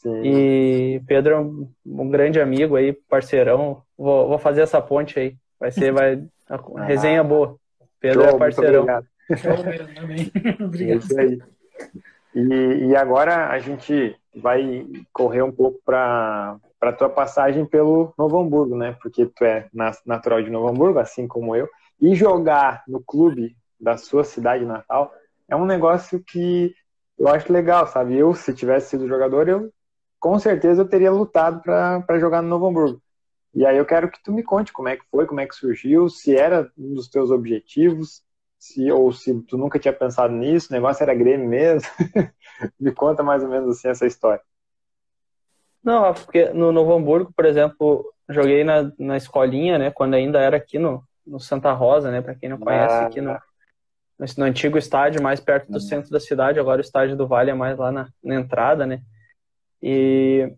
Sim. 0.00 0.22
E 0.24 1.02
Pedro 1.06 1.34
é 1.34 1.38
um, 1.38 1.68
um, 1.86 2.08
grande 2.08 2.40
amigo 2.40 2.74
aí, 2.76 2.92
parceirão. 2.92 3.82
Vou, 3.96 4.28
vou 4.28 4.38
fazer 4.38 4.62
essa 4.62 4.80
ponte 4.80 5.18
aí. 5.18 5.36
Vai 5.58 5.70
ser, 5.70 5.92
vai. 5.92 6.24
A 6.48 6.84
resenha 6.84 7.22
boa. 7.22 7.56
Pedro 8.00 8.22
Show, 8.22 8.30
é 8.30 8.38
parceirão. 8.38 8.82
Obrigado. 8.82 9.06
obrigado. 10.64 11.04
É 11.18 12.38
e, 12.38 12.88
e 12.88 12.96
agora 12.96 13.48
a 13.48 13.58
gente 13.58 14.16
vai 14.34 14.86
correr 15.12 15.42
um 15.42 15.52
pouco 15.52 15.78
para 15.84 16.56
para 16.78 16.94
tua 16.94 17.10
passagem 17.10 17.66
pelo 17.66 18.14
Novo 18.16 18.40
Hamburgo, 18.40 18.74
né? 18.74 18.96
Porque 19.02 19.26
tu 19.26 19.44
é 19.44 19.68
natural 20.06 20.42
de 20.42 20.48
Novo 20.48 20.66
Hamburgo, 20.66 20.98
assim 20.98 21.28
como 21.28 21.54
eu, 21.54 21.68
e 22.00 22.14
jogar 22.14 22.82
no 22.88 23.02
clube 23.02 23.54
da 23.78 23.98
sua 23.98 24.24
cidade 24.24 24.64
natal 24.64 25.12
é 25.46 25.54
um 25.54 25.66
negócio 25.66 26.22
que 26.24 26.74
eu 27.18 27.28
acho 27.28 27.52
legal, 27.52 27.86
sabe? 27.86 28.16
Eu, 28.16 28.34
se 28.34 28.54
tivesse 28.54 28.90
sido 28.90 29.06
jogador, 29.06 29.46
eu 29.46 29.70
com 30.20 30.38
certeza 30.38 30.82
eu 30.82 30.88
teria 30.88 31.10
lutado 31.10 31.62
para 31.62 32.18
jogar 32.20 32.42
no 32.42 32.48
Novo 32.48 32.66
Hamburgo. 32.66 33.02
E 33.52 33.66
aí 33.66 33.76
eu 33.76 33.86
quero 33.86 34.08
que 34.10 34.22
tu 34.22 34.30
me 34.30 34.44
conte 34.44 34.72
como 34.72 34.88
é 34.88 34.96
que 34.96 35.04
foi, 35.10 35.26
como 35.26 35.40
é 35.40 35.46
que 35.46 35.56
surgiu, 35.56 36.08
se 36.08 36.36
era 36.36 36.70
um 36.78 36.94
dos 36.94 37.08
teus 37.08 37.30
objetivos, 37.30 38.22
se 38.58 38.92
ou 38.92 39.10
se 39.10 39.34
tu 39.42 39.56
nunca 39.56 39.78
tinha 39.78 39.92
pensado 39.92 40.32
nisso, 40.32 40.68
o 40.70 40.74
negócio 40.74 41.02
era 41.02 41.14
Grêmio 41.14 41.48
mesmo. 41.48 41.88
Me 42.78 42.92
conta 42.92 43.22
mais 43.22 43.42
ou 43.42 43.48
menos 43.48 43.70
assim 43.70 43.88
essa 43.88 44.06
história. 44.06 44.42
Não, 45.82 46.12
porque 46.12 46.50
no 46.50 46.70
Novo 46.70 46.92
Hamburgo, 46.92 47.32
por 47.34 47.46
exemplo, 47.46 48.12
joguei 48.28 48.62
na, 48.62 48.92
na 48.98 49.16
escolinha, 49.16 49.78
né, 49.78 49.90
quando 49.90 50.12
ainda 50.12 50.38
era 50.38 50.58
aqui 50.58 50.78
no, 50.78 51.02
no 51.26 51.40
Santa 51.40 51.72
Rosa, 51.72 52.10
né, 52.10 52.20
para 52.20 52.34
quem 52.34 52.50
não 52.50 52.58
conhece, 52.58 52.94
ah, 52.94 53.06
aqui 53.06 53.20
no, 53.22 53.32
no, 54.18 54.26
no, 54.36 54.44
antigo 54.44 54.76
estádio, 54.76 55.22
mais 55.22 55.40
perto 55.40 55.68
do 55.68 55.74
uhum. 55.74 55.80
centro 55.80 56.10
da 56.10 56.20
cidade, 56.20 56.60
agora 56.60 56.82
o 56.82 56.84
estádio 56.84 57.16
do 57.16 57.26
Vale 57.26 57.50
é 57.50 57.54
mais 57.54 57.78
lá 57.78 57.90
na, 57.90 58.10
na 58.22 58.34
entrada, 58.34 58.86
né, 58.86 59.00
e, 59.82 60.52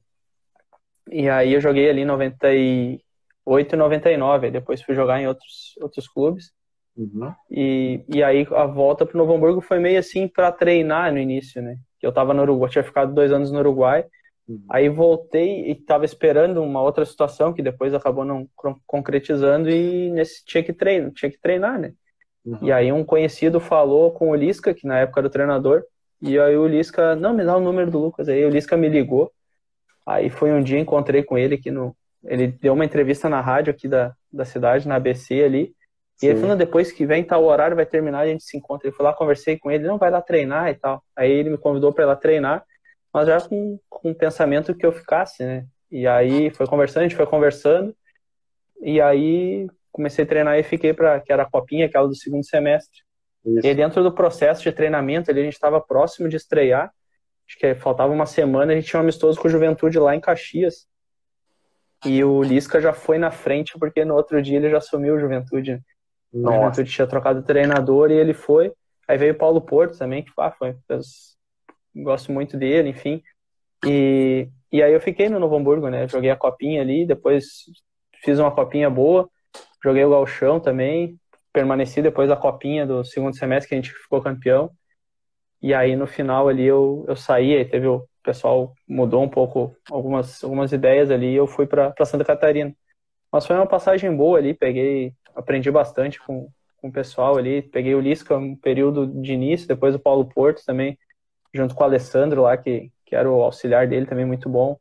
e 1.10 1.28
aí 1.28 1.52
eu 1.52 1.60
joguei 1.60 1.88
ali 1.88 2.02
em 2.02 2.06
98 2.06 3.74
e 3.74 3.76
99, 3.76 4.50
depois 4.50 4.82
fui 4.82 4.94
jogar 4.94 5.20
em 5.20 5.26
outros, 5.26 5.74
outros 5.80 6.08
clubes, 6.08 6.52
Uhum. 6.96 7.32
E, 7.50 8.04
e 8.08 8.22
aí 8.22 8.46
a 8.50 8.66
volta 8.66 9.06
para 9.06 9.16
Novo 9.16 9.34
Hamburgo 9.34 9.60
foi 9.60 9.78
meio 9.78 9.98
assim 9.98 10.28
para 10.28 10.52
treinar 10.52 11.12
no 11.12 11.18
início, 11.18 11.62
né? 11.62 11.76
Eu 12.00 12.10
estava 12.10 12.34
no 12.34 12.42
Uruguai, 12.42 12.70
tinha 12.70 12.84
ficado 12.84 13.14
dois 13.14 13.32
anos 13.32 13.50
no 13.50 13.58
Uruguai, 13.60 14.04
uhum. 14.48 14.64
aí 14.70 14.88
voltei 14.88 15.68
e 15.68 15.72
estava 15.72 16.04
esperando 16.04 16.62
uma 16.62 16.82
outra 16.82 17.04
situação 17.04 17.52
que 17.52 17.62
depois 17.62 17.94
acabou 17.94 18.24
não 18.24 18.48
concretizando 18.86 19.70
e 19.70 20.10
nesse 20.10 20.44
tinha 20.44 20.62
que 20.62 20.72
treinar, 20.72 21.12
tinha 21.12 21.30
que 21.30 21.40
treinar, 21.40 21.80
né? 21.80 21.92
Uhum. 22.44 22.58
E 22.60 22.72
aí 22.72 22.92
um 22.92 23.04
conhecido 23.04 23.60
falou 23.60 24.10
com 24.10 24.30
o 24.30 24.34
Lisca, 24.34 24.74
que 24.74 24.86
na 24.86 24.98
época 24.98 25.20
era 25.20 25.28
o 25.28 25.30
treinador, 25.30 25.82
e 26.22 26.38
aí 26.38 26.56
o 26.56 26.68
Lisca, 26.68 27.16
não, 27.16 27.34
me 27.34 27.44
dá 27.44 27.56
o 27.56 27.60
número 27.60 27.90
do 27.90 27.98
Lucas. 27.98 28.28
Aí 28.28 28.44
o 28.44 28.48
Lisca 28.48 28.76
me 28.76 28.88
ligou. 28.88 29.32
Aí 30.06 30.30
foi 30.30 30.52
um 30.52 30.62
dia, 30.62 30.78
encontrei 30.78 31.24
com 31.24 31.36
ele 31.36 31.56
aqui 31.56 31.70
no. 31.70 31.96
Ele 32.24 32.46
deu 32.46 32.74
uma 32.74 32.84
entrevista 32.84 33.28
na 33.28 33.40
rádio 33.40 33.72
aqui 33.72 33.88
da, 33.88 34.14
da 34.32 34.44
cidade, 34.44 34.86
na 34.86 34.94
ABC 34.94 35.42
ali. 35.42 35.74
E 36.22 36.26
ele 36.26 36.40
falou, 36.40 36.54
depois 36.54 36.92
que 36.92 37.04
vem 37.04 37.24
tal 37.24 37.42
horário, 37.42 37.74
vai 37.74 37.84
terminar, 37.84 38.20
a 38.20 38.26
gente 38.26 38.44
se 38.44 38.56
encontra. 38.56 38.86
Ele 38.86 38.94
foi 38.94 39.04
lá, 39.04 39.12
conversei 39.12 39.58
com 39.58 39.68
ele, 39.68 39.84
não, 39.84 39.98
vai 39.98 40.08
lá 40.08 40.22
treinar 40.22 40.70
e 40.70 40.74
tal. 40.74 41.02
Aí 41.16 41.28
ele 41.28 41.50
me 41.50 41.58
convidou 41.58 41.92
para 41.92 42.04
ir 42.04 42.06
lá 42.06 42.14
treinar, 42.14 42.64
mas 43.12 43.26
já 43.26 43.40
com, 43.40 43.76
com 43.90 44.12
o 44.12 44.14
pensamento 44.14 44.72
que 44.72 44.86
eu 44.86 44.92
ficasse, 44.92 45.42
né? 45.44 45.66
E 45.90 46.06
aí 46.06 46.50
foi 46.50 46.68
conversando, 46.68 47.00
a 47.00 47.08
gente 47.08 47.16
foi 47.16 47.26
conversando, 47.26 47.94
e 48.80 49.00
aí 49.00 49.66
comecei 49.90 50.24
a 50.24 50.28
treinar 50.28 50.58
e 50.58 50.62
fiquei 50.62 50.94
para 50.94 51.20
que 51.20 51.32
era 51.32 51.42
a 51.42 51.50
copinha, 51.50 51.86
aquela 51.86 52.06
do 52.06 52.14
segundo 52.14 52.44
semestre. 52.46 53.02
Isso. 53.44 53.66
E 53.66 53.74
dentro 53.74 54.02
do 54.02 54.12
processo 54.12 54.62
de 54.62 54.72
treinamento, 54.72 55.30
ali, 55.30 55.40
a 55.40 55.44
gente 55.44 55.54
estava 55.54 55.80
próximo 55.80 56.28
de 56.28 56.36
estrear, 56.36 56.92
acho 57.48 57.58
que 57.58 57.74
faltava 57.74 58.12
uma 58.12 58.26
semana, 58.26 58.72
a 58.72 58.76
gente 58.76 58.86
tinha 58.86 59.00
um 59.00 59.02
amistoso 59.02 59.40
com 59.40 59.48
o 59.48 59.50
Juventude 59.50 59.98
lá 59.98 60.14
em 60.14 60.20
Caxias. 60.20 60.86
E 62.04 62.22
o 62.24 62.42
Lisca 62.42 62.80
já 62.80 62.92
foi 62.92 63.18
na 63.18 63.30
frente, 63.30 63.78
porque 63.78 64.04
no 64.04 64.14
outro 64.14 64.42
dia 64.42 64.56
ele 64.56 64.70
já 64.70 64.78
assumiu 64.78 65.14
o 65.14 65.20
Juventude. 65.20 65.72
Né? 65.72 65.80
Nossa. 66.32 66.56
O 66.56 66.60
Juventude 66.60 66.90
tinha 66.90 67.06
trocado 67.06 67.40
de 67.40 67.46
treinador 67.46 68.10
e 68.10 68.14
ele 68.14 68.34
foi. 68.34 68.72
Aí 69.06 69.18
veio 69.18 69.34
o 69.34 69.38
Paulo 69.38 69.60
Porto 69.60 69.98
também, 69.98 70.24
que 70.24 70.30
ah, 70.38 70.50
foi. 70.50 70.76
Gosto 71.94 72.32
muito 72.32 72.56
dele, 72.56 72.88
enfim. 72.88 73.22
E, 73.84 74.48
e 74.70 74.82
aí 74.82 74.92
eu 74.92 75.00
fiquei 75.00 75.28
no 75.28 75.38
Novo 75.38 75.56
Hamburgo, 75.56 75.88
né? 75.88 76.08
Joguei 76.08 76.30
a 76.30 76.36
copinha 76.36 76.80
ali, 76.80 77.04
depois 77.04 77.64
fiz 78.24 78.38
uma 78.38 78.50
copinha 78.50 78.88
boa, 78.88 79.28
joguei 79.82 80.04
o 80.04 80.10
Galchão 80.10 80.60
também, 80.60 81.18
permaneci 81.52 82.02
depois 82.02 82.28
da 82.28 82.36
copinha 82.36 82.86
do 82.86 83.04
segundo 83.04 83.36
semestre 83.36 83.68
que 83.68 83.74
a 83.74 83.78
gente 83.78 83.92
ficou 83.92 84.22
campeão. 84.22 84.70
E 85.60 85.74
aí 85.74 85.96
no 85.96 86.06
final 86.06 86.48
ali 86.48 86.64
eu, 86.64 87.04
eu 87.08 87.16
saí, 87.16 87.56
aí 87.56 87.64
teve 87.64 87.86
o 87.86 88.08
pessoal 88.22 88.74
mudou 88.88 89.22
um 89.22 89.28
pouco 89.28 89.76
algumas, 89.90 90.42
algumas 90.42 90.72
ideias 90.72 91.10
ali 91.10 91.32
e 91.32 91.36
eu 91.36 91.46
fui 91.46 91.66
para 91.66 91.94
Santa 92.04 92.24
Catarina. 92.24 92.74
Mas 93.30 93.46
foi 93.46 93.56
uma 93.56 93.66
passagem 93.66 94.14
boa 94.14 94.38
ali, 94.38 94.54
peguei 94.54 95.14
aprendi 95.34 95.70
bastante 95.70 96.20
com, 96.20 96.48
com 96.76 96.88
o 96.88 96.92
pessoal 96.92 97.36
ali. 97.36 97.62
Peguei 97.62 97.94
o 97.94 98.00
Lisca 98.00 98.36
um 98.36 98.56
período 98.56 99.06
de 99.06 99.32
início, 99.32 99.68
depois 99.68 99.94
o 99.94 99.98
Paulo 99.98 100.24
Porto 100.24 100.64
também, 100.64 100.98
junto 101.52 101.74
com 101.74 101.82
o 101.82 101.86
Alessandro 101.86 102.42
lá, 102.42 102.56
que, 102.56 102.90
que 103.04 103.14
era 103.14 103.30
o 103.30 103.42
auxiliar 103.42 103.86
dele 103.86 104.06
também 104.06 104.26
muito 104.26 104.48
bom. 104.48 104.78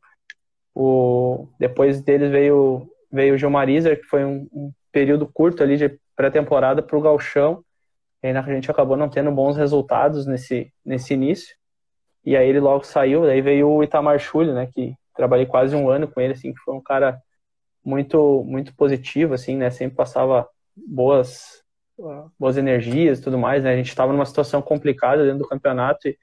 O, 0.74 1.48
depois 1.58 2.00
deles 2.00 2.30
veio, 2.30 2.90
veio 3.10 3.34
o 3.34 3.38
Gilmar 3.38 3.68
Iser, 3.68 4.00
que 4.00 4.06
foi 4.06 4.24
um, 4.24 4.48
um 4.52 4.72
período 4.92 5.26
curto 5.26 5.62
ali 5.62 5.76
de 5.76 5.98
pré-temporada 6.14 6.82
para 6.82 6.96
o 6.96 7.00
Galchão. 7.00 7.64
E 8.22 8.28
aí 8.28 8.36
a 8.36 8.42
gente 8.42 8.70
acabou 8.70 8.96
não 8.96 9.08
tendo 9.08 9.32
bons 9.32 9.56
resultados 9.56 10.26
nesse, 10.26 10.72
nesse 10.84 11.14
início. 11.14 11.56
E 12.24 12.36
aí 12.36 12.48
ele 12.48 12.60
logo 12.60 12.84
saiu, 12.84 13.22
daí 13.22 13.40
veio 13.40 13.68
o 13.68 13.82
Itamar 13.82 14.18
Schulli, 14.20 14.52
né, 14.52 14.68
que 14.72 14.94
trabalhei 15.14 15.46
quase 15.46 15.74
um 15.74 15.88
ano 15.88 16.06
com 16.06 16.20
ele, 16.20 16.34
assim, 16.34 16.52
que 16.52 16.60
foi 16.60 16.74
um 16.74 16.80
cara 16.80 17.20
muito 17.84 18.44
muito 18.44 18.74
positivo, 18.76 19.34
assim, 19.34 19.56
né, 19.56 19.70
sempre 19.70 19.96
passava 19.96 20.48
boas 20.76 21.62
boas 22.38 22.56
energias 22.56 23.18
e 23.18 23.22
tudo 23.22 23.38
mais, 23.38 23.64
né, 23.64 23.72
a 23.72 23.76
gente 23.76 23.88
estava 23.88 24.12
numa 24.12 24.24
situação 24.24 24.62
complicada 24.62 25.24
dentro 25.24 25.40
do 25.40 25.48
campeonato 25.48 26.08
e, 26.08 26.16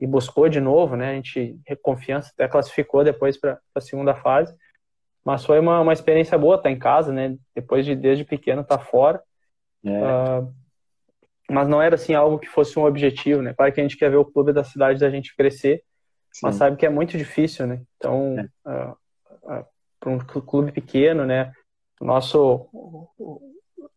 e 0.00 0.06
buscou 0.06 0.48
de 0.48 0.60
novo, 0.60 0.96
né, 0.96 1.10
a 1.10 1.14
gente, 1.14 1.58
confiança, 1.80 2.30
até 2.34 2.48
classificou 2.48 3.04
depois 3.04 3.36
para 3.36 3.58
a 3.74 3.80
segunda 3.80 4.14
fase, 4.14 4.54
mas 5.26 5.44
foi 5.44 5.58
uma, 5.58 5.80
uma 5.80 5.92
experiência 5.92 6.38
boa 6.38 6.54
estar 6.54 6.68
tá 6.68 6.70
em 6.70 6.78
casa, 6.78 7.12
né, 7.12 7.36
depois 7.52 7.84
de 7.84 7.96
desde 7.96 8.24
pequeno 8.24 8.60
estar 8.62 8.78
tá 8.78 8.84
fora, 8.84 9.20
é. 9.84 9.90
uh, 9.90 10.54
mas 11.50 11.66
não 11.66 11.82
era 11.82 11.96
assim 11.96 12.14
algo 12.14 12.38
que 12.38 12.46
fosse 12.46 12.78
um 12.78 12.84
objetivo, 12.84 13.42
né? 13.42 13.52
Claro 13.52 13.72
que 13.72 13.80
a 13.80 13.82
gente 13.82 13.96
quer 13.96 14.08
ver 14.08 14.18
o 14.18 14.24
clube 14.24 14.52
da 14.52 14.62
cidade 14.62 15.00
da 15.00 15.10
gente 15.10 15.34
crescer, 15.34 15.82
Sim. 16.32 16.40
mas 16.44 16.54
sabe 16.54 16.76
que 16.76 16.86
é 16.86 16.88
muito 16.88 17.18
difícil, 17.18 17.66
né? 17.66 17.82
Então, 17.96 18.36
é. 18.38 18.70
uh, 18.70 18.92
uh, 19.42 19.66
para 19.98 20.10
um 20.10 20.18
clube 20.18 20.70
pequeno, 20.70 21.26
né? 21.26 21.52
O 22.00 22.04
nosso, 22.04 22.68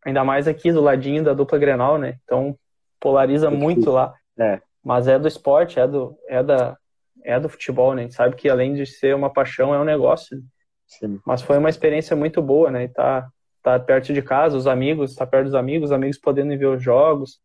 ainda 0.04 0.24
mais 0.24 0.48
aqui 0.48 0.72
do 0.72 0.82
ladinho 0.82 1.24
da 1.24 1.34
dupla 1.34 1.60
Grenal, 1.60 2.00
né? 2.00 2.18
Então 2.24 2.58
polariza 3.00 3.48
é 3.48 3.52
muito 3.52 3.92
lá. 3.92 4.16
É. 4.38 4.60
Mas 4.84 5.08
é 5.08 5.20
do 5.20 5.28
esporte, 5.28 5.80
é 5.80 5.88
do, 5.88 6.18
é 6.28 6.42
da, 6.42 6.76
é 7.24 7.40
do 7.40 7.50
futebol, 7.50 7.94
né? 7.94 8.02
A 8.02 8.06
gente 8.06 8.16
sabe 8.16 8.36
que 8.36 8.50
além 8.50 8.74
de 8.74 8.86
ser 8.86 9.16
uma 9.16 9.32
paixão, 9.32 9.76
é 9.76 9.80
um 9.80 9.84
negócio. 9.84 10.42
Sim. 10.90 11.20
Mas 11.26 11.42
foi 11.42 11.58
uma 11.58 11.70
experiência 11.70 12.16
muito 12.16 12.42
boa, 12.42 12.72
né? 12.72 12.84
E 12.84 12.88
tá, 12.90 13.30
tá 13.62 13.80
perto 13.80 14.12
de 14.12 14.22
casa, 14.22 14.58
os 14.58 14.68
amigos, 14.68 15.16
tá 15.16 15.26
perto 15.26 15.46
dos 15.46 15.56
amigos, 15.56 15.90
os 15.90 15.96
amigos 15.96 16.18
podendo 16.18 16.58
ver 16.58 16.66
os 16.66 16.84
jogos, 16.84 17.40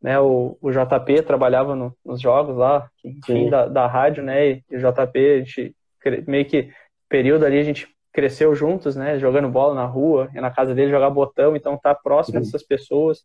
né? 0.00 0.18
O, 0.20 0.56
o 0.60 0.70
JP 0.70 1.22
trabalhava 1.22 1.74
no, 1.74 1.94
nos 2.04 2.20
jogos 2.20 2.56
lá, 2.56 2.88
enfim, 3.04 3.50
da, 3.50 3.66
da 3.66 3.86
rádio, 3.86 4.22
né? 4.22 4.50
E 4.50 4.62
o 4.70 4.78
JP, 4.78 5.18
a 5.18 5.38
gente 5.38 5.76
meio 6.26 6.44
que 6.44 6.70
período 7.08 7.44
ali 7.44 7.58
a 7.58 7.64
gente 7.64 7.88
cresceu 8.12 8.54
juntos, 8.54 8.94
né? 8.94 9.18
Jogando 9.18 9.48
bola 9.48 9.74
na 9.74 9.84
rua, 9.84 10.30
e 10.32 10.40
na 10.40 10.50
casa 10.50 10.74
dele 10.74 10.90
jogar 10.90 11.10
botão, 11.10 11.56
então 11.56 11.76
tá 11.76 11.94
próximo 11.94 12.38
dessas 12.38 12.62
pessoas 12.62 13.24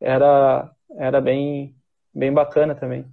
era 0.00 0.70
era 0.96 1.20
bem 1.20 1.74
bem 2.14 2.32
bacana 2.32 2.74
também. 2.74 3.06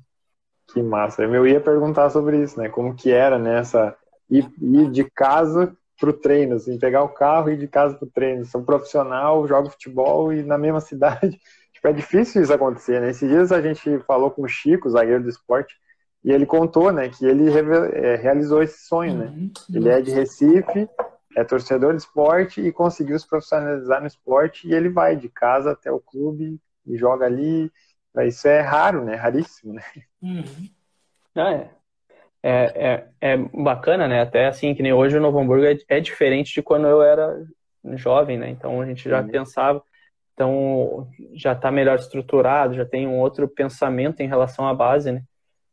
Que 0.72 0.82
massa. 0.82 1.24
Eu 1.24 1.48
ia 1.48 1.60
perguntar 1.60 2.10
sobre 2.10 2.42
isso, 2.42 2.60
né? 2.60 2.70
Como 2.70 2.96
que 2.96 3.12
era 3.12 3.40
nessa 3.40 3.88
né? 3.88 3.96
Ir, 4.32 4.50
ir 4.62 4.90
de 4.90 5.04
casa 5.04 5.76
pro 6.00 6.14
treino, 6.14 6.56
assim, 6.56 6.80
pegar 6.80 7.04
o 7.04 7.10
carro 7.10 7.50
e 7.50 7.54
ir 7.54 7.58
de 7.58 7.68
casa 7.68 7.96
pro 7.96 8.08
treino. 8.08 8.46
Sou 8.46 8.64
profissional, 8.64 9.48
jogo 9.48 9.70
futebol 9.70 10.34
e 10.34 10.42
na 10.42 10.58
mesma 10.58 10.80
cidade. 10.82 11.40
Tipo, 11.74 11.88
é 11.88 11.94
difícil 11.94 12.42
isso 12.42 12.54
acontecer, 12.54 13.02
né? 13.02 13.12
Esses 13.12 13.30
dias 13.30 13.52
a 13.52 13.62
gente 13.62 14.00
falou 14.00 14.32
com 14.32 14.44
o 14.44 14.48
Chico, 14.48 14.90
zagueiro 14.90 15.22
do 15.22 15.30
esporte, 15.30 15.76
e 16.24 16.32
ele 16.32 16.46
contou, 16.46 16.92
né, 16.92 17.10
que 17.10 17.26
ele 17.26 17.50
é, 17.94 18.16
realizou 18.16 18.62
esse 18.62 18.86
sonho, 18.86 19.18
né? 19.18 19.26
Uhum. 19.26 19.52
Ele 19.74 19.90
é 19.90 20.02
de 20.02 20.12
Recife, 20.12 20.88
é 21.36 21.44
torcedor 21.44 21.94
de 21.94 22.02
esporte 22.02 22.62
e 22.62 22.72
conseguiu 22.72 23.18
se 23.18 23.28
profissionalizar 23.28 24.02
no 24.02 24.08
esporte 24.08 24.68
e 24.68 24.74
ele 24.74 24.90
vai 24.90 25.16
de 25.16 25.30
casa 25.30 25.72
até 25.72 25.92
o 25.92 26.00
clube 26.00 26.60
e 26.86 26.96
joga 26.96 27.26
ali. 27.26 27.72
Isso 28.28 28.48
é 28.48 28.60
raro, 28.60 29.04
né? 29.04 29.16
Raríssimo, 29.16 29.74
né? 29.74 29.84
Uhum. 30.22 30.70
Ah, 31.36 31.54
é. 31.54 31.72
É, 32.44 33.08
é, 33.22 33.34
é 33.34 33.38
bacana, 33.38 34.08
né? 34.08 34.22
Até 34.22 34.48
assim, 34.48 34.74
que 34.74 34.82
nem 34.82 34.94
hoje 34.94 35.18
o 35.18 35.22
Novo 35.22 35.40
Hamburgo 35.40 35.66
é, 35.66 35.78
é 35.88 36.00
diferente 36.00 36.54
de 36.54 36.62
quando 36.62 36.88
eu 36.88 37.02
era 37.02 37.44
jovem, 37.96 38.38
né? 38.38 38.50
Então 38.50 38.82
a 38.82 38.86
gente 38.86 39.08
já 39.08 39.22
uhum. 39.22 39.28
pensava, 39.28 39.84
então 40.34 41.08
já 41.34 41.54
está 41.54 41.72
melhor 41.72 42.00
estruturado, 42.00 42.74
já 42.74 42.86
tem 42.86 43.08
um 43.08 43.20
outro 43.20 43.48
pensamento 43.48 44.22
em 44.22 44.28
relação 44.28 44.68
à 44.68 44.74
base, 44.74 45.12
né? 45.12 45.22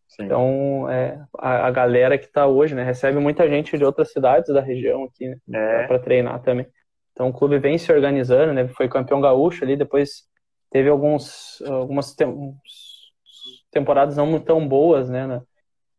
Sim. 0.09 0.25
Então 0.25 0.91
é, 0.91 1.23
a, 1.39 1.67
a, 1.67 1.71
galera 1.71 2.19
que 2.19 2.27
está 2.27 2.47
hoje, 2.47 2.75
né? 2.75 2.83
Recebe 2.83 3.19
muita 3.19 3.49
gente 3.49 3.77
de 3.77 3.85
outras 3.85 4.13
cidades 4.13 4.53
da 4.53 4.61
região 4.61 5.05
aqui, 5.05 5.29
né? 5.29 5.37
É. 5.83 5.87
Para 5.87 5.99
treinar 5.99 6.43
também. 6.43 6.67
Então 7.13 7.29
o 7.29 7.33
clube 7.33 7.59
vem 7.59 7.79
se 7.79 7.91
organizando, 7.91 8.53
né? 8.53 8.69
Foi 8.69 8.89
campeão 8.89 9.21
gaúcho 9.21 9.65
ali, 9.65 9.77
depois 9.77 10.25
teve 10.71 10.89
alguns 10.89 11.63
algumas 11.63 12.15
temporadas 13.71 14.17
não 14.17 14.39
tão 14.39 14.67
boas, 14.67 15.09
né? 15.09 15.27
Na, 15.27 15.43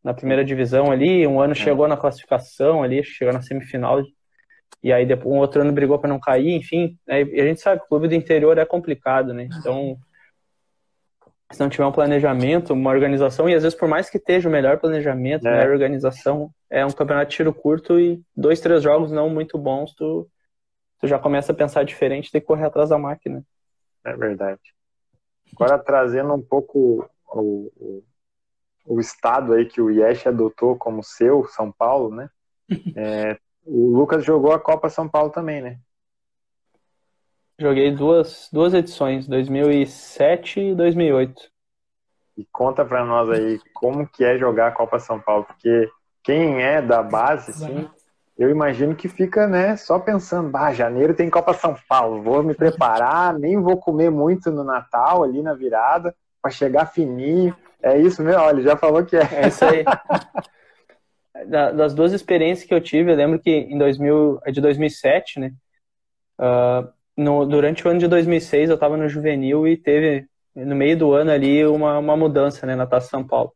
na 0.03 0.13
primeira 0.13 0.43
divisão 0.43 0.91
ali, 0.91 1.27
um 1.27 1.41
ano 1.41 1.53
é. 1.53 1.55
chegou 1.55 1.87
na 1.87 1.97
classificação 1.97 2.83
ali, 2.83 3.03
chegou 3.03 3.33
na 3.33 3.41
semifinal, 3.41 4.01
e 4.81 4.93
aí 4.93 5.05
depois 5.05 5.35
um 5.35 5.39
outro 5.39 5.61
ano 5.61 5.73
brigou 5.73 5.99
para 5.99 6.09
não 6.09 6.19
cair, 6.19 6.55
enfim. 6.55 6.97
Né, 7.05 7.23
e 7.23 7.41
a 7.41 7.45
gente 7.45 7.59
sabe 7.59 7.79
que 7.79 7.85
o 7.85 7.89
clube 7.89 8.07
do 8.07 8.15
interior 8.15 8.57
é 8.57 8.65
complicado, 8.65 9.33
né? 9.33 9.49
Então, 9.59 9.97
se 11.51 11.59
não 11.59 11.69
tiver 11.69 11.85
um 11.85 11.91
planejamento, 11.91 12.73
uma 12.73 12.91
organização, 12.91 13.49
e 13.49 13.55
às 13.55 13.63
vezes 13.63 13.77
por 13.77 13.87
mais 13.87 14.09
que 14.09 14.17
esteja 14.17 14.47
o 14.47 14.51
melhor 14.51 14.77
planejamento, 14.79 15.47
é. 15.47 15.51
melhor 15.51 15.71
organização, 15.71 16.49
é 16.69 16.85
um 16.85 16.91
campeonato 16.91 17.31
de 17.31 17.37
tiro 17.37 17.53
curto 17.53 17.99
e 17.99 18.21
dois, 18.35 18.59
três 18.61 18.83
jogos 18.83 19.11
não 19.11 19.29
muito 19.29 19.57
bons, 19.57 19.93
tu, 19.95 20.29
tu 20.99 21.07
já 21.07 21.19
começa 21.19 21.51
a 21.51 21.55
pensar 21.55 21.83
diferente, 21.83 22.31
tem 22.31 22.39
que 22.39 22.47
correr 22.47 22.65
atrás 22.65 22.89
da 22.89 22.97
máquina. 22.97 23.43
É 24.05 24.15
verdade. 24.15 24.61
Agora 25.53 25.77
trazendo 25.79 26.33
um 26.33 26.41
pouco 26.41 27.09
o, 27.33 27.71
o 27.75 28.03
o 28.89 28.99
estado 28.99 29.53
aí 29.53 29.65
que 29.65 29.79
o 29.79 29.91
Yesh 29.91 30.25
adotou 30.25 30.75
como 30.75 31.03
seu, 31.03 31.45
São 31.47 31.71
Paulo, 31.71 32.13
né? 32.13 32.29
É, 32.95 33.37
o 33.65 33.95
Lucas 33.95 34.25
jogou 34.25 34.51
a 34.51 34.59
Copa 34.59 34.89
São 34.89 35.07
Paulo 35.07 35.29
também, 35.29 35.61
né? 35.61 35.79
Joguei 37.57 37.91
duas, 37.91 38.49
duas 38.51 38.73
edições, 38.73 39.27
2007 39.27 40.59
e 40.59 40.75
2008. 40.75 41.49
E 42.37 42.45
conta 42.51 42.85
pra 42.85 43.05
nós 43.05 43.29
aí 43.29 43.59
como 43.73 44.07
que 44.07 44.23
é 44.23 44.37
jogar 44.37 44.67
a 44.67 44.71
Copa 44.71 44.97
São 44.97 45.19
Paulo, 45.19 45.43
porque 45.45 45.89
quem 46.23 46.63
é 46.63 46.81
da 46.81 47.03
base, 47.03 47.53
sim, 47.53 47.89
eu 48.37 48.49
imagino 48.49 48.95
que 48.95 49.07
fica, 49.07 49.45
né, 49.45 49.75
só 49.75 49.99
pensando, 49.99 50.49
bah, 50.49 50.71
janeiro 50.71 51.13
tem 51.13 51.29
Copa 51.29 51.53
São 51.53 51.75
Paulo, 51.87 52.23
vou 52.23 52.41
me 52.41 52.55
preparar, 52.55 53.37
nem 53.37 53.59
vou 53.59 53.77
comer 53.77 54.09
muito 54.09 54.51
no 54.51 54.63
Natal, 54.63 55.23
ali 55.23 55.41
na 55.43 55.53
virada, 55.53 56.15
para 56.41 56.49
chegar 56.49 56.85
fininho. 56.85 57.55
É 57.81 57.97
isso 57.97 58.21
mesmo, 58.21 58.41
olha, 58.41 58.61
já 58.61 58.75
falou 58.75 59.05
que 59.05 59.15
é. 59.15 59.21
É 59.31 59.47
isso 59.47 59.63
aí. 59.63 59.83
das 61.47 61.93
duas 61.93 62.11
experiências 62.11 62.67
que 62.67 62.73
eu 62.73 62.81
tive, 62.81 63.11
eu 63.11 63.15
lembro 63.15 63.39
que 63.39 63.49
em 63.49 63.77
2000, 63.77 64.39
é 64.45 64.51
de 64.51 64.59
2007, 64.59 65.39
né? 65.39 65.53
Uh, 66.37 66.91
no, 67.15 67.45
durante 67.45 67.85
o 67.85 67.89
ano 67.89 67.99
de 67.99 68.07
2006 68.07 68.69
eu 68.69 68.75
estava 68.75 68.95
no 68.95 69.09
juvenil 69.09 69.67
e 69.67 69.75
teve 69.75 70.25
no 70.55 70.75
meio 70.75 70.97
do 70.97 71.13
ano 71.13 71.31
ali 71.31 71.65
uma, 71.65 71.97
uma 71.97 72.15
mudança, 72.15 72.65
né, 72.65 72.75
na 72.75 72.87
Taça 72.87 73.09
São 73.09 73.25
Paulo, 73.25 73.51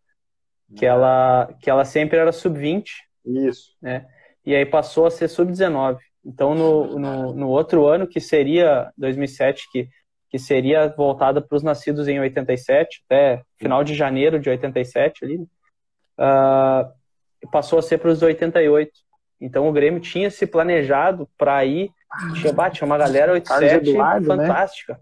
que 0.75 0.85
ela 0.85 1.53
que 1.61 1.69
ela 1.69 1.85
sempre 1.85 2.17
era 2.17 2.31
sub-20. 2.31 2.85
Isso. 3.25 3.73
Né? 3.81 4.05
E 4.45 4.53
aí 4.53 4.65
passou 4.65 5.05
a 5.05 5.11
ser 5.11 5.29
sub-19. 5.29 5.97
Então 6.25 6.53
no, 6.53 6.99
no, 6.99 7.33
no 7.33 7.49
outro 7.49 7.85
ano 7.87 8.07
que 8.07 8.19
seria 8.19 8.91
2007 8.97 9.69
que 9.71 9.87
que 10.33 10.39
seria 10.39 10.87
voltada 10.87 11.39
para 11.39 11.55
os 11.55 11.61
nascidos 11.61 12.07
em 12.07 12.19
87, 12.19 13.03
até 13.05 13.43
final 13.55 13.83
de 13.83 13.93
janeiro 13.93 14.39
de 14.39 14.49
87 14.49 15.23
ali, 15.23 15.37
uh, 15.37 17.49
passou 17.51 17.77
a 17.77 17.83
ser 17.83 17.99
para 17.99 18.09
os 18.09 18.23
88. 18.23 18.91
Então 19.39 19.69
o 19.69 19.71
Grêmio 19.71 19.99
tinha 19.99 20.31
se 20.31 20.47
planejado 20.47 21.29
para 21.37 21.63
ir, 21.65 21.91
tinha, 22.41 22.69
tinha 22.71 22.85
uma 22.87 22.97
galera 22.97 23.33
87 23.33 23.91
Eduardo, 23.91 24.35
né? 24.35 24.47
fantástica. 24.47 24.93
Né? 24.93 24.99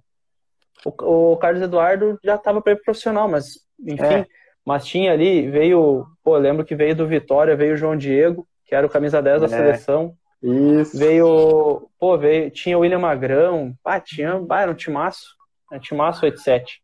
O, 0.83 1.31
o, 1.31 1.37
Carlos 1.37 1.61
Eduardo 1.61 2.19
já 2.21 2.35
estava 2.35 2.61
para 2.61 2.75
profissional, 2.75 3.29
mas 3.29 3.53
enfim, 3.79 4.03
é. 4.03 4.27
mas 4.65 4.85
tinha 4.85 5.13
ali, 5.13 5.49
veio, 5.49 6.05
pô, 6.21 6.35
lembro 6.35 6.65
que 6.65 6.75
veio 6.75 6.93
do 6.93 7.07
Vitória, 7.07 7.55
veio 7.55 7.75
o 7.75 7.77
João 7.77 7.95
Diego, 7.95 8.45
que 8.65 8.75
era 8.75 8.85
o 8.85 8.89
camisa 8.89 9.21
10 9.21 9.39
da 9.39 9.47
é. 9.47 9.49
seleção, 9.49 10.13
isso. 10.41 10.97
Veio, 10.97 11.89
pô, 11.99 12.17
veio, 12.17 12.49
tinha 12.49 12.77
o 12.77 12.81
William 12.81 12.99
Magrão, 12.99 13.73
ah, 13.83 13.99
tinha, 13.99 14.41
ah, 14.49 14.61
era 14.61 14.71
um 14.71 14.75
timaço, 14.75 15.35
um 15.71 15.79
timaço 15.79 16.25
87. 16.25 16.81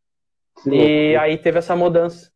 E 0.65 1.15
aí 1.17 1.38
teve 1.38 1.59
essa 1.59 1.75
mudança. 1.75 2.31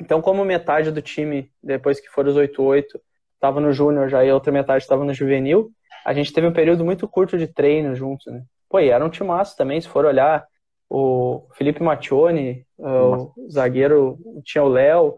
Então, 0.00 0.20
como 0.20 0.44
metade 0.44 0.90
do 0.90 1.00
time, 1.00 1.50
depois 1.62 2.00
que 2.00 2.08
foram 2.08 2.30
os 2.30 2.36
88, 2.36 3.00
estava 3.34 3.60
no 3.60 3.72
júnior 3.72 4.08
já 4.08 4.24
e 4.24 4.30
a 4.30 4.34
outra 4.34 4.52
metade 4.52 4.82
estava 4.82 5.04
no 5.04 5.14
juvenil, 5.14 5.70
a 6.04 6.12
gente 6.12 6.32
teve 6.32 6.46
um 6.46 6.52
período 6.52 6.84
muito 6.84 7.08
curto 7.08 7.38
de 7.38 7.46
treino 7.46 7.94
juntos, 7.94 8.32
né? 8.32 8.42
Pô, 8.68 8.80
e 8.80 8.90
era 8.90 9.04
um 9.04 9.10
timaço 9.10 9.56
também, 9.56 9.80
se 9.80 9.88
for 9.88 10.04
olhar, 10.04 10.46
o 10.90 11.46
Felipe 11.54 11.82
Mattioni, 11.82 12.66
o 12.78 13.32
zagueiro, 13.50 14.18
tinha 14.44 14.62
o 14.62 14.68
Léo, 14.68 15.16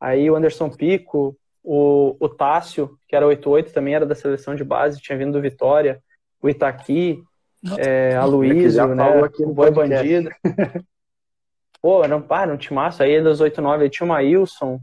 aí 0.00 0.30
o 0.30 0.36
Anderson 0.36 0.70
Pico, 0.70 1.36
o, 1.62 2.16
o 2.18 2.28
Tássio, 2.28 2.98
que 3.06 3.14
era 3.14 3.26
88, 3.26 3.72
também 3.72 3.94
era 3.94 4.06
da 4.06 4.14
seleção 4.14 4.54
de 4.54 4.64
base, 4.64 5.00
tinha 5.00 5.18
vindo 5.18 5.32
do 5.32 5.40
Vitória. 5.40 6.00
O 6.40 6.48
Itaqui, 6.48 7.22
é, 7.78 8.14
a 8.14 8.24
Luísa, 8.24 8.86
né? 8.86 9.04
O 9.40 9.52
Boi 9.52 9.70
Bandido. 9.70 10.30
Pô, 11.80 12.02
era 12.04 12.16
um, 12.16 12.24
ah, 12.28 12.42
era 12.42 12.52
um 12.52 12.56
timaço. 12.56 13.02
Aí 13.02 13.20
dos 13.20 13.40
89 13.40 13.84
aí 13.84 13.90
tinha 13.90 14.04
o 14.04 14.08
Maílson, 14.08 14.80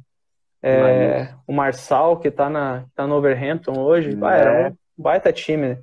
é, 0.61 1.34
o 1.45 1.53
Marçal, 1.53 2.18
que 2.18 2.31
tá, 2.31 2.49
na, 2.49 2.85
tá 2.95 3.06
no 3.06 3.15
Overhampton 3.15 3.80
hoje. 3.80 4.18
Ah, 4.22 4.35
era 4.35 4.69
um 4.69 4.76
baita 4.97 5.31
time, 5.31 5.69
né? 5.69 5.77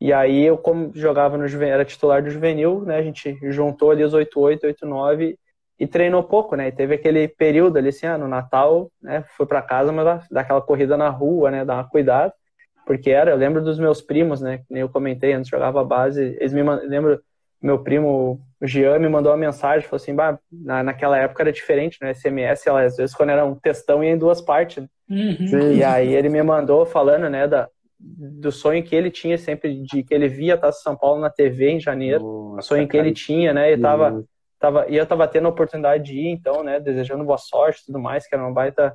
E 0.00 0.12
aí 0.12 0.44
eu, 0.44 0.56
como 0.56 0.92
jogava 0.94 1.36
no 1.36 1.48
juvenil, 1.48 1.74
era 1.74 1.84
titular 1.84 2.22
do 2.22 2.30
juvenil, 2.30 2.82
né? 2.82 2.96
A 2.96 3.02
gente 3.02 3.38
juntou 3.50 3.90
ali 3.90 4.04
os 4.04 4.14
88, 4.14 4.66
89 4.66 5.38
e 5.80 5.86
treinou 5.86 6.22
pouco, 6.22 6.54
né? 6.54 6.68
E 6.68 6.72
teve 6.72 6.94
aquele 6.94 7.26
período 7.26 7.78
ali, 7.78 7.88
assim, 7.88 8.06
ah, 8.06 8.18
no 8.18 8.28
Natal, 8.28 8.92
né? 9.02 9.24
Foi 9.34 9.46
para 9.46 9.62
casa, 9.62 9.90
mas 9.90 10.28
dá 10.30 10.42
aquela 10.42 10.60
corrida 10.60 10.94
na 10.94 11.08
rua, 11.08 11.50
né? 11.50 11.64
Dar 11.64 11.76
uma 11.76 11.88
cuidado. 11.88 12.34
Porque 12.86 13.08
era, 13.10 13.30
eu 13.30 13.36
lembro 13.36 13.64
dos 13.64 13.78
meus 13.78 14.02
primos, 14.02 14.42
né? 14.42 14.58
Que 14.58 14.64
nem 14.68 14.82
eu 14.82 14.90
comentei 14.90 15.32
antes, 15.32 15.48
jogava 15.48 15.82
base. 15.82 16.36
Eles 16.38 16.52
me 16.52 16.62
lembro, 16.62 17.18
meu 17.62 17.78
primo, 17.78 18.38
o 18.60 18.66
Jean, 18.66 18.98
me 18.98 19.08
mandou 19.08 19.32
uma 19.32 19.38
mensagem, 19.38 19.88
falou 19.88 19.96
assim, 19.96 20.14
bah, 20.14 20.38
na, 20.52 20.82
naquela 20.82 21.16
época 21.16 21.42
era 21.44 21.52
diferente, 21.52 21.96
né? 22.02 22.12
SMS, 22.12 22.66
ela, 22.66 22.82
às 22.82 22.98
vezes, 22.98 23.16
quando 23.16 23.30
era 23.30 23.46
um 23.46 23.54
textão, 23.54 24.04
ia 24.04 24.10
em 24.10 24.18
duas 24.18 24.42
partes. 24.42 24.82
Né? 24.82 24.88
Uhum. 25.08 25.72
E 25.72 25.82
aí 25.82 26.14
ele 26.14 26.28
me 26.28 26.42
mandou 26.42 26.84
falando, 26.84 27.30
né, 27.30 27.48
da, 27.48 27.68
do 27.98 28.52
sonho 28.52 28.82
que 28.82 28.94
ele 28.94 29.10
tinha 29.10 29.38
sempre, 29.38 29.82
de 29.82 30.02
que 30.02 30.12
ele 30.12 30.28
via 30.28 30.54
a 30.54 30.58
Taça 30.58 30.82
São 30.82 30.94
Paulo 30.94 31.22
na 31.22 31.30
TV 31.30 31.70
em 31.70 31.80
janeiro. 31.80 32.52
Nossa, 32.54 32.68
sonho 32.68 32.86
que 32.86 32.98
ele 32.98 33.12
tinha, 33.12 33.54
né? 33.54 33.72
E 33.72 33.78
tava, 33.78 34.22
tava, 34.60 34.88
e 34.88 34.96
eu 34.96 35.06
tava 35.06 35.26
tendo 35.26 35.46
a 35.46 35.50
oportunidade 35.50 36.04
de 36.04 36.14
ir, 36.14 36.28
então, 36.28 36.62
né? 36.62 36.78
Desejando 36.78 37.24
boa 37.24 37.38
sorte 37.38 37.82
e 37.82 37.86
tudo 37.86 37.98
mais, 37.98 38.26
que 38.28 38.34
era 38.34 38.44
uma 38.44 38.52
baita. 38.52 38.94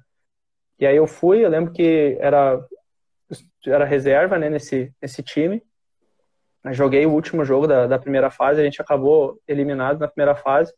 E 0.79 0.85
aí 0.85 0.95
eu 0.95 1.07
fui, 1.07 1.43
eu 1.43 1.49
lembro 1.49 1.73
que 1.73 2.17
era, 2.21 2.63
era 3.65 3.83
reserva, 3.83 4.37
né, 4.37 4.49
nesse, 4.49 4.93
nesse 5.01 5.23
time. 5.23 5.61
Eu 6.63 6.73
joguei 6.73 7.05
o 7.05 7.11
último 7.11 7.43
jogo 7.43 7.67
da, 7.67 7.87
da 7.87 7.99
primeira 7.99 8.29
fase, 8.29 8.61
a 8.61 8.63
gente 8.63 8.81
acabou 8.81 9.39
eliminado 9.47 9.99
na 9.99 10.07
primeira 10.07 10.35
fase. 10.35 10.73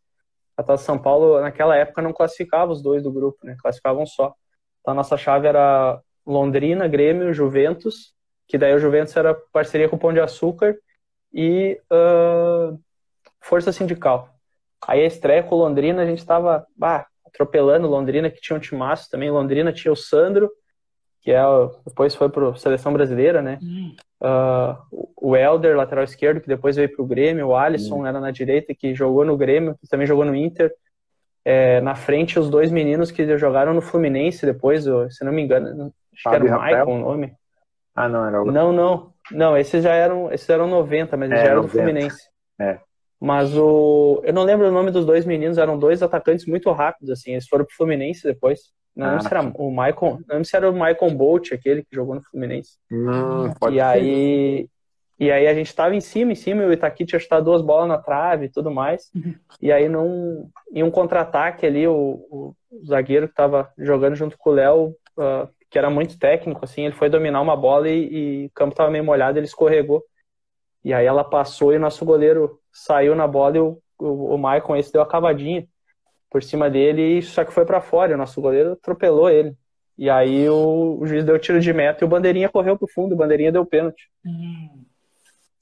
A 0.56 0.64
Taça 0.64 0.86
São 0.86 0.98
Paulo, 0.98 1.40
naquela 1.42 1.76
época, 1.76 2.02
não 2.02 2.14
classificava 2.14 2.72
os 2.72 2.82
dois 2.82 3.04
do 3.04 3.12
grupo, 3.12 3.46
né? 3.46 3.56
Classificavam 3.62 4.06
só. 4.06 4.34
Então, 4.82 4.94
a 4.94 4.96
nossa 4.96 5.18
chave 5.18 5.48
era 5.48 6.02
Londrina, 6.26 6.88
Grêmio, 6.88 7.34
Juventus, 7.34 8.14
que 8.48 8.58
daí 8.58 8.74
o 8.74 8.80
Juventus 8.80 9.16
era 9.16 9.36
parceria 9.52 9.90
com 9.90 9.98
o 9.98 10.00
Pão 10.00 10.14
de 10.14 10.20
Açúcar 10.20 10.76
e 11.34 11.80
uh, 11.92 12.80
Força 13.42 13.72
Sindical. 13.72 14.37
Aí 14.86 15.02
a 15.02 15.06
estreia 15.08 15.44
com 15.44 15.56
Londrina, 15.56 16.02
a 16.02 16.06
gente 16.06 16.20
estava 16.20 16.66
atropelando 17.26 17.88
Londrina, 17.88 18.30
que 18.30 18.42
tinha 18.42 18.58
um 18.58 18.60
timaço 18.60 19.10
também. 19.10 19.32
Londrina 19.32 19.72
tinha 19.72 19.92
o 19.92 19.96
Sandro, 19.96 20.50
que 21.22 21.32
é, 21.32 21.42
depois 21.86 22.16
foi 22.16 22.30
para 22.30 22.56
Seleção 22.56 22.94
Brasileira, 22.94 23.42
né? 23.42 23.60
Hum. 23.62 23.96
Uh, 24.22 25.12
o 25.16 25.36
Elder, 25.36 25.76
lateral 25.76 26.04
esquerdo, 26.04 26.42
que 26.42 26.48
depois 26.48 26.76
veio 26.76 26.94
para 26.94 27.04
o 27.04 27.08
Grêmio. 27.08 27.48
O 27.48 27.56
Alisson 27.56 28.02
hum. 28.02 28.08
era 28.08 28.20
na 28.20 28.32
direita, 28.32 28.74
que 28.74 28.96
jogou 28.96 29.26
no 29.26 29.38
Grêmio, 29.38 29.76
que 29.80 29.88
também 29.88 30.08
jogou 30.08 30.26
no 30.26 30.36
Inter. 30.36 30.74
É, 31.44 31.80
na 31.82 31.96
frente, 31.96 32.40
os 32.40 32.50
dois 32.50 32.72
meninos 32.72 33.10
que 33.10 33.38
jogaram 33.38 33.74
no 33.74 33.82
Fluminense 33.82 34.46
depois, 34.46 34.84
se 34.84 35.24
não 35.24 35.32
me 35.32 35.42
engano, 35.42 35.94
acho 36.14 36.24
Fábio 36.24 36.42
que 36.42 36.48
era 36.48 36.58
o 36.58 36.62
Michael 36.62 36.88
o 36.90 37.00
nome. 37.00 37.34
Ah, 37.96 38.10
não, 38.10 38.26
era 38.26 38.42
o... 38.42 38.52
Não, 38.52 38.74
não. 38.74 39.14
Não, 39.32 39.58
esses 39.58 39.84
já 39.84 39.94
eram, 39.94 40.32
esses 40.32 40.50
eram 40.50 40.68
90, 40.68 41.16
mas 41.18 41.32
é, 41.32 41.36
já 41.36 41.42
eram 41.44 41.64
90. 41.64 41.68
do 41.68 41.72
Fluminense. 41.72 42.30
É. 42.60 42.80
Mas 43.20 43.56
o. 43.58 44.22
Eu 44.24 44.34
não 44.34 44.44
lembro 44.44 44.68
o 44.68 44.72
nome 44.72 44.92
dos 44.92 45.06
dois 45.06 45.26
meninos, 45.26 45.58
eram 45.58 45.78
dois 45.78 46.04
atacantes 46.04 46.46
muito 46.46 46.72
rápidos, 46.72 47.10
assim. 47.10 47.32
Eles 47.32 47.48
foram 47.48 47.66
pro 47.66 47.76
Fluminense 47.76 48.24
depois. 48.24 48.72
Não 48.96 49.06
ah, 49.06 49.10
lembro 49.10 49.24
se 49.24 49.34
era 49.34 49.42
o 49.42 49.70
Michael. 49.70 49.96
Não 50.02 50.26
lembro 50.30 50.46
se 50.46 50.56
era 50.56 50.70
o 50.70 50.74
Michael 50.74 51.12
Bolt, 51.12 51.52
aquele 51.52 51.84
que 51.84 51.96
jogou 51.96 52.16
no 52.16 52.24
Fluminense. 52.24 52.78
Não, 52.90 53.54
pode 53.54 53.76
e 53.76 53.80
ser. 53.80 53.86
aí. 53.86 54.70
E 55.20 55.32
aí 55.32 55.48
a 55.48 55.54
gente 55.54 55.74
tava 55.74 55.96
em 55.96 56.02
cima, 56.02 56.32
em 56.32 56.36
cima, 56.36 56.62
e 56.62 56.68
o 56.68 56.74
Itaqui 56.74 57.04
tinha 57.04 57.20
chutado 57.20 57.46
duas 57.46 57.64
bolas 57.64 57.88
na 57.88 57.98
trave 57.98 58.46
e 58.46 58.50
tudo 58.50 58.70
mais. 58.70 59.10
Uhum. 59.16 59.34
E 59.60 59.72
aí 59.72 59.90
num, 59.90 60.48
em 60.72 60.84
um 60.84 60.92
contra-ataque 60.92 61.66
ali, 61.66 61.88
o, 61.88 61.96
o, 62.30 62.56
zagueiro 62.86 63.28
que 63.28 63.34
tava 63.34 63.72
jogando 63.80 64.16
junto 64.16 64.38
com 64.38 64.52
o 64.52 64.54
Léo, 64.54 64.96
uh, 65.18 65.50
que 65.72 65.78
era 65.78 65.90
muito 65.90 66.20
técnico, 66.20 66.64
assim, 66.64 66.86
ele 66.86 66.94
foi 66.94 67.10
dominar 67.10 67.42
uma 67.42 67.56
bola 67.56 67.90
e, 67.90 68.10
e 68.14 68.46
o 68.46 68.52
campo 68.52 68.76
tava 68.76 68.92
meio 68.92 69.04
molhado, 69.04 69.40
ele 69.40 69.48
escorregou. 69.48 70.04
E 70.84 70.94
aí 70.94 71.08
ela 71.08 71.24
passou 71.24 71.74
e 71.74 71.78
o 71.78 71.80
nosso 71.80 72.06
goleiro 72.06 72.60
saiu 72.78 73.16
na 73.16 73.28
bola 73.28 73.58
e 73.58 73.60
o, 73.60 73.82
o, 73.98 74.36
o 74.36 74.38
Maicon 74.38 74.76
esse 74.76 74.92
deu 74.92 75.02
a 75.02 75.08
cavadinha 75.08 75.68
por 76.30 76.44
cima 76.44 76.70
dele, 76.70 77.22
só 77.22 77.44
que 77.44 77.54
foi 77.54 77.66
para 77.66 77.82
fora, 77.82 78.14
o 78.14 78.18
nosso 78.18 78.40
goleiro 78.42 78.74
atropelou 78.74 79.30
ele. 79.30 79.56
E 79.98 80.10
aí 80.10 80.48
o, 80.48 81.00
o, 81.00 81.08
juiz 81.08 81.24
deu 81.24 81.40
tiro 81.40 81.60
de 81.60 81.74
meta 81.74 82.04
e 82.04 82.06
o 82.06 82.10
bandeirinha 82.10 82.50
correu 82.50 82.78
pro 82.78 82.88
fundo, 82.88 83.14
o 83.14 83.18
bandeirinha 83.18 83.52
deu 83.52 83.66
pênalti. 83.66 84.10
Hum. 84.24 84.84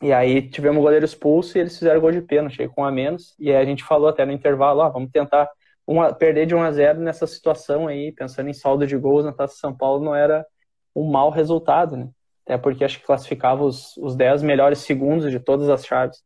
E 0.02 0.12
aí 0.12 0.42
tivemos 0.42 0.80
o 0.80 0.82
goleiro 0.82 1.06
expulso 1.06 1.58
e 1.58 1.62
eles 1.62 1.78
fizeram 1.78 2.02
gol 2.02 2.12
de 2.12 2.22
pênalti 2.22 2.68
com 2.68 2.84
a 2.84 2.92
menos. 2.92 3.34
E 3.40 3.50
aí 3.50 3.58
a 3.58 3.66
gente 3.66 3.84
falou 3.84 4.10
até 4.10 4.26
no 4.26 4.34
intervalo, 4.34 4.82
ah, 4.82 4.90
vamos 4.90 5.10
tentar 5.10 5.50
uma, 5.88 6.14
perder 6.14 6.46
de 6.46 6.54
1 6.54 6.62
a 6.62 6.72
0 6.72 7.00
nessa 7.00 7.26
situação 7.26 7.88
aí, 7.88 8.12
pensando 8.12 8.50
em 8.50 8.54
saldo 8.54 8.86
de 8.86 8.98
gols 8.98 9.24
na 9.24 9.32
Taça 9.32 9.56
São 9.56 9.74
Paulo, 9.74 10.04
não 10.04 10.14
era 10.14 10.46
um 10.94 11.10
mau 11.10 11.30
resultado, 11.30 11.96
né? 11.96 12.10
Até 12.44 12.58
porque 12.58 12.84
acho 12.84 13.00
que 13.00 13.06
classificava 13.06 13.64
os, 13.64 13.96
os 13.98 14.16
10 14.16 14.44
melhores 14.44 14.80
segundos 14.80 15.32
de 15.32 15.40
todas 15.40 15.70
as 15.70 15.86
chaves. 15.86 16.22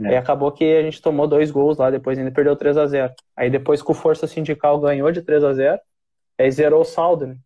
É. 0.00 0.08
Aí 0.08 0.16
acabou 0.16 0.52
que 0.52 0.64
a 0.64 0.82
gente 0.82 1.00
tomou 1.00 1.26
dois 1.26 1.50
gols 1.50 1.78
lá, 1.78 1.90
depois 1.90 2.18
ainda 2.18 2.30
perdeu 2.30 2.54
3 2.54 2.76
a 2.76 2.86
0 2.86 3.14
Aí 3.34 3.48
depois 3.48 3.80
com 3.80 3.94
Força 3.94 4.26
Sindical 4.26 4.78
ganhou 4.78 5.10
de 5.10 5.22
3 5.22 5.42
a 5.44 5.52
0 5.52 5.80
aí 6.38 6.50
zerou 6.50 6.82
o 6.82 6.84
saldo, 6.84 7.26
né? 7.28 7.36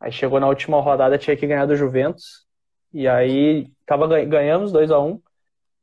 Aí 0.00 0.10
chegou 0.10 0.40
na 0.40 0.48
última 0.48 0.80
rodada, 0.80 1.18
tinha 1.18 1.36
que 1.36 1.46
ganhar 1.46 1.66
do 1.66 1.76
Juventus, 1.76 2.46
e 2.92 3.06
aí 3.06 3.70
tava, 3.86 4.06
ganhamos 4.24 4.72
2 4.72 4.90
a 4.90 4.98
1 4.98 5.20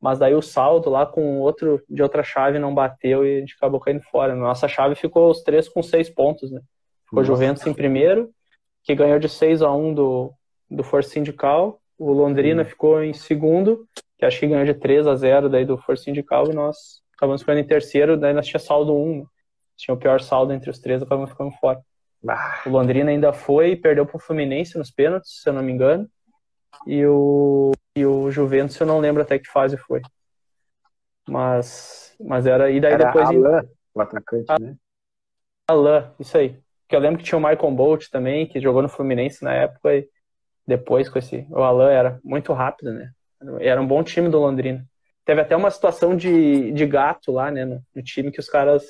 mas 0.02 0.18
daí 0.18 0.34
o 0.34 0.42
saldo 0.42 0.90
lá 0.90 1.06
com 1.06 1.38
outro 1.38 1.80
de 1.88 2.02
outra 2.02 2.24
chave 2.24 2.58
não 2.58 2.74
bateu 2.74 3.24
e 3.24 3.36
a 3.36 3.40
gente 3.40 3.54
acabou 3.54 3.78
caindo 3.78 4.02
fora. 4.02 4.34
Nossa 4.34 4.66
chave 4.66 4.96
ficou 4.96 5.30
os 5.30 5.42
três 5.42 5.68
com 5.68 5.80
seis 5.80 6.10
pontos, 6.10 6.50
né? 6.50 6.60
Ficou 7.04 7.20
Nossa. 7.20 7.32
Juventus 7.32 7.64
em 7.68 7.72
primeiro, 7.72 8.28
que 8.82 8.96
ganhou 8.96 9.20
de 9.20 9.28
6 9.28 9.62
a 9.62 9.70
1 9.70 9.94
do, 9.94 10.34
do 10.68 10.82
Força 10.82 11.10
Sindical. 11.10 11.80
O 11.96 12.12
Londrina 12.12 12.64
ficou 12.64 13.00
em 13.00 13.12
segundo, 13.12 13.86
que 14.22 14.26
acho 14.26 14.38
que 14.38 14.46
ganhou 14.46 14.64
de 14.64 14.74
3 14.74 15.04
a 15.08 15.16
0 15.16 15.48
daí 15.48 15.64
do 15.64 15.76
Força 15.76 16.04
Sindical, 16.04 16.48
e 16.48 16.54
nós 16.54 17.02
acabamos 17.16 17.42
ficando 17.42 17.58
em 17.58 17.66
terceiro, 17.66 18.16
daí 18.16 18.32
nós 18.32 18.46
tinha 18.46 18.60
saldo 18.60 18.94
1. 18.94 19.18
Né? 19.18 19.24
Tinha 19.76 19.94
o 19.96 19.98
pior 19.98 20.20
saldo 20.20 20.52
entre 20.52 20.70
os 20.70 20.78
três, 20.78 21.02
acabamos 21.02 21.30
ficando 21.30 21.50
fora. 21.60 21.80
Ah. 22.28 22.62
O 22.64 22.68
Londrina 22.68 23.10
ainda 23.10 23.32
foi, 23.32 23.74
perdeu 23.74 24.06
para 24.06 24.16
o 24.16 24.20
Fluminense 24.20 24.78
nos 24.78 24.92
pênaltis, 24.92 25.42
se 25.42 25.48
eu 25.48 25.52
não 25.52 25.60
me 25.60 25.72
engano. 25.72 26.08
E 26.86 27.04
o 27.04 27.72
e 27.96 28.06
o 28.06 28.30
Juventus 28.30 28.78
eu 28.78 28.86
não 28.86 29.00
lembro 29.00 29.22
até 29.22 29.40
que 29.40 29.50
fase 29.50 29.76
foi. 29.76 30.00
Mas, 31.28 32.14
mas 32.20 32.46
era. 32.46 32.70
E 32.70 32.80
daí 32.80 32.92
era 32.92 33.06
depois. 33.06 33.28
Alan, 33.28 33.64
o 33.92 34.00
atacante, 34.00 34.46
a, 34.48 34.58
né? 34.60 34.76
Alan, 35.68 36.14
isso 36.20 36.38
aí. 36.38 36.60
Que 36.88 36.94
eu 36.94 37.00
lembro 37.00 37.18
que 37.18 37.24
tinha 37.24 37.38
o 37.38 37.40
Michael 37.40 37.72
Bolt 37.72 38.08
também, 38.08 38.46
que 38.46 38.60
jogou 38.60 38.82
no 38.82 38.88
Fluminense 38.88 39.42
na 39.42 39.52
época, 39.52 39.96
e 39.96 40.08
depois 40.64 41.08
com 41.08 41.18
esse. 41.18 41.44
O 41.50 41.62
Alan 41.62 41.90
era 41.90 42.20
muito 42.22 42.52
rápido, 42.52 42.92
né? 42.92 43.10
Era 43.60 43.80
um 43.80 43.86
bom 43.86 44.02
time 44.02 44.28
do 44.28 44.38
Londrina. 44.38 44.84
Teve 45.24 45.40
até 45.40 45.56
uma 45.56 45.70
situação 45.70 46.16
de, 46.16 46.72
de 46.72 46.86
gato 46.86 47.32
lá, 47.32 47.50
né? 47.50 47.64
No, 47.64 47.82
no 47.94 48.02
time 48.02 48.30
que 48.30 48.40
os 48.40 48.48
caras. 48.48 48.84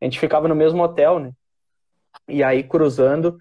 A 0.00 0.04
gente 0.04 0.20
ficava 0.20 0.46
no 0.46 0.54
mesmo 0.54 0.82
hotel, 0.82 1.18
né? 1.18 1.32
E 2.28 2.42
aí 2.42 2.62
cruzando 2.62 3.38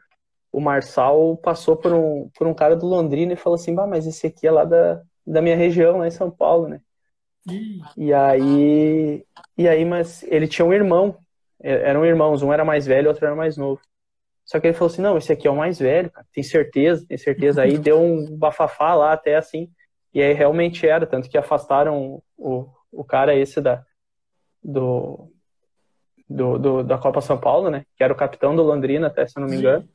o 0.55 0.61
Marçal 0.61 1.35
passou 1.35 1.75
por 1.75 1.91
um, 1.91 2.29
por 2.29 2.47
um 2.47 2.53
cara 2.53 2.77
do 2.77 2.85
Londrina 2.85 3.33
e 3.33 3.35
falou 3.35 3.55
assim, 3.55 3.75
bah, 3.75 3.85
mas 3.85 4.07
esse 4.07 4.27
aqui 4.27 4.47
é 4.47 4.51
lá 4.51 4.63
da, 4.63 5.01
da 5.27 5.41
minha 5.41 5.55
região, 5.55 5.97
lá 5.97 6.07
em 6.07 6.11
São 6.11 6.31
Paulo, 6.31 6.69
né? 6.69 6.79
E 7.97 8.13
aí, 8.13 9.25
e 9.57 9.67
aí, 9.67 9.83
mas 9.83 10.23
ele 10.23 10.47
tinha 10.47 10.65
um 10.65 10.71
irmão, 10.71 11.17
eram 11.59 12.05
irmãos, 12.05 12.41
um 12.41 12.53
era 12.53 12.63
mais 12.63 12.85
velho, 12.85 13.09
outro 13.09 13.25
era 13.25 13.35
mais 13.35 13.57
novo. 13.57 13.81
Só 14.45 14.57
que 14.57 14.67
ele 14.67 14.73
falou 14.73 14.91
assim, 14.91 15.01
não, 15.01 15.17
esse 15.17 15.33
aqui 15.33 15.45
é 15.45 15.51
o 15.51 15.57
mais 15.57 15.77
velho, 15.77 16.09
cara, 16.09 16.25
tem 16.31 16.43
certeza, 16.43 17.05
tem 17.05 17.17
certeza. 17.17 17.61
Aí 17.61 17.75
deu 17.77 18.01
um 18.01 18.37
bafafá 18.37 18.95
lá 18.95 19.11
até 19.11 19.35
assim, 19.35 19.69
e 20.15 20.23
aí 20.23 20.31
realmente 20.33 20.87
era, 20.87 21.05
tanto 21.05 21.29
que 21.29 21.37
afastaram 21.37 22.23
o, 22.37 22.69
o 22.89 23.03
cara 23.03 23.35
esse 23.35 23.59
da, 23.59 23.83
do, 24.63 25.29
do, 26.27 26.57
do, 26.57 26.83
da 26.85 26.97
Copa 26.97 27.19
São 27.19 27.37
Paulo, 27.37 27.69
né? 27.69 27.85
Que 27.97 28.03
era 28.03 28.13
o 28.13 28.15
capitão 28.15 28.55
do 28.55 28.63
Londrina, 28.63 29.07
até 29.07 29.27
se 29.27 29.37
eu 29.37 29.41
não 29.41 29.49
me 29.49 29.57
engano. 29.57 29.85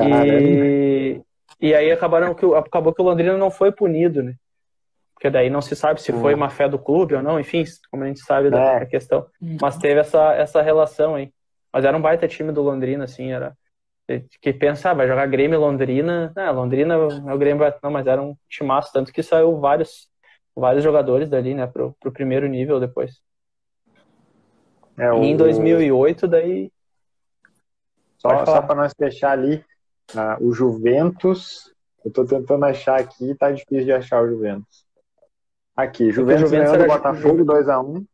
E, 0.00 1.20
e 1.60 1.74
aí 1.74 1.92
acabaram 1.92 2.34
que, 2.34 2.46
acabou 2.54 2.94
que 2.94 3.02
o 3.02 3.04
Londrina 3.04 3.36
não 3.36 3.50
foi 3.50 3.70
punido, 3.70 4.22
né? 4.22 4.34
Porque 5.12 5.28
daí 5.28 5.50
não 5.50 5.60
se 5.60 5.76
sabe 5.76 6.00
se 6.00 6.10
foi 6.10 6.34
uma 6.34 6.48
fé 6.48 6.66
do 6.66 6.78
clube 6.78 7.14
ou 7.14 7.22
não, 7.22 7.38
enfim, 7.38 7.64
como 7.90 8.02
a 8.02 8.06
gente 8.06 8.20
sabe 8.20 8.48
da, 8.48 8.80
é. 8.80 8.86
questão. 8.86 9.26
Uhum. 9.42 9.58
Mas 9.60 9.76
teve 9.76 10.00
essa, 10.00 10.32
essa 10.32 10.62
relação 10.62 11.14
aí. 11.14 11.30
Mas 11.70 11.84
era 11.84 11.94
um 11.96 12.00
baita 12.00 12.26
time 12.26 12.50
do 12.50 12.62
Londrina, 12.62 13.04
assim, 13.04 13.30
era. 13.30 13.54
Que 14.40 14.52
pensa, 14.52 14.90
ah, 14.90 14.94
vai 14.94 15.08
jogar 15.08 15.26
Grêmio 15.26 15.56
e 15.56 15.58
Londrina. 15.58 16.32
Ah, 16.36 16.50
Londrina 16.50 16.94
é 16.94 17.34
o 17.34 17.38
Grêmio, 17.38 17.64
não, 17.82 17.90
mas 17.90 18.06
era 18.06 18.20
um 18.20 18.36
timaço, 18.48 18.92
tanto 18.92 19.12
que 19.12 19.22
saiu 19.22 19.58
vários, 19.58 20.08
vários 20.54 20.84
jogadores 20.84 21.30
dali, 21.30 21.54
né, 21.54 21.66
pro, 21.66 21.96
pro 21.98 22.12
primeiro 22.12 22.46
nível 22.46 22.78
depois. 22.78 23.20
É, 24.98 25.10
o... 25.10 25.22
E 25.22 25.28
em 25.28 25.36
2008, 25.36 26.28
daí. 26.28 26.70
Só, 28.18 28.44
só 28.44 28.62
para 28.62 28.74
nós 28.74 28.92
fechar 28.96 29.32
ali, 29.32 29.64
uh, 30.14 30.46
o 30.46 30.52
Juventus. 30.52 31.72
Eu 32.04 32.12
tô 32.12 32.24
tentando 32.24 32.64
achar 32.64 33.00
aqui, 33.00 33.34
tá 33.34 33.50
difícil 33.50 33.86
de 33.86 33.92
achar 33.92 34.22
o 34.22 34.28
Juventus. 34.28 34.84
Aqui, 35.74 36.10
Juventus, 36.10 36.50
Juventus 36.50 36.72
ganhou 36.72 36.86
do 36.86 36.94
Botafogo 36.94 37.44
2x1. 37.44 38.06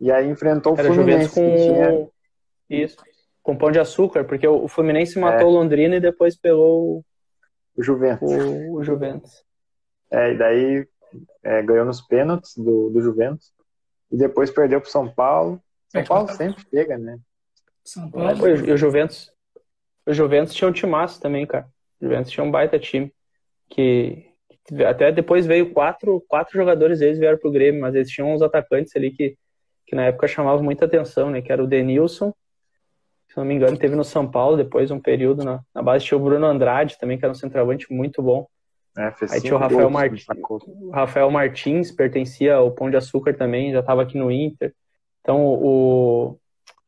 E 0.00 0.12
aí 0.12 0.28
enfrentou 0.28 0.74
o 0.74 0.76
Fluminense. 0.76 1.34
Com... 1.34 1.56
Tinha... 1.56 2.08
Isso. 2.68 2.96
Com 3.48 3.56
pão 3.56 3.70
de 3.70 3.78
açúcar, 3.78 4.24
porque 4.24 4.46
o 4.46 4.68
Fluminense 4.68 5.18
matou 5.18 5.48
é. 5.48 5.50
o 5.50 5.54
Londrina 5.54 5.96
e 5.96 6.00
depois 6.00 6.36
pegou 6.36 7.02
o 7.74 7.82
Juventus. 7.82 8.30
O, 8.30 8.74
o 8.74 8.84
Juventus. 8.84 9.42
É, 10.10 10.32
e 10.34 10.36
daí 10.36 10.86
é, 11.42 11.62
ganhou 11.62 11.86
nos 11.86 12.02
pênaltis 12.02 12.54
do, 12.58 12.90
do 12.90 13.00
Juventus 13.00 13.50
e 14.12 14.18
depois 14.18 14.50
perdeu 14.50 14.82
para 14.82 14.90
São 14.90 15.10
Paulo. 15.10 15.58
São 15.88 16.04
Paulo 16.04 16.28
sempre 16.28 16.62
chega, 16.68 16.98
né? 16.98 17.18
São 17.82 18.10
Paulo. 18.10 18.38
Pô, 18.38 18.48
e 18.48 18.70
o 18.70 18.76
Juventus. 18.76 19.32
O 20.06 20.12
Juventus 20.12 20.52
tinha 20.52 20.68
um 20.68 20.72
timaço 20.72 21.18
também, 21.18 21.46
cara. 21.46 21.66
O 21.98 22.04
Juventus 22.04 22.30
tinha 22.30 22.44
um 22.44 22.50
baita 22.50 22.78
time. 22.78 23.10
Que, 23.70 24.26
que 24.66 24.84
até 24.84 25.10
depois 25.10 25.46
veio 25.46 25.72
quatro, 25.72 26.22
quatro 26.28 26.52
jogadores 26.52 27.00
eles 27.00 27.18
vieram 27.18 27.38
pro 27.38 27.50
Grêmio, 27.50 27.80
mas 27.80 27.94
eles 27.94 28.10
tinham 28.10 28.30
uns 28.30 28.42
atacantes 28.42 28.94
ali 28.94 29.10
que, 29.10 29.38
que 29.86 29.96
na 29.96 30.04
época 30.04 30.28
chamavam 30.28 30.62
muita 30.62 30.84
atenção, 30.84 31.30
né? 31.30 31.40
Que 31.40 31.50
era 31.50 31.64
o 31.64 31.66
Denilson, 31.66 32.34
se 33.28 33.36
não 33.36 33.44
me 33.44 33.54
engano, 33.54 33.76
teve 33.76 33.94
no 33.94 34.04
São 34.04 34.28
Paulo 34.28 34.56
depois 34.56 34.90
um 34.90 35.00
período 35.00 35.44
na, 35.44 35.60
na 35.74 35.82
base. 35.82 36.04
Tinha 36.04 36.18
o 36.18 36.22
Bruno 36.22 36.46
Andrade 36.46 36.98
também, 36.98 37.18
que 37.18 37.24
era 37.24 37.32
um 37.32 37.36
centroavante 37.36 37.92
muito 37.92 38.22
bom. 38.22 38.46
É, 38.96 39.14
Aí 39.30 39.40
tinha 39.40 39.54
o 39.54 39.58
Rafael, 39.58 39.90
Martins, 39.90 40.26
o 40.50 40.90
Rafael 40.90 41.30
Martins, 41.30 41.92
pertencia 41.92 42.56
ao 42.56 42.72
Pão 42.72 42.90
de 42.90 42.96
Açúcar 42.96 43.32
também, 43.34 43.70
já 43.70 43.78
estava 43.78 44.02
aqui 44.02 44.18
no 44.18 44.28
Inter. 44.28 44.74
Então 45.20 45.44
o, 45.44 46.36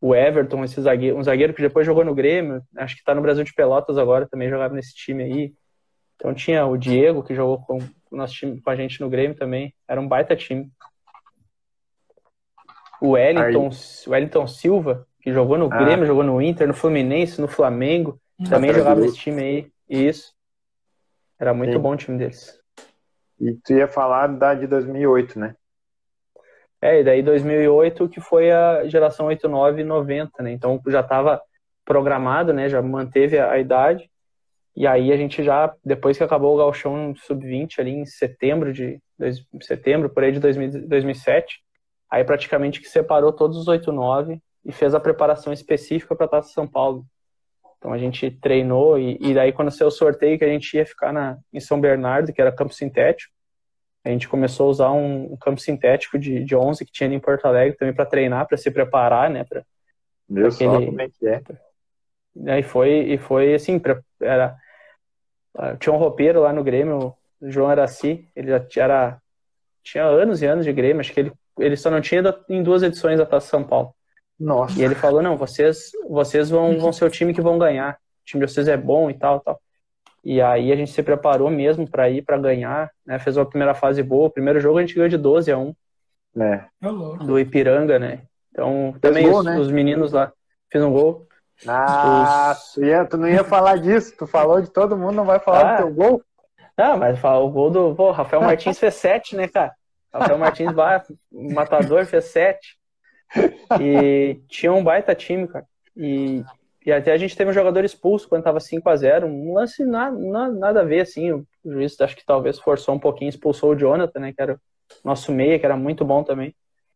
o 0.00 0.14
Everton, 0.14 0.64
esse 0.64 0.80
zagueiro, 0.80 1.16
um 1.16 1.22
zagueiro 1.22 1.54
que 1.54 1.62
depois 1.62 1.86
jogou 1.86 2.04
no 2.04 2.14
Grêmio, 2.14 2.62
acho 2.78 2.96
que 2.96 3.00
está 3.02 3.14
no 3.14 3.22
Brasil 3.22 3.44
de 3.44 3.54
Pelotas 3.54 3.96
agora, 3.96 4.26
também 4.26 4.48
jogava 4.48 4.74
nesse 4.74 4.92
time 4.94 5.22
aí. 5.22 5.54
Então 6.16 6.34
tinha 6.34 6.66
o 6.66 6.76
Diego, 6.76 7.22
que 7.22 7.34
jogou 7.34 7.58
com 7.58 7.78
o 7.78 8.16
nosso 8.16 8.34
time, 8.34 8.60
com 8.60 8.70
a 8.70 8.76
gente 8.76 9.00
no 9.00 9.08
Grêmio 9.08 9.36
também. 9.36 9.72
Era 9.86 10.00
um 10.00 10.08
baita 10.08 10.34
time. 10.34 10.68
O 13.00 13.10
Wellington, 13.10 13.70
o 14.06 14.10
Wellington 14.10 14.46
Silva, 14.46 15.06
que 15.20 15.32
jogou 15.32 15.58
no 15.58 15.66
ah. 15.72 15.76
Grêmio, 15.76 16.06
jogou 16.06 16.24
no 16.24 16.40
Inter, 16.40 16.66
no 16.66 16.74
Fluminense, 16.74 17.40
no 17.40 17.48
Flamengo, 17.48 18.20
também 18.48 18.72
jogava 18.72 19.00
nesse 19.00 19.16
time 19.16 19.42
aí. 19.42 19.72
Isso. 19.88 20.32
Era 21.38 21.52
muito 21.52 21.72
Sim. 21.72 21.78
bom 21.78 21.92
o 21.92 21.96
time 21.96 22.18
deles. 22.18 22.58
E 23.38 23.54
tu 23.54 23.72
ia 23.72 23.88
falar 23.88 24.26
da 24.26 24.54
de 24.54 24.66
2008, 24.66 25.38
né? 25.38 25.54
É, 26.82 27.00
e 27.00 27.04
daí 27.04 27.22
2008 27.22 28.08
que 28.08 28.20
foi 28.20 28.50
a 28.50 28.86
geração 28.86 29.26
89 29.26 29.80
e 29.80 29.84
90, 29.84 30.42
né? 30.42 30.52
Então 30.52 30.80
já 30.86 31.00
estava 31.00 31.40
programado, 31.84 32.52
né? 32.52 32.68
Já 32.68 32.80
manteve 32.80 33.38
a, 33.38 33.52
a, 33.52 33.58
idade. 33.58 34.10
E 34.76 34.86
aí 34.86 35.12
a 35.12 35.16
gente 35.16 35.42
já, 35.42 35.74
depois 35.84 36.16
que 36.16 36.24
acabou 36.24 36.54
o 36.54 36.58
Galchão 36.58 37.14
Sub-20 37.16 37.78
ali 37.80 37.90
em 37.90 38.06
setembro 38.06 38.72
de 38.72 39.00
dois, 39.18 39.44
setembro, 39.62 40.08
por 40.08 40.22
aí 40.22 40.32
de 40.32 40.40
2000, 40.40 40.86
2007, 40.88 41.60
aí 42.10 42.24
praticamente 42.24 42.80
que 42.80 42.88
separou 42.88 43.32
todos 43.32 43.56
os 43.56 43.66
8-9 43.66 44.40
e 44.64 44.72
fez 44.72 44.94
a 44.94 45.00
preparação 45.00 45.52
específica 45.52 46.14
para 46.14 46.26
a 46.26 46.28
Taça 46.28 46.52
São 46.52 46.66
Paulo. 46.66 47.04
Então 47.78 47.92
a 47.92 47.98
gente 47.98 48.30
treinou 48.30 48.98
e, 48.98 49.16
e 49.20 49.32
daí 49.32 49.52
quando 49.52 49.70
saiu 49.70 49.88
o 49.88 49.90
sorteio 49.90 50.38
que 50.38 50.44
a 50.44 50.48
gente 50.48 50.76
ia 50.76 50.84
ficar 50.84 51.12
na, 51.12 51.38
em 51.52 51.60
São 51.60 51.80
Bernardo, 51.80 52.32
que 52.32 52.40
era 52.40 52.52
campo 52.52 52.74
sintético, 52.74 53.32
a 54.04 54.08
gente 54.08 54.28
começou 54.28 54.66
a 54.66 54.70
usar 54.70 54.90
um, 54.92 55.32
um 55.32 55.36
campo 55.36 55.60
sintético 55.60 56.18
de, 56.18 56.44
de 56.44 56.56
11 56.56 56.84
que 56.84 56.92
tinha 56.92 57.12
em 57.12 57.20
Porto 57.20 57.46
Alegre 57.46 57.76
também 57.76 57.94
para 57.94 58.06
treinar, 58.06 58.46
para 58.46 58.56
se 58.56 58.70
preparar, 58.70 59.28
né? 59.30 59.44
Pra, 59.44 59.62
Meu 60.28 60.48
pra 60.48 60.54
aquele... 60.54 60.70
só 60.70 60.86
como 60.86 61.00
é 61.00 61.08
que 61.08 61.26
é. 61.26 61.42
E 62.58 62.62
foi, 62.62 62.90
e 62.90 63.18
foi 63.18 63.54
assim, 63.54 63.78
pra, 63.78 64.00
era, 64.20 64.56
ah, 65.54 65.76
tinha 65.76 65.92
um 65.92 65.98
roupeiro 65.98 66.40
lá 66.40 66.52
no 66.52 66.64
Grêmio, 66.64 67.14
o 67.40 67.50
João 67.50 67.68
Araci, 67.68 68.28
ele 68.34 68.48
já 68.48 68.64
era, 68.82 69.20
tinha 69.82 70.04
anos 70.04 70.40
e 70.40 70.46
anos 70.46 70.64
de 70.64 70.72
Grêmio, 70.72 71.00
acho 71.00 71.12
que 71.12 71.20
ele, 71.20 71.32
ele 71.58 71.76
só 71.76 71.90
não 71.90 72.00
tinha 72.00 72.22
em 72.48 72.62
duas 72.62 72.82
edições 72.82 73.18
da 73.18 73.26
Taça 73.26 73.48
São 73.48 73.64
Paulo. 73.64 73.94
Nossa. 74.40 74.78
E 74.78 74.82
ele 74.82 74.94
falou, 74.94 75.20
não, 75.20 75.36
vocês, 75.36 75.92
vocês 76.08 76.48
vão, 76.48 76.78
vão 76.78 76.92
ser 76.92 77.04
o 77.04 77.10
time 77.10 77.34
que 77.34 77.42
vão 77.42 77.58
ganhar. 77.58 77.98
O 78.22 78.24
time 78.24 78.46
de 78.46 78.50
vocês 78.50 78.66
é 78.68 78.76
bom 78.76 79.10
e 79.10 79.14
tal, 79.14 79.40
tal. 79.40 79.60
E 80.24 80.40
aí 80.40 80.72
a 80.72 80.76
gente 80.76 80.90
se 80.90 81.02
preparou 81.02 81.50
mesmo 81.50 81.88
para 81.88 82.08
ir 82.08 82.22
para 82.22 82.38
ganhar, 82.38 82.90
né? 83.06 83.18
Fez 83.18 83.36
uma 83.36 83.46
primeira 83.46 83.74
fase 83.74 84.02
boa. 84.02 84.28
O 84.28 84.30
primeiro 84.30 84.60
jogo 84.60 84.78
a 84.78 84.80
gente 84.80 84.94
ganhou 84.94 85.08
de 85.08 85.16
12 85.16 85.52
a 85.52 85.58
1. 85.58 85.74
É. 86.40 86.64
Do 87.24 87.38
Ipiranga, 87.38 87.98
né? 87.98 88.22
Então, 88.50 88.92
Fez 88.92 89.00
também 89.00 89.28
gol, 89.28 89.40
os, 89.40 89.44
né? 89.44 89.58
os, 89.58 89.70
meninos 89.70 90.12
lá 90.12 90.32
fiz 90.70 90.82
um 90.82 90.92
gol. 90.92 91.26
Ah, 91.66 92.54
os... 92.56 92.74
tu, 92.74 92.84
ia, 92.84 93.04
tu 93.04 93.16
não 93.16 93.28
ia 93.28 93.44
falar 93.44 93.76
disso. 93.78 94.14
Tu 94.16 94.26
falou 94.26 94.60
de 94.60 94.70
todo 94.70 94.96
mundo, 94.96 95.14
não 95.14 95.24
vai 95.24 95.38
falar 95.38 95.60
ah, 95.60 95.76
do 95.76 95.82
teu 95.84 95.94
gol? 95.94 96.22
Não, 96.76 96.96
mas 96.96 97.22
o 97.22 97.50
gol 97.50 97.70
do. 97.70 97.94
Pô, 97.94 98.10
Rafael 98.10 98.42
Martins 98.42 98.78
fez 98.78 98.94
7, 98.94 99.36
né, 99.36 99.48
cara? 99.48 99.72
Rafael 100.12 100.38
Martins, 100.38 100.72
matador, 101.30 102.06
fez 102.06 102.24
7. 102.26 102.79
E 103.80 104.40
tinha 104.48 104.72
um 104.72 104.82
baita 104.82 105.14
time, 105.14 105.46
cara. 105.46 105.66
E, 105.96 106.42
e 106.84 106.92
até 106.92 107.12
a 107.12 107.16
gente 107.16 107.36
teve 107.36 107.50
um 107.50 107.54
jogador 107.54 107.84
expulso 107.84 108.28
quando 108.28 108.42
tava 108.42 108.58
5 108.58 108.88
a 108.88 108.96
0 108.96 109.26
Um 109.26 109.54
lance 109.54 109.84
nada, 109.84 110.16
nada 110.16 110.80
a 110.80 110.84
ver, 110.84 111.00
assim. 111.00 111.32
O 111.32 111.46
juiz 111.64 112.00
acho 112.00 112.16
que 112.16 112.24
talvez 112.24 112.58
forçou 112.58 112.94
um 112.94 112.98
pouquinho, 112.98 113.28
expulsou 113.28 113.72
o 113.72 113.76
Jonathan, 113.76 114.20
né? 114.20 114.32
Que 114.32 114.42
era 114.42 114.54
o 114.54 114.58
nosso 115.04 115.30
meia, 115.30 115.58
que 115.58 115.66
era 115.66 115.76
muito 115.76 116.04
bom 116.04 116.24
também. 116.24 116.54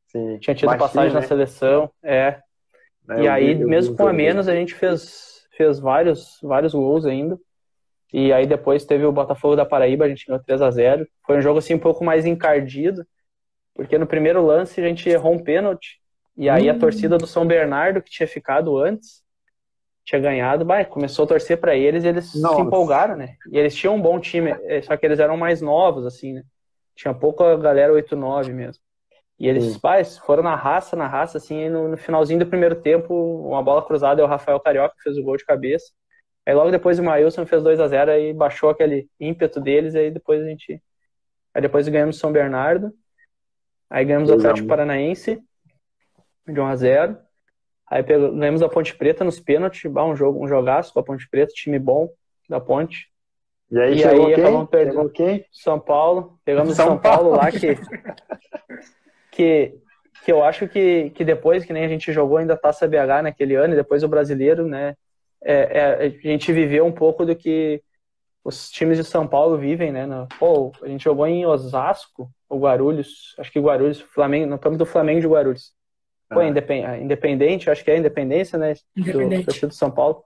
Sim. 0.09 0.39
Tinha 0.39 0.55
tido 0.55 0.67
Baixinho, 0.67 0.89
passagem 0.89 1.15
né? 1.15 1.21
na 1.21 1.27
seleção. 1.27 1.91
É. 2.03 2.39
é 3.11 3.23
e 3.23 3.29
aí, 3.29 3.55
vi, 3.55 3.65
mesmo 3.65 3.97
com 3.97 4.07
a 4.07 4.13
menos, 4.13 4.49
a 4.49 4.55
gente 4.55 4.75
fez, 4.75 5.47
fez 5.57 5.79
vários, 5.79 6.39
vários 6.43 6.73
gols 6.73 7.05
ainda. 7.05 7.39
E 8.13 8.33
aí 8.33 8.47
depois 8.47 8.85
teve 8.85 9.05
o 9.05 9.13
Botafogo 9.13 9.57
da 9.57 9.67
Paraíba, 9.67 10.05
a 10.05 10.09
gente 10.09 10.25
ganhou 10.27 10.41
3 10.41 10.63
a 10.63 10.71
0 10.71 11.07
Foi 11.27 11.37
um 11.37 11.41
jogo 11.41 11.59
assim 11.59 11.75
um 11.75 11.81
pouco 11.81 12.05
mais 12.05 12.25
encardido, 12.25 13.05
porque 13.75 13.99
no 13.99 14.07
primeiro 14.07 14.45
lance 14.45 14.81
a 14.81 14.87
gente 14.87 15.09
errou 15.09 15.33
um 15.33 15.43
pênalti 15.43 16.01
e 16.37 16.49
aí 16.49 16.69
a 16.69 16.73
hum. 16.73 16.79
torcida 16.79 17.17
do 17.17 17.27
São 17.27 17.47
Bernardo, 17.47 18.03
que 18.03 18.11
tinha 18.11 18.27
ficado 18.27 18.77
antes, 18.79 19.23
tinha 20.05 20.21
ganhado, 20.21 20.65
bah, 20.65 20.85
começou 20.85 21.25
a 21.25 21.29
torcer 21.29 21.59
para 21.59 21.75
eles 21.75 22.05
e 22.05 22.09
eles 22.09 22.35
Nossa. 22.35 22.57
se 22.57 22.61
empolgaram, 22.63 23.17
né? 23.17 23.37
E 23.51 23.57
eles 23.57 23.75
tinham 23.75 23.95
um 23.95 24.03
bom 24.03 24.21
time, 24.21 24.51
é, 24.65 24.83
só 24.83 24.97
que 24.97 25.07
eles 25.07 25.19
eram 25.19 25.37
mais 25.37 25.63
novos, 25.63 26.05
assim, 26.05 26.35
né? 26.35 26.43
Tinha 26.95 27.15
pouca 27.15 27.57
galera 27.57 27.93
8-9 27.93 28.53
mesmo. 28.53 28.83
E 29.39 29.49
eles, 29.49 29.77
pais, 29.79 30.17
foram 30.19 30.43
na 30.45 30.55
raça, 30.55 30.95
na 30.95 31.09
raça, 31.09 31.39
assim, 31.39 31.69
no, 31.69 31.89
no, 31.89 31.97
finalzinho 31.97 32.39
do 32.39 32.47
primeiro 32.47 32.77
tempo, 32.77 33.15
uma 33.49 33.63
bola 33.63 33.85
cruzada, 33.85 34.21
é 34.21 34.25
o 34.25 34.29
Rafael 34.29 34.61
Carioca 34.61 34.95
que 34.97 35.03
fez 35.03 35.19
o 35.19 35.23
gol 35.23 35.37
de 35.37 35.45
cabeça. 35.45 35.87
Aí 36.47 36.55
logo 36.55 36.71
depois 36.71 36.99
o 36.99 37.03
Mailson 37.03 37.47
fez 37.47 37.63
2 37.63 37.81
a 37.81 37.89
0 37.89 38.11
aí 38.11 38.33
baixou 38.33 38.71
aquele 38.71 39.09
ímpeto 39.19 39.61
deles, 39.61 39.95
aí 39.95 40.11
depois 40.11 40.43
a 40.43 40.47
gente. 40.47 40.81
Aí 41.53 41.63
depois 41.63 41.89
ganhamos 41.89 42.19
São 42.19 42.31
Bernardo. 42.31 42.93
Aí 43.89 44.05
ganhamos 44.05 44.31
o 44.31 44.35
Atlético 44.35 44.69
Paranaense 44.69 45.43
de 46.47 46.61
1 46.61 46.67
a 46.67 46.77
0 46.77 47.19
Aí 47.91 48.03
ganhamos 48.03 48.63
a 48.63 48.69
Ponte 48.69 48.97
Preta 48.97 49.25
nos 49.25 49.39
pênaltis, 49.39 49.85
um 49.85 50.17
jogo, 50.17 50.43
um 50.43 50.49
jogaço 50.49 50.93
com 50.93 51.01
a 51.01 51.03
Ponte 51.03 51.29
Preta, 51.29 51.53
time 51.53 51.79
bom 51.79 52.09
da 52.49 52.59
Ponte. 52.59 53.09
E 53.71 53.79
aí, 53.79 53.99
e 53.99 54.05
aí 54.05 54.35
acabamos 54.35 54.71
perdendo 54.71 55.11
quem? 55.11 55.45
São 55.53 55.79
Paulo. 55.79 56.39
Pegamos 56.45 56.75
São, 56.75 56.87
São 56.87 56.99
Paulo. 56.99 57.31
Paulo 57.31 57.37
lá 57.37 57.51
que, 57.51 57.77
que 59.31 59.79
que 60.25 60.33
eu 60.33 60.43
acho 60.43 60.67
que, 60.67 61.11
que 61.11 61.23
depois 61.23 61.67
que 61.67 61.73
nem 61.73 61.85
a 61.85 61.89
gente 61.89 62.11
jogou 62.11 62.39
ainda 62.39 62.57
Taça 62.57 62.89
BH 62.89 63.23
naquele 63.25 63.55
ano 63.57 63.75
e 63.75 63.77
depois 63.77 64.03
o 64.03 64.09
brasileiro, 64.09 64.67
né? 64.67 64.97
É, 65.43 65.79
é, 65.79 66.07
a 66.07 66.09
gente 66.09 66.51
viveu 66.51 66.87
um 66.87 66.93
pouco 66.93 67.27
do 67.27 67.37
que 67.37 67.83
os 68.43 68.71
times 68.71 68.97
de 68.97 69.05
São 69.05 69.29
Paulo 69.29 69.59
vivem, 69.59 69.93
né? 69.93 70.07
No, 70.07 70.27
pô, 70.39 70.73
a 70.83 70.89
gente 70.89 71.05
jogou 71.05 71.27
em 71.27 71.45
Osasco, 71.45 72.31
o 72.49 72.59
Guarulhos, 72.59 73.35
acho 73.39 73.53
que 73.53 73.61
Guarulhos, 73.61 74.01
Flamengo, 74.01 74.47
no 74.47 74.59
campo 74.59 74.79
do 74.79 74.87
Flamengo 74.87 75.21
de 75.21 75.27
Guarulhos. 75.27 75.75
Foi 76.35 76.47
ah. 76.47 76.99
independente, 76.99 77.71
acho 77.71 77.85
que 77.85 77.91
é 77.91 77.97
independência, 77.97 78.59
né? 78.59 78.75
Independente. 78.97 79.61
Do, 79.61 79.69
do 79.69 79.75
São 79.75 79.91
Paulo. 79.91 80.23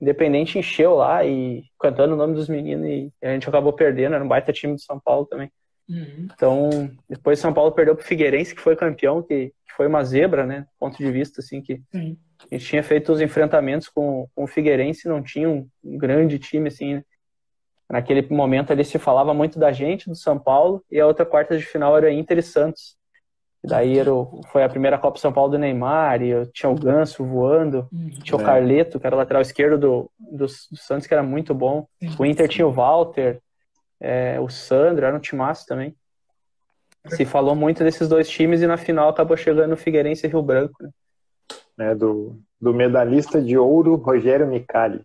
Independente 0.00 0.58
encheu 0.58 0.96
lá 0.96 1.24
e 1.24 1.64
cantando 1.78 2.14
o 2.14 2.16
nome 2.16 2.34
dos 2.34 2.48
meninos 2.48 2.86
e 2.86 3.12
a 3.22 3.28
gente 3.28 3.48
acabou 3.48 3.72
perdendo, 3.72 4.14
era 4.14 4.24
um 4.24 4.28
baita 4.28 4.52
time 4.52 4.74
do 4.74 4.80
São 4.80 4.98
Paulo 4.98 5.24
também. 5.26 5.50
Uhum. 5.88 6.28
Então, 6.32 6.90
depois 7.08 7.38
São 7.38 7.52
Paulo 7.52 7.72
perdeu 7.72 7.94
pro 7.94 8.04
Figueirense, 8.04 8.54
que 8.54 8.60
foi 8.60 8.74
campeão, 8.74 9.22
que, 9.22 9.48
que 9.48 9.74
foi 9.76 9.86
uma 9.86 10.02
zebra, 10.02 10.46
né? 10.46 10.66
Ponto 10.78 10.96
de 10.96 11.10
vista, 11.10 11.40
assim, 11.40 11.60
que 11.60 11.80
uhum. 11.94 12.16
a 12.50 12.54
gente 12.54 12.66
tinha 12.66 12.82
feito 12.82 13.12
os 13.12 13.20
enfrentamentos 13.20 13.88
com, 13.88 14.26
com 14.34 14.44
o 14.44 14.48
Figueirense, 14.48 15.08
não 15.08 15.22
tinha 15.22 15.48
um, 15.48 15.68
um 15.82 15.96
grande 15.96 16.38
time, 16.38 16.68
assim, 16.68 16.94
né? 16.94 17.04
Naquele 17.88 18.26
momento 18.30 18.72
ali 18.72 18.84
se 18.84 18.98
falava 18.98 19.34
muito 19.34 19.58
da 19.58 19.70
gente, 19.70 20.08
do 20.08 20.16
São 20.16 20.38
Paulo, 20.38 20.82
e 20.90 20.98
a 20.98 21.06
outra 21.06 21.26
quarta 21.26 21.56
de 21.56 21.64
final 21.64 21.96
era 21.96 22.10
Inter 22.10 22.38
e 22.38 22.42
Santos. 22.42 22.96
Daí 23.66 23.98
era 23.98 24.12
o, 24.12 24.42
foi 24.52 24.62
a 24.62 24.68
primeira 24.68 24.98
Copa 24.98 25.18
São 25.18 25.32
Paulo 25.32 25.52
do 25.52 25.58
Neymar, 25.58 26.22
e 26.22 26.28
eu 26.28 26.46
tinha 26.46 26.68
o 26.68 26.74
Ganso 26.74 27.24
voando, 27.24 27.88
uhum. 27.90 28.10
tinha 28.22 28.36
o 28.36 28.40
é. 28.40 28.44
Carleto, 28.44 29.00
que 29.00 29.06
era 29.06 29.16
o 29.16 29.18
lateral 29.18 29.40
esquerdo 29.40 29.78
do, 29.78 30.10
do, 30.18 30.46
do 30.46 30.76
Santos, 30.76 31.06
que 31.06 31.14
era 31.14 31.22
muito 31.22 31.54
bom. 31.54 31.86
O 32.18 32.26
Inter 32.26 32.46
tinha 32.46 32.66
o 32.66 32.72
Walter, 32.72 33.40
é, 33.98 34.38
o 34.38 34.50
Sandro, 34.50 35.06
era 35.06 35.16
um 35.16 35.20
timaço 35.20 35.64
também. 35.66 35.96
Se 37.08 37.24
falou 37.24 37.54
muito 37.54 37.82
desses 37.82 38.06
dois 38.06 38.28
times 38.28 38.60
e 38.60 38.66
na 38.66 38.76
final 38.76 39.08
acabou 39.08 39.36
chegando 39.36 39.72
o 39.72 39.78
Figueirense 39.78 40.26
e 40.26 40.30
Rio 40.30 40.42
Branco. 40.42 40.82
Né? 40.82 40.90
É, 41.90 41.94
do, 41.94 42.38
do 42.60 42.72
medalhista 42.74 43.40
de 43.40 43.56
ouro, 43.56 43.96
Rogério 43.96 44.46
Micali. 44.46 45.02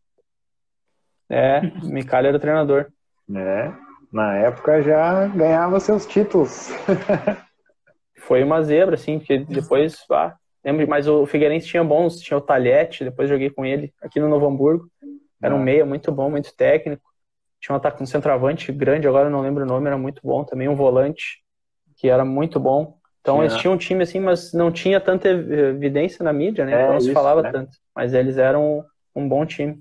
É, 1.29 1.61
Micali 1.83 2.27
era 2.27 2.37
o 2.37 2.39
treinador. 2.39 2.87
É, 3.33 3.71
na 4.11 4.35
época 4.37 4.81
já 4.81 5.27
ganhava 5.27 5.79
seus 5.79 6.05
títulos. 6.05 6.69
foi 8.29 8.43
uma 8.43 8.61
zebra, 8.61 8.93
assim, 8.93 9.17
porque 9.17 9.39
depois, 9.39 10.05
ah, 10.11 10.35
lembro, 10.63 10.87
mas 10.87 11.07
o 11.07 11.25
Figueirense 11.25 11.65
tinha 11.65 11.83
bons, 11.83 12.19
tinha 12.19 12.37
o 12.37 12.41
Talhete, 12.41 13.03
depois 13.03 13.27
joguei 13.27 13.49
com 13.49 13.65
ele 13.65 13.91
aqui 13.99 14.19
no 14.19 14.29
Novo 14.29 14.45
Hamburgo. 14.45 14.87
Era 15.41 15.55
um 15.55 15.57
ah. 15.57 15.63
meia 15.63 15.83
muito 15.83 16.11
bom, 16.11 16.29
muito 16.29 16.55
técnico. 16.55 17.01
Tinha 17.59 17.73
um 17.73 17.77
ataque, 17.77 18.03
um 18.03 18.05
centroavante 18.05 18.71
grande, 18.71 19.07
agora 19.07 19.25
eu 19.25 19.31
não 19.31 19.41
lembro 19.41 19.63
o 19.63 19.65
nome, 19.65 19.87
era 19.87 19.97
muito 19.97 20.21
bom 20.23 20.43
também, 20.43 20.69
um 20.69 20.75
volante 20.75 21.43
que 21.97 22.07
era 22.07 22.23
muito 22.23 22.59
bom. 22.59 22.99
Então 23.19 23.37
tinha. 23.37 23.45
eles 23.45 23.57
tinham 23.57 23.73
um 23.73 23.77
time 23.77 24.03
assim, 24.03 24.19
mas 24.19 24.53
não 24.53 24.71
tinha 24.71 25.01
tanta 25.01 25.27
evidência 25.27 26.23
na 26.23 26.31
mídia, 26.31 26.65
né? 26.65 26.83
É, 26.83 26.87
não 26.87 27.01
se 27.01 27.11
falava 27.11 27.41
né? 27.41 27.51
tanto. 27.51 27.71
Mas 27.95 28.13
eles 28.13 28.37
eram 28.37 28.85
um, 29.15 29.23
um 29.23 29.27
bom 29.27 29.43
time. 29.43 29.75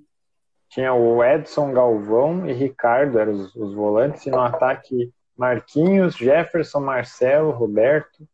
Tinha 0.71 0.95
o 0.95 1.23
Edson 1.23 1.71
Galvão 1.71 2.49
e 2.49 2.55
Ricardo, 2.55 3.19
eram 3.19 3.33
os, 3.33 3.55
os 3.55 3.75
volantes, 3.75 4.25
e 4.25 4.31
no 4.31 4.41
ataque 4.41 5.13
Marquinhos, 5.37 6.17
Jefferson, 6.17 6.81
Marcelo, 6.81 7.51
Roberto. 7.51 8.27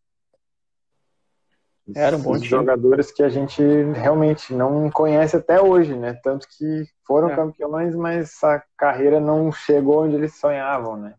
Era 1.95 2.17
um 2.17 2.23
bom 2.23 2.35
time. 2.35 2.47
jogadores 2.47 3.11
que 3.11 3.23
a 3.23 3.29
gente 3.29 3.63
realmente 3.93 4.55
não 4.55 4.91
conhece 4.91 5.37
até 5.37 5.61
hoje, 5.61 5.95
né? 5.95 6.15
Tanto 6.23 6.49
que 6.49 6.87
foram 7.07 7.31
é. 7.31 7.37
campeões, 7.37 7.95
mas 7.95 8.43
a 8.43 8.63
carreira 8.77 9.21
não 9.21 9.53
chegou 9.53 10.05
onde 10.05 10.15
eles 10.15 10.39
sonhavam, 10.39 10.97
né? 10.97 11.15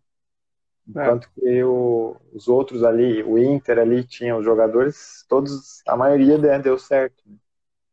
Enquanto 0.88 1.28
é. 1.38 1.42
que 1.42 1.64
o, 1.64 2.16
os 2.34 2.48
outros 2.48 2.84
ali, 2.84 3.22
o 3.24 3.38
Inter 3.38 3.80
ali 3.80 4.04
tinha 4.04 4.36
os 4.36 4.44
jogadores, 4.44 5.24
todos, 5.28 5.82
a 5.88 5.96
maioria 5.96 6.38
deu 6.60 6.78
certo. 6.80 7.24
Né? 7.26 7.36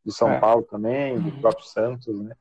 Do 0.04 0.12
São 0.12 0.32
é. 0.32 0.40
Paulo 0.40 0.62
também, 0.62 1.18
do 1.18 1.28
uhum. 1.28 1.40
próprio 1.40 1.64
Santos, 1.66 2.20
né? 2.20 2.34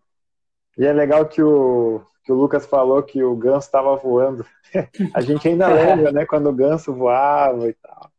E 0.78 0.86
é 0.86 0.94
legal 0.94 1.26
que 1.26 1.44
o, 1.44 2.02
que 2.24 2.32
o 2.32 2.36
Lucas 2.36 2.66
falou 2.66 3.04
que 3.04 3.22
o 3.22 3.36
ganso 3.36 3.68
estava 3.68 3.96
voando. 3.98 4.46
a 5.14 5.22
gente 5.22 5.48
ainda 5.48 5.68
lembra, 5.68 6.12
né? 6.12 6.26
Quando 6.26 6.50
o 6.50 6.54
ganso 6.54 6.94
voava 6.94 7.68
e 7.70 7.74
tal. 7.74 8.10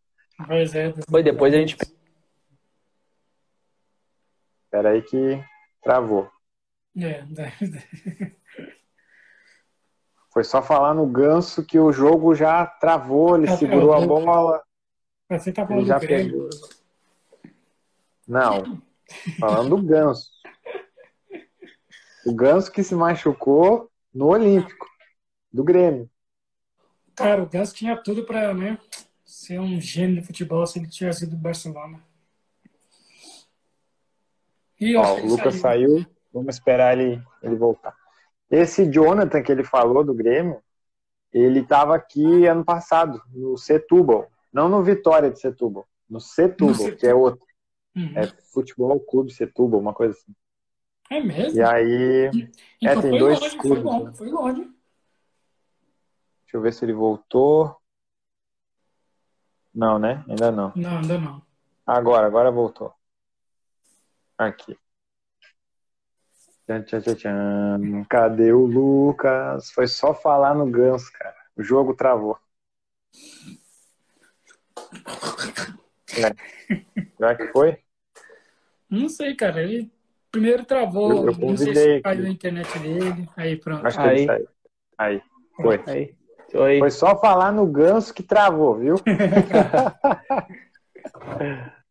Pois 0.47 0.74
é. 0.74 0.94
Foi 1.09 1.22
depois 1.22 1.52
a 1.55 1.56
gente 1.56 1.76
Espera 4.73 4.89
aí 4.93 5.03
que 5.03 5.44
travou. 5.82 6.31
É, 6.97 7.23
Foi 10.32 10.43
só 10.43 10.62
falar 10.62 10.94
no 10.94 11.07
ganso 11.07 11.62
que 11.62 11.78
o 11.78 11.93
jogo 11.93 12.35
já 12.35 12.65
travou, 12.65 13.36
ele 13.36 13.49
tá 13.49 13.59
segurou 13.59 13.93
a 13.93 14.01
bola. 14.01 14.62
Você 15.28 15.53
tá 15.53 15.66
falando 15.66 15.85
já 15.85 16.01
pegou. 16.01 16.49
Não, 18.27 18.82
falando 19.39 19.77
do 19.77 19.82
ganso. 19.82 20.31
O 22.24 22.35
ganso 22.35 22.73
que 22.73 22.82
se 22.82 22.94
machucou 22.94 23.90
no 24.15 24.28
Olímpico, 24.28 24.86
do 25.53 25.62
Grêmio. 25.62 26.09
Cara, 27.15 27.43
o 27.43 27.47
ganso 27.47 27.74
tinha 27.74 27.94
tudo 27.94 28.24
para 28.24 28.55
né, 28.55 28.78
ser 29.23 29.61
um 29.61 29.78
gênio 29.78 30.23
de 30.23 30.27
futebol 30.27 30.66
se 30.66 30.78
ele 30.78 30.89
tivesse 30.89 31.24
ido 31.24 31.36
do 31.36 31.43
Barcelona. 31.43 32.03
Ó, 34.96 35.20
o 35.20 35.26
Lucas 35.26 35.56
saiu. 35.56 35.96
saiu. 35.96 36.06
Vamos 36.32 36.54
esperar 36.54 36.98
ele, 36.98 37.22
ele 37.42 37.56
voltar. 37.56 37.94
Esse 38.50 38.86
Jonathan 38.90 39.42
que 39.42 39.52
ele 39.52 39.64
falou 39.64 40.04
do 40.04 40.14
Grêmio, 40.14 40.62
ele 41.32 41.60
estava 41.60 41.94
aqui 41.94 42.46
ano 42.46 42.64
passado, 42.64 43.22
no 43.32 43.56
Setúbal. 43.56 44.30
Não 44.52 44.68
no 44.68 44.82
Vitória 44.82 45.30
de 45.30 45.40
Setúbal, 45.40 45.86
no 46.09 46.20
Setúbal, 46.20 46.86
no 46.86 46.96
que 46.96 47.06
é 47.06 47.14
outro. 47.14 47.46
Uhum. 47.96 48.12
É 48.16 48.26
Futebol 48.52 49.00
Clube 49.00 49.32
Setúbal, 49.32 49.80
uma 49.80 49.94
coisa 49.94 50.14
assim. 50.14 50.34
É 51.10 51.20
mesmo? 51.20 51.59
E 51.59 51.62
aí. 51.62 52.30
Então 52.80 52.98
é, 52.98 53.02
tem 53.02 53.18
dois 53.18 53.40
longe, 53.40 53.56
clubes. 53.56 53.82
Foi, 53.82 54.04
né? 54.04 54.12
foi 54.14 54.30
longe. 54.30 54.62
Deixa 56.42 56.56
eu 56.56 56.60
ver 56.60 56.72
se 56.72 56.84
ele 56.84 56.92
voltou. 56.92 57.76
Não, 59.74 59.98
né? 59.98 60.22
Ainda 60.28 60.50
não. 60.50 60.72
Não, 60.76 60.98
ainda 60.98 61.18
não. 61.18 61.42
Agora, 61.86 62.26
agora 62.26 62.50
voltou. 62.50 62.94
Aqui. 64.38 64.76
Tchan, 66.66 66.82
tchan, 66.82 67.14
tchan. 67.14 68.04
Cadê 68.09 68.52
o 68.52 68.64
Lucas? 68.64 69.70
Foi 69.72 69.86
só 69.86 70.14
falar 70.14 70.54
no 70.54 70.66
ganso, 70.66 71.12
cara. 71.12 71.36
O 71.56 71.62
jogo 71.62 71.94
travou. 71.94 72.38
É. 76.16 76.32
Já 77.18 77.34
que 77.34 77.48
foi? 77.48 77.78
Não 78.88 79.09
sei, 79.09 79.34
cara. 79.34 79.62
Ele 79.62 79.90
primeiro 80.30 80.64
travou. 80.64 81.26
Eu, 81.26 81.32
eu 81.32 81.38
não 81.38 81.56
sei 81.56 81.74
se 81.74 82.00
caiu 82.00 82.26
a 82.26 82.28
internet 82.28 82.78
dele. 82.78 83.28
Aí 83.36 83.56
pronto. 83.56 83.84
Acho 83.86 83.98
que 83.98 84.09
aí. 84.09 84.28
Ele 84.28 84.48
Aí. 84.98 85.22
Foi. 85.56 85.82
Aí. 85.86 86.14
Foi. 86.50 86.78
Foi 86.78 86.90
só 86.90 87.18
falar 87.18 87.52
no 87.52 87.66
ganso 87.66 88.14
que 88.14 88.22
travou, 88.22 88.76
viu? 88.76 88.96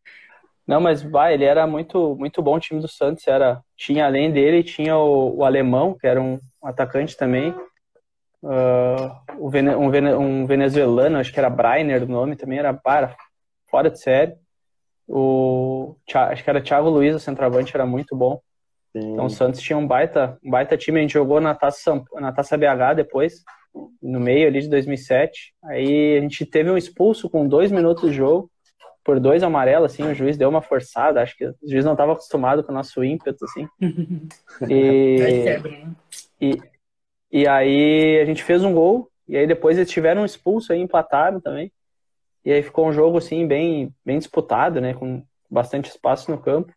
Não, 0.68 0.80
mas 0.80 1.02
vai, 1.02 1.34
ele 1.34 1.44
era 1.44 1.66
muito 1.66 2.16
muito 2.16 2.42
bom 2.42 2.56
o 2.56 2.60
time 2.60 2.80
do 2.80 2.88
Santos. 2.88 3.28
Era, 3.28 3.62
tinha 3.76 4.06
além 4.06 4.32
dele, 4.32 4.64
tinha 4.64 4.98
o, 4.98 5.38
o 5.38 5.44
alemão, 5.44 5.96
que 6.00 6.08
era 6.08 6.22
um, 6.22 6.40
atacante 6.64 7.18
também. 7.18 7.54
Uh, 8.44 9.40
um, 9.40 10.20
um, 10.20 10.46
venezuelano, 10.46 11.18
acho 11.18 11.32
que 11.32 11.40
era 11.40 11.50
Brainer 11.50 12.04
o 12.04 12.08
nome, 12.08 12.36
também 12.36 12.60
era 12.60 12.74
para, 12.74 13.16
fora 13.70 13.90
de 13.90 14.00
série. 14.00 14.36
O, 15.08 15.96
acho 16.14 16.44
que 16.44 16.50
era 16.50 16.62
Thiago 16.62 16.90
Luiz, 16.90 17.16
o 17.16 17.20
centroavante, 17.20 17.76
era 17.76 17.86
muito 17.86 18.16
bom. 18.16 18.40
Sim. 18.92 19.14
Então 19.14 19.26
o 19.26 19.30
Santos 19.30 19.62
tinha 19.62 19.78
um 19.78 19.88
baita, 19.88 20.38
um 20.44 20.50
baita 20.50 20.78
time, 20.78 21.00
a 21.00 21.02
gente 21.02 21.14
jogou 21.14 21.40
na 21.40 21.56
Taça, 21.56 22.04
na 22.14 22.32
Taça 22.32 22.58
BH 22.58 22.96
depois, 22.96 23.44
no 24.02 24.20
meio 24.20 24.48
ali 24.48 24.62
de 24.62 24.70
2007. 24.70 25.54
Aí 25.64 26.18
a 26.18 26.22
gente 26.22 26.46
teve 26.46 26.70
um 26.70 26.78
expulso 26.78 27.30
com 27.30 27.48
dois 27.48 27.72
minutos 27.72 28.10
de 28.10 28.18
jogo 28.18 28.51
por 29.04 29.20
dois 29.20 29.42
amarelos, 29.44 29.92
assim, 29.92 30.04
o 30.04 30.14
juiz 30.14 30.38
deu 30.38 30.50
uma 30.50 30.62
forçada, 30.62 31.22
acho 31.22 31.36
que 31.36 31.46
o 31.46 31.56
juiz 31.64 31.84
não 31.84 31.94
estava 31.94 32.14
acostumado 32.14 32.64
com 32.64 32.72
o 32.72 32.76
nosso 32.76 33.04
ímpeto, 33.04 33.46
assim. 33.46 33.68
E, 34.70 35.20
né? 35.60 35.96
e, 36.40 36.62
e 37.32 37.48
aí 37.48 38.20
a 38.22 38.26
gente 38.26 38.44
fez 38.44 38.64
um 38.64 38.74
gol, 38.74 39.10
e 39.28 39.38
aí 39.38 39.48
depois 39.48 39.78
eles 39.78 39.90
tiveram 39.90 40.22
um 40.22 40.26
expulso 40.26 40.72
aí, 40.72 40.80
empataram 40.80 41.40
também. 41.40 41.72
E 42.44 42.52
aí 42.52 42.62
ficou 42.62 42.88
um 42.88 42.92
jogo, 42.92 43.18
assim, 43.18 43.48
bem, 43.48 43.94
bem 44.06 44.18
disputado, 44.18 44.82
né, 44.82 44.94
com 44.94 45.24
bastante 45.50 45.90
espaço 45.90 46.30
no 46.30 46.40
campo. 46.40 46.74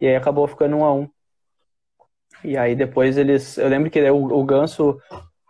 E 0.00 0.06
aí 0.06 0.16
acabou 0.16 0.46
ficando 0.46 0.76
um 0.76 0.84
a 0.84 0.92
um. 0.92 1.08
E 2.44 2.56
aí 2.56 2.74
depois 2.74 3.16
eles, 3.16 3.56
eu 3.56 3.68
lembro 3.68 3.90
que 3.90 4.10
o, 4.10 4.16
o 4.16 4.44
Ganso 4.44 5.00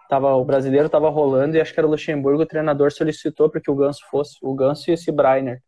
tava, 0.09 0.35
o 0.35 0.45
brasileiro 0.45 0.89
tava 0.89 1.09
rolando 1.11 1.57
e 1.57 1.61
acho 1.61 1.73
que 1.73 1.81
era 1.81 1.87
o 1.87 1.91
Luxemburgo, 1.91 2.43
o 2.43 2.47
treinador 2.47 2.93
solicitou 2.93 3.51
para 3.51 3.61
que 3.61 3.71
o 3.71 3.75
Ganso 3.75 4.01
fosse, 4.11 4.37
o 4.41 4.55
Ganso 4.55 4.91
e 4.91 4.95
esse 4.95 5.11
Breiner. 5.11 5.61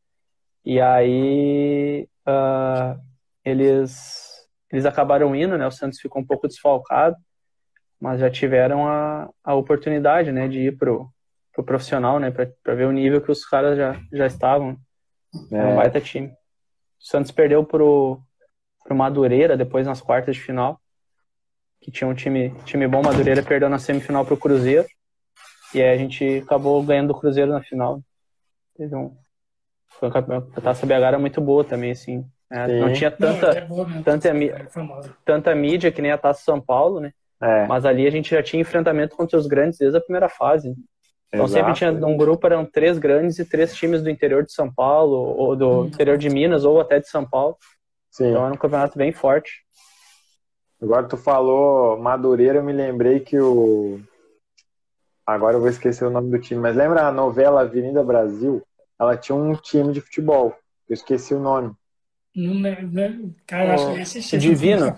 E 0.68 0.82
aí 0.82 2.06
uh, 2.28 3.00
eles, 3.42 4.46
eles 4.70 4.84
acabaram 4.84 5.34
indo, 5.34 5.56
né? 5.56 5.66
O 5.66 5.70
Santos 5.70 5.98
ficou 5.98 6.20
um 6.20 6.26
pouco 6.26 6.46
desfalcado, 6.46 7.16
mas 7.98 8.20
já 8.20 8.28
tiveram 8.30 8.86
a, 8.86 9.30
a 9.42 9.54
oportunidade, 9.54 10.30
né, 10.30 10.46
de 10.46 10.60
ir 10.60 10.76
pro, 10.76 11.10
pro 11.54 11.64
profissional, 11.64 12.20
né, 12.20 12.30
para 12.30 12.74
ver 12.74 12.84
o 12.84 12.92
nível 12.92 13.22
que 13.22 13.32
os 13.32 13.46
caras 13.46 13.78
já, 13.78 13.98
já 14.12 14.26
estavam. 14.26 14.76
É. 15.50 15.56
Era 15.56 15.68
um 15.68 15.76
baita 15.76 16.02
time. 16.02 16.28
O 16.28 16.34
Santos 16.98 17.30
perdeu 17.30 17.64
pro, 17.64 18.20
pro 18.84 18.94
Madureira 18.94 19.56
depois 19.56 19.86
nas 19.86 20.02
quartas 20.02 20.36
de 20.36 20.42
final, 20.42 20.78
que 21.80 21.90
tinha 21.90 22.06
um 22.06 22.14
time, 22.14 22.54
time 22.66 22.86
bom. 22.86 23.02
Madureira 23.02 23.42
perdeu 23.42 23.70
na 23.70 23.78
semifinal 23.78 24.22
pro 24.26 24.36
Cruzeiro. 24.36 24.86
E 25.74 25.80
aí 25.80 25.94
a 25.94 25.96
gente 25.96 26.42
acabou 26.44 26.82
ganhando 26.82 27.12
o 27.12 27.18
Cruzeiro 27.18 27.52
na 27.52 27.62
final. 27.62 28.02
Teve 28.76 28.94
um, 28.94 29.16
foi 29.98 30.08
um 30.08 30.12
campeonato, 30.12 30.50
a 30.56 30.60
Taça 30.60 30.86
BH 30.86 30.92
era 30.92 31.18
muito 31.18 31.40
boa 31.40 31.64
também, 31.64 31.90
assim. 31.90 32.24
Né? 32.50 32.66
Não 32.80 32.92
tinha 32.92 33.10
tanta, 33.10 33.46
não, 33.46 33.58
é 33.58 33.60
boa, 33.62 33.86
tanta, 34.04 34.28
é 34.28 34.66
tanta 35.24 35.54
mídia 35.54 35.92
que 35.92 36.00
nem 36.00 36.12
a 36.12 36.18
Taça 36.18 36.42
São 36.42 36.60
Paulo, 36.60 37.00
né? 37.00 37.12
É. 37.40 37.66
Mas 37.66 37.84
ali 37.84 38.06
a 38.06 38.10
gente 38.10 38.30
já 38.30 38.42
tinha 38.42 38.60
enfrentamento 38.60 39.16
contra 39.16 39.38
os 39.38 39.46
grandes 39.46 39.78
desde 39.78 39.96
a 39.96 40.00
primeira 40.00 40.28
fase. 40.28 40.74
Então 41.28 41.44
Exato. 41.44 41.52
sempre 41.52 41.74
tinha 41.74 41.92
um 42.06 42.16
grupo, 42.16 42.46
eram 42.46 42.64
três 42.64 42.98
grandes 42.98 43.38
e 43.38 43.44
três 43.44 43.74
times 43.74 44.02
do 44.02 44.08
interior 44.08 44.44
de 44.44 44.52
São 44.52 44.72
Paulo, 44.72 45.16
ou 45.16 45.54
do 45.54 45.82
hum. 45.82 45.86
interior 45.86 46.16
de 46.16 46.30
Minas, 46.30 46.64
ou 46.64 46.80
até 46.80 46.98
de 46.98 47.08
São 47.08 47.24
Paulo. 47.28 47.56
Sim. 48.10 48.30
Então 48.30 48.44
era 48.44 48.54
um 48.54 48.58
campeonato 48.58 48.96
bem 48.96 49.12
forte. 49.12 49.62
Agora 50.80 51.06
tu 51.06 51.16
falou 51.16 51.98
Madureira, 51.98 52.58
eu 52.58 52.62
me 52.62 52.72
lembrei 52.72 53.20
que 53.20 53.38
o. 53.38 54.00
Agora 55.26 55.56
eu 55.56 55.60
vou 55.60 55.68
esquecer 55.68 56.06
o 56.06 56.10
nome 56.10 56.30
do 56.30 56.40
time, 56.40 56.60
mas 56.60 56.74
lembra 56.74 57.06
a 57.06 57.12
novela 57.12 57.60
Avenida 57.60 58.02
Brasil? 58.02 58.62
Ela 58.98 59.16
tinha 59.16 59.36
um 59.36 59.54
time 59.54 59.92
de 59.92 60.00
futebol. 60.00 60.54
Eu 60.88 60.94
esqueci 60.94 61.34
o 61.34 61.40
nome. 61.40 61.72
Não 62.34 62.54
lembro. 62.60 63.34
Cara, 63.46 63.74
acho 63.74 63.94
que 63.94 64.00
assisti. 64.00 64.38
Divino. 64.38 64.96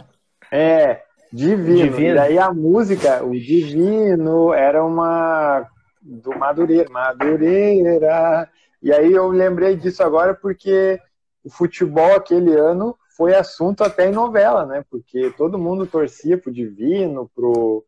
É, 0.50 1.02
Divino. 1.32 1.90
Divino. 1.90 2.10
E 2.10 2.14
daí 2.14 2.38
a 2.38 2.52
música, 2.52 3.22
o 3.22 3.32
Divino, 3.32 4.52
era 4.52 4.84
uma 4.84 5.66
do 6.00 6.36
Madureira. 6.38 6.90
Madureira. 6.90 8.48
E 8.82 8.92
aí 8.92 9.12
eu 9.12 9.28
lembrei 9.28 9.76
disso 9.76 10.02
agora 10.02 10.34
porque 10.34 10.98
o 11.44 11.50
futebol 11.50 12.14
aquele 12.14 12.54
ano 12.54 12.96
foi 13.16 13.34
assunto 13.34 13.84
até 13.84 14.08
em 14.08 14.12
novela, 14.12 14.64
né? 14.64 14.84
Porque 14.90 15.30
todo 15.36 15.58
mundo 15.58 15.86
torcia 15.86 16.38
pro 16.38 16.52
Divino, 16.52 17.30
pro, 17.34 17.84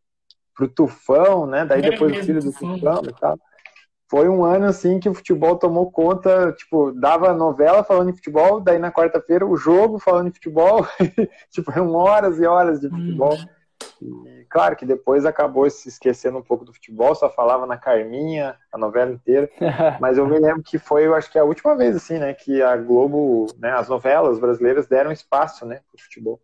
pro 0.54 0.68
Tufão, 0.68 1.46
né? 1.46 1.64
Daí 1.64 1.80
depois 1.80 2.16
o 2.16 2.24
filho 2.24 2.40
do 2.42 2.52
Tufão 2.52 3.02
e 3.04 3.14
tal 3.18 3.38
foi 4.12 4.28
um 4.28 4.44
ano 4.44 4.66
assim 4.66 5.00
que 5.00 5.08
o 5.08 5.14
futebol 5.14 5.56
tomou 5.56 5.90
conta, 5.90 6.52
tipo, 6.52 6.92
dava 6.92 7.32
novela 7.32 7.82
falando 7.82 8.10
em 8.10 8.14
futebol, 8.14 8.60
daí 8.60 8.78
na 8.78 8.92
quarta-feira 8.92 9.46
o 9.46 9.56
jogo 9.56 9.98
falando 9.98 10.28
em 10.28 10.32
futebol, 10.32 10.86
tipo, 11.50 11.72
eram 11.72 11.94
horas 11.94 12.38
e 12.38 12.44
horas 12.44 12.78
de 12.78 12.90
futebol. 12.90 13.34
Uhum. 14.02 14.26
E 14.26 14.44
claro 14.50 14.76
que 14.76 14.84
depois 14.84 15.24
acabou 15.24 15.68
se 15.70 15.88
esquecendo 15.88 16.36
um 16.36 16.42
pouco 16.42 16.62
do 16.62 16.74
futebol, 16.74 17.14
só 17.14 17.30
falava 17.30 17.64
na 17.64 17.78
Carminha, 17.78 18.54
a 18.70 18.76
novela 18.76 19.12
inteira. 19.12 19.48
Mas 19.98 20.18
eu 20.18 20.26
me 20.26 20.38
lembro 20.38 20.62
que 20.62 20.78
foi, 20.78 21.06
eu 21.06 21.14
acho 21.14 21.32
que 21.32 21.38
a 21.38 21.44
última 21.44 21.74
vez, 21.74 21.96
assim, 21.96 22.18
né, 22.18 22.34
que 22.34 22.60
a 22.60 22.76
Globo, 22.76 23.46
né, 23.58 23.72
as 23.72 23.88
novelas 23.88 24.38
brasileiras 24.38 24.86
deram 24.86 25.10
espaço, 25.10 25.64
né, 25.64 25.80
pro 25.90 26.04
futebol. 26.04 26.38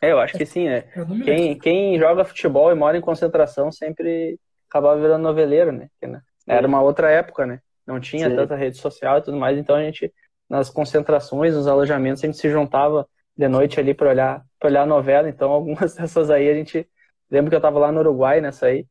É, 0.00 0.12
eu 0.12 0.20
acho 0.20 0.38
que 0.38 0.46
sim, 0.46 0.68
né? 0.68 0.82
Quem, 1.24 1.58
quem 1.58 1.98
joga 1.98 2.24
futebol 2.24 2.70
e 2.70 2.76
mora 2.76 2.96
em 2.96 3.02
concentração 3.02 3.72
sempre 3.72 4.38
acabava 4.70 5.00
virando 5.00 5.22
noveleiro, 5.22 5.72
né? 5.72 5.88
né 6.02 6.22
era 6.46 6.66
uma 6.66 6.80
outra 6.80 7.10
época, 7.10 7.44
né? 7.44 7.60
Não 7.86 7.98
tinha 7.98 8.30
sim. 8.30 8.36
tanta 8.36 8.54
rede 8.54 8.78
social 8.78 9.18
e 9.18 9.22
tudo 9.22 9.36
mais, 9.36 9.58
então 9.58 9.74
a 9.74 9.82
gente, 9.82 10.12
nas 10.48 10.70
concentrações, 10.70 11.54
nos 11.54 11.66
alojamentos, 11.66 12.22
a 12.22 12.26
gente 12.26 12.38
se 12.38 12.48
juntava 12.48 13.06
de 13.36 13.48
noite 13.48 13.80
ali 13.80 13.94
para 13.94 14.10
olhar, 14.10 14.44
pra 14.58 14.68
olhar 14.68 14.82
a 14.82 14.86
novela, 14.86 15.28
então 15.28 15.50
algumas 15.52 15.94
dessas 15.94 16.30
aí 16.30 16.48
a 16.48 16.54
gente. 16.54 16.88
Lembro 17.30 17.50
que 17.50 17.56
eu 17.56 17.60
tava 17.60 17.78
lá 17.78 17.92
no 17.92 18.00
Uruguai 18.00 18.40
nessa 18.40 18.66
aí, 18.66 18.86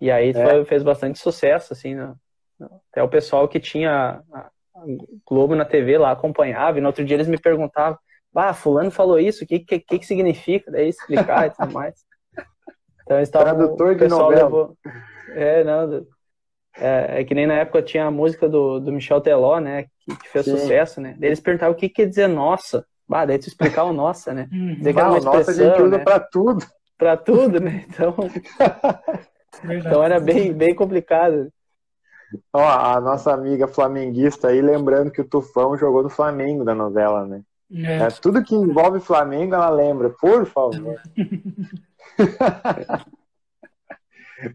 e 0.00 0.10
aí 0.10 0.30
é. 0.30 0.32
foi, 0.32 0.64
fez 0.64 0.82
bastante 0.82 1.18
sucesso, 1.18 1.72
assim, 1.72 1.94
né? 1.94 2.12
até 2.90 3.02
o 3.02 3.08
pessoal 3.08 3.46
que 3.46 3.60
tinha 3.60 4.20
a 4.32 4.50
Globo 5.28 5.54
na 5.54 5.64
TV 5.64 5.96
lá 5.96 6.10
acompanhava, 6.10 6.78
e 6.78 6.80
no 6.80 6.88
outro 6.88 7.04
dia 7.04 7.16
eles 7.16 7.28
me 7.28 7.38
perguntavam 7.38 7.98
ah, 8.34 8.54
fulano 8.54 8.90
falou 8.90 9.18
isso, 9.18 9.44
o 9.44 9.46
que, 9.46 9.58
que, 9.60 9.80
que, 9.80 10.06
significa? 10.06 10.70
Daí 10.70 10.88
explicar 10.88 11.46
e 11.46 11.50
tudo 11.50 11.72
mais. 11.74 12.04
Então, 13.08 13.20
estava, 13.20 13.54
Tradutor 13.54 13.94
de 13.94 14.06
novela. 14.06 14.44
Levou... 14.44 14.76
É, 15.30 15.64
não, 15.64 16.06
é, 16.76 17.20
é, 17.20 17.24
que 17.24 17.34
nem 17.34 17.46
na 17.46 17.54
época 17.54 17.80
tinha 17.80 18.04
a 18.04 18.10
música 18.10 18.46
do, 18.46 18.78
do 18.78 18.92
Michel 18.92 19.22
Teló, 19.22 19.58
né, 19.58 19.86
que, 20.00 20.14
que 20.14 20.28
fez 20.28 20.44
Sim. 20.44 20.58
sucesso, 20.58 21.00
né? 21.00 21.16
Daí 21.18 21.30
eles 21.30 21.40
perguntavam 21.40 21.74
o 21.74 21.76
que 21.76 21.88
quer 21.88 22.06
dizer 22.06 22.28
nossa. 22.28 22.84
Bah, 23.08 23.24
daí 23.24 23.38
tu 23.38 23.48
explicar 23.48 23.84
o 23.84 23.94
nossa, 23.94 24.34
né? 24.34 24.46
Hum. 24.52 24.74
Dizer 24.74 24.92
que 24.92 25.00
ah, 25.00 25.08
uma 25.08 25.20
nossa 25.20 25.50
a 25.50 25.54
gente 25.54 25.80
usa 25.80 25.96
né? 25.96 26.04
pra 26.04 26.20
tudo. 26.20 26.66
Pra 26.98 27.16
tudo, 27.16 27.60
né? 27.60 27.86
Então, 27.88 28.14
então 29.64 30.04
era 30.04 30.20
bem, 30.20 30.52
bem 30.52 30.74
complicado. 30.74 31.50
Ó, 32.52 32.62
a 32.62 33.00
nossa 33.00 33.32
amiga 33.32 33.66
flamenguista 33.66 34.48
aí, 34.48 34.60
lembrando 34.60 35.10
que 35.10 35.22
o 35.22 35.24
Tufão 35.26 35.78
jogou 35.78 36.02
no 36.02 36.10
Flamengo 36.10 36.62
da 36.62 36.74
novela, 36.74 37.24
né? 37.24 37.40
É. 37.72 38.02
É, 38.02 38.08
tudo 38.20 38.44
que 38.44 38.54
envolve 38.54 39.00
Flamengo, 39.00 39.54
ela 39.54 39.70
lembra, 39.70 40.10
por 40.10 40.44
favor. 40.44 41.00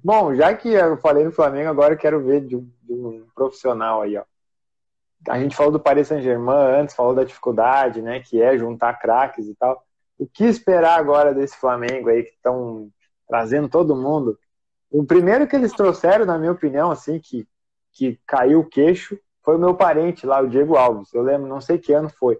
Bom, 0.04 0.34
já 0.36 0.54
que 0.54 0.70
eu 0.70 0.98
falei 0.98 1.24
no 1.24 1.32
Flamengo, 1.32 1.70
agora 1.70 1.94
eu 1.94 1.98
quero 1.98 2.24
ver 2.24 2.42
de 2.42 2.56
um, 2.56 2.70
de 2.82 2.94
um, 2.94 3.26
profissional 3.36 4.02
aí, 4.02 4.18
ó. 4.18 4.24
A 5.28 5.40
gente 5.40 5.56
falou 5.56 5.72
do 5.72 5.80
Paris 5.80 6.08
Saint-Germain 6.08 6.82
antes, 6.82 6.96
falou 6.96 7.16
da 7.16 7.24
dificuldade, 7.24 8.02
né, 8.02 8.20
que 8.20 8.42
é 8.42 8.58
juntar 8.58 9.00
craques 9.00 9.48
e 9.48 9.56
tal. 9.56 9.84
O 10.18 10.28
que 10.28 10.44
esperar 10.44 11.00
agora 11.00 11.34
desse 11.34 11.56
Flamengo 11.58 12.10
aí 12.10 12.24
que 12.24 12.32
estão 12.32 12.90
trazendo 13.28 13.70
todo 13.70 13.96
mundo? 13.96 14.38
O 14.92 15.06
primeiro 15.06 15.48
que 15.48 15.56
eles 15.56 15.72
trouxeram, 15.72 16.26
na 16.26 16.38
minha 16.38 16.52
opinião, 16.52 16.92
assim, 16.92 17.20
que, 17.20 17.48
que 17.94 18.20
caiu 18.28 18.60
o 18.60 18.70
queixo, 18.70 19.18
foi 19.44 19.56
o 19.56 19.60
meu 19.60 19.76
parente 19.76 20.26
lá, 20.26 20.42
o 20.42 20.48
Diego 20.48 20.76
Alves. 20.76 21.14
Eu 21.14 21.22
lembro, 21.22 21.48
não 21.48 21.60
sei 21.60 21.78
que 21.78 21.94
ano 21.94 22.10
foi. 22.10 22.38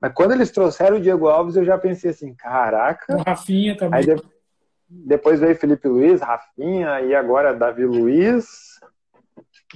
Mas 0.00 0.12
quando 0.12 0.32
eles 0.32 0.50
trouxeram 0.50 0.96
o 0.96 1.00
Diego 1.00 1.28
Alves, 1.28 1.56
eu 1.56 1.64
já 1.64 1.78
pensei 1.78 2.10
assim, 2.10 2.34
caraca. 2.34 3.16
O 3.16 3.22
Rafinha 3.22 3.76
também. 3.76 4.00
Aí. 4.00 4.35
Depois 4.88 5.40
veio 5.40 5.56
Felipe 5.56 5.88
Luiz, 5.88 6.20
Rafinha, 6.20 7.00
e 7.00 7.14
agora 7.14 7.54
Davi 7.54 7.84
Luiz. 7.84 8.78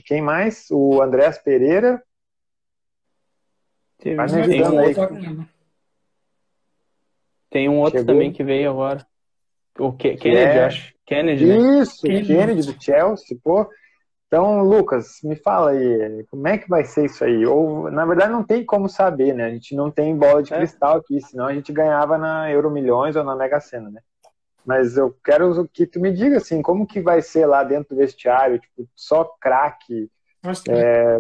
Quem 0.07 0.23
mais? 0.23 0.66
O 0.70 1.03
Andrés 1.03 1.39
Pereira. 1.39 2.03
Teve 3.99 4.16
Vai 4.16 4.27
me 4.27 4.41
ajudando 4.41 4.78
aí. 4.78 4.95
Outro... 4.97 5.49
Tem 7.51 7.69
um 7.69 7.78
outro 7.78 7.99
Chegou. 7.99 8.15
também 8.15 8.32
que 8.32 8.45
veio 8.45 8.70
agora. 8.70 9.05
O 9.78 9.93
Kennedy, 9.93 10.37
é... 10.37 10.65
acho. 10.65 10.95
Kennedy, 11.05 11.47
né? 11.47 11.81
Isso, 11.81 12.03
Kennedy. 12.03 12.27
Kennedy 12.27 12.73
do 12.73 12.82
Chelsea, 12.82 13.37
pô. 13.43 13.69
Então, 14.28 14.62
Lucas, 14.62 15.19
me 15.24 15.35
fala 15.35 15.73
aí, 15.73 16.24
como 16.31 16.47
é 16.47 16.57
que 16.57 16.69
vai 16.69 16.85
ser 16.85 17.07
isso 17.07 17.24
aí? 17.24 17.45
Ou, 17.45 17.91
na 17.91 18.07
verdade, 18.07 18.31
não 18.31 18.45
tem 18.45 18.65
como 18.65 18.89
saber, 18.89 19.35
né? 19.35 19.47
A 19.47 19.51
gente 19.51 19.74
não 19.74 19.91
tem 19.91 20.16
bola 20.16 20.41
de 20.41 20.55
é. 20.55 20.57
cristal 20.57 20.99
aqui, 20.99 21.20
senão 21.20 21.47
a 21.47 21.53
gente 21.53 21.73
ganhava 21.73 22.16
na 22.16 22.49
Euro 22.49 22.70
Milhões 22.70 23.16
ou 23.16 23.24
na 23.24 23.35
Mega 23.35 23.59
Sena, 23.59 23.91
né? 23.91 24.01
Mas 24.65 24.97
eu 24.97 25.16
quero 25.24 25.69
que 25.69 25.87
tu 25.87 26.01
me 26.01 26.12
diga, 26.12 26.37
assim, 26.37 26.62
como 26.62 26.87
que 26.87 27.01
vai 27.01 27.23
ser 27.23 27.47
lá 27.47 27.65
dentro 27.65 27.95
do 27.95 27.99
vestiário, 27.99 28.59
tipo, 28.59 28.89
só 28.95 29.24
craque? 29.41 30.11
É... 30.69 31.19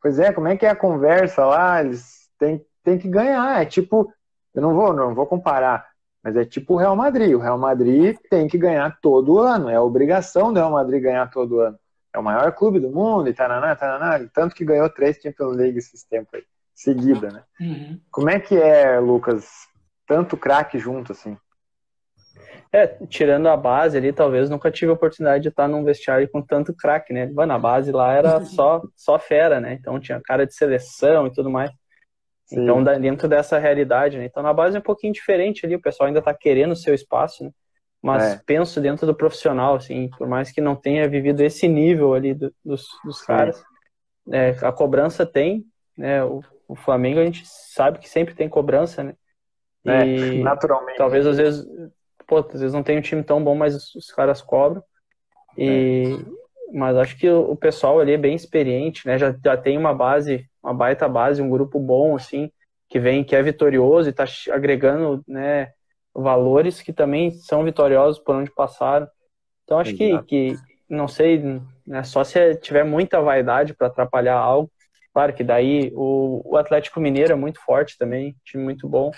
Pois 0.00 0.18
é, 0.18 0.32
como 0.32 0.48
é 0.48 0.56
que 0.56 0.66
é 0.66 0.70
a 0.70 0.76
conversa 0.76 1.44
lá? 1.44 1.82
Eles 1.82 2.28
têm, 2.38 2.64
têm 2.82 2.98
que 2.98 3.08
ganhar, 3.08 3.62
é 3.62 3.64
tipo, 3.64 4.12
eu 4.54 4.62
não 4.62 4.74
vou, 4.74 4.92
não 4.92 5.14
vou 5.14 5.26
comparar, 5.26 5.88
mas 6.22 6.36
é 6.36 6.44
tipo 6.44 6.74
o 6.74 6.76
Real 6.76 6.94
Madrid. 6.94 7.34
O 7.34 7.40
Real 7.40 7.58
Madrid 7.58 8.16
tem 8.28 8.46
que 8.46 8.58
ganhar 8.58 8.98
todo 9.00 9.38
ano, 9.38 9.68
é 9.68 9.80
obrigação 9.80 10.52
do 10.52 10.58
Real 10.58 10.70
Madrid 10.70 11.02
ganhar 11.02 11.30
todo 11.30 11.60
ano 11.60 11.78
é 12.14 12.18
o 12.18 12.22
maior 12.22 12.52
clube 12.52 12.78
do 12.78 12.90
mundo 12.90 13.28
e 13.28 13.34
taraná, 13.34 13.74
taraná, 13.74 14.24
tanto 14.32 14.54
que 14.54 14.64
ganhou 14.64 14.88
três 14.88 15.18
Champions 15.20 15.56
League 15.56 15.78
esses 15.78 16.04
tempos 16.04 16.34
aí, 16.34 16.44
seguida, 16.72 17.30
né? 17.30 17.42
Uhum. 17.60 18.00
Como 18.10 18.30
é 18.30 18.38
que 18.38 18.56
é, 18.56 19.00
Lucas, 19.00 19.50
tanto 20.06 20.36
craque 20.36 20.78
junto 20.78 21.10
assim? 21.10 21.36
É, 22.72 22.86
tirando 23.08 23.48
a 23.48 23.56
base 23.56 23.96
ali, 23.96 24.12
talvez 24.12 24.50
nunca 24.50 24.70
tive 24.70 24.90
a 24.90 24.94
oportunidade 24.94 25.42
de 25.42 25.48
estar 25.48 25.68
num 25.68 25.84
vestiário 25.84 26.28
com 26.28 26.42
tanto 26.42 26.74
craque, 26.74 27.12
né? 27.12 27.26
Mano, 27.26 27.52
a 27.52 27.58
base 27.58 27.92
lá 27.92 28.12
era 28.12 28.40
só, 28.44 28.82
só 28.96 29.18
fera, 29.18 29.60
né? 29.60 29.74
Então 29.74 30.00
tinha 30.00 30.20
cara 30.20 30.46
de 30.46 30.54
seleção 30.54 31.26
e 31.26 31.32
tudo 31.32 31.50
mais. 31.50 31.70
Sim. 32.46 32.62
Então, 32.62 32.82
dentro 32.82 33.26
dessa 33.26 33.58
realidade, 33.58 34.18
né? 34.18 34.24
Então 34.24 34.42
na 34.42 34.52
base 34.52 34.76
é 34.76 34.80
um 34.80 34.82
pouquinho 34.82 35.12
diferente 35.12 35.64
ali, 35.64 35.76
o 35.76 35.80
pessoal 35.80 36.08
ainda 36.08 36.20
tá 36.20 36.34
querendo 36.34 36.72
o 36.72 36.76
seu 36.76 36.94
espaço, 36.94 37.44
né? 37.44 37.50
mas 38.04 38.34
é. 38.34 38.40
penso 38.44 38.82
dentro 38.82 39.06
do 39.06 39.14
profissional, 39.14 39.76
assim, 39.76 40.10
por 40.18 40.28
mais 40.28 40.52
que 40.52 40.60
não 40.60 40.76
tenha 40.76 41.08
vivido 41.08 41.40
esse 41.40 41.66
nível 41.66 42.12
ali 42.12 42.34
do, 42.34 42.54
dos, 42.62 42.86
dos 43.02 43.22
caras, 43.22 43.64
é, 44.30 44.50
a 44.60 44.70
cobrança 44.70 45.24
tem, 45.24 45.64
né, 45.96 46.22
o, 46.22 46.42
o, 46.68 46.76
Flamengo 46.76 47.18
a 47.18 47.24
gente 47.24 47.44
sabe 47.46 47.98
que 47.98 48.06
sempre 48.06 48.34
tem 48.34 48.46
cobrança, 48.46 49.02
né, 49.02 49.14
é, 49.86 50.06
e 50.06 50.42
naturalmente. 50.42 50.98
talvez 50.98 51.26
às 51.26 51.38
vezes, 51.38 51.66
pô, 52.26 52.38
às 52.38 52.60
vezes 52.60 52.72
não 52.72 52.82
tem 52.82 52.98
um 52.98 53.02
time 53.02 53.22
tão 53.22 53.42
bom, 53.42 53.54
mas 53.54 53.74
os, 53.74 53.94
os 53.94 54.10
caras 54.10 54.42
cobram, 54.42 54.82
e, 55.56 56.18
é. 56.20 56.76
mas 56.76 56.96
acho 56.96 57.16
que 57.16 57.28
o, 57.28 57.52
o, 57.52 57.56
pessoal 57.56 58.00
ali 58.00 58.12
é 58.12 58.18
bem 58.18 58.34
experiente, 58.34 59.06
né, 59.06 59.18
já, 59.18 59.34
já 59.44 59.56
tem 59.56 59.78
uma 59.78 59.94
base, 59.94 60.48
uma 60.62 60.74
baita 60.74 61.08
base, 61.08 61.42
um 61.42 61.50
grupo 61.50 61.78
bom, 61.78 62.16
assim, 62.16 62.50
que 62.88 62.98
vem, 62.98 63.24
que 63.24 63.34
é 63.34 63.42
vitorioso 63.42 64.08
e 64.08 64.12
tá 64.12 64.24
agregando, 64.52 65.22
né, 65.26 65.72
valores 66.14 66.80
que 66.80 66.92
também 66.92 67.32
são 67.32 67.64
vitoriosos 67.64 68.22
por 68.22 68.36
onde 68.36 68.50
passaram. 68.50 69.08
Então 69.64 69.78
acho 69.78 69.94
que, 69.96 70.22
que, 70.22 70.56
não 70.88 71.08
sei, 71.08 71.60
né, 71.86 72.02
só 72.04 72.22
se 72.22 72.54
tiver 72.56 72.84
muita 72.84 73.20
vaidade 73.20 73.74
para 73.74 73.88
atrapalhar 73.88 74.36
algo. 74.36 74.70
Claro 75.12 75.32
que 75.32 75.44
daí 75.44 75.92
o, 75.94 76.42
o, 76.44 76.56
Atlético 76.56 77.00
Mineiro 77.00 77.32
é 77.32 77.36
muito 77.36 77.60
forte 77.60 77.96
também, 77.96 78.36
time 78.44 78.62
muito 78.62 78.88
bom. 78.88 79.12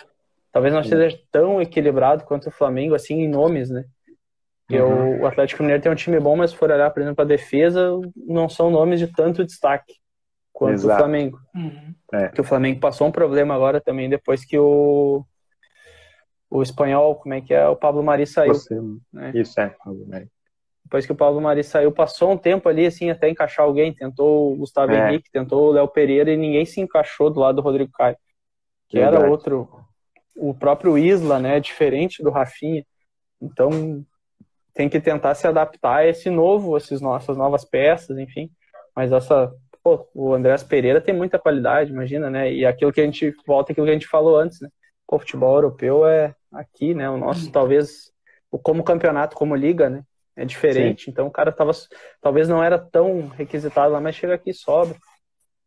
Talvez 0.57 0.73
não 0.73 0.83
seja 0.83 1.21
tão 1.31 1.61
equilibrado 1.61 2.25
quanto 2.25 2.49
o 2.49 2.51
Flamengo, 2.51 2.95
assim, 2.95 3.17
em 3.17 3.29
nomes, 3.29 3.69
né? 3.69 3.85
Uhum. 4.71 5.21
o 5.21 5.27
Atlético 5.27 5.63
Mineiro 5.63 5.83
tem 5.83 5.93
um 5.93 5.95
time 5.95 6.19
bom, 6.19 6.35
mas 6.35 6.51
se 6.51 6.57
for 6.57 6.71
olhar, 6.71 6.91
por 6.91 7.03
exemplo, 7.03 7.21
a 7.21 7.27
defesa, 7.27 7.91
não 8.17 8.49
são 8.49 8.71
nomes 8.71 8.99
de 8.99 9.07
tanto 9.07 9.45
destaque 9.45 9.93
quanto 10.55 10.73
Exato. 10.73 10.95
o 10.95 10.99
Flamengo. 10.99 11.39
Uhum. 11.55 11.95
É. 12.11 12.29
Que 12.29 12.41
o 12.41 12.45
Flamengo 12.45 12.81
passou 12.81 13.07
um 13.07 13.13
problema 13.13 13.55
agora 13.55 13.83
também 13.83 14.09
depois 14.09 14.47
que 14.47 14.59
o 14.59 15.23
o 16.49 16.63
espanhol, 16.63 17.17
como 17.17 17.35
é 17.35 17.43
que 17.43 17.53
é? 17.53 17.69
O 17.69 17.77
Pablo 17.77 18.03
Mari 18.03 18.27
saiu. 18.27 18.55
Você, 18.55 18.81
né? 19.13 19.33
Isso 19.35 19.61
é, 19.61 19.69
Pablo 19.85 20.07
Mari. 20.09 20.27
Depois 20.85 21.05
que 21.05 21.13
o 21.13 21.17
Pablo 21.17 21.39
Mari 21.39 21.63
saiu, 21.65 21.93
passou 21.93 22.33
um 22.33 22.39
tempo 22.39 22.67
ali, 22.67 22.87
assim, 22.87 23.11
até 23.11 23.29
encaixar 23.29 23.67
alguém. 23.67 23.95
Tentou 23.95 24.55
o 24.55 24.57
Gustavo 24.57 24.91
é. 24.93 25.11
Henrique, 25.11 25.31
tentou 25.31 25.69
o 25.69 25.73
Léo 25.73 25.87
Pereira 25.87 26.33
e 26.33 26.37
ninguém 26.39 26.65
se 26.65 26.81
encaixou 26.81 27.29
do 27.29 27.41
lado 27.41 27.57
do 27.57 27.61
Rodrigo 27.61 27.93
Caio. 27.93 28.17
Que 28.89 29.01
Verdade. 29.01 29.23
era 29.23 29.31
outro. 29.31 29.85
O 30.37 30.55
próprio 30.55 30.99
Isla, 30.99 31.39
né? 31.39 31.59
Diferente 31.59 32.23
do 32.23 32.31
Rafinha. 32.31 32.85
Então, 33.41 34.05
tem 34.75 34.89
que 34.89 35.01
tentar 35.01 35.35
se 35.35 35.47
adaptar 35.47 35.97
a 35.97 36.07
esse 36.07 36.29
novo, 36.31 36.77
essas 36.77 37.01
nossas 37.01 37.37
novas 37.37 37.65
peças, 37.65 38.19
enfim. 38.19 38.51
Mas 38.95 39.13
essa. 39.13 39.53
Pô, 39.83 40.09
o 40.15 40.35
Andrés 40.35 40.63
Pereira 40.63 41.01
tem 41.01 41.15
muita 41.15 41.39
qualidade, 41.39 41.93
imagina, 41.93 42.29
né? 42.29 42.53
E 42.53 42.67
aquilo 42.67 42.93
que 42.93 43.01
a 43.01 43.05
gente. 43.05 43.35
Volta 43.47 43.73
aquilo 43.73 43.87
que 43.87 43.91
a 43.91 43.95
gente 43.95 44.09
falou 44.09 44.37
antes, 44.37 44.61
né? 44.61 44.69
o 45.09 45.19
futebol 45.19 45.55
europeu 45.55 46.07
é 46.07 46.35
aqui, 46.53 46.95
né? 46.95 47.09
O 47.09 47.17
nosso, 47.17 47.51
talvez, 47.53 48.13
como 48.63 48.83
campeonato, 48.83 49.37
como 49.37 49.55
liga, 49.55 49.89
né? 49.89 50.03
É 50.35 50.45
diferente. 50.45 51.05
Sim. 51.05 51.11
Então 51.11 51.27
o 51.27 51.31
cara 51.31 51.53
tava, 51.53 51.71
talvez 52.21 52.49
não 52.49 52.63
era 52.63 52.79
tão 52.79 53.29
requisitado 53.29 53.93
lá, 53.93 54.01
mas 54.01 54.17
chega 54.17 54.35
aqui 54.35 54.51
e 54.51 54.55
sobra. 54.55 54.97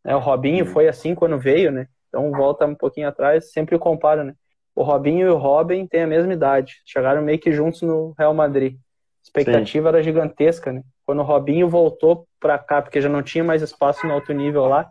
É, 0.04 0.14
o 0.14 0.20
Robinho 0.20 0.64
foi 0.66 0.88
assim 0.88 1.14
quando 1.14 1.38
veio, 1.38 1.72
né? 1.72 1.88
Então 2.08 2.30
volta 2.30 2.66
um 2.66 2.74
pouquinho 2.74 3.08
atrás, 3.08 3.50
sempre 3.50 3.78
compara, 3.78 4.22
né? 4.22 4.34
O 4.80 4.82
Robinho 4.82 5.26
e 5.26 5.30
o 5.30 5.36
Robin 5.36 5.86
têm 5.86 6.04
a 6.04 6.06
mesma 6.06 6.32
idade, 6.32 6.80
chegaram 6.86 7.20
meio 7.20 7.38
que 7.38 7.52
juntos 7.52 7.82
no 7.82 8.14
Real 8.18 8.32
Madrid. 8.32 8.76
A 8.76 9.22
expectativa 9.22 9.90
Sim. 9.90 9.94
era 9.94 10.02
gigantesca, 10.02 10.72
né? 10.72 10.82
Quando 11.04 11.18
o 11.18 11.22
Robinho 11.22 11.68
voltou 11.68 12.26
para 12.40 12.58
cá, 12.58 12.80
porque 12.80 12.98
já 12.98 13.08
não 13.10 13.22
tinha 13.22 13.44
mais 13.44 13.60
espaço 13.60 14.06
no 14.06 14.14
alto 14.14 14.32
nível 14.32 14.64
lá, 14.64 14.88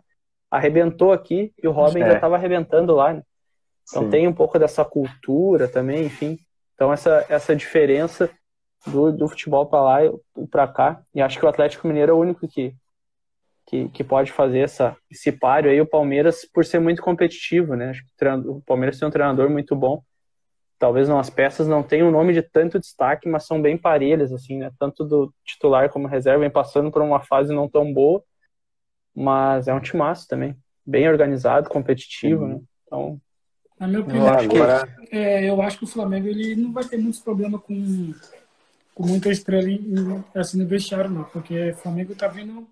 arrebentou 0.48 1.10
aqui 1.10 1.52
e 1.60 1.66
o 1.66 1.72
Robin 1.72 2.02
é. 2.02 2.06
já 2.06 2.14
estava 2.14 2.36
arrebentando 2.36 2.94
lá, 2.94 3.14
né? 3.14 3.22
Então 3.88 4.04
Sim. 4.04 4.10
tem 4.10 4.28
um 4.28 4.32
pouco 4.32 4.60
dessa 4.60 4.84
cultura 4.84 5.66
também, 5.66 6.04
enfim. 6.04 6.38
Então 6.76 6.92
essa, 6.92 7.26
essa 7.28 7.56
diferença 7.56 8.30
do, 8.86 9.10
do 9.10 9.26
futebol 9.26 9.66
para 9.66 9.82
lá 9.82 10.04
e 10.04 10.46
para 10.48 10.68
cá, 10.68 11.02
e 11.12 11.20
acho 11.20 11.36
que 11.36 11.44
o 11.44 11.48
Atlético 11.48 11.88
Mineiro 11.88 12.12
é 12.12 12.14
o 12.14 12.20
único 12.20 12.46
que, 12.46 12.76
que, 13.70 13.88
que 13.90 14.02
pode 14.02 14.32
fazer 14.32 14.58
essa, 14.58 14.96
esse 15.08 15.30
páreo 15.30 15.70
aí, 15.70 15.80
o 15.80 15.86
Palmeiras 15.86 16.44
por 16.52 16.64
ser 16.64 16.80
muito 16.80 17.00
competitivo, 17.00 17.76
né? 17.76 17.90
Acho 17.90 18.02
que 18.04 18.26
o 18.48 18.60
Palmeiras 18.62 18.98
tem 18.98 19.06
um 19.06 19.12
treinador 19.12 19.48
muito 19.48 19.76
bom, 19.76 20.02
talvez 20.76 21.08
não, 21.08 21.20
as 21.20 21.30
peças 21.30 21.68
não 21.68 21.80
tenham 21.80 22.08
um 22.08 22.10
nome 22.10 22.32
de 22.32 22.42
tanto 22.42 22.80
destaque, 22.80 23.28
mas 23.28 23.46
são 23.46 23.62
bem 23.62 23.78
parelhas, 23.78 24.32
assim, 24.32 24.58
né? 24.58 24.72
Tanto 24.76 25.04
do 25.04 25.32
titular 25.44 25.88
como 25.88 26.08
reserva, 26.08 26.40
vem 26.40 26.50
passando 26.50 26.90
por 26.90 27.00
uma 27.00 27.20
fase 27.20 27.54
não 27.54 27.68
tão 27.68 27.94
boa, 27.94 28.20
mas 29.14 29.68
é 29.68 29.72
um 29.72 29.80
timaço 29.80 30.26
também, 30.26 30.56
bem 30.84 31.08
organizado, 31.08 31.70
competitivo, 31.70 32.48
né? 32.48 32.60
Então, 32.84 33.20
na 33.78 33.86
minha 33.86 34.00
opinião, 34.00 34.26
eu 34.26 34.34
acho, 34.34 34.48
que, 34.48 35.16
é, 35.16 35.48
eu 35.48 35.62
acho 35.62 35.78
que 35.78 35.84
o 35.84 35.88
Flamengo 35.88 36.26
ele 36.26 36.56
não 36.56 36.72
vai 36.72 36.82
ter 36.82 36.96
muitos 36.96 37.20
problemas 37.20 37.60
com, 37.62 38.12
com 38.96 39.06
muita 39.06 39.30
estrela 39.30 39.70
em, 39.70 40.24
assim, 40.34 40.58
no 40.58 40.66
vestiário, 40.66 41.08
não, 41.08 41.22
porque 41.22 41.70
o 41.70 41.76
Flamengo 41.76 42.16
tá 42.16 42.26
vindo 42.26 42.66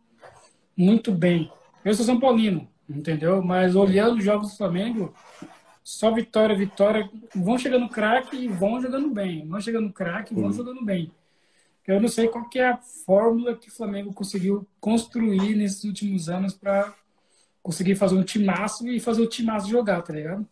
muito 0.79 1.11
bem. 1.11 1.51
Eu 1.85 1.93
sou 1.93 2.07
São 2.07 2.21
Paulino, 2.21 2.69
entendeu? 2.89 3.43
Mas 3.43 3.75
olhando 3.75 4.19
os 4.19 4.25
jogos 4.25 4.51
do 4.51 4.57
Flamengo, 4.57 5.13
só 5.83 6.11
vitória, 6.13 6.55
vitória. 6.55 7.11
Vão 7.35 7.59
chegando 7.59 7.89
craque 7.89 8.37
e 8.37 8.49
vão 8.49 8.81
jogando 8.81 9.11
bem. 9.11 9.47
Vão 9.47 9.61
chegando 9.61 9.93
craque 9.93 10.33
e 10.33 10.41
vão 10.41 10.53
jogando 10.53 10.85
bem. 10.85 11.11
Eu 11.87 12.01
não 12.01 12.09
sei 12.09 12.29
qual 12.29 12.47
que 12.49 12.59
é 12.59 12.69
a 12.69 12.77
fórmula 12.77 13.57
que 13.57 13.69
o 13.69 13.73
Flamengo 13.73 14.13
conseguiu 14.13 14.69
construir 14.79 15.57
nesses 15.57 15.85
últimos 15.85 16.29
anos 16.29 16.53
para 16.53 16.93
conseguir 17.63 17.95
fazer 17.95 18.15
um 18.15 18.23
timaço 18.23 18.87
e 18.87 19.01
fazer 19.01 19.23
o 19.23 19.27
timaço 19.27 19.71
jogar, 19.71 20.03
tá 20.03 20.13
ligado? 20.13 20.47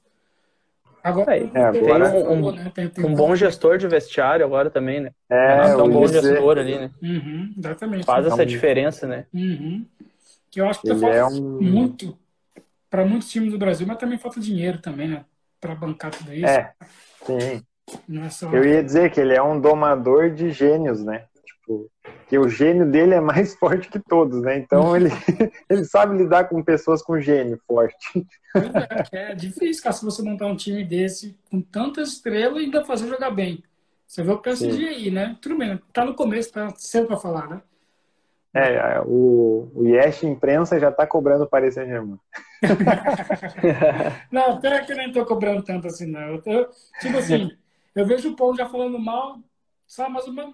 Agora, 1.05 1.36
é, 1.36 1.44
agora 1.44 2.11
tem 2.11 2.27
um, 2.27 2.48
um, 2.48 2.53
né? 2.53 2.73
tem, 2.74 2.89
tem 2.89 3.05
um, 3.05 3.15
bom 3.15 3.36
gestor 3.36 3.78
de 3.78 3.86
vestiário 3.86 4.44
agora 4.44 4.70
também, 4.70 5.01
né? 5.01 5.11
É, 5.31 5.69
é 5.69 5.77
um 5.77 5.89
bom 5.89 6.07
gestor 6.09 6.59
ali, 6.59 6.78
né? 6.78 6.90
Uhum, 7.01 7.55
exatamente. 7.57 8.05
Faz 8.05 8.27
essa 8.27 8.44
diferença, 8.44 9.07
né? 9.07 9.27
Uhum. 9.32 9.86
Que 10.57 10.62
eu 10.62 10.70
acho 10.70 10.81
que 10.81 10.89
tá 10.89 10.97
falta 10.97 11.15
é 11.15 11.23
um... 11.23 11.61
muito 11.61 12.19
para 12.89 13.05
muitos 13.05 13.31
times 13.31 13.53
do 13.53 13.59
Brasil, 13.59 13.87
mas 13.87 13.99
também 13.99 14.16
falta 14.16 14.41
dinheiro 14.41 14.81
também, 14.81 15.07
né? 15.07 15.27
Para 15.61 15.74
bancar 15.74 16.11
tudo 16.11 16.33
isso. 16.33 16.47
É, 16.47 16.73
sim. 17.27 17.62
É 18.24 18.31
só... 18.31 18.51
Eu 18.51 18.65
ia 18.65 18.83
dizer 18.83 19.12
que 19.12 19.20
ele 19.20 19.35
é 19.35 19.43
um 19.43 19.61
domador 19.61 20.31
de 20.31 20.51
gênios, 20.51 21.05
né? 21.05 21.27
Tipo, 21.45 21.91
que 22.27 22.39
o 22.39 22.49
gênio 22.49 22.91
dele 22.91 23.12
é 23.12 23.20
mais 23.20 23.55
forte 23.61 23.91
que 23.91 23.99
todos, 23.99 24.41
né? 24.41 24.57
Então 24.57 24.97
ele, 24.97 25.11
ele 25.69 25.85
sabe 25.85 26.16
lidar 26.16 26.49
com 26.49 26.65
pessoas 26.65 27.03
com 27.03 27.20
gênio 27.20 27.61
forte. 27.66 28.27
É, 29.12 29.33
é 29.33 29.35
difícil, 29.35 29.83
cara, 29.83 29.95
se 29.95 30.07
você 30.07 30.23
montar 30.23 30.47
um 30.47 30.57
time 30.57 30.83
desse 30.83 31.39
com 31.51 31.61
tantas 31.61 32.15
estrelas 32.15 32.62
e 32.62 32.65
ainda 32.65 32.83
fazer 32.83 33.09
jogar 33.09 33.31
bem. 33.31 33.62
Você 34.07 34.23
vê 34.23 34.31
o 34.31 34.39
PSG 34.39 34.89
aí, 34.89 35.11
né? 35.11 35.37
Tudo 35.39 35.59
bem, 35.59 35.78
tá 35.93 36.03
no 36.03 36.15
começo, 36.15 36.51
tá 36.51 36.70
cedo 36.78 37.09
para 37.09 37.19
falar, 37.19 37.47
né? 37.47 37.61
É, 38.57 39.01
o, 39.05 39.70
o 39.74 39.87
Yesh 39.87 40.23
imprensa 40.24 40.81
já 40.81 40.91
tá 40.91 41.07
cobrando 41.07 41.45
o 41.45 41.47
Paris 41.47 41.74
Saint-Germain. 41.74 42.19
não, 44.33 44.59
pior 44.59 44.87
que 44.87 44.93
eu 44.93 44.97
nem 44.97 45.12
tô 45.12 45.27
cobrando 45.27 45.62
tanto 45.62 45.87
assim, 45.87 46.07
não. 46.07 46.23
Eu, 46.23 46.41
tô, 46.41 46.65
tipo 47.01 47.19
assim, 47.19 47.51
eu 47.95 48.07
vejo 48.07 48.31
o 48.31 48.37
povo 48.37 48.57
já 48.57 48.66
falando 48.66 48.99
mal, 48.99 49.39
sabe, 49.87 50.12
mas 50.12 50.27
uma... 50.27 50.51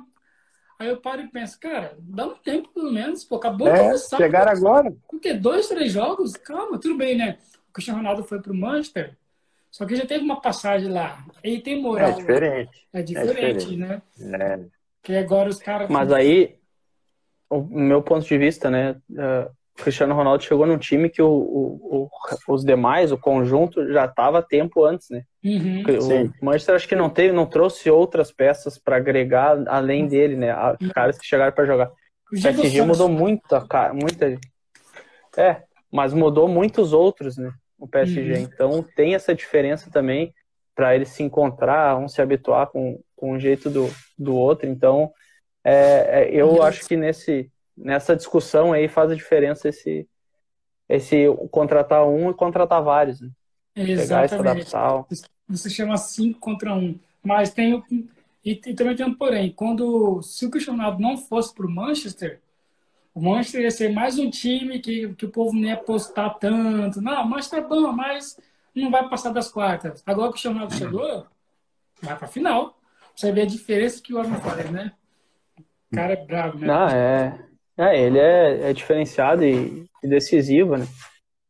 Aí 0.81 0.89
eu 0.89 0.97
paro 0.97 1.23
e 1.23 1.29
penso, 1.29 1.61
cara, 1.61 1.95
dá 2.01 2.27
um 2.27 2.35
tempo 2.35 2.71
pelo 2.75 2.91
menos, 2.91 3.23
pô, 3.23 3.37
acabou 3.37 3.69
é, 3.69 3.73
de 3.73 3.79
começar. 3.79 4.17
Chegar 4.17 4.49
agora. 4.49 4.93
O 5.13 5.21
quê? 5.21 5.33
Dois, 5.33 5.69
três 5.69 5.93
jogos? 5.93 6.33
Calma, 6.33 6.81
tudo 6.81 6.97
bem, 6.97 7.17
né? 7.17 7.39
O 7.69 7.73
Cristiano 7.73 8.01
Ronaldo 8.01 8.25
foi 8.25 8.43
pro 8.43 8.53
Manchester, 8.53 9.17
só 9.71 9.87
que 9.87 9.95
já 9.95 10.05
teve 10.05 10.25
uma 10.25 10.41
passagem 10.41 10.91
lá. 10.91 11.25
Ele 11.41 11.61
tem 11.61 11.81
moral. 11.81 12.11
É 12.11 12.13
diferente. 12.15 12.89
É 12.93 13.03
diferente, 13.03 13.45
é 13.45 13.53
diferente. 13.53 13.77
né? 13.77 14.03
É. 14.41 14.61
Que 15.03 15.17
agora 15.17 15.49
os 15.49 15.59
caras. 15.59 15.89
Mas 15.89 16.13
aí, 16.13 16.57
o 17.59 17.79
meu 17.81 18.03
ponto 18.03 18.27
de 18.27 18.39
vista, 18.39 18.71
né? 18.71 18.97
Uh, 19.11 19.51
o 19.79 19.83
Cristiano 19.83 20.15
Ronaldo 20.15 20.45
chegou 20.45 20.67
num 20.67 20.79
time 20.79 21.09
que 21.09 21.23
o, 21.23 21.29
o, 21.29 22.09
o 22.09 22.11
os 22.49 22.65
demais, 22.65 23.11
o 23.11 23.19
conjunto, 23.19 23.91
já 23.93 24.05
estava 24.05 24.43
tempo 24.43 24.85
antes, 24.85 25.09
né? 25.11 25.23
Uhum, 25.45 25.83
o 26.41 26.45
Manchester 26.45 26.75
acho 26.75 26.89
que 26.89 26.95
não 26.95 27.11
teve, 27.11 27.33
não 27.33 27.47
trouxe 27.47 27.91
outras 27.91 28.31
peças 28.31 28.79
para 28.79 28.97
agregar 28.97 29.63
além 29.67 30.07
dele, 30.07 30.37
né? 30.37 30.55
Uhum. 30.55 30.89
Caras 30.95 31.19
que 31.19 31.27
chegaram 31.27 31.53
para 31.53 31.65
jogar. 31.65 31.91
O 32.33 32.41
PSG 32.41 32.83
mudou 32.83 33.09
muito, 33.09 33.43
muita. 33.95 34.39
É, 35.37 35.63
mas 35.91 36.15
mudou 36.15 36.49
muitos 36.49 36.93
outros, 36.93 37.37
né? 37.37 37.53
O 37.79 37.89
PSG. 37.89 38.35
Uhum. 38.35 38.39
Então 38.41 38.83
tem 38.95 39.15
essa 39.15 39.35
diferença 39.35 39.91
também 39.91 40.33
para 40.75 40.95
eles 40.95 41.09
se 41.09 41.23
encontrar, 41.23 41.99
um 41.99 42.09
se 42.09 42.23
habituar 42.23 42.69
com, 42.69 43.01
com 43.17 43.33
o 43.33 43.39
jeito 43.39 43.69
do, 43.69 43.91
do 44.19 44.35
outro. 44.35 44.69
Então 44.69 45.11
é, 45.65 46.23
é, 46.23 46.31
eu 46.35 46.63
acho 46.63 46.87
que 46.87 46.97
nesse, 46.97 47.51
nessa 47.77 48.17
discussão 48.17 48.73
aí 48.73 48.89
faz 48.89 49.11
a 49.11 49.15
diferença 49.15 49.69
esse, 49.69 50.09
esse 50.89 51.27
contratar 51.51 52.07
um 52.07 52.31
e 52.31 52.35
contratar 52.35 52.83
vários. 52.83 53.21
Né? 53.21 53.31
Exatamente. 53.77 54.73
Isso 55.11 55.63
se 55.63 55.71
chama 55.71 55.97
5 55.97 56.39
contra 56.41 56.75
1. 56.75 56.79
Um. 56.79 56.99
Mas 57.23 57.53
tem 57.53 57.83
e, 58.45 58.61
e, 58.67 58.75
também 58.75 58.97
tem 58.97 59.07
um 59.07 59.15
porém. 59.15 59.53
Quando 59.53 60.21
se 60.23 60.45
o 60.45 60.51
Cristiano 60.51 60.79
Ronaldo 60.79 61.01
não 61.01 61.17
fosse 61.17 61.55
para 61.55 61.67
o 61.67 61.71
Manchester, 61.71 62.41
o 63.15 63.21
Manchester 63.21 63.63
ia 63.63 63.71
ser 63.71 63.93
mais 63.93 64.19
um 64.19 64.29
time 64.29 64.81
que, 64.81 65.15
que 65.15 65.27
o 65.27 65.31
povo 65.31 65.53
não 65.53 65.63
ia 65.63 65.75
apostar 65.75 66.39
tanto. 66.39 67.01
Não, 67.01 67.23
o 67.23 67.29
Manchester 67.29 67.61
é 67.61 67.67
bom, 67.67 67.93
mas 67.93 68.37
não 68.75 68.91
vai 68.91 69.09
passar 69.09 69.31
das 69.31 69.51
quartas. 69.51 70.03
Agora 70.05 70.27
que 70.27 70.31
o 70.31 70.33
Cristiano 70.33 70.57
Ronaldo 70.57 70.75
chegou, 70.75 71.27
vai 72.03 72.17
para 72.17 72.27
a 72.27 72.31
final. 72.31 72.79
Você 73.15 73.31
vê 73.31 73.43
a 73.43 73.47
diferença 73.47 74.03
que 74.03 74.15
o 74.15 74.19
homem 74.19 74.41
faz, 74.41 74.71
né? 74.71 74.93
O 75.93 75.97
cara 75.97 76.13
é 76.15 76.25
bravo, 76.25 76.59
né? 76.59 76.67
Não, 76.67 76.89
é. 76.89 77.39
é 77.77 78.01
ele 78.01 78.19
é, 78.19 78.71
é 78.71 78.73
diferenciado 78.73 79.45
e, 79.45 79.87
e, 80.03 80.09
decisivo, 80.09 80.77
né? 80.77 80.87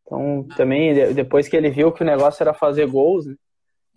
Então, 0.05 0.47
também, 0.56 1.14
depois 1.14 1.48
que 1.48 1.56
ele 1.56 1.70
viu 1.70 1.93
que 1.93 2.02
o 2.02 2.06
negócio 2.06 2.43
era 2.43 2.52
fazer 2.52 2.86
gols, 2.86 3.27
né? 3.27 3.35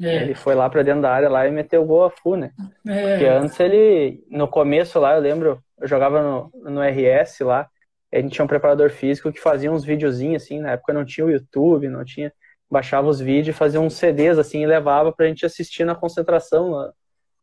É. 0.02 0.24
Ele 0.24 0.36
foi 0.36 0.56
lá 0.56 0.70
para 0.70 0.84
dentro 0.84 1.02
da 1.02 1.12
área 1.12 1.30
lá 1.30 1.48
e 1.48 1.52
meteu 1.52 1.82
o 1.82 1.86
gol 1.86 2.04
a 2.04 2.10
full, 2.10 2.36
né? 2.36 2.52
É. 2.88 3.10
Porque 3.12 3.26
antes 3.26 3.60
ele, 3.60 4.24
no 4.30 4.48
começo 4.48 5.00
lá, 5.00 5.16
eu 5.16 5.22
lembro, 5.22 5.64
eu 5.80 5.88
jogava 5.88 6.22
no, 6.22 6.52
no 6.70 6.82
RS 6.82 7.40
lá, 7.42 7.70
a 8.14 8.20
gente 8.20 8.34
tinha 8.34 8.46
um 8.46 8.48
preparador 8.48 8.90
físico 8.90 9.32
que 9.32 9.40
fazia 9.40 9.72
uns 9.72 9.84
videozinhos 9.84 10.44
assim, 10.44 10.60
na 10.60 10.72
época 10.72 10.94
não 10.94 11.06
tinha 11.06 11.26
o 11.26 11.32
YouTube, 11.32 11.88
não 11.88 12.04
tinha, 12.04 12.32
baixava 12.70 13.08
os 13.08 13.20
vídeos, 13.20 13.58
fazia 13.58 13.80
uns 13.80 13.96
CDs 13.96 14.38
assim 14.38 14.62
e 14.62 14.68
levava 14.68 15.12
pra 15.12 15.28
gente 15.28 15.46
assistir 15.46 15.86
na 15.86 15.96
concentração, 15.96 16.92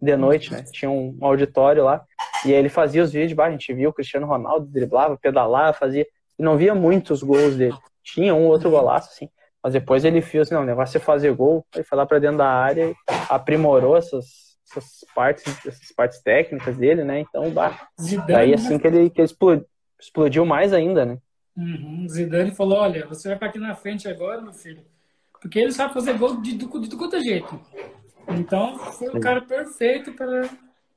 de 0.03 0.17
noite, 0.17 0.53
né? 0.53 0.65
Tinha 0.73 0.91
um 0.91 1.17
auditório 1.21 1.85
lá. 1.85 2.05
E 2.45 2.53
aí 2.53 2.59
ele 2.59 2.69
fazia 2.69 3.05
os 3.05 3.13
vídeos, 3.13 3.35
bah, 3.35 3.47
a 3.47 3.51
gente 3.53 3.73
via 3.73 3.89
o 3.89 3.93
Cristiano 3.93 4.27
Ronaldo 4.27 4.67
driblava, 4.67 5.17
pedalava, 5.17 5.73
fazia. 5.73 6.05
E 6.37 6.43
não 6.43 6.57
via 6.57 6.75
muitos 6.75 7.23
gols 7.23 7.57
dele. 7.57 7.77
Tinha 8.03 8.35
um 8.35 8.47
outro 8.47 8.69
golaço, 8.69 9.11
assim. 9.13 9.29
Mas 9.63 9.75
depois 9.75 10.05
ele 10.05 10.21
viu 10.21 10.43
assim, 10.43 10.55
não, 10.55 10.63
o 10.63 10.67
negócio 10.67 10.97
é 10.97 11.01
fazer 11.01 11.33
gol. 11.33 11.65
Aí 11.77 11.85
foi 11.85 11.97
lá 11.97 12.05
pra 12.05 12.19
dentro 12.19 12.39
da 12.39 12.49
área 12.49 12.91
e 12.91 12.95
aprimorou 13.31 13.97
essas, 13.97 14.57
essas 14.69 15.05
partes, 15.15 15.45
essas 15.65 15.93
partes 15.95 16.21
técnicas 16.21 16.77
dele, 16.77 17.05
né? 17.05 17.21
Então, 17.21 17.49
bah. 17.51 17.87
Zidane, 18.01 18.33
daí 18.33 18.55
assim 18.55 18.79
que 18.81 18.87
ele, 18.89 19.09
que 19.09 19.21
ele 19.21 19.27
explodiu, 19.27 19.65
explodiu 20.01 20.45
mais 20.45 20.73
ainda, 20.73 21.07
né? 21.07 21.19
Uhum. 21.57 22.09
Zidane 22.09 22.51
falou, 22.51 22.79
olha, 22.79 23.07
você 23.07 23.29
vai 23.29 23.37
ficar 23.37 23.47
aqui 23.47 23.59
na 23.61 23.77
frente 23.77 24.09
agora, 24.09 24.41
meu 24.41 24.53
filho. 24.53 24.83
Porque 25.41 25.61
ele 25.61 25.73
sabe 25.73 25.95
fazer 25.95 26.19
gol 26.19 26.41
de, 26.41 26.55
de, 26.55 26.67
de, 26.67 27.23
jeito. 27.23 27.61
Então, 28.29 28.79
foi 28.79 29.09
o 29.09 29.21
cara 29.21 29.43
perfeito 29.43 30.13
para 30.13 30.49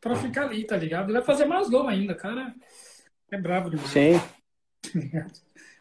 para 0.06 0.16
ficar 0.18 0.44
ali, 0.44 0.64
tá 0.64 0.78
ligado? 0.78 1.06
Ele 1.06 1.14
vai 1.14 1.24
fazer 1.24 1.46
mais 1.46 1.68
gol 1.68 1.88
ainda, 1.88 2.14
cara. 2.14 2.54
É 3.32 3.42
bravo 3.42 3.72
demais. 3.72 3.90
Sim. 3.90 4.22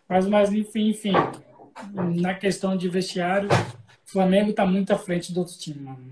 mas, 0.09 0.27
mas, 0.27 0.51
enfim, 0.51 0.89
enfim. 0.89 1.13
Na 2.23 2.33
questão 2.33 2.75
de 2.75 2.89
vestiário, 2.89 3.51
o 3.51 4.11
Flamengo 4.11 4.55
tá 4.55 4.65
muito 4.65 4.95
à 4.95 4.99
frente 4.99 5.31
do 5.31 5.41
outro 5.41 5.59
time, 5.59 5.79
mano. 5.81 6.11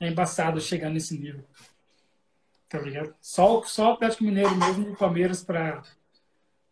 É, 0.00 0.06
é 0.06 0.08
embaçado 0.08 0.58
chegar 0.58 0.88
nesse 0.88 1.18
nível. 1.18 1.44
Tá 2.66 2.78
ligado? 2.80 3.14
Só, 3.20 3.62
só 3.64 3.90
o 3.90 3.92
Atlético 3.92 4.24
Mineiro 4.24 4.56
mesmo 4.56 4.88
e 4.88 4.92
o 4.92 4.96
Palmeiras 4.96 5.44
para 5.44 5.82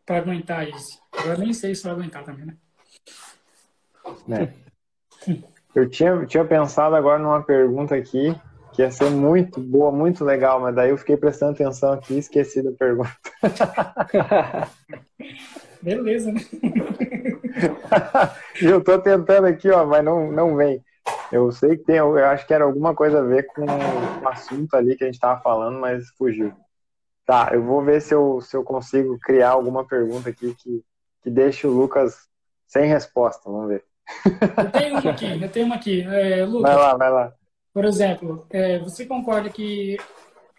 pra 0.06 0.16
aguentar 0.16 0.66
isso. 0.66 0.98
Agora 1.12 1.36
nem 1.36 1.52
sei 1.52 1.74
se 1.74 1.82
vai 1.82 1.92
aguentar 1.92 2.24
também, 2.24 2.46
né? 2.46 2.56
É. 4.30 5.30
Eu 5.74 5.88
tinha, 5.88 6.26
tinha 6.26 6.44
pensado 6.44 6.96
agora 6.96 7.18
numa 7.18 7.42
pergunta 7.42 7.94
aqui 7.94 8.34
que 8.72 8.82
ia 8.82 8.90
ser 8.90 9.10
muito 9.10 9.60
boa, 9.60 9.90
muito 9.90 10.24
legal, 10.24 10.60
mas 10.60 10.74
daí 10.74 10.90
eu 10.90 10.96
fiquei 10.96 11.16
prestando 11.16 11.52
atenção 11.52 11.92
aqui 11.92 12.14
e 12.14 12.18
esqueci 12.18 12.62
da 12.62 12.72
pergunta. 12.72 13.10
Beleza, 15.82 16.30
né? 16.30 16.40
eu 18.60 18.82
tô 18.82 18.98
tentando 18.98 19.46
aqui, 19.46 19.70
ó, 19.70 19.84
mas 19.84 20.04
não, 20.04 20.30
não 20.30 20.56
vem. 20.56 20.84
Eu 21.32 21.50
sei 21.50 21.76
que 21.76 21.84
tem, 21.84 21.96
eu 21.96 22.16
acho 22.26 22.46
que 22.46 22.54
era 22.54 22.64
alguma 22.64 22.94
coisa 22.94 23.20
a 23.20 23.22
ver 23.22 23.46
com 23.46 23.64
o 23.64 24.28
assunto 24.28 24.74
ali 24.74 24.96
que 24.96 25.04
a 25.04 25.06
gente 25.06 25.20
tava 25.20 25.40
falando, 25.40 25.78
mas 25.78 26.08
fugiu. 26.16 26.52
Tá, 27.24 27.50
eu 27.52 27.62
vou 27.62 27.82
ver 27.82 28.02
se 28.02 28.14
eu, 28.14 28.40
se 28.40 28.56
eu 28.56 28.64
consigo 28.64 29.18
criar 29.20 29.50
alguma 29.50 29.86
pergunta 29.86 30.30
aqui 30.30 30.54
que, 30.54 30.84
que 31.22 31.30
deixe 31.30 31.66
o 31.66 31.70
Lucas 31.70 32.28
sem 32.66 32.86
resposta, 32.86 33.50
vamos 33.50 33.68
ver. 33.68 33.84
Eu 34.56 34.70
tenho 34.70 34.98
uma 34.98 35.10
aqui, 35.10 35.42
eu 35.42 35.48
tenho 35.50 35.66
uma 35.66 35.74
aqui. 35.76 36.02
É, 36.02 36.44
Lucas, 36.44 36.74
vai 36.74 36.76
lá, 36.76 36.96
vai 36.96 37.10
lá. 37.10 37.32
Por 37.72 37.84
exemplo, 37.84 38.46
é, 38.50 38.78
você 38.78 39.06
concorda 39.06 39.48
que, 39.48 39.96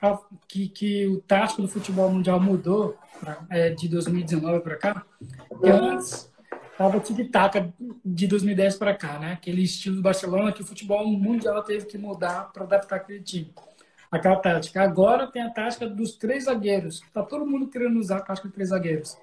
a, 0.01 0.17
que, 0.47 0.69
que 0.69 1.07
o 1.07 1.19
tático 1.21 1.61
do 1.61 1.67
futebol 1.67 2.09
mundial 2.09 2.39
mudou 2.39 2.97
pra, 3.19 3.39
é, 3.49 3.69
de 3.69 3.87
2019 3.87 4.61
para 4.61 4.75
cá? 4.77 5.05
Porque 5.49 5.69
antes 5.69 6.31
tava 6.77 6.99
tic-tac 6.99 7.73
de 8.03 8.27
2010 8.27 8.75
para 8.77 8.95
cá, 8.95 9.19
né? 9.19 9.33
Aquele 9.33 9.61
estilo 9.61 9.97
do 9.97 10.01
Barcelona 10.01 10.51
que 10.51 10.61
o 10.61 10.65
futebol 10.65 11.05
mundial 11.05 11.61
teve 11.63 11.85
que 11.85 11.97
mudar 11.97 12.51
para 12.51 12.63
adaptar 12.63 12.95
aquele 12.95 13.21
time. 13.21 13.53
Aquela 14.09 14.37
tática. 14.37 14.81
Agora 14.81 15.27
tem 15.27 15.41
a 15.41 15.49
tática 15.49 15.87
dos 15.87 16.15
três 16.15 16.45
zagueiros. 16.45 17.01
Tá 17.13 17.23
todo 17.23 17.45
mundo 17.45 17.67
querendo 17.67 17.97
usar 17.99 18.17
a 18.17 18.21
tática 18.21 18.47
de 18.47 18.53
três 18.53 18.69
zagueiros. 18.69 19.17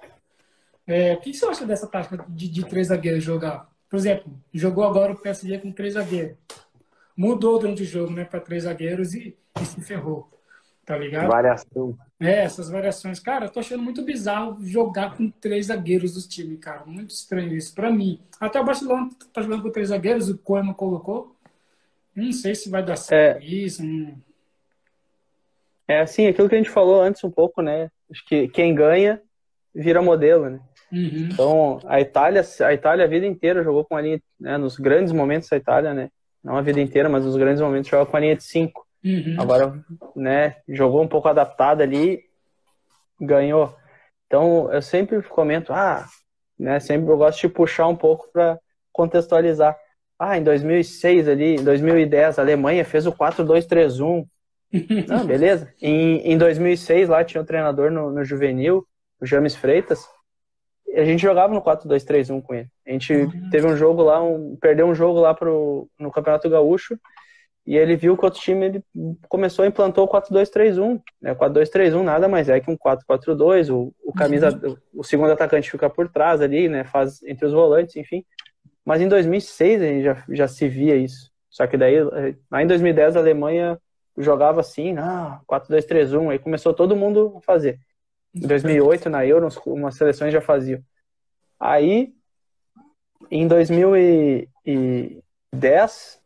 É, 0.86 1.14
o 1.14 1.20
que 1.20 1.34
você 1.34 1.46
acha 1.46 1.66
dessa 1.66 1.86
tática 1.86 2.24
de, 2.28 2.48
de 2.48 2.64
três 2.64 2.88
zagueiros 2.88 3.22
jogar? 3.22 3.67
Por 3.88 3.96
exemplo, 3.96 4.32
jogou 4.52 4.84
agora 4.84 5.12
o 5.12 5.18
PSG 5.18 5.58
com 5.58 5.72
três 5.72 5.94
zagueiros. 5.94 6.36
Mudou 7.16 7.58
durante 7.58 7.82
o 7.82 7.86
jogo, 7.86 8.12
né, 8.12 8.24
para 8.24 8.40
três 8.40 8.64
zagueiros 8.64 9.14
e, 9.14 9.36
e 9.60 9.64
se 9.64 9.80
ferrou 9.80 10.28
tá 10.88 10.96
ligado? 10.96 11.28
Variação. 11.28 11.98
É, 12.18 12.44
essas 12.44 12.70
variações. 12.70 13.20
Cara, 13.20 13.44
eu 13.44 13.50
tô 13.50 13.60
achando 13.60 13.82
muito 13.82 14.02
bizarro 14.02 14.56
jogar 14.64 15.14
com 15.14 15.30
três 15.30 15.66
zagueiros 15.66 16.14
dos 16.14 16.26
times, 16.26 16.58
cara. 16.58 16.82
Muito 16.86 17.10
estranho 17.10 17.54
isso 17.54 17.74
pra 17.74 17.92
mim. 17.92 18.18
Até 18.40 18.58
o 18.58 18.64
Barcelona 18.64 19.10
tá 19.30 19.42
jogando 19.42 19.62
com 19.62 19.70
três 19.70 19.90
zagueiros, 19.90 20.30
o 20.30 20.38
Koeman 20.38 20.72
colocou. 20.72 21.36
Não 22.16 22.32
sei 22.32 22.54
se 22.54 22.70
vai 22.70 22.82
dar 22.82 22.96
certo 22.96 23.42
é, 23.42 23.44
isso. 23.44 23.84
Não... 23.84 24.14
É 25.86 26.00
assim, 26.00 26.26
aquilo 26.26 26.48
que 26.48 26.54
a 26.54 26.58
gente 26.58 26.70
falou 26.70 27.02
antes 27.02 27.22
um 27.22 27.30
pouco, 27.30 27.60
né? 27.60 27.90
Acho 28.10 28.24
que 28.24 28.48
quem 28.48 28.74
ganha 28.74 29.20
vira 29.74 30.00
modelo, 30.00 30.48
né? 30.48 30.60
Uhum. 30.92 31.28
Então, 31.32 31.80
a 31.86 32.00
Itália, 32.00 32.42
a 32.64 32.72
Itália 32.72 33.04
a 33.04 33.08
vida 33.08 33.26
inteira 33.26 33.62
jogou 33.62 33.84
com 33.84 33.96
a 33.96 34.00
linha, 34.00 34.20
né, 34.40 34.56
nos 34.56 34.76
grandes 34.76 35.12
momentos 35.12 35.48
da 35.48 35.56
Itália, 35.56 35.92
né? 35.92 36.10
Não 36.42 36.56
a 36.56 36.62
vida 36.62 36.80
inteira, 36.80 37.08
mas 37.08 37.24
nos 37.24 37.36
grandes 37.36 37.60
momentos 37.60 37.90
jogou 37.90 38.06
com 38.06 38.16
a 38.16 38.20
linha 38.20 38.36
de 38.36 38.44
cinco. 38.44 38.86
Uhum. 39.04 39.36
Agora, 39.38 39.84
né, 40.16 40.56
jogou 40.68 41.02
um 41.02 41.08
pouco 41.08 41.28
adaptado 41.28 41.82
ali, 41.82 42.20
ganhou. 43.20 43.74
Então, 44.26 44.72
eu 44.72 44.82
sempre 44.82 45.22
comento, 45.22 45.72
ah, 45.72 46.06
né, 46.58 46.80
sempre 46.80 47.10
eu 47.10 47.16
gosto 47.16 47.40
de 47.40 47.48
puxar 47.48 47.86
um 47.86 47.96
pouco 47.96 48.30
para 48.32 48.58
contextualizar. 48.92 49.76
Ah, 50.18 50.36
em 50.36 50.42
2006 50.42 51.28
ali, 51.28 51.56
em 51.56 51.64
2010, 51.64 52.38
a 52.38 52.42
Alemanha 52.42 52.84
fez 52.84 53.06
o 53.06 53.12
4-2-3-1. 53.12 54.26
Não, 55.06 55.24
beleza. 55.26 55.72
Em, 55.80 56.32
em 56.32 56.36
2006 56.36 57.08
lá 57.08 57.24
tinha 57.24 57.40
um 57.40 57.46
treinador 57.46 57.90
no, 57.90 58.10
no 58.10 58.24
juvenil, 58.24 58.84
o 59.20 59.26
James 59.26 59.54
Freitas. 59.54 60.04
E 60.98 61.00
a 61.00 61.04
gente 61.04 61.22
jogava 61.22 61.54
no 61.54 61.62
4-2-3-1 61.62 62.42
com 62.42 62.54
ele. 62.56 62.68
A 62.84 62.90
gente 62.90 63.12
uhum. 63.12 63.50
teve 63.50 63.68
um 63.68 63.76
jogo 63.76 64.02
lá, 64.02 64.20
um, 64.20 64.56
perdeu 64.60 64.84
um 64.84 64.96
jogo 64.96 65.20
lá 65.20 65.32
pro, 65.32 65.88
no 65.96 66.10
Campeonato 66.10 66.50
Gaúcho 66.50 66.98
e 67.64 67.76
ele 67.76 67.94
viu 67.94 68.16
que 68.16 68.22
o 68.22 68.24
outro 68.24 68.40
time 68.40 68.66
ele 68.66 68.84
começou 69.28 69.64
a 69.64 69.68
implantar 69.68 70.02
o 70.02 70.08
4-2-3-1. 70.08 71.00
Né? 71.22 71.36
4-2-3-1 71.36 72.02
nada 72.02 72.26
mais 72.26 72.48
é 72.48 72.58
que 72.58 72.68
um 72.68 72.76
4-4-2. 72.76 73.72
O, 73.72 73.94
o 74.02 74.12
camisa, 74.12 74.50
uhum. 74.60 74.76
o 74.92 75.04
segundo 75.04 75.30
atacante 75.30 75.70
fica 75.70 75.88
por 75.88 76.08
trás 76.08 76.40
ali, 76.40 76.68
né? 76.68 76.82
Faz 76.82 77.22
entre 77.22 77.46
os 77.46 77.52
volantes, 77.52 77.94
enfim. 77.94 78.24
Mas 78.84 79.00
em 79.00 79.06
2006 79.06 79.80
a 79.80 79.84
gente 79.84 80.02
já, 80.02 80.24
já 80.30 80.48
se 80.48 80.66
via 80.66 80.96
isso. 80.96 81.30
Só 81.48 81.64
que 81.68 81.76
daí, 81.76 81.94
lá 82.50 82.60
em 82.60 82.66
2010 82.66 83.14
a 83.14 83.20
Alemanha 83.20 83.78
jogava 84.16 84.62
assim, 84.62 84.96
ah, 84.98 85.40
4-2-3-1. 85.48 86.32
Aí 86.32 86.40
começou 86.40 86.74
todo 86.74 86.96
mundo 86.96 87.34
a 87.36 87.40
fazer. 87.40 87.78
Em 88.42 88.46
2008 88.46 89.10
na 89.10 89.26
Euro, 89.26 89.48
umas 89.66 89.96
seleções 89.96 90.32
já 90.32 90.40
faziam. 90.40 90.80
Aí, 91.58 92.14
em 93.30 93.48
2010 93.48 96.20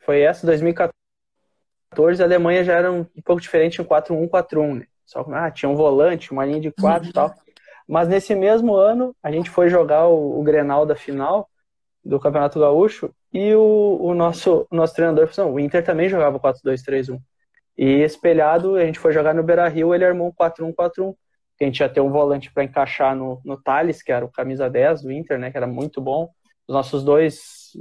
foi 0.00 0.22
essa, 0.22 0.46
2014, 0.46 2.22
a 2.22 2.24
Alemanha 2.24 2.64
já 2.64 2.74
era 2.74 2.90
um, 2.90 3.04
pouco 3.24 3.40
diferente, 3.40 3.82
um 3.82 3.84
4-1-4-1, 3.84 4.78
né? 4.78 4.86
Só 5.04 5.20
ah, 5.32 5.50
tinha 5.50 5.68
um 5.68 5.76
volante, 5.76 6.32
uma 6.32 6.44
linha 6.44 6.60
de 6.60 6.70
quatro 6.70 7.08
e 7.08 7.12
tal. 7.12 7.34
Mas 7.86 8.08
nesse 8.08 8.34
mesmo 8.34 8.74
ano, 8.74 9.14
a 9.22 9.30
gente 9.30 9.50
foi 9.50 9.68
jogar 9.68 10.06
o, 10.06 10.40
o 10.40 10.42
Grenal 10.42 10.86
da 10.86 10.94
final 10.94 11.50
do 12.04 12.20
Campeonato 12.20 12.60
Gaúcho 12.60 13.12
e 13.32 13.54
o, 13.54 13.98
o 14.00 14.14
nosso, 14.14 14.66
o 14.70 14.76
nosso 14.76 14.94
treinador 14.94 15.28
falou, 15.28 15.54
o 15.54 15.60
Inter 15.60 15.84
também 15.84 16.08
jogava 16.08 16.38
4-2-3-1. 16.38 17.20
E 17.76 18.02
espelhado, 18.02 18.76
a 18.76 18.84
gente 18.84 18.98
foi 18.98 19.12
jogar 19.12 19.34
no 19.34 19.42
Beira-Rio, 19.42 19.94
ele 19.94 20.04
armou 20.04 20.28
um 20.28 20.32
4-1-4-1. 20.32 21.14
A 21.60 21.64
gente 21.64 21.80
ia 21.80 21.88
ter 21.88 22.00
um 22.00 22.10
volante 22.10 22.50
para 22.52 22.64
encaixar 22.64 23.14
no, 23.14 23.40
no 23.44 23.60
Thales, 23.60 24.02
que 24.02 24.10
era 24.10 24.24
o 24.24 24.30
camisa 24.30 24.68
10 24.68 25.02
do 25.02 25.12
Inter, 25.12 25.38
né, 25.38 25.50
que 25.50 25.56
era 25.56 25.66
muito 25.66 26.00
bom. 26.00 26.30
Os 26.66 26.74
nossos 26.74 27.04
dois 27.04 27.72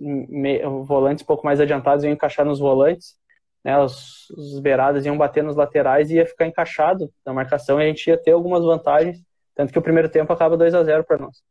volantes 0.86 1.24
um 1.24 1.28
pouco 1.28 1.45
mais 1.45 1.60
adiantados 1.60 2.03
iam 2.03 2.14
encaixar 2.14 2.45
nos 2.45 2.60
volantes, 2.60 3.16
né, 3.64 3.78
os, 3.78 4.30
os 4.32 4.60
beiradas 4.60 5.06
iam 5.06 5.18
bater 5.18 5.44
nos 5.44 5.56
laterais 5.56 6.10
e 6.10 6.16
ia 6.16 6.26
ficar 6.26 6.45
encaixado 6.45 7.11
na 7.26 7.34
marcação 7.34 7.80
e 7.80 7.84
a 7.84 7.88
gente 7.88 8.07
ia 8.07 8.18
ter 8.18 8.32
algumas 8.32 8.64
vantagens, 8.64 9.24
tanto 9.56 9.72
que 9.72 9.80
o 9.80 9.82
primeiro 9.82 10.10
tempo 10.10 10.32
acaba 10.32 10.57
2 10.57 10.74
a 10.74 10.84
0 10.84 11.03
para 11.03 11.18
nós. 11.18 11.41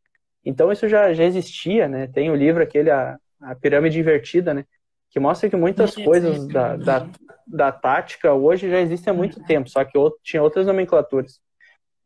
Então 0.45 0.73
isso 0.73 0.89
já, 0.89 1.13
já 1.13 1.25
existia, 1.25 1.89
né? 1.89 2.07
Tem 2.07 2.31
o 2.31 2.35
livro 2.35 2.63
aquele, 2.63 2.91
a, 2.91 3.19
a 3.41 3.55
pirâmide 3.55 3.99
invertida, 3.99 4.55
né? 4.55 4.65
Que 5.11 5.21
mostra 5.21 5.49
que 5.49 5.57
muitas 5.57 5.95
coisas 5.95 6.47
da, 6.49 6.77
da, 6.77 7.09
da, 7.49 7.73
tática 7.73 8.33
hoje 8.33 8.71
já 8.71 8.81
existem 8.81 9.11
há 9.11 9.15
muito 9.15 9.43
tempo, 9.45 9.69
só 9.69 9.85
que 9.85 9.97
outro, 9.97 10.19
tinha 10.23 10.43
outras 10.43 10.67
nomenclaturas. 10.67 11.41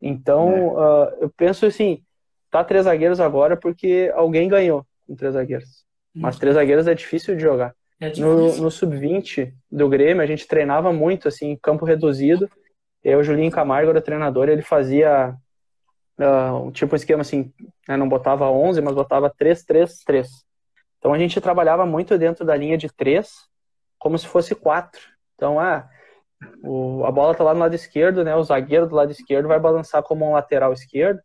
Então, 0.01 0.51
é. 0.51 0.71
uh, 0.71 1.17
eu 1.21 1.29
penso 1.35 1.65
assim, 1.65 2.03
tá 2.49 2.63
três 2.63 2.85
zagueiros 2.85 3.19
agora 3.19 3.55
porque 3.55 4.11
alguém 4.15 4.47
ganhou 4.47 4.85
com 5.07 5.15
três 5.15 5.33
zagueiros. 5.33 5.83
Mas 6.15 6.37
três 6.37 6.55
zagueiros 6.55 6.87
é 6.87 6.93
difícil 6.93 7.35
de 7.35 7.41
jogar. 7.41 7.73
É 7.99 8.09
no, 8.19 8.55
no 8.57 8.69
sub-20 8.69 9.53
do 9.71 9.89
Grêmio, 9.89 10.21
a 10.21 10.25
gente 10.25 10.47
treinava 10.47 10.91
muito, 10.91 11.27
assim, 11.27 11.57
campo 11.61 11.85
reduzido. 11.85 12.49
Eu, 13.03 13.19
o 13.19 13.23
Julinho 13.23 13.51
Camargo 13.51 13.89
era 13.89 14.01
treinador, 14.01 14.49
ele 14.49 14.61
fazia 14.61 15.35
uh, 16.19 16.71
tipo 16.71 16.93
um 16.93 16.95
esquema 16.95 17.21
assim, 17.21 17.51
né, 17.87 17.97
não 17.97 18.07
botava 18.07 18.49
11, 18.49 18.81
mas 18.81 18.93
botava 18.93 19.29
3-3-3. 19.29 20.27
Então 20.99 21.13
a 21.13 21.17
gente 21.17 21.41
trabalhava 21.41 21.85
muito 21.85 22.17
dentro 22.17 22.45
da 22.45 22.55
linha 22.55 22.77
de 22.77 22.89
3, 22.89 23.29
como 23.97 24.17
se 24.17 24.27
fosse 24.27 24.53
4. 24.53 25.01
Então, 25.43 25.59
ah, 25.59 25.89
o, 26.63 27.03
a 27.03 27.11
bola 27.11 27.35
tá 27.35 27.43
lá 27.43 27.53
no 27.53 27.59
lado 27.59 27.75
esquerdo, 27.75 28.23
né? 28.23 28.33
O 28.33 28.43
zagueiro 28.43 28.87
do 28.87 28.95
lado 28.95 29.11
esquerdo 29.11 29.49
vai 29.49 29.59
balançar 29.59 30.01
como 30.01 30.25
um 30.25 30.31
lateral 30.31 30.71
esquerdo, 30.71 31.19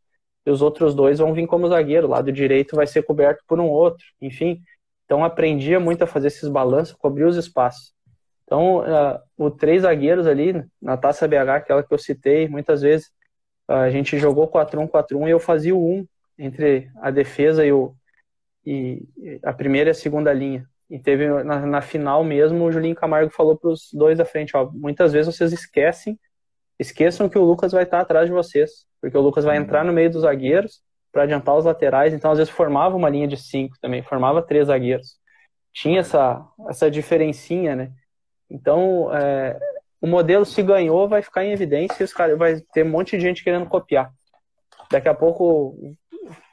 e 0.44 0.50
os 0.50 0.60
outros 0.60 0.92
dois 0.92 1.20
vão 1.20 1.32
vir 1.32 1.46
como 1.46 1.68
zagueiro. 1.68 2.08
O 2.08 2.10
lado 2.10 2.32
direito 2.32 2.74
vai 2.74 2.84
ser 2.84 3.04
coberto 3.04 3.44
por 3.46 3.60
um 3.60 3.68
outro. 3.68 4.04
Enfim, 4.20 4.60
então 5.04 5.24
aprendia 5.24 5.78
muito 5.78 6.02
a 6.02 6.06
fazer 6.06 6.26
esses 6.26 6.48
balanços, 6.48 6.96
cobrir 6.96 7.26
os 7.26 7.36
espaços. 7.36 7.92
Então, 8.42 8.78
uh, 8.78 9.20
o 9.36 9.52
três 9.52 9.82
zagueiros 9.82 10.26
ali 10.26 10.64
na 10.82 10.96
Taça 10.96 11.28
BH, 11.28 11.50
aquela 11.50 11.82
que 11.84 11.94
eu 11.94 11.98
citei, 11.98 12.48
muitas 12.48 12.82
vezes 12.82 13.06
uh, 13.68 13.74
a 13.74 13.90
gente 13.90 14.18
jogou 14.18 14.50
4-1-4-1 14.50 15.28
e 15.28 15.30
eu 15.30 15.38
fazia 15.38 15.76
o 15.76 16.00
1 16.00 16.08
entre 16.38 16.90
a 17.00 17.12
defesa 17.12 17.64
e, 17.64 17.70
o, 17.70 17.94
e 18.66 19.06
a 19.44 19.52
primeira 19.52 19.90
e 19.90 19.92
a 19.92 19.94
segunda 19.94 20.32
linha. 20.32 20.66
E 20.90 20.98
teve 20.98 21.28
na, 21.44 21.66
na 21.66 21.80
final 21.82 22.24
mesmo, 22.24 22.64
o 22.64 22.72
Julinho 22.72 22.94
Camargo 22.94 23.30
falou 23.30 23.56
para 23.56 23.70
os 23.70 23.90
dois 23.92 24.18
da 24.18 24.24
frente: 24.24 24.56
ó, 24.56 24.70
muitas 24.72 25.12
vezes 25.12 25.34
vocês 25.34 25.52
esquecem, 25.52 26.18
esqueçam 26.78 27.28
que 27.28 27.38
o 27.38 27.44
Lucas 27.44 27.72
vai 27.72 27.82
estar 27.82 28.00
atrás 28.00 28.26
de 28.26 28.32
vocês, 28.32 28.86
porque 29.00 29.16
o 29.16 29.20
Lucas 29.20 29.44
vai 29.44 29.56
entrar 29.56 29.84
no 29.84 29.92
meio 29.92 30.10
dos 30.10 30.22
zagueiros 30.22 30.80
para 31.12 31.24
adiantar 31.24 31.56
os 31.56 31.64
laterais, 31.64 32.14
então 32.14 32.30
às 32.30 32.38
vezes 32.38 32.52
formava 32.52 32.96
uma 32.96 33.08
linha 33.08 33.26
de 33.26 33.36
cinco 33.36 33.76
também, 33.80 34.02
formava 34.02 34.42
três 34.42 34.68
zagueiros. 34.68 35.18
Tinha 35.72 36.00
essa, 36.00 36.46
essa 36.68 36.90
diferencinha, 36.90 37.76
né? 37.76 37.92
Então, 38.50 39.14
é, 39.14 39.58
o 40.00 40.06
modelo 40.06 40.44
se 40.44 40.62
ganhou, 40.62 41.08
vai 41.08 41.22
ficar 41.22 41.44
em 41.44 41.52
evidência 41.52 42.02
e 42.02 42.04
os 42.04 42.12
vai 42.36 42.60
ter 42.72 42.84
um 42.84 42.90
monte 42.90 43.16
de 43.16 43.22
gente 43.22 43.44
querendo 43.44 43.66
copiar. 43.66 44.12
Daqui 44.90 45.08
a 45.08 45.14
pouco, 45.14 45.96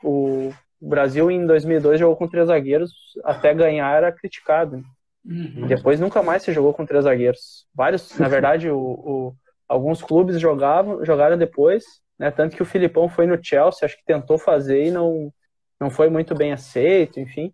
o, 0.04 0.50
o 0.50 0.54
Brasil 0.82 1.32
em 1.32 1.46
2002 1.46 2.00
jogou 2.00 2.16
com 2.16 2.28
três 2.28 2.48
zagueiros, 2.48 2.92
até 3.24 3.54
ganhar 3.54 3.96
era 3.96 4.12
criticado. 4.12 4.84
Uhum. 5.26 5.68
Depois 5.68 6.00
nunca 6.00 6.22
mais 6.22 6.44
se 6.44 6.54
jogou 6.54 6.74
com 6.74 6.86
três 6.86 7.04
zagueiros. 7.06 7.66
Vários, 7.74 8.18
na 8.20 8.28
verdade, 8.28 8.70
o, 8.70 8.78
o, 8.78 9.36
alguns 9.68 10.02
clubes 10.02 10.40
jogavam, 10.40 11.04
jogaram 11.04 11.38
depois 11.38 11.84
né? 12.18 12.32
Tanto 12.32 12.56
que 12.56 12.62
o 12.64 12.66
Filipão 12.66 13.10
foi 13.10 13.28
no 13.28 13.42
Chelsea, 13.42 13.86
acho 13.86 13.98
que 13.98 14.06
tentou 14.06 14.38
fazer 14.38 14.86
e 14.86 14.92
não, 14.92 15.32
não 15.80 15.90
foi 15.90 16.10
muito 16.10 16.34
bem 16.34 16.54
aceito, 16.54 17.20
enfim. 17.20 17.54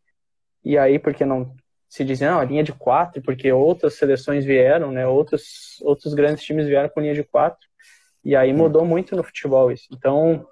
E 0.64 0.78
aí, 0.78 1.00
porque 1.00 1.26
não 1.26 1.56
se 1.90 2.06
dizia, 2.06 2.32
não, 2.32 2.44
linha 2.44 2.64
de 2.64 2.72
quatro, 2.72 3.22
porque 3.22 3.52
outras 3.52 3.96
seleções 3.96 4.46
vieram, 4.46 4.92
né? 4.92 5.06
Outros, 5.08 5.78
outros 5.82 6.14
grandes 6.14 6.44
times 6.44 6.68
vieram 6.68 6.90
com 6.90 7.02
linha 7.02 7.14
de 7.14 7.24
quatro. 7.24 7.68
E 8.24 8.36
aí 8.36 8.54
mudou 8.54 8.86
muito 8.86 9.16
no 9.16 9.24
futebol 9.24 9.72
isso. 9.72 9.88
Então, 9.92 10.46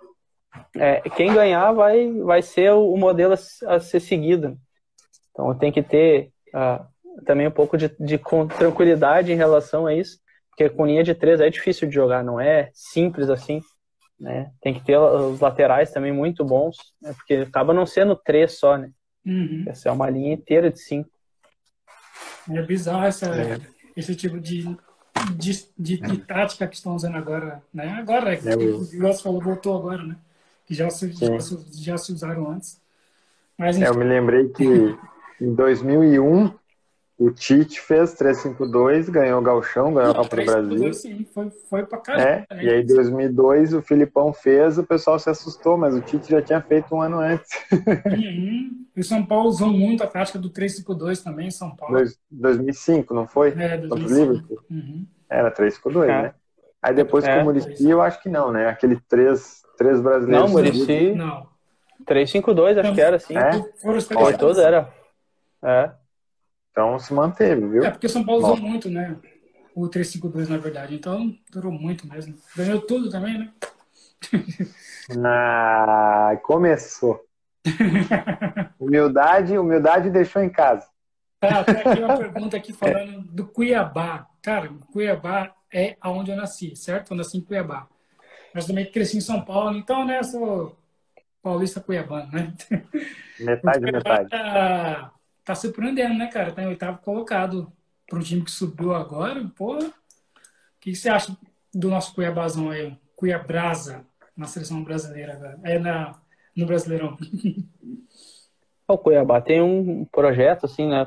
é, 0.76 1.02
quem 1.12 1.34
ganhar 1.34 1.72
vai, 1.72 2.12
vai 2.12 2.42
ser 2.42 2.72
o, 2.72 2.96
modelo 2.98 3.34
a, 3.34 3.76
a, 3.76 3.80
ser 3.80 4.00
seguido. 4.00 4.58
Então 5.32 5.54
tem 5.56 5.72
que 5.72 5.82
ter 5.82 6.32
uh, 6.54 6.86
também 7.26 7.48
um 7.48 7.52
pouco 7.52 7.78
de, 7.78 7.90
de 8.00 8.20
tranquilidade 8.58 9.32
em 9.32 9.36
relação 9.36 9.86
a 9.86 9.94
isso, 9.94 10.20
porque 10.50 10.70
com 10.70 10.86
linha 10.86 11.04
de 11.04 11.16
três 11.16 11.40
é 11.40 11.50
difícil 11.50 11.88
de 11.88 11.96
jogar, 11.96 12.24
não 12.24 12.40
é 12.40 12.70
simples 12.74 13.30
assim. 13.30 13.62
Né? 14.20 14.52
Tem 14.62 14.74
que 14.74 14.84
ter 14.84 14.98
os 14.98 15.40
laterais 15.40 15.92
também 15.92 16.12
muito 16.12 16.44
bons, 16.44 16.76
né? 17.02 17.14
porque 17.14 17.36
acaba 17.36 17.74
não 17.74 17.86
sendo 17.86 18.16
três 18.16 18.60
só, 18.60 18.78
né? 18.78 18.92
Uhum. 19.26 19.64
Essa 19.68 19.90
é 19.90 19.92
uma 19.92 20.10
linha 20.10 20.34
inteira 20.34 20.70
de 20.70 20.80
cinco. 20.80 21.10
É 22.50 22.62
bizarro 22.62 23.06
essa, 23.06 23.28
é. 23.28 23.60
esse 23.96 24.16
tipo 24.16 24.40
de, 24.40 24.64
de, 25.38 25.68
de, 25.78 25.98
de, 25.98 26.18
tática 26.18 26.68
que 26.68 26.76
estão 26.76 26.96
usando 26.96 27.16
agora, 27.16 27.64
né? 27.74 27.92
Agora, 28.00 28.34
é, 28.34 28.56
o 28.56 28.86
Grosso 28.98 29.24
falou, 29.24 29.42
voltou 29.42 29.78
agora, 29.78 30.04
né? 30.04 30.18
Que 30.70 30.76
já 30.76 30.88
se, 30.92 31.12
já, 31.12 31.38
já, 31.74 31.98
se 31.98 32.14
usaram 32.14 32.52
antes. 32.52 32.80
Mas, 33.58 33.76
enfim. 33.76 33.86
É, 33.88 33.90
eu 33.90 33.96
me 33.96 34.04
lembrei 34.06 34.48
que 34.50 34.64
em 35.42 35.56
2001 35.56 36.54
o 37.18 37.32
Tite 37.32 37.82
fez 37.82 38.16
3-5-2, 38.16 39.10
ganhou 39.10 39.42
o 39.42 39.44
Galchão, 39.44 39.94
ganhou 39.94 40.12
a 40.12 40.16
Copa 40.16 40.38
do 40.38 40.46
Brasil. 40.46 40.94
Sim, 40.94 41.26
foi, 41.34 41.50
foi 41.50 41.86
pra 41.86 41.98
caramba. 41.98 42.46
É, 42.50 42.56
né? 42.56 42.64
E 42.64 42.70
aí 42.70 42.82
em 42.84 42.86
2002 42.86 43.74
o 43.74 43.82
Filipão 43.82 44.32
fez, 44.32 44.78
o 44.78 44.84
pessoal 44.84 45.18
se 45.18 45.28
assustou, 45.28 45.76
mas 45.76 45.96
o 45.96 46.02
Tite 46.02 46.30
já 46.30 46.42
tinha 46.42 46.62
feito 46.62 46.96
um 46.96 47.02
ano 47.02 47.20
antes. 47.20 47.50
Uhum. 47.74 48.86
E 48.96 49.00
o 49.02 49.04
São 49.04 49.26
Paulo 49.26 49.50
usou 49.50 49.70
muito 49.70 50.04
a 50.04 50.08
tática 50.08 50.38
do 50.38 50.50
3-5-2 50.50 51.24
também 51.24 51.48
em 51.48 51.52
São 51.52 51.76
Paulo. 51.76 51.96
Dois, 51.96 52.18
2005, 52.32 53.14
não 53.14 53.28
foi? 53.28 53.50
É, 53.50 53.78
2005. 53.78 54.64
Uhum. 54.70 55.06
Era 55.30 55.52
3-5-2, 55.52 56.04
é. 56.04 56.08
né? 56.08 56.34
Aí 56.82 56.94
depois 56.94 57.26
é, 57.26 57.36
com 57.36 57.42
o 57.42 57.44
Murici, 57.46 57.90
eu 57.90 58.02
acho 58.02 58.22
que 58.22 58.30
não, 58.30 58.52
né? 58.52 58.68
Aquele 58.68 59.00
3, 59.02 59.64
3 59.78 60.02
brasileiros. 60.02 60.46
Não, 60.46 60.50
Murici... 60.50 61.14
Não. 61.14 61.48
3-5-2, 62.06 62.80
acho 62.80 62.94
que 62.94 63.02
era, 63.02 63.16
assim. 63.18 63.38
É? 63.38 63.52
Foi 64.04 64.38
todo, 64.38 64.60
era. 64.62 64.92
É. 65.62 65.92
Então 66.72 66.98
se 66.98 67.14
manteve, 67.14 67.68
viu? 67.68 67.84
É, 67.84 67.92
porque 67.92 68.08
o 68.08 68.10
São 68.10 68.24
Paulo 68.24 68.44
usou 68.44 68.58
muito, 68.58 68.90
né? 68.90 69.18
O 69.76 69.88
352, 69.88 70.50
na 70.50 70.58
verdade. 70.58 70.96
Então 70.96 71.36
durou 71.52 71.72
muito 71.72 72.08
mesmo. 72.08 72.36
Ganhou 72.56 72.82
tudo 72.82 73.10
também, 73.10 73.38
né? 73.38 73.52
ah, 75.26 76.38
começou. 76.44 77.22
humildade, 78.80 79.58
humildade 79.58 80.10
deixou 80.10 80.42
em 80.42 80.50
casa. 80.50 80.88
Tá, 81.40 81.64
tem 81.64 81.76
aqui 81.76 82.02
uma 82.02 82.18
pergunta 82.18 82.58
aqui 82.58 82.74
falando 82.74 83.22
do 83.22 83.48
Cuiabá. 83.48 84.28
Cara, 84.42 84.70
Cuiabá 84.92 85.54
é 85.74 85.96
aonde 86.02 86.32
eu 86.32 86.38
nasci, 86.38 86.76
certo? 86.76 87.12
Eu 87.12 87.18
nasci 87.18 87.38
em 87.38 87.42
Cuiabá. 87.42 87.88
Mas 88.54 88.66
também 88.66 88.92
cresci 88.92 89.18
em 89.18 89.22
São 89.22 89.44
Paulo, 89.44 89.78
então, 89.78 90.06
né, 90.06 90.24
sou 90.24 90.78
paulista 91.42 91.80
cuiabano, 91.80 92.32
né? 92.32 92.54
Metade, 93.40 93.80
metade. 93.80 94.30
Tá 94.30 95.14
tá 95.50 95.56
surpreendendo, 95.56 96.14
né, 96.14 96.28
cara? 96.28 96.52
Tá 96.52 96.62
em 96.62 96.68
oitavo 96.68 97.00
colocado 97.00 97.72
para 98.08 98.20
um 98.20 98.22
time 98.22 98.44
que 98.44 98.52
subiu 98.52 98.94
agora. 98.94 99.44
Pô, 99.56 99.78
o 99.78 99.92
que 100.80 100.94
você 100.94 101.10
acha 101.10 101.36
do 101.74 101.90
nosso 101.90 102.14
Cuiabazão 102.14 102.70
aí? 102.70 102.96
Cuiabrasa 103.16 104.06
na 104.38 104.46
seleção 104.46 104.84
brasileira 104.84 105.34
agora. 105.34 105.60
É 105.64 105.80
na, 105.80 106.20
no 106.56 106.66
Brasileirão. 106.66 107.18
O 108.88 108.98
Cuiabá 108.98 109.40
tem 109.40 109.62
um 109.62 110.04
projeto, 110.06 110.66
assim, 110.66 110.88
né? 110.88 111.06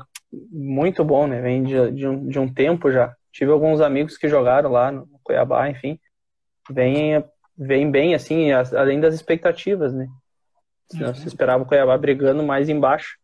Muito 0.51 1.03
bom, 1.03 1.27
né? 1.27 1.41
Vem 1.41 1.63
de, 1.63 1.91
de, 1.91 2.07
um, 2.07 2.27
de 2.27 2.39
um 2.39 2.51
tempo 2.51 2.91
já. 2.91 3.15
Tive 3.31 3.51
alguns 3.51 3.81
amigos 3.81 4.17
que 4.17 4.27
jogaram 4.27 4.71
lá 4.71 4.91
no 4.91 5.07
Cuiabá, 5.23 5.69
enfim. 5.69 5.99
Vem, 6.69 7.23
vem 7.57 7.89
bem, 7.89 8.15
assim, 8.15 8.51
além 8.51 8.99
das 8.99 9.13
expectativas, 9.13 9.93
né? 9.93 10.07
Uhum. 10.93 11.13
Se 11.13 11.27
esperava 11.27 11.63
o 11.63 11.65
Cuiabá 11.65 11.97
brigando 11.97 12.43
mais 12.43 12.69
embaixo. 12.69 13.17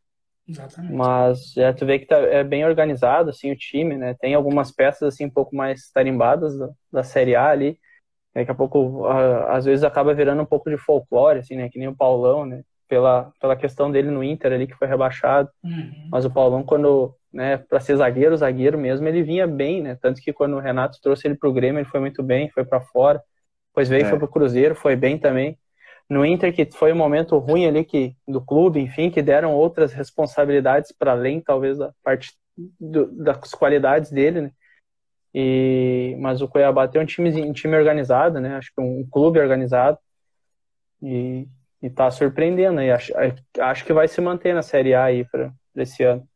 Exatamente. 0.48 0.94
Mas 0.94 1.56
é, 1.58 1.72
tu 1.72 1.86
vê 1.86 2.00
que 2.00 2.08
tá, 2.08 2.18
é 2.18 2.44
bem 2.44 2.66
organizado 2.66 3.30
assim 3.30 3.52
o 3.52 3.56
time, 3.56 3.96
né? 3.98 4.16
Tem 4.20 4.34
algumas 4.34 4.72
peças 4.72 5.14
assim 5.14 5.26
um 5.26 5.30
pouco 5.30 5.56
mais 5.56 5.92
tarimbadas 5.92 6.58
da, 6.58 6.70
da 6.92 7.04
Série 7.04 7.36
A 7.36 7.50
ali. 7.50 7.80
Daqui 8.34 8.50
a 8.50 8.56
pouco, 8.56 9.06
a, 9.06 9.58
às 9.58 9.66
vezes 9.66 9.84
acaba 9.84 10.14
virando 10.14 10.42
um 10.42 10.46
pouco 10.46 10.70
de 10.70 10.78
folclore, 10.78 11.40
assim, 11.40 11.56
né? 11.56 11.70
Que 11.70 11.78
nem 11.78 11.88
o 11.88 11.96
Paulão, 11.96 12.46
né? 12.46 12.64
Pela, 12.90 13.32
pela 13.40 13.56
questão 13.56 13.90
dele 13.92 14.10
no 14.10 14.24
Inter 14.24 14.52
ali 14.52 14.68
que 14.68 14.76
foi 14.76 14.88
rebaixado. 14.88 15.50
Uhum. 15.64 16.10
Mas 16.12 16.26
o 16.26 16.32
Paulão, 16.32 16.64
quando, 16.64 17.16
né, 17.32 17.58
para 17.58 17.80
ser 17.80 17.96
zagueiro, 17.96 18.36
zagueiro 18.36 18.78
mesmo, 18.78 19.08
ele 19.08 19.24
vinha 19.24 19.46
bem, 19.46 19.82
né? 19.82 19.96
Tanto 20.02 20.20
que 20.20 20.34
quando 20.34 20.56
o 20.56 20.60
Renato 20.60 21.00
trouxe 21.02 21.28
ele 21.28 21.36
pro 21.36 21.54
Grêmio, 21.54 21.80
ele 21.80 21.90
foi 21.90 22.00
muito 22.00 22.24
bem, 22.24 22.50
foi 22.50 22.66
para 22.66 22.82
fora. 22.82 23.22
Depois 23.70 23.88
veio, 23.88 24.06
é. 24.06 24.10
foi 24.10 24.18
pro 24.18 24.28
Cruzeiro, 24.28 24.74
foi 24.76 24.96
bem 24.96 25.18
também 25.18 25.58
no 26.10 26.26
Inter 26.26 26.54
que 26.54 26.66
foi 26.72 26.92
um 26.92 26.98
momento 26.98 27.38
ruim 27.38 27.68
ali 27.68 27.86
que 27.86 28.16
do 28.28 28.42
clube, 28.42 28.80
enfim, 28.80 29.12
que 29.12 29.22
deram 29.22 29.54
outras 29.54 29.94
responsabilidades 29.94 30.92
para 30.92 31.12
além 31.12 31.40
talvez 31.40 31.78
da 31.78 31.94
parte 32.04 32.34
do, 32.80 33.06
das 33.24 33.54
qualidades 33.54 34.10
dele, 34.10 34.42
né? 34.42 34.52
E 35.34 36.18
mas 36.20 36.42
o 36.42 36.48
Cuiabá 36.48 36.88
tem 36.88 37.00
um 37.00 37.06
time 37.06 37.30
um 37.44 37.54
time 37.54 37.78
organizado, 37.78 38.40
né? 38.40 38.56
Acho 38.56 38.72
que 38.74 38.82
um 38.82 39.08
clube 39.08 39.40
organizado 39.40 40.00
e 41.02 41.48
está 41.82 42.12
surpreendendo 42.12 42.82
e 42.82 42.92
acho, 42.92 43.14
acho 43.60 43.86
que 43.86 43.94
vai 43.94 44.08
se 44.08 44.20
manter 44.20 44.54
na 44.54 44.62
Série 44.62 44.94
A 44.94 45.06
aí 45.06 45.26
para 45.26 45.52
esse 45.76 46.04
ano. 46.04 46.28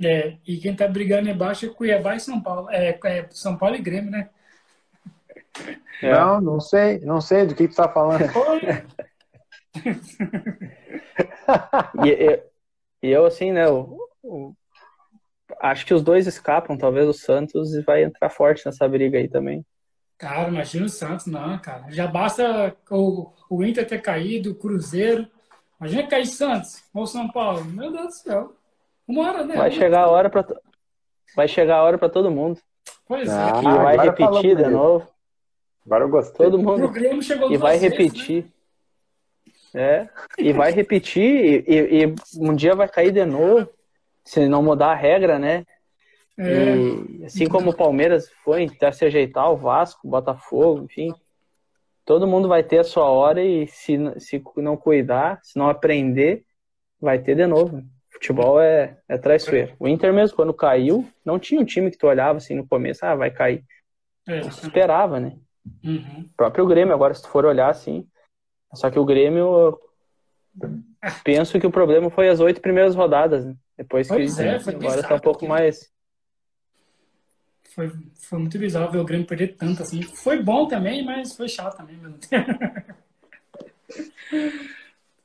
É, 0.00 0.36
e 0.46 0.58
quem 0.58 0.76
tá 0.76 0.86
brigando 0.86 1.28
embaixo 1.28 1.66
é 1.66 1.68
Cuiabá 1.68 2.14
e 2.14 2.20
São 2.20 2.40
Paulo. 2.40 2.70
É, 2.70 2.98
é 3.04 3.26
São 3.30 3.56
Paulo 3.56 3.74
e 3.74 3.80
Grêmio, 3.80 4.10
né? 4.10 4.28
É. 6.02 6.12
Não, 6.12 6.40
não 6.40 6.60
sei, 6.60 7.00
não 7.00 7.20
sei 7.20 7.46
do 7.46 7.54
que 7.54 7.66
tu 7.66 7.74
tá 7.74 7.88
falando. 7.88 8.22
e, 12.04 12.08
eu, 12.08 12.50
e, 13.02 13.10
eu, 13.10 13.26
assim, 13.26 13.52
né, 13.52 13.64
eu, 13.64 13.98
eu, 14.22 14.56
acho 15.60 15.84
que 15.84 15.94
os 15.94 16.02
dois 16.02 16.26
escapam, 16.26 16.76
talvez 16.76 17.08
o 17.08 17.12
Santos 17.12 17.70
vai 17.84 18.04
entrar 18.04 18.30
forte 18.30 18.64
nessa 18.66 18.88
briga 18.88 19.18
aí 19.18 19.28
também. 19.28 19.64
Cara, 20.18 20.48
imagina 20.48 20.84
o 20.84 20.88
Santos, 20.88 21.26
não, 21.26 21.56
cara. 21.58 21.84
Já 21.90 22.08
basta 22.08 22.76
o, 22.90 23.30
o 23.48 23.64
Inter 23.64 23.86
ter 23.86 24.02
caído, 24.02 24.50
o 24.50 24.54
Cruzeiro. 24.54 25.28
Imagina 25.80 26.08
cair 26.08 26.26
Santos 26.26 26.82
ou 26.92 27.06
São 27.06 27.28
Paulo. 27.28 27.64
Meu 27.64 27.92
Deus 27.92 28.06
do 28.06 28.12
céu. 28.12 28.52
Uma 29.06 29.28
hora, 29.28 29.44
né? 29.44 29.56
Vai 29.56 29.70
chegar 29.70 30.02
a 30.02 30.08
hora 30.08 30.28
para 30.28 30.44
vai 31.36 31.46
chegar 31.46 31.76
a 31.76 31.82
hora 31.84 31.96
para 31.96 32.08
todo 32.08 32.30
mundo. 32.30 32.60
Pois 33.06 33.28
ah, 33.30 33.52
é. 33.54 33.60
E 33.60 33.62
vai 33.62 33.96
repetir 33.96 34.56
de 34.56 34.66
novo. 34.66 35.06
Agora 35.86 36.04
eu 36.04 36.08
gostei. 36.08 36.44
Todo 36.44 36.58
mundo. 36.58 36.92
e 37.50 37.56
vai 37.56 37.78
vezes, 37.78 37.90
repetir. 37.90 38.44
Né? 38.44 38.50
É, 39.74 40.08
e 40.38 40.52
vai 40.52 40.72
repetir, 40.72 41.64
e, 41.68 42.04
e, 42.04 42.14
um 42.36 42.54
dia 42.54 42.74
vai 42.74 42.88
cair 42.88 43.12
de 43.12 43.24
novo, 43.24 43.68
se 44.24 44.48
não 44.48 44.62
mudar 44.62 44.92
a 44.92 44.94
regra, 44.94 45.38
né? 45.38 45.64
É. 46.38 46.76
E, 46.76 47.24
assim 47.24 47.48
como 47.48 47.70
o 47.70 47.76
Palmeiras 47.76 48.30
foi 48.44 48.64
até 48.64 48.90
se 48.92 49.04
ajeitar, 49.04 49.50
o 49.50 49.56
Vasco, 49.56 50.06
o 50.06 50.10
Botafogo, 50.10 50.84
enfim. 50.84 51.12
Todo 52.04 52.26
mundo 52.26 52.48
vai 52.48 52.62
ter 52.62 52.78
a 52.78 52.84
sua 52.84 53.04
hora 53.04 53.42
e 53.42 53.66
se, 53.66 53.98
se 54.18 54.42
não 54.56 54.76
cuidar, 54.76 55.40
se 55.42 55.58
não 55.58 55.68
aprender, 55.68 56.44
vai 57.00 57.18
ter 57.18 57.34
de 57.34 57.46
novo. 57.46 57.82
Futebol 58.10 58.60
é, 58.60 58.96
é 59.08 59.18
traiçoeiro. 59.18 59.74
O 59.78 59.86
Inter 59.86 60.12
mesmo, 60.12 60.34
quando 60.34 60.54
caiu, 60.54 61.06
não 61.24 61.38
tinha 61.38 61.60
um 61.60 61.64
time 61.64 61.90
que 61.90 61.98
tu 61.98 62.06
olhava 62.06 62.38
assim 62.38 62.54
no 62.54 62.66
começo, 62.66 63.04
ah, 63.04 63.14
vai 63.14 63.30
cair. 63.30 63.64
É. 64.26 64.40
esperava, 64.40 65.18
né? 65.18 65.36
Uhum. 65.84 66.28
O 66.30 66.36
próprio 66.36 66.66
Grêmio, 66.66 66.94
agora 66.94 67.14
se 67.14 67.22
tu 67.22 67.28
for 67.28 67.44
olhar 67.44 67.68
assim, 67.68 68.06
só 68.74 68.90
que 68.90 68.98
o 68.98 69.04
Grêmio, 69.04 69.78
penso 71.24 71.58
que 71.58 71.66
o 71.66 71.70
problema 71.70 72.10
foi 72.10 72.28
as 72.28 72.40
oito 72.40 72.60
primeiras 72.60 72.94
rodadas, 72.94 73.44
né? 73.44 73.54
Depois 73.76 74.08
pois 74.08 74.36
que 74.36 74.42
é, 74.42 74.56
agora 74.56 75.00
está 75.00 75.14
um 75.14 75.20
pouco 75.20 75.46
mais. 75.46 75.90
Foi, 77.78 77.92
foi 78.16 78.38
muito 78.40 78.58
bizarro 78.58 78.90
ver 78.90 78.98
o 78.98 79.04
Grêmio 79.04 79.24
perder 79.24 79.54
tanto 79.54 79.84
assim. 79.84 80.02
Foi 80.02 80.42
bom 80.42 80.66
também, 80.66 81.04
mas 81.04 81.36
foi 81.36 81.48
chato 81.48 81.76
também. 81.76 81.96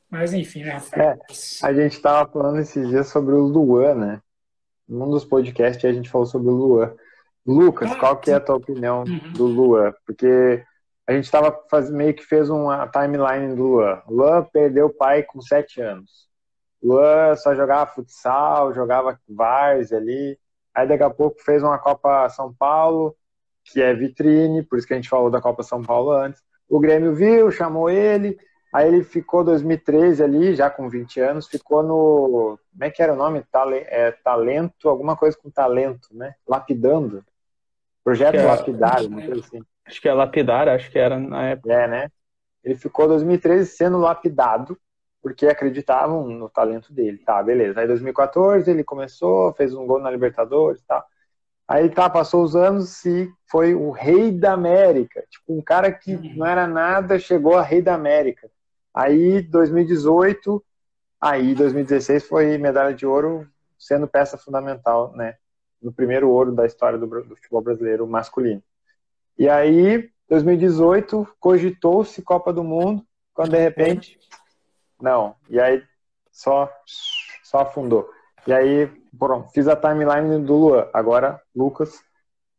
mas 0.08 0.36
enfim, 0.36 0.64
né, 0.64 0.80
É, 0.92 1.18
a 1.64 1.74
gente 1.74 1.94
estava 1.94 2.32
falando 2.32 2.60
esses 2.60 2.88
dias 2.88 3.08
sobre 3.08 3.34
o 3.34 3.48
Luan, 3.48 3.96
né? 3.96 4.22
Num 4.88 5.10
dos 5.10 5.26
podcasts 5.26 5.84
a 5.84 5.92
gente 5.92 6.12
falou 6.12 6.28
sobre 6.28 6.52
o 6.52 6.56
Luan. 6.56 6.94
Lucas, 7.44 7.92
ah, 7.92 7.96
qual 7.96 8.18
que 8.18 8.30
é 8.30 8.36
a 8.36 8.40
tua 8.40 8.58
opinião 8.58 9.00
uhum. 9.00 9.34
do 9.34 9.48
Luan? 9.48 9.92
Porque 10.06 10.64
a 11.08 11.14
gente 11.14 11.26
estava 11.26 11.60
meio 11.90 12.14
que 12.14 12.24
fez 12.24 12.52
uma 12.52 12.88
timeline 12.88 13.56
do 13.56 13.64
Luan. 13.64 14.00
Luan 14.08 14.44
perdeu 14.44 14.86
o 14.86 14.94
pai 14.94 15.24
com 15.24 15.42
sete 15.42 15.82
anos. 15.82 16.30
Luan 16.84 17.36
só 17.36 17.56
jogava 17.56 17.92
futsal, 17.92 18.76
jogava 18.76 19.20
várzea 19.28 19.98
ali. 19.98 20.38
Aí 20.74 20.88
daqui 20.88 21.04
a 21.04 21.10
pouco 21.10 21.42
fez 21.42 21.62
uma 21.62 21.78
Copa 21.78 22.28
São 22.30 22.54
Paulo, 22.54 23.16
que 23.64 23.82
é 23.82 23.94
vitrine, 23.94 24.64
por 24.64 24.78
isso 24.78 24.88
que 24.88 24.94
a 24.94 24.96
gente 24.96 25.10
falou 25.10 25.30
da 25.30 25.42
Copa 25.42 25.64
São 25.64 25.82
Paulo 25.82 26.12
antes. 26.12 26.42
O 26.68 26.80
Grêmio 26.80 27.14
viu, 27.14 27.52
chamou 27.52 27.90
ele, 27.90 28.38
aí 28.74 28.88
ele 28.88 29.04
ficou 29.04 29.44
2013 29.44 30.24
ali, 30.24 30.56
já 30.56 30.70
com 30.70 30.90
20 30.90 31.20
anos, 31.20 31.48
ficou 31.48 31.84
no. 31.84 32.58
Como 32.72 32.84
é 32.84 32.90
que 32.90 33.02
era 33.02 33.14
o 33.14 33.18
nome? 33.18 33.44
É, 33.88 34.12
talento, 34.24 34.90
alguma 34.90 35.16
coisa 35.16 35.38
com 35.38 35.50
talento, 35.50 36.10
né? 36.12 36.34
Lapidando. 36.48 37.24
Projeto 38.04 38.36
é, 38.36 38.44
Lapidário, 38.44 39.08
uma 39.08 39.22
coisa 39.22 39.40
assim. 39.40 39.62
Acho 39.86 40.02
que 40.02 40.10
é 40.10 40.14
lapidar, 40.14 40.68
acho 40.68 40.90
que 40.90 41.00
era 41.00 41.20
na 41.20 41.50
época. 41.50 41.74
É, 41.74 41.88
né? 41.88 42.10
Ele 42.64 42.76
ficou 42.76 43.08
2013 43.08 43.70
sendo 43.70 43.98
lapidado, 43.98 44.78
porque 45.24 45.48
acreditavam 45.48 46.28
no 46.28 46.48
talento 46.50 46.94
dele. 46.94 47.18
Tá, 47.18 47.42
beleza. 47.42 47.80
Aí 47.80 47.88
2014 47.88 48.70
ele 48.70 48.84
começou, 48.84 49.54
fez 49.54 49.74
um 49.74 49.88
gol 49.88 50.00
na 50.00 50.12
Libertadores 50.12 50.82
e 50.82 50.86
tal. 50.86 51.04
Aí 51.68 51.90
tá, 51.90 52.08
passou 52.10 52.44
os 52.44 52.56
anos 52.56 53.04
e 53.06 53.32
foi 53.50 53.74
o 53.74 53.90
rei 53.90 54.32
da 54.32 54.54
América. 54.54 55.24
Tipo, 55.30 55.58
um 55.58 55.62
cara 55.62 55.92
que 55.92 56.14
uhum. 56.14 56.36
não 56.36 56.46
era 56.46 56.68
nada, 56.68 57.18
chegou 57.18 57.58
a 57.58 57.64
rei 57.64 57.82
da 57.82 57.96
América. 57.96 58.52
Aí 58.94 59.42
2018, 59.42 60.64
aí 61.20 61.56
2016 61.56 62.28
foi 62.28 62.58
medalha 62.60 62.94
de 62.94 63.08
ouro, 63.08 63.48
sendo 63.80 64.08
peça 64.08 64.38
fundamental, 64.38 65.14
né? 65.16 65.36
no 65.84 65.92
primeiro 65.92 66.30
ouro 66.30 66.54
da 66.54 66.66
história 66.66 66.98
do, 66.98 67.06
do 67.06 67.36
futebol 67.36 67.62
brasileiro 67.62 68.08
masculino. 68.08 68.64
E 69.38 69.50
aí, 69.50 70.10
2018, 70.30 71.28
cogitou-se 71.40 72.22
Copa 72.22 72.54
do 72.54 72.64
Mundo, 72.64 73.06
quando 73.34 73.52
de 73.52 73.58
repente, 73.58 74.18
não. 75.04 75.36
E 75.50 75.60
aí, 75.60 75.84
só, 76.32 76.72
só 77.44 77.60
afundou. 77.60 78.10
E 78.48 78.54
aí, 78.54 78.90
pronto, 79.20 79.52
fiz 79.52 79.68
a 79.68 79.76
timeline 79.76 80.44
do 80.44 80.56
Luan. 80.56 80.88
Agora, 80.94 81.42
Lucas, 81.54 82.02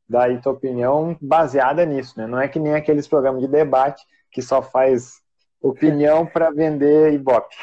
daí 0.09 0.41
tua 0.41 0.53
opinião 0.53 1.17
baseada 1.21 1.85
nisso, 1.87 2.15
né? 2.19 2.27
Não 2.27 2.39
é 2.39 2.47
que 2.47 2.61
nem 2.61 2.75
aqueles 2.75 3.09
programas 3.09 3.41
de 3.41 3.49
debate 3.49 4.05
que 4.31 4.43
só 4.43 4.61
faz 4.63 5.15
opinião 5.61 6.27
para 6.29 6.51
vender 6.51 7.15
Ibope. 7.15 7.57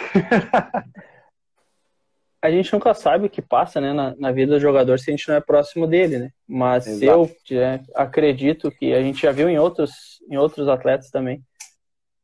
a 2.42 2.50
gente 2.50 2.74
nunca 2.74 2.96
sabe 2.96 3.28
o 3.28 3.30
que 3.30 3.42
passa 3.42 3.80
né, 3.80 3.94
na, 3.94 4.16
na, 4.18 4.32
vida 4.32 4.54
do 4.54 4.60
jogador 4.60 4.98
se 4.98 5.12
a 5.12 5.14
gente 5.16 5.30
não 5.30 5.36
é 5.36 5.42
próximo 5.42 5.86
dele, 5.86 6.18
né? 6.18 6.32
Mas 6.48 6.88
Exato. 6.88 7.32
eu 7.50 7.60
é, 7.60 7.80
acredito 7.96 8.72
que 8.72 8.96
a 8.96 9.02
gente 9.02 9.22
já 9.22 9.32
viu 9.32 9.48
em 9.48 9.60
outros, 9.60 10.20
em 10.28 10.38
outros 10.38 10.68
atletas 10.68 11.12
também 11.12 11.44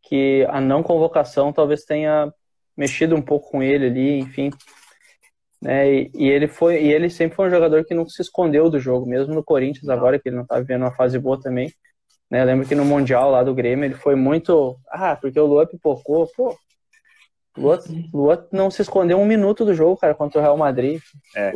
que 0.08 0.48
a 0.50 0.62
não 0.62 0.82
convocação 0.82 1.52
talvez 1.52 1.84
tenha 1.84 2.34
mexido 2.78 3.16
um 3.16 3.22
pouco 3.22 3.50
com 3.50 3.64
ele 3.64 3.88
ali, 3.88 4.20
enfim. 4.20 4.52
Né? 5.62 5.92
E, 5.92 6.12
e, 6.14 6.30
ele 6.30 6.48
foi 6.48 6.84
e 6.84 6.92
ele 6.92 7.10
sempre 7.10 7.36
foi 7.36 7.48
um 7.48 7.52
jogador 7.52 7.84
que 7.84 7.96
não 7.96 8.08
se 8.08 8.22
escondeu 8.22 8.70
do 8.70 8.80
jogo, 8.80 9.08
mesmo 9.08 9.34
no 9.34 9.44
Corinthians 9.44 9.90
agora 9.90 10.20
que 10.20 10.30
ele 10.30 10.36
não 10.36 10.44
está 10.44 10.60
vivendo 10.60 10.84
uma 10.84 10.92
fase 10.92 11.18
boa 11.18 11.40
também. 11.42 11.74
Né? 12.30 12.42
Eu 12.42 12.46
lembro 12.46 12.68
que 12.68 12.76
no 12.76 12.86
mundial 12.86 13.32
lá 13.32 13.44
do 13.44 13.56
Grêmio 13.56 13.86
ele 13.86 13.96
foi 13.96 14.16
muito, 14.16 14.78
ah, 14.90 15.16
porque 15.16 15.40
o 15.40 15.46
Luan 15.46 15.66
pipocou, 15.66 16.30
pô, 16.36 16.56
Lua, 17.58 17.80
Lua 18.14 18.48
não 18.52 18.70
se 18.70 18.82
escondeu 18.84 19.20
um 19.20 19.26
minuto 19.26 19.66
do 19.66 19.74
jogo, 19.74 19.98
cara, 19.98 20.14
contra 20.14 20.40
o 20.40 20.44
Real 20.44 20.56
Madrid. 20.56 21.02
É. 21.36 21.52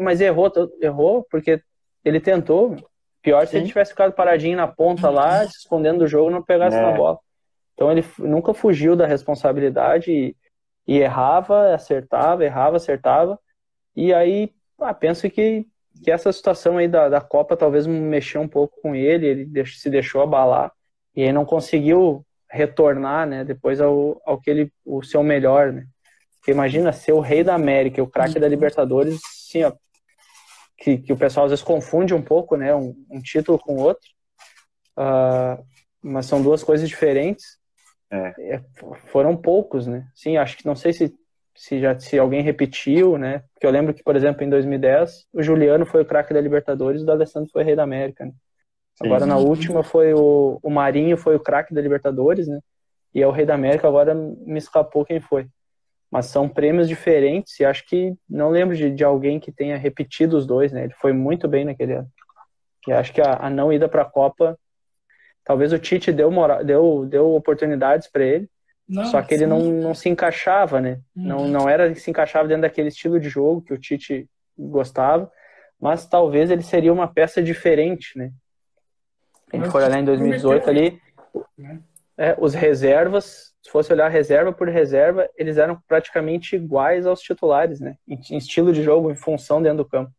Mas 0.00 0.20
errou, 0.20 0.52
errou 0.80 1.26
porque 1.30 1.62
ele 2.04 2.20
tentou. 2.20 2.76
Pior 3.22 3.46
Sim. 3.46 3.50
se 3.50 3.56
ele 3.56 3.66
tivesse 3.68 3.92
ficado 3.92 4.12
paradinho 4.12 4.56
na 4.56 4.66
ponta 4.66 5.08
lá, 5.08 5.46
se 5.46 5.58
escondendo 5.58 6.00
do 6.00 6.06
jogo, 6.06 6.30
não 6.30 6.42
pegasse 6.42 6.76
é. 6.76 6.82
na 6.82 6.92
bola. 6.92 7.18
Então 7.72 7.90
ele 7.90 8.04
nunca 8.18 8.52
fugiu 8.52 8.94
da 8.94 9.06
responsabilidade 9.06 10.10
e, 10.10 10.36
e, 10.86 10.98
errava, 10.98 11.74
acertava, 11.74 12.44
errava, 12.44 12.76
acertava. 12.76 13.38
E 13.96 14.12
aí, 14.12 14.52
ah, 14.80 14.94
penso 14.94 15.28
que, 15.30 15.66
que 16.02 16.10
essa 16.10 16.32
situação 16.32 16.78
aí 16.78 16.88
da, 16.88 17.08
da 17.08 17.20
Copa 17.20 17.56
talvez 17.56 17.86
mexeu 17.86 18.40
um 18.40 18.48
pouco 18.48 18.80
com 18.80 18.94
ele, 18.94 19.26
ele 19.26 19.66
se 19.66 19.88
deixou 19.88 20.22
abalar. 20.22 20.72
E 21.16 21.22
aí 21.22 21.32
não 21.32 21.44
conseguiu 21.44 22.24
retornar, 22.50 23.26
né, 23.26 23.44
depois 23.44 23.80
ao, 23.80 24.20
ao 24.24 24.40
que 24.40 24.50
ele, 24.50 24.72
o 24.84 25.02
seu 25.02 25.22
melhor, 25.22 25.72
né? 25.72 25.86
Porque 26.36 26.52
imagina 26.52 26.92
ser 26.92 27.12
o 27.12 27.20
rei 27.20 27.42
da 27.42 27.54
América, 27.54 28.02
o 28.02 28.06
craque 28.06 28.38
da 28.38 28.46
Libertadores, 28.46 29.18
sim, 29.22 29.64
ó, 29.64 29.72
que, 30.76 30.98
que 30.98 31.12
o 31.12 31.16
pessoal 31.16 31.46
às 31.46 31.50
vezes 31.50 31.64
confunde 31.64 32.14
um 32.14 32.22
pouco, 32.22 32.56
né, 32.56 32.74
um, 32.74 32.94
um 33.10 33.20
título 33.20 33.58
com 33.58 33.76
outro, 33.76 34.06
uh, 34.98 35.64
mas 36.02 36.26
são 36.26 36.42
duas 36.42 36.62
coisas 36.62 36.88
diferentes. 36.88 37.58
É. 38.10 38.60
Foram 39.06 39.36
poucos, 39.36 39.86
né? 39.86 40.06
Sim, 40.14 40.36
acho 40.36 40.56
que 40.56 40.66
não 40.66 40.76
sei 40.76 40.92
se 40.92 41.14
se 41.56 41.80
já 41.80 41.98
se 41.98 42.18
alguém 42.18 42.42
repetiu, 42.42 43.16
né? 43.16 43.44
Porque 43.54 43.66
eu 43.66 43.70
lembro 43.70 43.94
que, 43.94 44.02
por 44.02 44.16
exemplo, 44.16 44.42
em 44.42 44.50
2010, 44.50 45.26
o 45.32 45.42
Juliano 45.42 45.86
foi 45.86 46.02
o 46.02 46.04
craque 46.04 46.34
da 46.34 46.40
Libertadores, 46.40 47.02
e 47.02 47.04
o 47.04 47.10
Alessandro 47.10 47.50
foi 47.52 47.62
o 47.62 47.64
rei 47.64 47.76
da 47.76 47.84
América. 47.84 48.26
Né? 48.26 48.32
Agora 49.00 49.26
na 49.26 49.36
última 49.36 49.82
foi 49.82 50.12
o, 50.14 50.58
o 50.62 50.70
Marinho 50.70 51.16
foi 51.16 51.36
o 51.36 51.40
craque 51.40 51.74
da 51.74 51.80
Libertadores, 51.80 52.46
né? 52.48 52.58
E 53.14 53.22
é 53.22 53.26
o 53.26 53.30
Rei 53.30 53.46
da 53.46 53.54
América, 53.54 53.86
agora 53.86 54.12
me 54.14 54.58
escapou 54.58 55.04
quem 55.04 55.20
foi. 55.20 55.46
Mas 56.10 56.26
são 56.26 56.48
prêmios 56.48 56.88
diferentes 56.88 57.58
e 57.60 57.64
acho 57.64 57.86
que 57.86 58.14
não 58.28 58.50
lembro 58.50 58.76
de, 58.76 58.90
de 58.90 59.04
alguém 59.04 59.38
que 59.38 59.52
tenha 59.52 59.76
repetido 59.76 60.36
os 60.36 60.46
dois, 60.46 60.72
né? 60.72 60.84
Ele 60.84 60.94
foi 60.94 61.12
muito 61.12 61.46
bem 61.46 61.64
naquele 61.64 61.94
ano. 61.94 62.08
E 62.86 62.92
acho 62.92 63.12
que 63.12 63.20
a, 63.20 63.46
a 63.46 63.50
não 63.50 63.72
ida 63.72 63.88
para 63.88 64.02
a 64.02 64.10
Copa, 64.10 64.58
talvez 65.44 65.72
o 65.72 65.78
Tite 65.78 66.12
deu, 66.12 66.30
moral, 66.30 66.64
deu, 66.64 67.06
deu 67.06 67.34
oportunidades 67.34 68.08
para 68.08 68.24
ele, 68.24 68.48
não, 68.88 69.04
só 69.06 69.22
que 69.22 69.34
ele 69.34 69.46
não, 69.46 69.60
não 69.60 69.94
se 69.94 70.08
encaixava, 70.08 70.80
né? 70.80 71.00
Hum. 71.16 71.26
Não, 71.26 71.48
não 71.48 71.68
era 71.68 71.94
se 71.94 72.10
encaixava 72.10 72.48
dentro 72.48 72.62
daquele 72.62 72.88
estilo 72.88 73.18
de 73.18 73.28
jogo 73.28 73.62
que 73.62 73.72
o 73.72 73.78
Tite 73.78 74.28
gostava, 74.58 75.30
mas 75.80 76.06
talvez 76.06 76.50
ele 76.50 76.62
seria 76.62 76.92
uma 76.92 77.08
peça 77.08 77.42
diferente, 77.42 78.16
né? 78.16 78.32
a 79.52 79.56
gente 79.56 79.70
for 79.70 79.82
olhar 79.82 80.00
em 80.00 80.04
2018 80.04 80.68
ali, 80.68 81.00
né? 81.56 81.80
é, 82.18 82.34
os 82.38 82.54
reservas, 82.54 83.52
se 83.62 83.70
fosse 83.70 83.92
olhar 83.92 84.08
reserva 84.08 84.52
por 84.52 84.68
reserva, 84.68 85.28
eles 85.36 85.56
eram 85.58 85.80
praticamente 85.86 86.56
iguais 86.56 87.06
aos 87.06 87.20
titulares, 87.20 87.80
né? 87.80 87.96
Em, 88.06 88.18
em 88.30 88.36
estilo 88.36 88.72
de 88.72 88.82
jogo, 88.82 89.10
em 89.10 89.16
função 89.16 89.62
dentro 89.62 89.78
do 89.78 89.84
campo. 89.84 90.12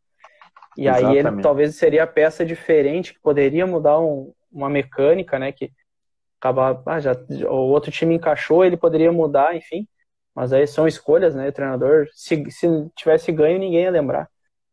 E 0.77 0.88
Exatamente. 0.88 1.11
aí 1.11 1.18
ele 1.18 1.41
talvez 1.41 1.76
seria 1.76 2.03
a 2.03 2.07
peça 2.07 2.45
diferente, 2.45 3.14
que 3.14 3.19
poderia 3.19 3.65
mudar 3.65 3.99
um, 3.99 4.34
uma 4.56 4.69
mecânica, 4.69 5.38
né? 5.38 5.52
Que 5.52 5.72
acabar, 6.40 6.82
ah, 6.86 6.99
já, 6.99 7.14
o 7.49 7.69
outro 7.69 7.91
time 7.91 8.15
encaixou, 8.15 8.64
ele 8.64 8.77
poderia 8.77 9.11
mudar, 9.11 9.56
enfim. 9.56 9.88
Mas 10.34 10.53
aí 10.53 10.65
são 10.65 10.88
escolhas, 10.88 11.36
né? 11.36 11.49
O 11.49 11.52
treinador, 11.52 12.07
se, 12.14 12.49
se 12.49 12.68
tivesse 12.95 13.32
ganho, 13.32 13.60
ninguém 13.60 13.84
ia 13.84 13.91
lembrar. 13.91 14.30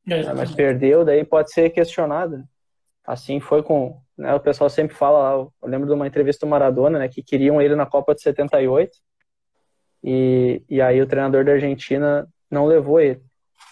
É, 0.08 0.32
mas 0.32 0.52
perdeu, 0.52 1.04
daí 1.04 1.24
pode 1.24 1.52
ser 1.52 1.70
questionado. 1.70 2.42
Assim 3.04 3.38
foi 3.40 3.62
com, 3.62 4.00
né, 4.16 4.34
o 4.34 4.40
pessoal 4.40 4.68
sempre 4.68 4.96
fala, 4.96 5.48
eu 5.62 5.68
lembro 5.68 5.86
de 5.86 5.92
uma 5.92 6.06
entrevista 6.06 6.44
do 6.44 6.50
Maradona, 6.50 6.98
né, 6.98 7.08
que 7.08 7.22
queriam 7.22 7.60
ele 7.60 7.76
na 7.76 7.86
Copa 7.86 8.14
de 8.14 8.22
78, 8.22 8.90
e, 10.02 10.62
e 10.68 10.80
aí 10.80 11.00
o 11.00 11.06
treinador 11.06 11.44
da 11.44 11.52
Argentina 11.52 12.28
não 12.50 12.66
levou 12.66 13.00
ele. 13.00 13.22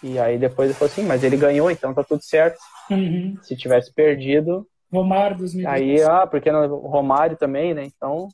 E 0.02 0.18
aí 0.18 0.38
depois 0.38 0.70
ele 0.70 0.78
falou 0.78 0.90
assim, 0.90 1.04
mas 1.04 1.24
ele 1.24 1.36
ganhou, 1.36 1.70
então 1.70 1.92
tá 1.92 2.04
tudo 2.04 2.22
certo. 2.22 2.58
Uhum. 2.88 3.36
Se 3.42 3.56
tivesse 3.56 3.92
perdido... 3.92 4.66
Romário 4.92 5.38
2010. 5.38 5.72
Aí, 5.72 6.02
ah, 6.02 6.26
porque 6.26 6.50
não, 6.50 6.66
Romário 6.78 7.36
também, 7.36 7.74
né, 7.74 7.84
então 7.84 8.28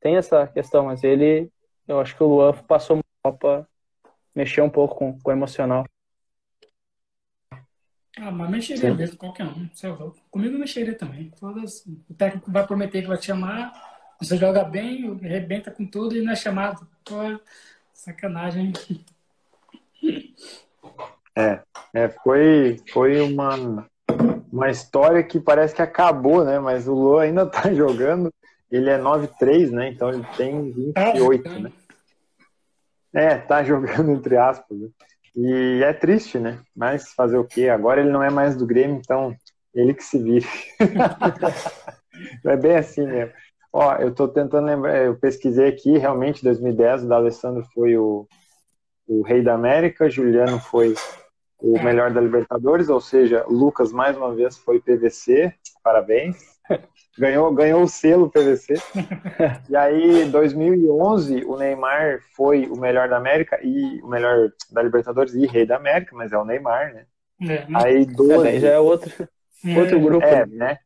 tem 0.00 0.16
essa 0.16 0.46
questão, 0.46 0.86
mas 0.86 1.02
ele, 1.02 1.50
eu 1.88 1.98
acho 1.98 2.16
que 2.16 2.22
o 2.22 2.28
Luan 2.28 2.52
passou 2.52 2.96
uma 2.96 3.02
Copa, 3.22 3.68
mexeu 4.34 4.64
um 4.64 4.70
pouco 4.70 4.94
com, 4.94 5.18
com 5.18 5.30
o 5.30 5.32
emocional. 5.32 5.84
Ah, 8.18 8.30
mas 8.30 8.48
mexeria 8.48 8.90
Sim. 8.90 8.96
mesmo, 8.96 9.16
qualquer 9.16 9.44
um. 9.44 9.64
É 9.64 10.10
Comigo 10.30 10.58
mexeria 10.58 10.96
também. 10.96 11.30
Foda-se. 11.38 11.90
O 12.08 12.14
técnico 12.14 12.50
vai 12.50 12.66
prometer 12.66 13.02
que 13.02 13.08
vai 13.08 13.18
te 13.18 13.26
chamar, 13.26 13.72
você 14.18 14.36
joga 14.38 14.64
bem, 14.64 15.10
arrebenta 15.22 15.70
com 15.70 15.84
tudo 15.84 16.16
e 16.16 16.22
não 16.22 16.32
é 16.32 16.36
chamado. 16.36 16.88
Pô, 17.04 17.16
sacanagem. 17.92 18.72
É, 21.36 21.62
é 21.92 22.08
foi, 22.08 22.78
foi 22.90 23.20
uma, 23.20 23.86
uma 24.56 24.70
história 24.70 25.22
que 25.22 25.38
parece 25.38 25.74
que 25.74 25.82
acabou, 25.82 26.42
né? 26.42 26.58
Mas 26.58 26.88
o 26.88 26.94
Lô 26.94 27.18
ainda 27.18 27.44
tá 27.46 27.72
jogando. 27.72 28.32
Ele 28.70 28.90
é 28.90 28.98
9-3, 28.98 29.70
né? 29.70 29.88
Então 29.90 30.08
ele 30.08 30.26
tem 30.36 30.72
28, 30.72 31.48
ah, 31.48 31.58
né? 31.60 31.72
É, 33.14 33.36
tá 33.36 33.62
jogando 33.62 34.10
entre 34.10 34.36
aspas. 34.36 34.76
Né? 34.76 34.88
E 35.36 35.82
é 35.84 35.92
triste, 35.92 36.38
né? 36.38 36.58
Mas 36.74 37.12
fazer 37.12 37.36
o 37.36 37.44
quê? 37.44 37.68
Agora 37.68 38.00
ele 38.00 38.10
não 38.10 38.22
é 38.22 38.30
mais 38.30 38.56
do 38.56 38.66
Grêmio, 38.66 38.96
então 38.96 39.36
ele 39.74 39.94
que 39.94 40.02
se 40.02 40.18
vire. 40.18 40.48
é 42.44 42.56
bem 42.56 42.76
assim 42.76 43.06
mesmo. 43.06 43.32
Ó, 43.72 43.94
eu 43.96 44.14
tô 44.14 44.26
tentando 44.26 44.66
lembrar, 44.66 44.96
eu 44.96 45.16
pesquisei 45.16 45.68
aqui, 45.68 45.98
realmente 45.98 46.42
2010 46.42 47.04
o 47.04 47.08
D'Alessandro 47.08 47.62
foi 47.74 47.96
o, 47.98 48.26
o 49.06 49.20
rei 49.20 49.42
da 49.42 49.52
América, 49.52 50.08
Juliano 50.08 50.58
foi 50.58 50.94
o 51.60 51.82
melhor 51.82 52.10
da 52.10 52.20
Libertadores, 52.20 52.88
ou 52.88 53.00
seja, 53.00 53.44
Lucas 53.48 53.92
mais 53.92 54.16
uma 54.16 54.34
vez 54.34 54.56
foi 54.58 54.80
PVC, 54.80 55.52
parabéns. 55.82 56.36
Ganhou, 57.18 57.50
ganhou 57.54 57.82
o 57.82 57.88
selo 57.88 58.30
PVC. 58.30 58.74
e 59.70 59.74
aí, 59.74 60.26
2011, 60.26 61.46
o 61.46 61.56
Neymar 61.56 62.20
foi 62.36 62.66
o 62.66 62.76
melhor 62.76 63.08
da 63.08 63.16
América 63.16 63.58
e 63.62 64.02
o 64.02 64.06
melhor 64.06 64.50
da 64.70 64.82
Libertadores 64.82 65.32
e 65.32 65.46
rei 65.46 65.64
da 65.64 65.76
América, 65.76 66.14
mas 66.14 66.30
é 66.30 66.36
o 66.36 66.44
Neymar, 66.44 66.92
né? 66.92 67.06
É, 67.48 67.66
aí 67.74 68.04
12. 68.04 68.48
É, 68.48 68.60
já 68.60 68.68
é 68.68 68.78
outro, 68.78 69.10
é. 69.64 69.78
outro 69.78 69.98
grupo. 69.98 70.26
É, 70.26 70.44
né? 70.44 70.78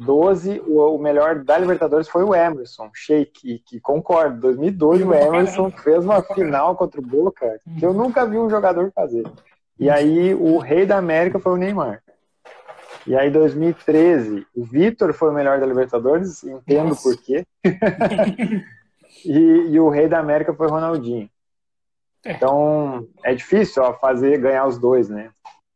12, 0.00 0.60
o, 0.66 0.96
o, 0.96 0.98
melhor 0.98 1.42
da 1.44 1.56
Libertadores 1.56 2.08
foi 2.08 2.24
o 2.24 2.34
Emerson, 2.34 2.90
Sheik, 2.92 3.60
que 3.60 3.80
concordo. 3.80 4.40
2012, 4.40 5.04
o 5.04 5.14
Emerson 5.14 5.70
fez 5.70 6.04
uma 6.04 6.22
final 6.22 6.76
contra 6.76 7.00
o 7.00 7.06
Boca 7.06 7.58
que 7.78 7.86
eu 7.86 7.94
nunca 7.94 8.26
vi 8.26 8.36
um 8.36 8.50
jogador 8.50 8.90
fazer. 8.92 9.24
E 9.78 9.88
aí, 9.88 10.34
o 10.34 10.58
rei 10.58 10.84
da 10.84 10.96
América 10.96 11.38
foi 11.38 11.52
o 11.52 11.56
Neymar. 11.56 12.02
E 13.06 13.16
aí, 13.16 13.30
2013, 13.30 14.46
o 14.54 14.64
Vitor 14.64 15.12
foi 15.14 15.30
o 15.30 15.32
melhor 15.32 15.58
da 15.58 15.66
Libertadores, 15.66 16.44
entendo 16.44 16.88
Nossa. 16.88 17.02
por 17.02 17.16
quê. 17.16 17.46
e, 19.24 19.38
e, 19.70 19.80
o 19.80 19.88
Rei 19.88 20.08
da 20.08 20.18
América 20.18 20.52
foi 20.52 20.66
o 20.66 20.70
Ronaldinho. 20.70 21.30
É. 22.24 22.32
Então, 22.32 23.06
é 23.24 23.34
difícil 23.34 23.82
ó, 23.82 23.94
fazer 23.94 24.38
ganhar 24.38 24.66
os 24.66 24.78
dois, 24.78 25.08
né? 25.08 25.30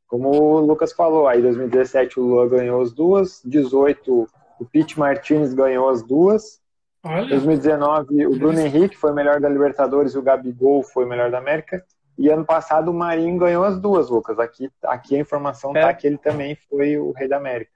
Como 0.07 0.29
o 0.29 0.61
Lucas 0.61 0.93
falou, 0.93 1.27
aí 1.27 1.41
2017 1.41 2.21
o 2.21 2.23
Lua 2.23 2.47
ganhou 2.47 2.83
as 2.83 2.93
duas, 2.93 3.41
18 3.45 4.29
o 4.61 4.65
Pete 4.67 4.99
Martinez 4.99 5.55
ganhou 5.55 5.89
as 5.89 6.03
duas, 6.03 6.61
Olha. 7.03 7.29
2019 7.31 8.27
o 8.27 8.39
Bruno 8.39 8.61
Henrique 8.61 8.97
foi 8.97 9.11
o 9.11 9.15
melhor 9.15 9.41
da 9.41 9.49
Libertadores 9.49 10.13
e 10.13 10.19
o 10.19 10.23
Gabigol 10.23 10.83
foi 10.83 11.07
o 11.07 11.09
melhor 11.09 11.31
da 11.31 11.39
América. 11.39 11.83
E 12.19 12.29
ano 12.29 12.45
passado 12.45 12.91
o 12.91 12.95
Marinho 12.95 13.39
ganhou 13.39 13.65
as 13.65 13.81
duas, 13.81 14.11
Lucas. 14.11 14.39
Aqui, 14.39 14.71
aqui 14.85 15.17
a 15.17 15.19
informação 15.19 15.73
tá 15.73 15.81
é. 15.81 15.83
tá 15.83 15.95
que 15.95 16.07
ele 16.07 16.19
também 16.19 16.55
foi 16.69 16.99
o 16.99 17.13
Rei 17.13 17.29
da 17.29 17.37
América. 17.37 17.73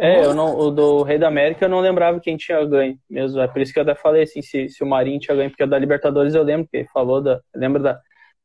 É, 0.00 0.24
eu 0.24 0.32
não, 0.32 0.56
o 0.56 0.70
do 0.70 1.02
Rei 1.02 1.18
da 1.18 1.26
América 1.26 1.64
eu 1.64 1.68
não 1.68 1.80
lembrava 1.80 2.20
quem 2.20 2.36
tinha 2.36 2.64
ganho 2.64 2.96
mesmo. 3.10 3.40
É 3.40 3.48
por 3.48 3.60
isso 3.60 3.72
que 3.72 3.80
eu 3.80 3.82
até 3.82 3.96
falei 3.96 4.22
assim, 4.22 4.40
se, 4.40 4.68
se 4.68 4.84
o 4.84 4.86
Marinho 4.86 5.18
tinha 5.18 5.36
ganho, 5.36 5.50
porque 5.50 5.64
o 5.64 5.66
da 5.66 5.78
Libertadores 5.78 6.34
eu 6.34 6.42
lembro 6.44 6.68
que 6.68 6.76
ele 6.76 6.88
falou 6.88 7.20
da. 7.20 7.40
Lembro 7.54 7.82
da. 7.82 8.00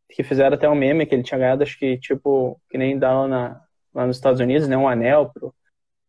Que 0.09 0.23
fizeram 0.23 0.55
até 0.55 0.67
um 0.67 0.75
meme 0.75 1.05
que 1.05 1.13
ele 1.13 1.23
tinha 1.23 1.39
ganhado, 1.39 1.63
acho 1.63 1.77
que 1.77 1.97
tipo, 1.97 2.59
que 2.69 2.77
nem 2.77 2.97
dá 2.97 3.13
lá, 3.13 3.27
na, 3.27 3.61
lá 3.93 4.07
nos 4.07 4.17
Estados 4.17 4.39
Unidos, 4.39 4.67
né? 4.67 4.75
Um 4.75 4.87
anel 4.87 5.31
pro, 5.31 5.53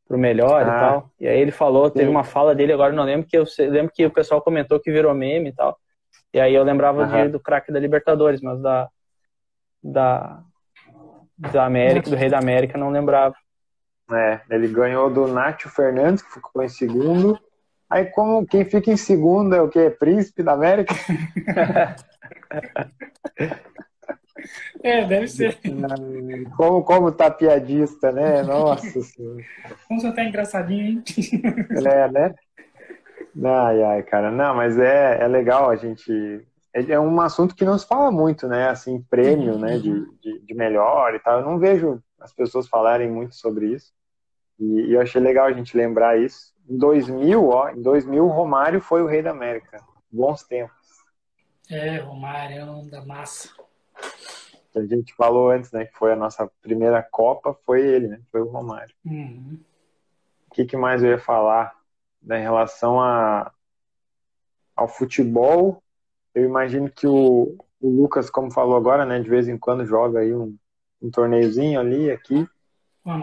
pro 0.07 0.19
melhor 0.19 0.63
ah, 0.63 0.63
e 0.63 0.81
tal. 0.81 1.11
E 1.21 1.29
aí 1.29 1.39
ele 1.39 1.51
falou, 1.51 1.91
teve 1.91 2.07
sim. 2.07 2.11
uma 2.11 2.25
fala 2.25 2.55
dele, 2.55 2.73
agora 2.73 2.93
eu 2.93 2.97
não 2.97 3.05
lembro, 3.05 3.27
que 3.27 3.37
eu, 3.37 3.45
eu 3.59 3.71
lembro 3.71 3.93
que 3.93 4.05
o 4.05 4.11
pessoal 4.11 4.43
comentou 4.43 4.81
que 4.81 4.91
virou 4.91 5.15
meme 5.15 5.51
e 5.51 5.53
tal. 5.53 5.79
E 6.35 6.41
aí 6.41 6.53
eu 6.53 6.65
lembrava 6.65 7.07
de, 7.07 7.29
do 7.29 7.39
craque 7.39 7.71
da 7.71 7.79
Libertadores, 7.79 8.41
mas 8.41 8.61
da, 8.61 8.89
da, 9.81 10.43
da 11.39 11.65
América, 11.65 12.11
do 12.11 12.17
Rei 12.17 12.29
da 12.29 12.41
América, 12.41 12.77
não 12.77 12.91
lembrava. 12.91 13.37
É, 14.11 14.41
ele 14.51 14.67
ganhou 14.67 15.09
do 15.09 15.29
Nátio 15.29 15.71
Fernandes, 15.71 16.25
que 16.25 16.33
ficou 16.33 16.61
em 16.61 16.69
segundo. 16.69 17.39
Aí, 17.89 18.07
como 18.07 18.45
quem 18.45 18.65
fica 18.65 18.91
em 18.91 18.97
segundo 18.97 19.55
é 19.55 19.63
o 19.63 19.69
quê? 19.69 19.91
Príncipe 19.91 20.43
da 20.43 20.55
América? 20.55 20.93
é, 24.83 25.05
deve 25.05 25.29
ser. 25.29 25.57
Como, 26.57 26.83
como 26.83 27.13
tá 27.13 27.31
piadista, 27.31 28.11
né? 28.11 28.43
Nossa 28.43 29.01
Senhora. 29.01 29.41
Como 29.87 30.01
você 30.01 30.11
tá 30.13 30.25
engraçadinho, 30.25 30.85
hein? 30.85 31.01
É, 31.87 32.11
né? 32.11 32.35
Ai, 33.43 33.83
ai, 33.83 34.03
cara. 34.03 34.31
Não, 34.31 34.55
mas 34.55 34.79
é, 34.79 35.23
é 35.23 35.27
legal 35.27 35.71
a 35.71 35.77
gente. 35.77 36.47
É, 36.73 36.93
é 36.93 37.01
um 37.01 37.21
assunto 37.21 37.55
que 37.55 37.65
não 37.65 37.79
se 37.79 37.87
fala 37.87 38.11
muito, 38.11 38.47
né? 38.47 38.69
Assim, 38.69 39.03
prêmio, 39.03 39.59
né? 39.59 39.79
De, 39.79 40.05
de, 40.21 40.41
de 40.41 40.55
melhor 40.55 41.15
e 41.15 41.19
tal. 41.19 41.41
Eu 41.41 41.47
não 41.47 41.59
vejo 41.59 42.03
as 42.21 42.33
pessoas 42.33 42.69
falarem 42.69 43.11
muito 43.11 43.35
sobre 43.35 43.73
isso. 43.73 43.93
E, 44.59 44.65
e, 44.65 44.93
eu 44.95 45.01
achei 45.01 45.21
legal 45.21 45.47
a 45.47 45.53
gente 45.53 45.77
lembrar 45.77 46.19
isso. 46.19 46.55
Em 46.69 46.79
2000, 46.79 47.49
ó, 47.49 47.71
em 47.71 47.83
2000, 47.83 48.27
Romário 48.29 48.81
foi 48.81 49.03
o 49.03 49.07
rei 49.07 49.23
da 49.23 49.31
América. 49.31 49.83
Bons 50.11 50.43
tempos. 50.45 50.75
É, 51.71 51.99
Romário 51.99 52.57
é 52.57 52.65
um 52.65 52.89
da 52.89 53.05
massa. 53.05 53.51
A 54.75 54.83
gente 54.83 55.15
falou 55.15 55.51
antes, 55.51 55.71
né, 55.71 55.85
que 55.85 55.97
foi 55.97 56.13
a 56.13 56.17
nossa 56.17 56.51
primeira 56.61 57.03
Copa, 57.03 57.57
foi 57.65 57.87
ele, 57.87 58.09
né? 58.09 58.21
Foi 58.31 58.41
o 58.41 58.49
Romário. 58.49 58.95
Uhum. 59.05 59.59
O 60.49 60.55
que, 60.55 60.65
que 60.65 60.77
mais 60.77 61.03
eu 61.03 61.11
ia 61.11 61.19
falar 61.19 61.75
né, 62.25 62.41
em 62.41 62.43
relação 62.43 63.01
a, 63.01 63.53
ao 64.75 64.89
futebol? 64.89 65.83
Eu 66.35 66.45
imagino 66.45 66.91
que 66.91 67.07
o, 67.07 67.57
o 67.81 67.89
Lucas, 67.89 68.31
como 68.31 68.51
falou 68.51 68.77
agora, 68.77 69.05
né, 69.05 69.21
de 69.21 69.29
vez 69.29 69.47
em 69.49 69.59
quando 69.59 69.85
joga 69.85 70.21
aí 70.21 70.35
um, 70.35 70.57
um 71.01 71.11
torneiozinho 71.11 71.79
ali, 71.79 72.11
aqui. 72.11 72.49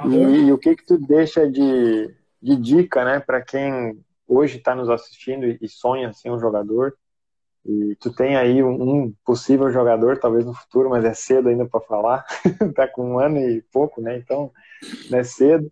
E, 0.08 0.46
e, 0.46 0.54
o 0.54 0.58
que 0.58 0.76
que 0.76 0.86
tu 0.86 0.98
deixa 0.98 1.50
de, 1.50 2.16
de 2.42 2.56
dica, 2.56 3.04
né, 3.04 3.20
para 3.20 3.42
quem 3.42 4.00
hoje 4.28 4.58
está 4.58 4.76
nos 4.76 4.90
assistindo 4.90 5.46
e, 5.46 5.68
sonha 5.68 6.14
ser 6.14 6.30
um 6.30 6.40
jogador? 6.40 6.96
E 7.66 7.96
tu 8.00 8.14
tem 8.14 8.36
aí 8.36 8.64
um, 8.64 8.82
um, 8.82 9.14
possível 9.26 9.72
jogador, 9.72 10.18
talvez 10.18 10.46
no 10.46 10.54
futuro, 10.54 10.90
mas 10.90 11.04
é 11.04 11.14
cedo 11.14 11.50
ainda 11.50 11.66
para 11.66 11.82
falar. 11.82 12.26
tá 12.76 12.88
com 12.88 13.14
um 13.14 13.20
ano 13.20 13.38
e 13.38 13.62
pouco, 13.72 14.02
né? 14.02 14.18
Então, 14.18 14.52
não 15.10 15.20
é 15.20 15.24
cedo. 15.24 15.72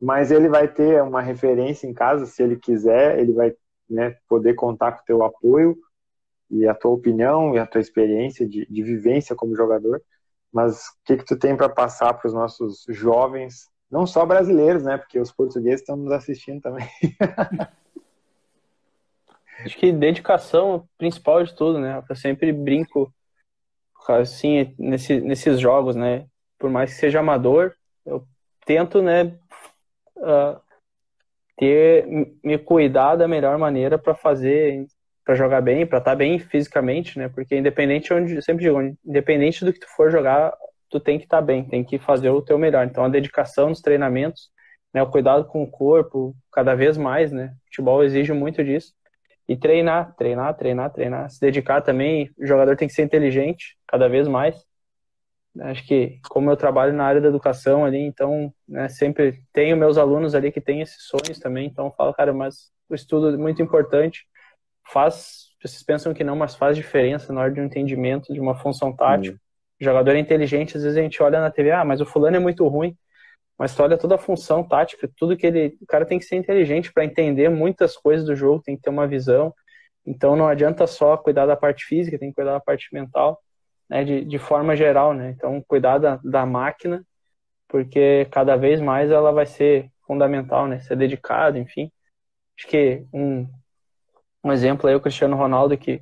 Mas 0.00 0.30
ele 0.30 0.48
vai 0.48 0.68
ter 0.68 1.02
uma 1.02 1.20
referência 1.20 1.86
em 1.86 1.94
casa, 1.94 2.26
se 2.26 2.42
ele 2.42 2.56
quiser, 2.56 3.18
ele 3.18 3.32
vai 3.32 3.52
né, 3.88 4.16
poder 4.28 4.54
contar 4.54 4.92
com 4.92 5.02
o 5.02 5.04
teu 5.04 5.22
apoio 5.24 5.76
e 6.50 6.66
a 6.66 6.74
tua 6.74 6.92
opinião 6.92 7.54
e 7.54 7.58
a 7.58 7.66
tua 7.66 7.80
experiência 7.80 8.46
de, 8.48 8.66
de 8.66 8.82
vivência 8.82 9.34
como 9.34 9.56
jogador. 9.56 10.02
Mas 10.52 10.88
o 10.88 10.92
que, 11.04 11.16
que 11.16 11.24
tu 11.24 11.38
tem 11.38 11.56
para 11.56 11.68
passar 11.68 12.14
para 12.14 12.28
os 12.28 12.34
nossos 12.34 12.84
jovens, 12.88 13.68
não 13.90 14.06
só 14.06 14.24
brasileiros, 14.24 14.84
né? 14.84 14.96
Porque 14.96 15.18
os 15.18 15.32
portugueses 15.32 15.80
estão 15.80 15.96
nos 15.96 16.12
assistindo 16.12 16.60
também. 16.60 16.88
Acho 19.64 19.76
que 19.76 19.92
dedicação 19.92 20.76
é 20.76 20.82
principal 20.96 21.42
de 21.42 21.54
tudo, 21.54 21.80
né? 21.80 22.02
Eu 22.08 22.16
sempre 22.16 22.52
brinco 22.52 23.12
assim 24.08 24.74
nesse, 24.78 25.20
nesses 25.20 25.58
jogos, 25.60 25.96
né? 25.96 26.26
Por 26.58 26.70
mais 26.70 26.94
que 26.94 27.00
seja 27.00 27.20
amador, 27.20 27.74
eu 28.06 28.26
tento, 28.64 29.02
né? 29.02 29.38
Uh, 30.18 30.60
ter 31.56 32.06
me 32.42 32.56
cuidar 32.56 33.16
da 33.16 33.26
melhor 33.26 33.58
maneira 33.58 33.98
para 33.98 34.14
fazer 34.14 34.86
para 35.28 35.34
jogar 35.34 35.60
bem, 35.60 35.86
para 35.86 35.98
estar 35.98 36.12
tá 36.12 36.16
bem 36.16 36.38
fisicamente, 36.38 37.18
né? 37.18 37.28
Porque 37.28 37.54
independente 37.54 38.14
onde, 38.14 38.40
sempre 38.40 38.64
digo, 38.64 38.80
independente 39.04 39.62
do 39.62 39.74
que 39.74 39.80
tu 39.80 39.86
for 39.94 40.10
jogar, 40.10 40.54
tu 40.88 40.98
tem 40.98 41.18
que 41.18 41.24
estar 41.24 41.36
tá 41.36 41.42
bem, 41.42 41.64
tem 41.68 41.84
que 41.84 41.98
fazer 41.98 42.30
o 42.30 42.40
teu 42.40 42.58
melhor. 42.58 42.86
Então 42.86 43.04
a 43.04 43.10
dedicação 43.10 43.68
nos 43.68 43.82
treinamentos, 43.82 44.48
né, 44.94 45.02
o 45.02 45.10
cuidado 45.10 45.44
com 45.44 45.62
o 45.62 45.70
corpo, 45.70 46.34
cada 46.50 46.74
vez 46.74 46.96
mais, 46.96 47.30
né? 47.30 47.52
Futebol 47.66 48.02
exige 48.02 48.32
muito 48.32 48.64
disso. 48.64 48.94
E 49.46 49.54
treinar, 49.54 50.14
treinar, 50.16 50.56
treinar, 50.56 50.90
treinar, 50.90 51.30
se 51.30 51.38
dedicar 51.38 51.82
também. 51.82 52.30
O 52.38 52.46
jogador 52.46 52.74
tem 52.74 52.88
que 52.88 52.94
ser 52.94 53.02
inteligente, 53.02 53.76
cada 53.86 54.08
vez 54.08 54.26
mais. 54.26 54.56
Acho 55.60 55.86
que 55.86 56.20
como 56.28 56.50
eu 56.50 56.56
trabalho 56.56 56.92
na 56.92 57.04
área 57.04 57.20
da 57.20 57.28
educação 57.28 57.84
ali, 57.84 57.98
então, 57.98 58.52
né, 58.68 58.88
sempre 58.88 59.42
tenho 59.52 59.76
meus 59.76 59.98
alunos 59.98 60.34
ali 60.34 60.52
que 60.52 60.60
têm 60.60 60.80
esses 60.80 61.04
sonhos 61.04 61.38
também, 61.38 61.66
então 61.66 61.86
eu 61.86 61.92
falo, 61.92 62.14
cara, 62.14 62.32
mas 62.32 62.70
o 62.88 62.94
estudo 62.94 63.30
é 63.30 63.36
muito 63.36 63.60
importante 63.62 64.26
faz, 64.92 65.48
vocês 65.62 65.82
pensam 65.82 66.14
que 66.14 66.24
não, 66.24 66.36
mas 66.36 66.54
faz 66.54 66.76
diferença 66.76 67.32
na 67.32 67.42
hora 67.42 67.52
de 67.52 67.60
um 67.60 67.64
entendimento 67.64 68.32
de 68.32 68.40
uma 68.40 68.54
função 68.54 68.94
tática. 68.94 69.34
Uhum. 69.34 69.40
O 69.80 69.84
jogador 69.84 70.16
é 70.16 70.18
inteligente, 70.18 70.76
às 70.76 70.82
vezes 70.82 70.98
a 70.98 71.02
gente 71.02 71.22
olha 71.22 71.40
na 71.40 71.50
TV, 71.50 71.70
ah, 71.70 71.84
mas 71.84 72.00
o 72.00 72.06
fulano 72.06 72.36
é 72.36 72.40
muito 72.40 72.66
ruim. 72.66 72.96
Mas 73.56 73.74
tu 73.74 73.82
olha 73.82 73.98
toda 73.98 74.14
a 74.14 74.18
função 74.18 74.62
tática, 74.62 75.10
tudo 75.16 75.36
que 75.36 75.46
ele. 75.46 75.76
O 75.80 75.86
cara 75.86 76.06
tem 76.06 76.18
que 76.18 76.24
ser 76.24 76.36
inteligente 76.36 76.92
para 76.92 77.04
entender 77.04 77.48
muitas 77.48 77.96
coisas 77.96 78.24
do 78.24 78.36
jogo, 78.36 78.62
tem 78.62 78.76
que 78.76 78.82
ter 78.82 78.90
uma 78.90 79.06
visão. 79.06 79.52
Então 80.06 80.36
não 80.36 80.46
adianta 80.46 80.86
só 80.86 81.16
cuidar 81.16 81.44
da 81.44 81.56
parte 81.56 81.84
física, 81.84 82.18
tem 82.18 82.28
que 82.28 82.36
cuidar 82.36 82.52
da 82.52 82.60
parte 82.60 82.88
mental, 82.92 83.40
né, 83.88 84.04
de, 84.04 84.24
de 84.24 84.38
forma 84.38 84.76
geral, 84.76 85.14
né? 85.14 85.30
Então 85.36 85.62
cuidar 85.66 85.98
da, 85.98 86.20
da 86.22 86.44
máquina, 86.44 87.04
porque 87.68 88.26
cada 88.30 88.56
vez 88.56 88.80
mais 88.80 89.10
ela 89.10 89.32
vai 89.32 89.46
ser 89.46 89.90
fundamental, 90.06 90.66
né? 90.66 90.80
Ser 90.80 90.96
dedicado, 90.96 91.58
enfim. 91.58 91.90
Acho 92.58 92.66
que 92.66 93.04
um, 93.12 93.46
um 94.44 94.52
exemplo 94.52 94.88
aí 94.88 94.94
o 94.94 95.00
Cristiano 95.00 95.36
Ronaldo 95.36 95.76
que 95.76 96.00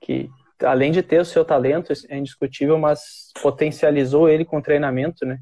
que 0.00 0.30
além 0.62 0.92
de 0.92 1.02
ter 1.02 1.20
o 1.20 1.24
seu 1.24 1.44
talento 1.44 1.92
é 2.08 2.16
indiscutível, 2.16 2.78
mas 2.78 3.32
potencializou 3.42 4.28
ele 4.28 4.44
com 4.44 4.60
treinamento, 4.60 5.26
né? 5.26 5.40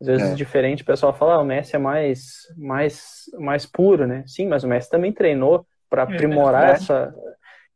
Às 0.00 0.06
vezes 0.06 0.30
é. 0.30 0.34
diferente, 0.34 0.82
o 0.82 0.86
pessoal 0.86 1.12
fala, 1.14 1.34
ah, 1.34 1.40
o 1.40 1.44
Messi 1.44 1.74
é 1.74 1.78
mais 1.78 2.46
mais 2.56 3.24
mais 3.38 3.66
puro, 3.66 4.06
né? 4.06 4.24
Sim, 4.26 4.46
mas 4.46 4.62
o 4.62 4.68
Messi 4.68 4.90
também 4.90 5.12
treinou 5.12 5.66
para 5.88 6.02
é, 6.02 6.04
aprimorar 6.04 6.68
é, 6.68 6.72
essa 6.72 7.14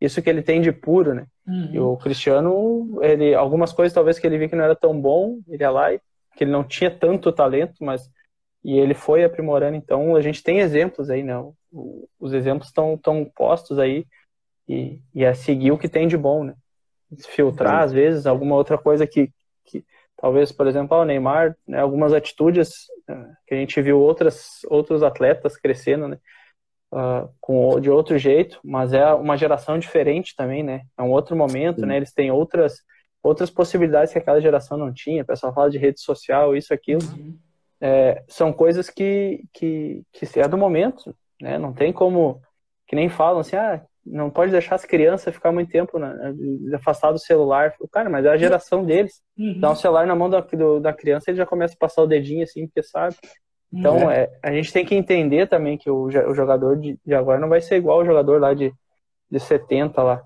isso 0.01 0.23
que 0.23 0.31
ele 0.31 0.43
tem 0.43 0.61
de 0.61 0.73
puro, 0.73 1.15
né? 1.15 1.27
Uhum. 1.47 1.71
E 1.73 1.79
o 1.79 1.97
Cristiano, 1.97 2.99
ele 3.03 3.35
algumas 3.35 3.73
coisas 3.73 3.93
talvez 3.93 4.19
que 4.19 4.27
ele 4.27 4.39
viu 4.39 4.49
que 4.49 4.57
não 4.57 4.65
era 4.65 4.77
tão 4.77 4.99
bom, 4.99 5.41
ele 5.49 5.63
ia 5.63 5.71
lá 5.71 5.93
e 5.93 6.01
que 6.37 6.45
ele 6.45 6.51
não 6.51 6.65
tinha 6.65 6.91
tanto 6.91 7.33
talento, 7.33 7.85
mas 7.85 8.11
e 8.65 8.79
ele 8.79 8.95
foi 8.95 9.25
aprimorando. 9.25 9.77
Então 9.77 10.17
a 10.17 10.21
gente 10.21 10.43
tem 10.43 10.61
exemplos 10.61 11.11
aí, 11.11 11.23
né? 11.23 11.35
os 12.19 12.33
exemplos 12.33 12.69
estão 12.69 12.97
tão 12.97 13.25
postos 13.25 13.79
aí 13.79 14.07
e, 14.69 15.01
e 15.15 15.25
é 15.25 15.35
seguir 15.35 15.73
o 15.73 15.79
que 15.79 15.89
tem 15.89 16.07
de 16.07 16.17
bom, 16.17 16.45
né? 16.45 16.55
Filtrar, 17.29 17.83
às 17.83 17.93
vezes, 17.93 18.27
alguma 18.27 18.55
outra 18.55 18.79
coisa 18.79 19.07
que, 19.07 19.31
que 19.65 19.85
talvez, 20.17 20.53
por 20.53 20.67
exemplo, 20.67 20.97
o 20.97 21.05
Neymar, 21.05 21.57
né, 21.67 21.81
algumas 21.81 22.13
atitudes 22.13 22.87
né, 23.09 23.35
que 23.47 23.55
a 23.55 23.57
gente 23.57 23.81
viu 23.83 23.99
outras, 23.99 24.61
outros 24.69 25.03
atletas 25.03 25.57
crescendo, 25.57 26.07
né? 26.07 26.19
Uh, 26.93 27.29
com, 27.41 27.79
de 27.79 27.89
outro 27.89 28.19
jeito, 28.19 28.59
mas 28.65 28.93
é 28.93 29.15
uma 29.15 29.37
geração 29.37 29.79
diferente 29.79 30.35
também, 30.35 30.63
né? 30.63 30.83
É 30.99 31.03
um 31.03 31.11
outro 31.11 31.37
momento, 31.37 31.83
Sim. 31.83 31.87
né? 31.87 31.97
Eles 31.97 32.13
têm 32.13 32.33
outras, 32.33 32.79
outras 33.23 33.49
possibilidades 33.49 34.13
que 34.13 34.19
aquela 34.19 34.41
geração 34.41 34.77
não 34.77 34.93
tinha. 34.93 35.23
O 35.23 35.27
pessoal 35.27 35.55
fala 35.55 35.71
de 35.71 35.79
rede 35.79 36.01
social, 36.01 36.57
isso, 36.57 36.75
aquilo. 36.75 37.03
Uhum. 37.03 37.39
É, 37.81 38.25
são 38.27 38.53
coisas 38.53 38.91
que, 38.91 39.45
que, 39.53 40.03
que 40.13 40.41
é 40.41 40.49
do 40.49 40.59
momento, 40.59 41.15
né? 41.41 41.59
Não 41.59 41.73
tem 41.73 41.93
como, 41.93 42.43
que 42.89 42.97
nem 42.97 43.09
falam 43.09 43.41
assim, 43.41 43.55
ah, 43.55 43.81
não 44.05 44.31
pode 44.31 44.51
deixar 44.51 44.75
as 44.75 44.85
crianças 44.85 45.35
ficar 45.35 45.53
muito 45.53 45.71
tempo 45.71 45.99
né, 45.99 46.35
afastado 46.75 47.15
do 47.15 47.21
celular. 47.21 47.75
Cara, 47.93 48.11
mas 48.11 48.25
é 48.25 48.31
a 48.31 48.37
geração 48.37 48.85
deles. 48.85 49.23
Uhum. 49.39 49.61
Dá 49.61 49.71
um 49.71 49.77
celular 49.77 50.07
na 50.07 50.17
mão 50.17 50.29
da, 50.29 50.41
do, 50.41 50.81
da 50.81 50.93
criança, 50.93 51.31
ele 51.31 51.39
já 51.39 51.47
começa 51.47 51.75
a 51.75 51.79
passar 51.79 52.03
o 52.03 52.07
dedinho 52.07 52.43
assim, 52.43 52.67
porque 52.67 52.83
sabe. 52.83 53.17
Então, 53.73 53.99
uhum. 53.99 54.11
é, 54.11 54.31
a 54.43 54.53
gente 54.53 54.73
tem 54.73 54.85
que 54.85 54.95
entender 54.95 55.47
também 55.47 55.79
que 55.79 55.89
o, 55.89 56.05
o 56.05 56.35
jogador 56.35 56.77
de, 56.77 56.99
de, 57.05 57.15
agora 57.15 57.39
não 57.39 57.49
vai 57.49 57.61
ser 57.61 57.77
igual 57.77 57.99
o 57.99 58.05
jogador 58.05 58.41
lá 58.41 58.53
de, 58.53 58.73
de 59.31 59.41
70 59.41 60.03
lá. 60.03 60.23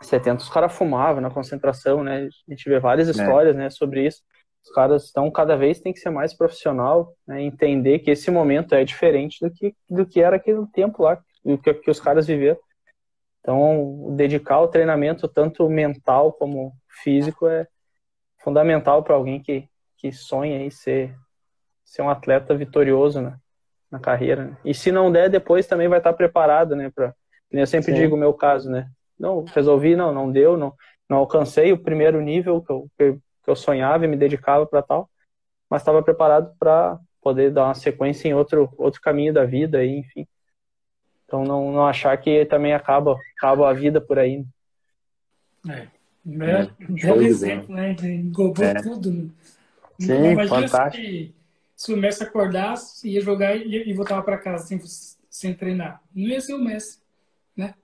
70 0.00 0.42
os 0.42 0.48
caras 0.48 0.72
fumavam 0.72 1.20
na 1.20 1.30
concentração, 1.30 2.04
né? 2.04 2.28
A 2.48 2.50
gente 2.50 2.68
vê 2.68 2.78
várias 2.78 3.08
é. 3.08 3.10
histórias, 3.10 3.54
é. 3.56 3.58
né, 3.58 3.70
sobre 3.70 4.06
isso. 4.06 4.22
Os 4.64 4.70
caras 4.72 5.04
estão 5.04 5.30
cada 5.30 5.56
vez 5.56 5.80
tem 5.80 5.92
que 5.92 6.00
ser 6.00 6.10
mais 6.10 6.34
profissional, 6.34 7.14
né, 7.26 7.40
entender 7.40 8.00
que 8.00 8.10
esse 8.10 8.30
momento 8.30 8.74
é 8.74 8.84
diferente 8.84 9.38
do 9.40 9.50
que, 9.50 9.74
do 9.88 10.04
que 10.04 10.20
era 10.20 10.36
aquele 10.36 10.66
tempo 10.72 11.04
lá, 11.04 11.20
do 11.44 11.56
que, 11.56 11.72
que 11.72 11.90
os 11.90 12.00
caras 12.00 12.26
viveram. 12.26 12.58
Então, 13.40 14.12
dedicar 14.16 14.60
o 14.60 14.66
treinamento 14.66 15.28
tanto 15.28 15.68
mental 15.68 16.32
como 16.32 16.72
físico 17.02 17.46
é 17.46 17.66
fundamental 18.38 19.04
para 19.04 19.14
alguém 19.14 19.40
que, 19.40 19.68
que 19.96 20.12
sonha 20.12 20.58
em 20.64 20.70
ser, 20.70 21.14
ser 21.86 22.02
um 22.02 22.10
atleta 22.10 22.54
vitorioso 22.54 23.22
né, 23.22 23.38
na 23.90 23.98
carreira. 23.98 24.46
Né? 24.46 24.56
E 24.64 24.74
se 24.74 24.92
não 24.92 25.10
der, 25.10 25.30
depois 25.30 25.66
também 25.66 25.88
vai 25.88 25.98
estar 25.98 26.12
preparado, 26.12 26.74
né? 26.76 26.90
Pra, 26.94 27.14
eu 27.50 27.66
sempre 27.66 27.94
Sim. 27.94 28.00
digo 28.00 28.16
o 28.16 28.18
meu 28.18 28.34
caso, 28.34 28.70
né? 28.70 28.90
Não, 29.18 29.44
resolvi, 29.44 29.96
não, 29.96 30.12
não 30.12 30.30
deu, 30.30 30.56
não, 30.56 30.74
não 31.08 31.18
alcancei 31.18 31.72
o 31.72 31.78
primeiro 31.78 32.20
nível 32.20 32.60
que 32.60 32.70
eu, 32.70 32.90
que 32.98 33.20
eu 33.46 33.56
sonhava 33.56 34.04
e 34.04 34.08
me 34.08 34.16
dedicava 34.16 34.66
para 34.66 34.82
tal, 34.82 35.08
mas 35.70 35.80
estava 35.80 36.02
preparado 36.02 36.54
para 36.58 36.98
poder 37.22 37.50
dar 37.50 37.64
uma 37.64 37.74
sequência 37.74 38.28
em 38.28 38.34
outro, 38.34 38.72
outro 38.76 39.00
caminho 39.00 39.32
da 39.32 39.44
vida, 39.44 39.78
aí, 39.78 39.98
enfim. 39.98 40.26
Então 41.24 41.44
não, 41.44 41.72
não 41.72 41.86
achar 41.86 42.16
que 42.18 42.44
também 42.44 42.74
acaba, 42.74 43.16
acaba 43.36 43.70
a 43.70 43.72
vida 43.72 44.00
por 44.00 44.18
aí. 44.18 44.44
Né? 45.64 45.88
É. 45.92 45.96
Né? 46.24 46.70
Belo 46.80 47.22
exemplo, 47.22 47.74
né? 47.74 47.96
Englobou 48.02 48.64
é. 48.64 48.74
tudo. 48.74 49.12
Né? 49.12 49.28
Sim, 50.00 50.32
Imagina 50.32 50.48
fantástico. 50.48 51.06
Se, 51.06 51.34
se 51.76 51.92
o 51.92 51.96
Messi 51.96 52.22
acordasse, 52.22 53.06
ia 53.06 53.20
jogar 53.20 53.54
e, 53.54 53.90
e 53.90 53.92
voltava 53.92 54.22
para 54.22 54.38
casa 54.38 54.66
sem, 54.66 54.80
sem 55.28 55.54
treinar. 55.54 56.02
Não 56.14 56.26
ia 56.26 56.40
ser 56.40 56.54
o 56.54 56.58
Messi, 56.58 57.00
né? 57.54 57.74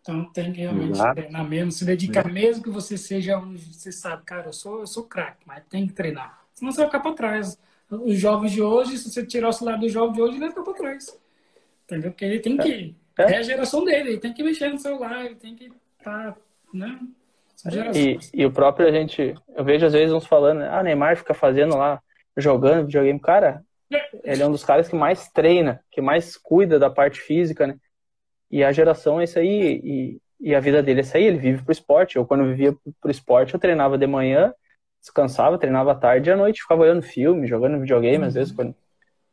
Então 0.00 0.24
tem 0.32 0.52
que 0.52 0.62
realmente 0.62 0.92
Exato. 0.92 1.14
treinar 1.14 1.46
mesmo, 1.46 1.70
se 1.70 1.84
dedicar 1.84 2.26
é. 2.26 2.32
mesmo 2.32 2.64
que 2.64 2.70
você 2.70 2.96
seja 2.96 3.38
um, 3.38 3.56
você 3.56 3.92
sabe, 3.92 4.24
cara, 4.24 4.46
eu 4.46 4.52
sou, 4.54 4.80
eu 4.80 4.86
sou 4.86 5.04
craque, 5.04 5.42
mas 5.46 5.62
tem 5.68 5.86
que 5.86 5.92
treinar. 5.92 6.42
Senão 6.54 6.72
você 6.72 6.78
vai 6.78 6.86
ficar 6.86 7.00
para 7.00 7.12
trás. 7.12 7.58
Os 7.90 8.18
jovens 8.18 8.52
de 8.52 8.62
hoje, 8.62 8.96
se 8.96 9.10
você 9.10 9.24
tirar 9.24 9.50
o 9.50 9.52
celular 9.52 9.76
do 9.76 9.88
jovem 9.88 10.14
de 10.14 10.22
hoje, 10.22 10.32
ele 10.32 10.40
vai 10.40 10.48
ficar 10.48 10.62
para 10.62 10.72
trás. 10.72 11.20
Entendeu? 11.84 12.10
Porque 12.10 12.24
ele 12.24 12.40
tem 12.40 12.56
que. 12.56 12.94
É. 13.18 13.34
é. 13.34 13.36
a 13.36 13.42
geração 13.42 13.84
dele, 13.84 14.10
ele 14.10 14.18
tem 14.18 14.32
que 14.32 14.42
mexer 14.42 14.70
no 14.70 14.78
celular, 14.78 15.26
ele 15.26 15.34
tem 15.34 15.54
que 15.54 15.70
estar, 15.98 16.32
tá, 16.32 16.36
né? 16.72 16.98
E, 17.94 18.18
e, 18.34 18.44
o 18.44 18.50
próprio 18.50 18.86
a 18.86 18.90
gente, 18.90 19.34
eu 19.54 19.64
vejo 19.64 19.86
às 19.86 19.92
vezes 19.92 20.12
uns 20.12 20.26
falando, 20.26 20.62
ah, 20.62 20.82
Neymar 20.82 21.16
fica 21.16 21.32
fazendo 21.32 21.76
lá, 21.76 22.02
jogando 22.36 22.86
videogame. 22.86 23.20
Cara, 23.20 23.62
ele 24.22 24.42
é 24.42 24.46
um 24.46 24.52
dos 24.52 24.64
caras 24.64 24.88
que 24.88 24.96
mais 24.96 25.28
treina, 25.28 25.82
que 25.90 26.00
mais 26.00 26.36
cuida 26.36 26.78
da 26.78 26.90
parte 26.90 27.20
física, 27.20 27.66
né? 27.66 27.76
E 28.50 28.62
a 28.62 28.72
geração 28.72 29.20
é 29.20 29.24
isso 29.24 29.38
aí, 29.38 29.80
e, 29.82 30.20
e 30.40 30.54
a 30.54 30.60
vida 30.60 30.82
dele 30.82 31.00
é 31.00 31.02
isso 31.02 31.16
aí, 31.16 31.24
ele 31.24 31.38
vive 31.38 31.62
pro 31.62 31.72
esporte. 31.72 32.16
Eu, 32.16 32.26
quando 32.26 32.44
vivia 32.44 32.76
pro 33.00 33.10
esporte, 33.10 33.54
eu 33.54 33.60
treinava 33.60 33.98
de 33.98 34.06
manhã, 34.06 34.54
descansava, 35.00 35.58
treinava 35.58 35.92
à 35.92 35.94
tarde 35.94 36.30
e 36.30 36.32
à 36.32 36.36
noite, 36.36 36.62
ficava 36.62 36.82
olhando 36.82 37.02
filme, 37.02 37.46
jogando 37.46 37.80
videogame, 37.80 38.18
uhum. 38.18 38.24
às 38.26 38.34
vezes, 38.34 38.52
quando, 38.52 38.74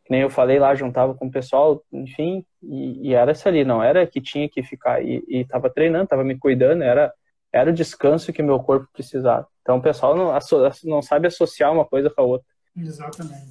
nem 0.09 0.21
eu 0.21 0.29
falei 0.29 0.59
lá, 0.59 0.73
juntava 0.75 1.13
com 1.13 1.27
o 1.27 1.31
pessoal, 1.31 1.83
enfim, 1.91 2.45
e, 2.61 3.09
e, 3.09 3.13
era 3.13 3.31
isso 3.31 3.47
ali, 3.47 3.63
não 3.63 3.83
era 3.83 4.05
que 4.07 4.19
tinha 4.19 4.49
que 4.49 4.63
ficar, 4.63 5.03
e, 5.03 5.23
e 5.27 5.45
tava 5.45 5.69
treinando, 5.69 6.07
tava 6.07 6.23
me 6.23 6.37
cuidando, 6.37 6.83
era 6.83 7.13
era 7.51 7.69
o 7.69 7.73
descanso 7.73 8.31
que 8.31 8.41
meu 8.41 8.59
corpo 8.59 8.87
precisava. 8.93 9.47
Então 9.61 9.77
o 9.77 9.81
pessoal 9.81 10.15
não, 10.15 10.33
não 10.85 11.01
sabe 11.01 11.27
associar 11.27 11.71
uma 11.71 11.85
coisa 11.85 12.09
com 12.09 12.21
a 12.21 12.23
outra. 12.23 12.47
Exatamente. 12.75 13.47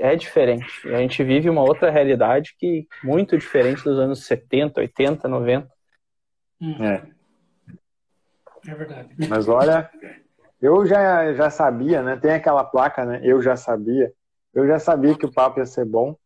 É, 0.00 0.12
é 0.12 0.16
diferente. 0.16 0.88
A 0.88 0.98
gente 0.98 1.22
vive 1.22 1.48
uma 1.48 1.62
outra 1.62 1.90
realidade 1.90 2.54
que 2.58 2.86
muito 3.02 3.38
diferente 3.38 3.84
dos 3.84 3.98
anos 3.98 4.26
70, 4.26 4.80
80, 4.80 5.28
90. 5.28 5.68
Hum. 6.60 6.84
É. 6.84 7.02
É 8.66 8.74
verdade. 8.74 9.14
Mas 9.28 9.48
olha, 9.48 9.90
eu 10.60 10.86
já, 10.86 11.32
já 11.34 11.50
sabia, 11.50 12.02
né? 12.02 12.16
Tem 12.16 12.32
aquela 12.32 12.64
placa, 12.64 13.04
né? 13.04 13.20
Eu 13.22 13.42
já 13.42 13.56
sabia. 13.56 14.12
Eu 14.52 14.66
já 14.66 14.78
sabia 14.78 15.16
que 15.16 15.26
o 15.26 15.32
papo 15.32 15.60
ia 15.60 15.66
ser 15.66 15.84
bom, 15.84 16.16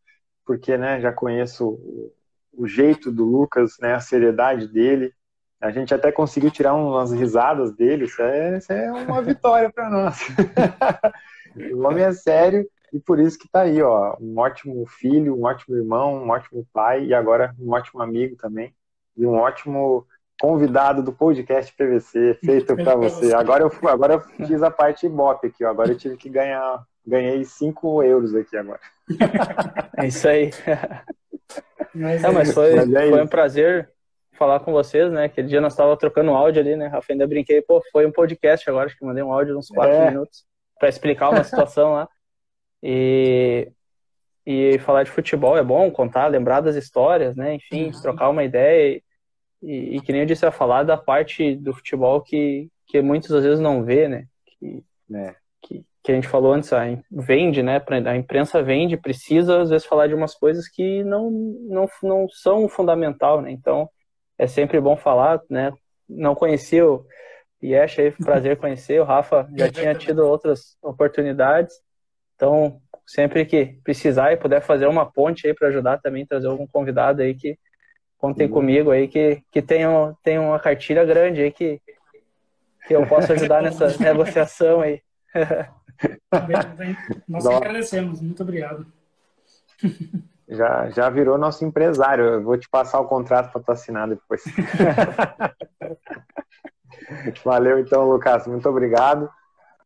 porque, 0.45 0.77
né? 0.77 1.01
Já 1.01 1.11
conheço 1.11 1.67
o, 1.67 2.13
o 2.53 2.67
jeito 2.67 3.11
do 3.11 3.25
Lucas, 3.25 3.77
né? 3.79 3.93
A 3.93 3.99
seriedade 3.99 4.67
dele. 4.67 5.13
A 5.61 5.71
gente 5.71 5.93
até 5.93 6.09
conseguiu 6.09 6.49
tirar 6.49 6.73
umas 6.73 7.11
risadas 7.11 7.75
dele, 7.75 8.05
isso 8.05 8.21
é, 8.21 8.57
isso 8.57 8.71
é 8.71 8.89
uma 8.89 9.21
vitória 9.21 9.69
para 9.69 9.89
nós. 9.89 10.17
o 11.55 11.85
homem 11.85 12.03
é 12.03 12.11
sério 12.11 12.67
e 12.91 12.99
por 12.99 13.19
isso 13.19 13.37
que 13.37 13.45
está 13.45 13.61
aí, 13.61 13.81
ó, 13.81 14.15
um 14.19 14.37
ótimo 14.39 14.85
filho, 14.87 15.35
um 15.35 15.45
ótimo 15.45 15.75
irmão, 15.75 16.23
um 16.23 16.29
ótimo 16.29 16.65
pai 16.73 17.05
e 17.05 17.13
agora 17.13 17.53
um 17.59 17.71
ótimo 17.71 18.01
amigo 18.01 18.35
também 18.35 18.73
e 19.15 19.25
um 19.25 19.35
ótimo 19.35 20.07
convidado 20.39 21.03
do 21.03 21.11
podcast 21.11 21.73
PVC 21.75 22.39
feito 22.43 22.75
para 22.75 22.95
você. 22.97 23.33
Agora 23.33 23.63
eu 23.63 23.89
agora 23.89 24.13
eu 24.13 24.21
fiz 24.47 24.63
a 24.63 24.71
parte 24.71 25.05
Ibope 25.05 25.47
aqui, 25.47 25.63
ó. 25.63 25.69
agora 25.69 25.91
eu 25.91 25.97
tive 25.97 26.17
que 26.17 26.29
ganhar, 26.29 26.83
ganhei 27.05 27.43
5 27.43 28.03
euros 28.03 28.33
aqui 28.33 28.57
agora. 28.57 28.79
É 29.97 30.07
isso 30.07 30.27
aí. 30.27 30.51
Mas, 31.93 32.21
Não, 32.21 32.31
mas 32.31 32.53
foi, 32.53 32.75
mas 32.75 32.93
é 32.93 33.09
foi 33.09 33.21
um 33.21 33.27
prazer 33.27 33.89
falar 34.33 34.59
com 34.61 34.71
vocês, 34.71 35.11
né? 35.11 35.25
Aquele 35.25 35.47
dia 35.47 35.59
nós 35.59 35.73
estávamos 35.73 35.99
trocando 35.99 36.31
áudio 36.31 36.61
ali, 36.61 36.75
né? 36.75 36.87
Rafa, 36.87 37.11
ainda 37.11 37.27
brinquei, 37.27 37.61
pô, 37.61 37.83
foi 37.91 38.05
um 38.05 38.11
podcast 38.11 38.69
agora, 38.69 38.85
acho 38.85 38.97
que 38.97 39.03
mandei 39.03 39.21
um 39.21 39.33
áudio 39.33 39.53
de 39.53 39.59
uns 39.59 39.67
quatro 39.67 39.93
é. 39.93 40.11
minutos 40.11 40.48
para 40.79 40.89
explicar 40.89 41.29
uma 41.29 41.43
situação 41.43 41.93
lá. 41.93 42.09
E, 42.81 43.71
e 44.45 44.79
falar 44.79 45.03
de 45.03 45.11
futebol 45.11 45.57
é 45.57 45.63
bom, 45.63 45.91
contar, 45.91 46.27
lembrar 46.27 46.61
das 46.61 46.75
histórias, 46.75 47.35
né? 47.35 47.55
Enfim, 47.55 47.87
uhum. 47.87 48.01
trocar 48.01 48.29
uma 48.29 48.43
ideia. 48.43 49.01
E, 49.61 49.97
e, 49.97 50.01
que 50.01 50.11
nem 50.13 50.21
eu 50.21 50.27
disse, 50.27 50.45
a 50.45 50.51
falar 50.51 50.83
da 50.83 50.97
parte 50.97 51.55
do 51.55 51.73
futebol 51.73 52.21
que, 52.21 52.69
que 52.87 53.01
muitas 53.01 53.43
vezes 53.43 53.59
não 53.59 53.83
vê, 53.83 54.07
né? 54.07 54.25
Que, 54.45 54.83
né? 55.07 55.35
que, 55.61 55.85
que 56.01 56.11
a 56.11 56.15
gente 56.15 56.27
falou 56.27 56.53
antes, 56.53 56.71
a, 56.71 56.85
vende, 57.11 57.61
né? 57.61 57.81
A 58.05 58.15
imprensa 58.15 58.63
vende, 58.63 58.95
precisa 58.97 59.61
às 59.61 59.69
vezes 59.69 59.85
falar 59.85 60.07
de 60.07 60.15
umas 60.15 60.33
coisas 60.33 60.67
que 60.67 61.03
não, 61.03 61.29
não, 61.29 61.87
não 62.01 62.29
são 62.29 62.69
fundamental, 62.69 63.41
né? 63.41 63.51
Então, 63.51 63.89
é 64.37 64.47
sempre 64.47 64.79
bom 64.79 64.95
falar, 64.95 65.41
né? 65.49 65.71
Não 66.07 66.33
conhecia 66.33 66.87
o 66.87 67.05
Yesh 67.61 67.99
aí, 67.99 68.11
prazer 68.11 68.57
conhecer. 68.57 69.01
O 69.01 69.05
Rafa 69.05 69.47
já 69.55 69.69
tinha 69.69 69.93
tido 69.93 70.25
outras 70.25 70.77
oportunidades. 70.81 71.75
Então, 72.35 72.81
sempre 73.05 73.45
que 73.45 73.79
precisar 73.83 74.31
e 74.31 74.37
puder 74.37 74.61
fazer 74.61 74.87
uma 74.87 75.05
ponte 75.05 75.45
aí 75.47 75.53
para 75.53 75.67
ajudar 75.67 75.99
também, 75.99 76.25
trazer 76.25 76.47
algum 76.47 76.65
convidado 76.65 77.21
aí 77.21 77.35
que 77.35 77.57
contem 78.17 78.47
uhum. 78.47 78.53
comigo 78.53 78.91
aí, 78.91 79.07
que, 79.07 79.41
que 79.51 79.61
tenham, 79.61 80.17
tenham 80.23 80.47
uma 80.47 80.59
cartilha 80.59 81.03
grande 81.03 81.41
aí 81.41 81.51
que, 81.51 81.81
que 82.87 82.95
eu 82.95 83.05
possa 83.07 83.33
ajudar 83.33 83.61
nessa 83.61 83.87
negociação 83.99 84.81
aí. 84.81 85.01
Bem, 85.33 86.75
bem. 86.77 86.97
Nós 87.27 87.45
agradecemos, 87.45 88.21
muito 88.21 88.41
obrigado. 88.41 88.85
Já, 90.47 90.89
já 90.89 91.09
virou 91.09 91.37
nosso 91.37 91.63
empresário. 91.63 92.25
Eu 92.25 92.43
vou 92.43 92.57
te 92.57 92.67
passar 92.69 92.99
o 92.99 93.07
contrato 93.07 93.51
para 93.51 93.61
tu 93.61 93.71
assinar 93.71 94.07
depois. 94.07 94.43
Valeu 97.43 97.79
então, 97.79 98.09
Lucas. 98.09 98.47
Muito 98.47 98.67
obrigado. 98.69 99.29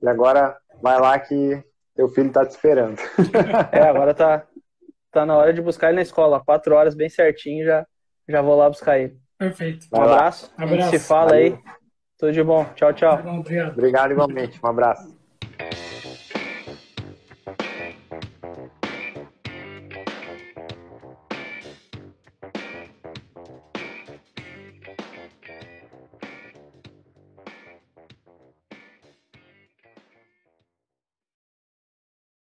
E 0.02 0.08
agora 0.08 0.58
vai 0.82 1.00
lá 1.00 1.18
que 1.20 1.64
teu 1.95 2.10
filho 2.10 2.28
está 2.28 2.45
te 2.45 2.52
esperando. 2.52 3.00
é, 3.72 3.82
agora 3.82 4.14
tá, 4.14 4.45
tá 5.12 5.26
na 5.26 5.38
hora 5.38 5.54
de 5.54 5.62
buscar 5.62 5.88
ele 5.88 5.98
na 5.98 6.02
escola. 6.02 6.44
Quatro 6.44 6.76
horas 6.76 6.95
bem 6.95 7.10
certinho, 7.10 7.66
já, 7.66 7.86
já 8.28 8.41
vou 8.41 8.56
lá 8.56 8.70
buscar 8.70 9.00
ele. 9.00 9.18
Perfeito. 9.38 9.88
Um 9.91 10.02
abraço. 10.02 10.52
abraço. 10.58 10.74
A 10.74 10.78
gente 10.78 11.00
se 11.00 11.08
fala 11.08 11.32
Valeu. 11.32 11.54
aí. 11.56 11.60
Tudo 12.18 12.32
de 12.32 12.44
bom. 12.44 12.66
Tchau, 12.76 12.94
tchau. 12.94 13.18
Tá 13.18 13.24
bom, 13.24 13.40
obrigado. 13.40 13.72
Obrigado 13.74 14.12
igualmente. 14.12 14.60
Um 14.64 14.68
abraço. 14.68 15.12